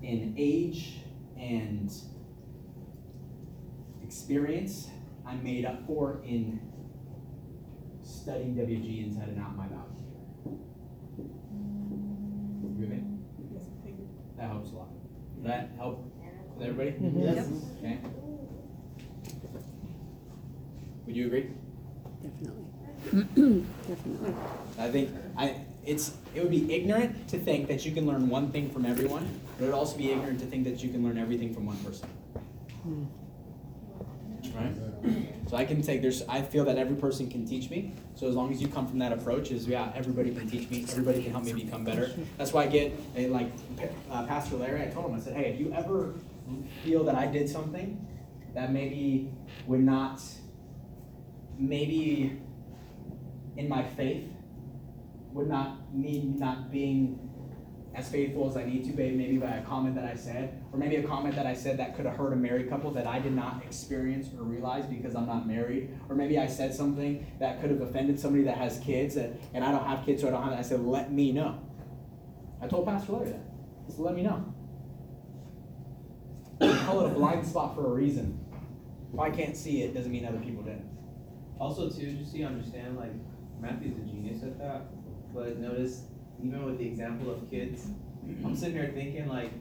in 0.01 0.35
age 0.37 0.99
and 1.37 1.91
experience, 4.03 4.89
I 5.25 5.35
made 5.35 5.65
up 5.65 5.85
for 5.85 6.21
in 6.23 6.59
studying 8.03 8.55
WFG 8.55 9.07
inside 9.07 9.29
and 9.29 9.39
out 9.41 9.55
my 9.55 9.67
value. 9.67 9.85
You 12.77 12.87
with 12.87 12.89
me? 12.89 13.03
That 14.37 14.49
helps 14.51 14.71
a 14.71 14.75
lot. 14.75 14.87
Does 15.27 15.28
that 15.43 15.69
help 15.77 16.03
with 16.55 16.67
everybody? 16.67 16.91
Mm-hmm. 16.91 17.21
Yes. 17.21 17.49
Okay. 17.79 17.97
Would 21.05 21.15
you 21.15 21.27
agree? 21.27 21.49
Definitely. 22.21 22.65
Definitely. 23.87 24.33
I 24.77 24.89
think 24.89 25.09
I 25.37 25.55
it's 25.85 26.17
it 26.35 26.41
would 26.41 26.51
be 26.51 26.71
ignorant 26.73 27.27
to 27.29 27.39
think 27.39 27.67
that 27.67 27.85
you 27.85 27.91
can 27.91 28.05
learn 28.05 28.29
one 28.29 28.51
thing 28.51 28.69
from 28.69 28.85
everyone, 28.85 29.39
but 29.57 29.63
it 29.63 29.67
would 29.67 29.75
also 29.75 29.97
be 29.97 30.11
ignorant 30.11 30.39
to 30.41 30.45
think 30.45 30.65
that 30.65 30.83
you 30.83 30.89
can 30.89 31.03
learn 31.03 31.17
everything 31.17 31.53
from 31.53 31.65
one 31.65 31.77
person. 31.77 32.09
Hmm. 32.83 33.05
Right? 34.59 34.75
So 35.49 35.57
I 35.57 35.65
can 35.65 35.81
take 35.81 36.01
there's 36.01 36.21
I 36.27 36.41
feel 36.41 36.65
that 36.65 36.77
every 36.77 36.95
person 36.95 37.29
can 37.29 37.45
teach 37.45 37.69
me. 37.69 37.93
So 38.15 38.27
as 38.27 38.35
long 38.35 38.51
as 38.51 38.61
you 38.61 38.67
come 38.67 38.87
from 38.87 38.99
that 38.99 39.11
approach, 39.11 39.51
is 39.51 39.67
yeah, 39.67 39.91
everybody 39.95 40.33
can 40.33 40.49
teach 40.49 40.69
me. 40.69 40.83
Everybody 40.83 41.23
can 41.23 41.31
help 41.31 41.43
me 41.45 41.53
become 41.53 41.83
better. 41.83 42.11
That's 42.37 42.53
why 42.53 42.63
I 42.63 42.67
get 42.67 42.93
a, 43.15 43.27
like 43.27 43.51
uh, 44.11 44.25
Pastor 44.25 44.57
Larry. 44.57 44.83
I 44.83 44.87
told 44.87 45.09
him 45.09 45.15
I 45.15 45.19
said, 45.19 45.35
hey, 45.35 45.45
if 45.45 45.59
you 45.59 45.73
ever 45.73 46.13
feel 46.83 47.03
that 47.05 47.15
I 47.15 47.25
did 47.27 47.49
something 47.49 48.05
that 48.53 48.71
maybe 48.71 49.31
would 49.67 49.81
not 49.81 50.21
maybe 51.57 52.39
in 53.57 53.67
my 53.67 53.83
faith 53.83 54.27
would 55.33 55.47
not 55.47 55.93
me 55.93 56.33
not 56.37 56.71
being 56.71 57.28
as 57.99 58.09
faithful 58.09 58.49
as 58.49 58.55
I 58.55 58.65
need 58.65 58.85
to, 58.85 58.91
but 58.91 59.11
maybe 59.13 59.37
by 59.37 59.57
a 59.57 59.61
comment 59.63 59.95
that 59.95 60.05
I 60.05 60.15
said, 60.15 60.63
or 60.71 60.79
maybe 60.79 60.95
a 60.95 61.03
comment 61.03 61.35
that 61.35 61.45
I 61.45 61.53
said 61.53 61.77
that 61.77 61.95
could 61.95 62.05
have 62.05 62.15
hurt 62.15 62.31
a 62.31 62.35
married 62.35 62.69
couple 62.69 62.91
that 62.91 63.05
I 63.05 63.19
did 63.19 63.33
not 63.33 63.61
experience 63.63 64.29
or 64.37 64.43
realize 64.43 64.85
because 64.85 65.15
I'm 65.15 65.27
not 65.27 65.47
married, 65.47 65.89
or 66.07 66.15
maybe 66.15 66.39
I 66.39 66.47
said 66.47 66.73
something 66.73 67.25
that 67.39 67.59
could 67.59 67.69
have 67.71 67.81
offended 67.81 68.19
somebody 68.19 68.45
that 68.45 68.57
has 68.57 68.79
kids, 68.79 69.15
that, 69.15 69.33
and 69.53 69.63
I 69.63 69.71
don't 69.71 69.85
have 69.85 70.05
kids, 70.05 70.21
so 70.21 70.29
I 70.29 70.31
don't 70.31 70.41
have. 70.43 70.51
That. 70.51 70.59
I 70.59 70.63
said, 70.63 70.79
let 70.79 71.11
me 71.11 71.31
know. 71.31 71.59
I 72.61 72.67
told 72.67 72.85
Pastor 72.87 73.11
Larry 73.11 73.31
that. 73.31 73.41
I 73.87 73.91
said, 73.91 73.99
let 73.99 74.15
me 74.15 74.23
know. 74.23 74.53
Call 76.59 77.05
it 77.05 77.11
a 77.11 77.13
blind 77.13 77.45
spot 77.45 77.75
for 77.75 77.85
a 77.85 77.89
reason. 77.89 78.39
If 79.13 79.19
I 79.19 79.29
can't 79.29 79.55
see 79.55 79.83
it, 79.83 79.93
doesn't 79.93 80.11
mean 80.11 80.25
other 80.25 80.39
people 80.39 80.63
didn't. 80.63 80.89
Also, 81.59 81.89
too, 81.89 82.13
just 82.13 82.31
so 82.31 82.37
you 82.37 82.45
understand, 82.45 82.97
like 82.97 83.11
Matthew's 83.59 83.97
a 83.97 84.01
genius 84.01 84.43
at 84.43 84.57
that. 84.59 84.87
But 85.33 85.57
notice, 85.57 86.03
even 86.43 86.65
with 86.65 86.77
the 86.77 86.85
example 86.85 87.31
of 87.31 87.49
kids, 87.49 87.87
I'm 88.43 88.55
sitting 88.55 88.75
here 88.75 88.91
thinking 88.93 89.27
like, 89.27 89.51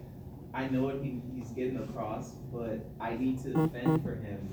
I 0.54 0.68
know 0.68 0.82
what 0.82 0.96
he, 1.02 1.20
he's 1.34 1.50
getting 1.50 1.76
across, 1.78 2.30
but 2.52 2.80
I 3.00 3.16
need 3.16 3.42
to 3.42 3.52
defend 3.52 4.02
for 4.02 4.16
him 4.16 4.48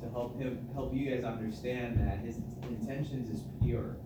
to 0.00 0.08
help 0.10 0.38
him 0.38 0.68
help 0.74 0.94
you 0.94 1.10
guys 1.10 1.24
understand 1.24 1.98
that 2.00 2.18
his 2.18 2.38
intentions 2.68 3.30
is 3.30 3.44
pure, 3.62 3.96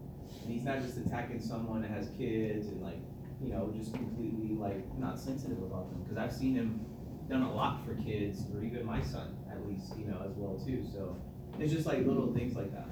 and 0.43 0.53
he's 0.53 0.65
not 0.65 0.81
just 0.81 0.97
attacking 0.99 1.41
someone 1.41 1.83
that 1.83 1.91
has 1.91 2.11
kids 2.17 2.69
and 2.69 2.83
like, 2.83 3.01
you 3.43 3.51
know, 3.51 3.73
just 3.77 3.93
completely 3.95 4.55
like 4.57 4.83
not 4.99 5.19
sensitive 5.19 5.59
about 5.59 5.91
them. 5.91 6.03
Because 6.03 6.19
I've 6.19 6.33
seen 6.33 6.55
him 6.55 6.85
done 7.29 7.43
a 7.43 7.55
lot 7.55 7.85
for 7.85 7.95
kids, 7.95 8.45
or 8.55 8.63
even 8.63 8.85
my 8.85 9.03
son, 9.03 9.37
at 9.51 9.67
least, 9.67 9.93
you 9.99 10.07
know, 10.07 10.21
as 10.25 10.33
well 10.37 10.59
too. 10.65 10.85
So 10.93 11.17
it's 11.59 11.73
just 11.73 11.87
like 11.87 12.07
little 12.07 12.33
things 12.33 12.55
like 12.55 12.73
that 12.73 12.89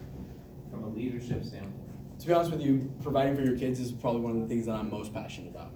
from 0.71 0.85
a 0.85 0.89
leadership 0.89 1.45
standpoint. 1.45 1.80
To 2.21 2.27
be 2.27 2.35
honest 2.35 2.51
with 2.51 2.61
you, 2.61 2.93
providing 3.03 3.35
for 3.35 3.41
your 3.41 3.57
kids 3.57 3.81
is 3.81 3.93
probably 3.93 4.21
one 4.21 4.33
of 4.33 4.43
the 4.43 4.47
things 4.47 4.67
that 4.67 4.75
I'm 4.75 4.91
most 4.91 5.15
passionate 5.15 5.49
about. 5.49 5.73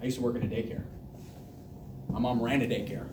I 0.00 0.04
used 0.04 0.16
to 0.18 0.22
work 0.22 0.36
in 0.36 0.44
a 0.44 0.46
daycare. 0.46 0.84
My 2.08 2.20
mom 2.20 2.40
ran 2.40 2.62
a 2.62 2.66
daycare 2.66 3.12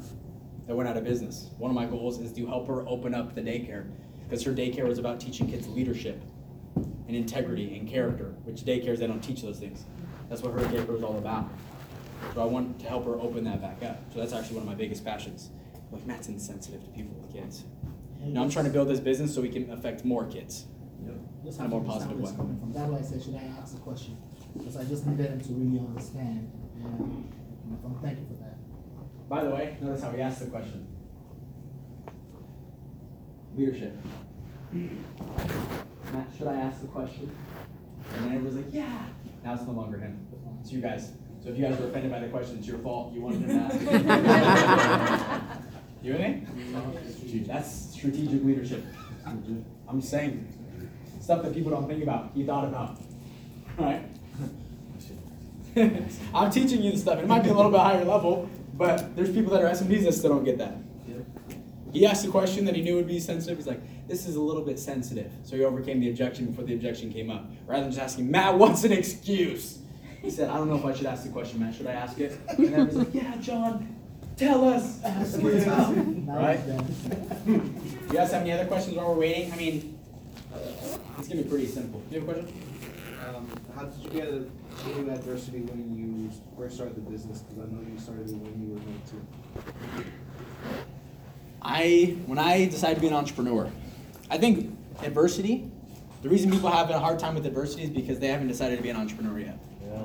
that 0.67 0.75
went 0.75 0.87
out 0.87 0.95
of 0.95 1.03
business. 1.03 1.49
One 1.57 1.71
of 1.71 1.75
my 1.75 1.87
goals 1.87 2.19
is 2.19 2.31
to 2.33 2.45
help 2.45 2.67
her 2.67 2.87
open 2.87 3.15
up 3.15 3.33
the 3.33 3.41
daycare 3.41 3.89
because 4.23 4.43
her 4.43 4.51
daycare 4.51 4.87
was 4.87 4.99
about 4.99 5.19
teaching 5.19 5.49
kids 5.49 5.67
leadership 5.67 6.21
and 6.75 7.15
integrity 7.15 7.75
and 7.75 7.89
character, 7.89 8.35
which 8.43 8.61
daycares 8.61 8.99
they 8.99 9.07
don't 9.07 9.21
teach 9.21 9.41
those 9.41 9.57
things. 9.57 9.85
That's 10.29 10.43
what 10.43 10.53
her 10.53 10.59
daycare 10.67 10.87
was 10.87 11.01
all 11.01 11.17
about. 11.17 11.49
So 12.35 12.43
I 12.43 12.45
want 12.45 12.79
to 12.81 12.87
help 12.87 13.05
her 13.05 13.15
open 13.19 13.43
that 13.45 13.63
back 13.63 13.81
up. 13.81 13.99
So 14.13 14.19
that's 14.19 14.31
actually 14.31 14.57
one 14.57 14.63
of 14.63 14.69
my 14.69 14.75
biggest 14.75 15.03
passions. 15.03 15.49
Like 15.91 16.05
Matt's 16.05 16.27
insensitive 16.27 16.83
to 16.83 16.89
people 16.91 17.15
with 17.15 17.33
kids. 17.33 17.63
Now 18.21 18.43
I'm 18.43 18.49
trying 18.51 18.65
to 18.65 18.71
build 18.71 18.89
this 18.89 18.99
business 18.99 19.33
so 19.33 19.41
we 19.41 19.49
can 19.49 19.71
affect 19.71 20.05
more 20.05 20.27
kids. 20.27 20.65
Just 21.43 21.59
In 21.59 21.65
a 21.65 21.69
more 21.69 21.79
understand 21.81 22.09
positive 22.09 22.17
where 22.17 22.23
it's 22.23 22.31
way. 22.31 22.37
coming 22.37 22.59
from. 22.59 22.73
That's 22.73 22.89
why 22.89 22.97
I 22.97 23.01
said, 23.01 23.21
should 23.23 23.35
I 23.35 23.61
ask 23.61 23.75
a 23.75 23.79
question? 23.79 24.17
Because 24.57 24.77
I 24.77 24.83
just 24.85 25.05
needed 25.05 25.27
him 25.27 25.41
to 25.41 25.53
really 25.53 25.79
understand, 25.79 26.51
and, 26.81 27.33
thank 28.01 28.19
you 28.19 28.25
for 28.25 28.33
that. 28.43 28.57
By 29.29 29.43
the 29.43 29.51
way, 29.51 29.77
notice 29.81 30.01
how 30.01 30.11
he 30.11 30.21
asked 30.21 30.39
the 30.39 30.47
question. 30.47 30.87
Leadership. 33.55 33.95
Matt, 34.73 36.27
should 36.37 36.47
I 36.47 36.55
ask 36.55 36.81
the 36.81 36.87
question? 36.87 37.31
And 38.15 38.25
then 38.25 38.35
everyone's 38.35 38.57
like, 38.57 38.73
yeah. 38.73 39.05
Now 39.43 39.53
it's 39.53 39.63
no 39.63 39.73
longer 39.73 39.97
him. 39.97 40.25
It's 40.61 40.71
you 40.71 40.81
guys. 40.81 41.13
So 41.43 41.49
if 41.49 41.57
you 41.57 41.65
guys 41.65 41.79
were 41.79 41.87
offended 41.87 42.11
by 42.11 42.19
the 42.19 42.27
question, 42.27 42.57
it's 42.57 42.67
your 42.67 42.79
fault. 42.79 43.13
You 43.13 43.21
wanted 43.21 43.41
him 43.41 43.49
to 43.49 43.55
ask. 43.55 43.79
you 46.01 46.13
with 46.13 46.21
me? 46.21 47.43
That's 47.45 47.71
strategic 47.93 48.43
leadership. 48.43 48.83
I'm 49.87 50.01
saying 50.01 50.47
stuff 51.25 51.41
that 51.41 51.53
people 51.55 51.71
don't 51.71 51.87
think 51.87 52.03
about. 52.03 52.29
He 52.35 52.43
thought 52.43 52.65
about. 52.65 52.99
Right? 53.77 54.03
I'm 56.33 56.51
teaching 56.51 56.83
you 56.83 56.91
the 56.91 56.97
stuff. 56.97 57.19
It 57.19 57.27
might 57.27 57.43
be 57.43 57.49
a 57.49 57.53
little 57.53 57.71
bit 57.71 57.79
higher 57.79 58.05
level, 58.05 58.47
but 58.75 59.15
there's 59.15 59.31
people 59.31 59.51
that 59.53 59.63
are 59.63 59.69
SMDs 59.69 60.03
that 60.03 60.13
still 60.13 60.29
don't 60.29 60.43
get 60.43 60.59
that. 60.59 60.75
He 61.91 62.05
asked 62.05 62.25
a 62.25 62.29
question 62.29 62.65
that 62.65 62.75
he 62.75 62.81
knew 62.81 62.95
would 62.95 63.07
be 63.07 63.19
sensitive. 63.19 63.57
He's 63.57 63.67
like, 63.67 63.81
this 64.07 64.27
is 64.27 64.35
a 64.35 64.41
little 64.41 64.61
bit 64.61 64.77
sensitive. 64.77 65.31
So 65.43 65.55
he 65.55 65.63
overcame 65.63 65.99
the 65.99 66.09
objection 66.09 66.45
before 66.45 66.65
the 66.65 66.73
objection 66.73 67.11
came 67.11 67.31
up. 67.31 67.49
Rather 67.65 67.83
than 67.83 67.91
just 67.91 68.03
asking, 68.03 68.29
Matt, 68.29 68.57
what's 68.57 68.83
an 68.83 68.91
excuse? 68.91 69.79
He 70.21 70.29
said, 70.29 70.49
I 70.49 70.57
don't 70.57 70.69
know 70.69 70.75
if 70.75 70.85
I 70.85 70.93
should 70.93 71.05
ask 71.05 71.23
the 71.23 71.29
question, 71.29 71.61
Matt. 71.61 71.73
Should 71.73 71.87
I 71.87 71.93
ask 71.93 72.19
it? 72.19 72.37
And 72.49 72.67
then 72.67 72.85
he's 72.87 72.95
like, 72.97 73.13
yeah, 73.13 73.35
John, 73.37 73.95
tell 74.35 74.67
us. 74.67 75.01
Ask 75.05 75.39
it. 75.39 76.27
Right? 76.27 76.59
Do 77.45 77.53
you 77.53 78.13
guys 78.13 78.31
have 78.31 78.41
any 78.41 78.51
other 78.51 78.65
questions 78.65 78.97
while 78.97 79.13
we're 79.13 79.21
waiting? 79.21 79.53
I 79.53 79.55
mean, 79.55 79.94
it's 81.17 81.27
gonna 81.27 81.43
be 81.43 81.49
pretty 81.49 81.67
simple. 81.67 82.01
You 82.11 82.19
have 82.19 82.29
a 82.29 82.33
question? 82.33 82.61
Um, 83.27 83.47
how 83.75 83.85
did 83.85 84.03
you 84.03 84.09
get 84.09 84.27
into 84.27 85.11
adversity 85.11 85.61
when 85.61 85.95
you 85.95 86.31
first 86.57 86.75
started 86.75 86.95
the 86.95 87.01
business? 87.01 87.39
Because 87.39 87.63
I 87.63 87.71
know 87.71 87.81
you 87.81 87.99
started 87.99 88.29
it 88.29 88.35
when 88.35 88.61
you 88.61 88.73
were 88.73 88.79
going 88.79 89.01
to. 89.09 90.05
I 91.61 92.15
when 92.27 92.37
I 92.37 92.65
decided 92.65 92.95
to 92.95 93.01
be 93.01 93.07
an 93.07 93.13
entrepreneur, 93.13 93.71
I 94.29 94.37
think 94.37 94.77
adversity. 95.01 95.71
The 96.21 96.29
reason 96.29 96.51
people 96.51 96.69
have 96.69 96.89
a 96.89 96.99
hard 96.99 97.19
time 97.19 97.35
with 97.35 97.45
adversity 97.45 97.83
is 97.83 97.89
because 97.89 98.19
they 98.19 98.27
haven't 98.27 98.47
decided 98.47 98.77
to 98.77 98.83
be 98.83 98.89
an 98.89 98.95
entrepreneur 98.95 99.39
yet. 99.39 99.59
Yeah, 99.81 100.03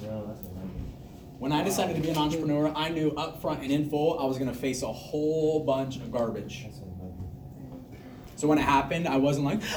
yeah, 0.00 0.20
that's 0.26 0.40
what 0.42 0.58
I 0.58 0.64
mean. 0.64 0.94
When 1.38 1.52
I 1.52 1.62
decided 1.62 1.96
to 1.96 2.02
be 2.02 2.10
an 2.10 2.16
entrepreneur, 2.16 2.72
I 2.74 2.88
knew 2.88 3.10
up 3.12 3.40
front 3.40 3.62
and 3.62 3.70
in 3.70 3.88
full 3.88 4.18
I 4.18 4.24
was 4.24 4.38
gonna 4.38 4.54
face 4.54 4.82
a 4.82 4.92
whole 4.92 5.64
bunch 5.64 5.96
of 5.96 6.12
garbage. 6.12 6.64
That's 6.64 6.76
what 6.76 6.82
I 6.82 6.83
mean. 6.83 6.83
So 8.44 8.48
when 8.48 8.58
it 8.58 8.66
happened, 8.66 9.08
I 9.08 9.16
wasn't 9.16 9.46
like, 9.46 9.62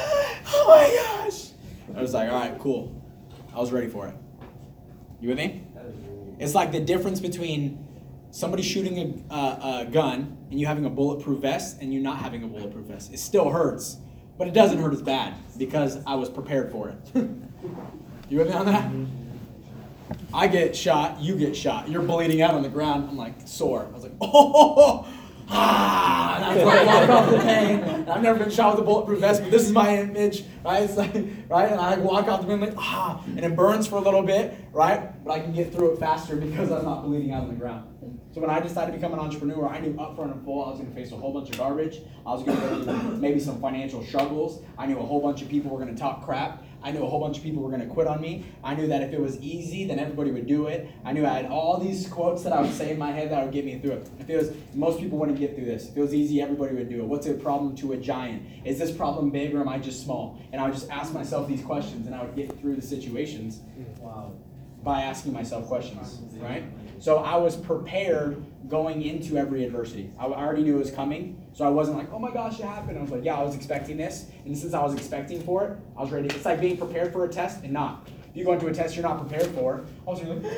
oh 0.48 0.66
my 0.68 1.24
gosh. 1.24 1.52
I 1.96 2.02
was 2.02 2.14
like, 2.14 2.30
all 2.30 2.38
right, 2.38 2.60
cool. 2.60 3.02
I 3.56 3.60
was 3.60 3.72
ready 3.72 3.88
for 3.88 4.10
it. 4.10 4.16
You 5.22 5.30
with 5.30 5.38
me? 5.38 5.64
It's 6.38 6.54
like 6.54 6.74
the 6.74 6.82
difference 6.82 7.22
between 7.22 7.88
somebody 8.30 8.64
shooting 8.64 9.24
a, 9.32 9.34
uh, 9.34 9.84
a 9.84 9.90
gun 9.90 10.38
and 10.52 10.60
you 10.60 10.66
having 10.66 10.84
a 10.84 10.90
bulletproof 10.90 11.44
vest 11.44 11.78
and 11.80 11.94
you 11.94 12.02
not 12.02 12.18
having 12.18 12.44
a 12.44 12.48
bulletproof 12.48 12.88
vest. 12.88 13.14
It 13.14 13.20
still 13.20 13.50
hurts, 13.50 14.00
but 14.38 14.50
it 14.50 14.54
doesn't 14.54 14.80
hurt 14.80 14.92
as 14.92 15.02
bad 15.02 15.36
because 15.58 16.04
I 16.06 16.16
was 16.16 16.30
prepared 16.30 16.70
for 16.70 16.90
it. 16.90 16.98
you 18.28 18.40
with 18.40 18.50
me 18.50 18.54
on 18.54 18.66
that? 18.66 18.92
I 20.34 20.48
get 20.48 20.76
shot, 20.76 21.22
you 21.22 21.38
get 21.38 21.56
shot. 21.56 21.88
You're 21.88 22.02
bleeding 22.02 22.42
out 22.42 22.54
on 22.54 22.64
the 22.64 22.70
ground. 22.70 23.08
I'm 23.10 23.16
like 23.16 23.48
sore. 23.48 23.88
I 23.90 23.96
was 23.96 24.04
like, 24.04 24.16
oh, 24.20 25.08
ah, 25.50 26.38
that's 26.40 26.62
I 26.62 27.06
walk 27.06 27.10
off 27.10 27.30
the 27.32 27.38
pain. 27.40 27.80
And 27.80 28.10
I've 28.10 28.22
never 28.22 28.40
been 28.40 28.50
shot 28.50 28.74
with 28.74 28.82
a 28.82 28.86
bulletproof 28.86 29.20
vest, 29.20 29.42
but 29.42 29.52
this 29.52 29.64
is 29.64 29.72
my 29.72 29.98
image, 29.98 30.46
right? 30.64 30.84
It's 30.84 30.98
like, 30.98 31.14
right? 31.50 31.72
And 31.72 31.80
I 31.80 31.98
walk 31.98 32.28
off 32.28 32.42
the 32.42 32.48
pain 32.48 32.60
like, 32.60 32.74
ah, 32.78 33.24
and 33.26 33.40
it 33.40 33.56
burns 33.56 33.88
for 33.88 33.98
a 33.98 34.02
little 34.02 34.24
bit, 34.24 34.54
right? 34.72 35.24
But 35.24 35.32
I 35.34 35.40
can 35.40 35.54
get 35.54 35.74
through 35.74 35.94
it 35.94 36.00
faster 36.00 36.36
because 36.36 36.72
I'm 36.72 36.86
not 36.86 37.04
bleeding 37.04 37.32
out 37.34 37.44
on 37.44 37.50
the 37.50 37.56
ground. 37.56 37.94
So 38.34 38.42
when 38.42 38.50
I 38.50 38.60
decided 38.60 38.92
to 38.92 38.98
become 38.98 39.14
an 39.14 39.20
entrepreneur, 39.20 39.68
I 39.68 39.80
knew 39.80 39.94
upfront 39.94 40.32
and 40.32 40.44
full 40.46 40.64
I 40.64 40.70
was 40.70 40.80
going 40.80 40.94
to 40.94 40.96
face 40.96 41.12
a 41.12 41.16
whole 41.16 41.34
bunch 41.34 41.50
of 41.50 41.58
garbage. 41.58 42.02
I 42.26 42.34
was 42.34 42.44
going 42.44 42.60
to 42.60 42.94
maybe 43.18 43.40
some 43.40 43.60
financial 43.60 44.04
struggles. 44.04 44.62
I 44.78 44.86
knew 44.86 45.00
a 45.00 45.04
whole 45.04 45.22
bunch 45.22 45.42
of 45.42 45.50
people 45.50 45.72
were 45.72 45.80
going 45.84 45.94
to 45.94 46.00
talk 46.00 46.24
crap. 46.24 46.64
I 46.84 46.92
knew 46.92 47.04
a 47.04 47.08
whole 47.08 47.20
bunch 47.20 47.38
of 47.38 47.44
people 47.44 47.62
were 47.62 47.70
going 47.70 47.82
to 47.82 47.88
quit 47.88 48.08
on 48.08 48.22
me. 48.22 48.46
I 48.64 48.76
knew 48.76 48.88
that 48.88 49.02
if 49.02 49.14
it 49.14 49.20
was 49.20 49.40
easy, 49.40 49.86
then 49.86 50.00
everybody 50.00 50.32
would 50.32 50.48
do 50.48 50.68
it. 50.68 50.90
I 51.04 51.14
knew 51.14 51.26
I 51.26 51.30
had 51.30 51.46
all 51.48 51.78
these 51.78 52.08
quotes 52.08 52.44
that 52.44 52.54
I 52.54 52.62
would 52.62 52.74
say 52.74 52.92
in 52.92 52.98
my 52.98 53.12
head 53.12 53.32
that 53.32 53.44
would 53.44 53.54
get 53.54 53.66
me 53.66 53.80
through 53.80 53.92
it. 53.92 54.10
If 54.20 54.30
it 54.30 54.38
was, 54.38 54.52
most 54.74 55.00
people 55.00 55.18
wouldn't 55.18 55.40
get 55.40 55.56
through 55.56 55.66
this. 55.66 55.90
If 55.90 55.98
it 55.98 56.02
was 56.02 56.14
easy, 56.14 56.42
everybody 56.42 56.76
would 56.76 56.90
do 56.90 57.02
it. 57.02 57.06
What's 57.06 57.28
a 57.28 57.34
problem 57.34 57.76
to 57.78 57.94
a 57.94 57.98
giant? 57.98 58.44
Is 58.64 58.80
this 58.80 58.92
problem 58.92 59.30
big 59.32 59.54
or 59.54 59.62
am 59.62 59.70
I 59.70 59.80
just 59.80 60.04
small? 60.04 60.40
And 60.52 60.62
I 60.62 60.66
would 60.66 60.74
just 60.74 60.90
ask 60.90 61.14
myself 61.14 61.48
these 61.48 61.62
questions 61.62 62.06
and 62.06 62.16
I 62.16 62.24
would 62.24 62.36
get 62.36 62.60
through 62.60 62.76
the 62.76 62.82
situations 62.82 63.62
by 64.88 65.02
asking 65.02 65.34
myself 65.34 65.68
questions, 65.68 66.18
right? 66.38 66.64
So 67.00 67.18
I 67.18 67.36
was 67.36 67.58
prepared 67.58 68.42
going 68.70 69.02
into 69.02 69.36
every 69.38 69.66
adversity. 69.66 70.14
I 70.18 70.28
I 70.28 70.42
already 70.42 70.64
knew 70.64 70.78
it 70.78 70.80
was 70.80 70.92
coming, 70.92 71.46
so 71.52 71.66
I 71.66 71.70
wasn't 71.70 71.98
like, 71.98 72.10
oh 72.14 72.20
my 72.20 72.32
gosh, 72.32 72.58
it 72.62 72.66
happened. 72.66 72.98
I 72.98 73.02
was 73.02 73.12
like, 73.12 73.26
yeah, 73.26 73.36
I 73.36 73.44
was 73.44 73.54
expecting 73.54 73.98
this, 73.98 74.28
and 74.46 74.58
since 74.58 74.74
I 74.74 74.82
was 74.82 74.94
expecting 74.94 75.44
for 75.44 75.66
it, 75.66 75.78
I 75.98 76.04
was 76.04 76.12
ready. 76.12 76.30
It's 76.30 76.46
like 76.46 76.62
being 76.62 76.78
prepared 76.78 77.12
for 77.12 77.26
a 77.26 77.28
test 77.28 77.66
and 77.66 77.74
not. 77.74 78.08
If 78.30 78.38
you 78.38 78.46
go 78.46 78.54
into 78.54 78.68
a 78.68 78.74
test 78.74 78.96
you're 78.96 79.04
not 79.04 79.20
prepared 79.20 79.48
for, 79.48 79.84
of 80.08 80.24
a 80.24 80.34
like, 80.34 80.54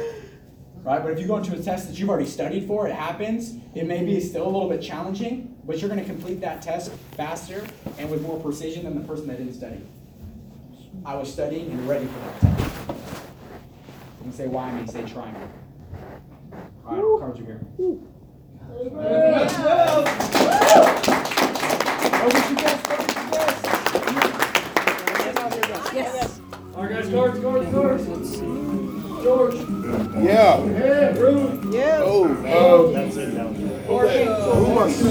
right? 0.83 1.01
But 1.01 1.11
if 1.13 1.19
you 1.19 1.25
go 1.25 1.37
into 1.37 1.55
a 1.55 1.63
test 1.63 1.87
that 1.87 1.97
you've 1.97 2.09
already 2.09 2.29
studied 2.29 2.67
for, 2.67 2.87
it 2.87 2.93
happens. 2.93 3.55
It 3.73 3.87
may 3.87 4.05
be 4.05 4.19
still 4.19 4.45
a 4.45 4.51
little 4.55 4.69
bit 4.69 4.83
challenging, 4.83 5.57
but 5.65 5.79
you're 5.79 5.89
going 5.89 6.01
to 6.01 6.05
complete 6.07 6.39
that 6.41 6.61
test 6.61 6.91
faster 7.17 7.65
and 7.97 8.11
with 8.11 8.21
more 8.21 8.39
precision 8.39 8.83
than 8.83 8.93
the 8.93 9.07
person 9.07 9.25
that 9.25 9.39
didn't 9.39 9.55
study. 9.55 9.81
I 11.03 11.15
was 11.15 11.33
studying 11.33 11.71
and 11.71 11.89
ready 11.89 12.05
for 12.05 12.19
that 12.19 12.57
test. 12.57 13.28
You 14.19 14.23
can 14.23 14.33
say 14.33 14.47
why, 14.47 14.69
and 14.69 14.85
you 14.85 14.91
say 14.91 15.03
triangle. 15.09 15.41
All 16.85 16.95
right, 16.95 17.19
cards 17.21 17.39
are 17.39 17.45
here. 17.45 17.61
Let's 17.77 19.57
go. 19.57 20.03
Oh, 22.11 22.25
what 22.25 22.49
you 22.49 22.55
guess? 22.57 22.79
What 25.37 25.55
you 25.55 25.61
guess? 25.61 25.93
Yes. 25.93 26.41
Alright 26.75 26.91
guys, 26.91 27.09
cards, 27.09 27.39
cards, 27.39 27.71
cards. 27.71 28.05
George. 29.23 29.55
Yeah. 30.23 30.61
Ruth. 31.17 31.73
Yeah. 31.73 32.01
Oh, 32.03 32.25
um, 32.25 32.43
That's 32.93 33.15
it 33.15 33.31
down 33.35 33.53
there. 33.55 33.89
okay, 33.89 34.25
so 34.25 34.55
who 34.55 34.73
wants? 34.75 35.01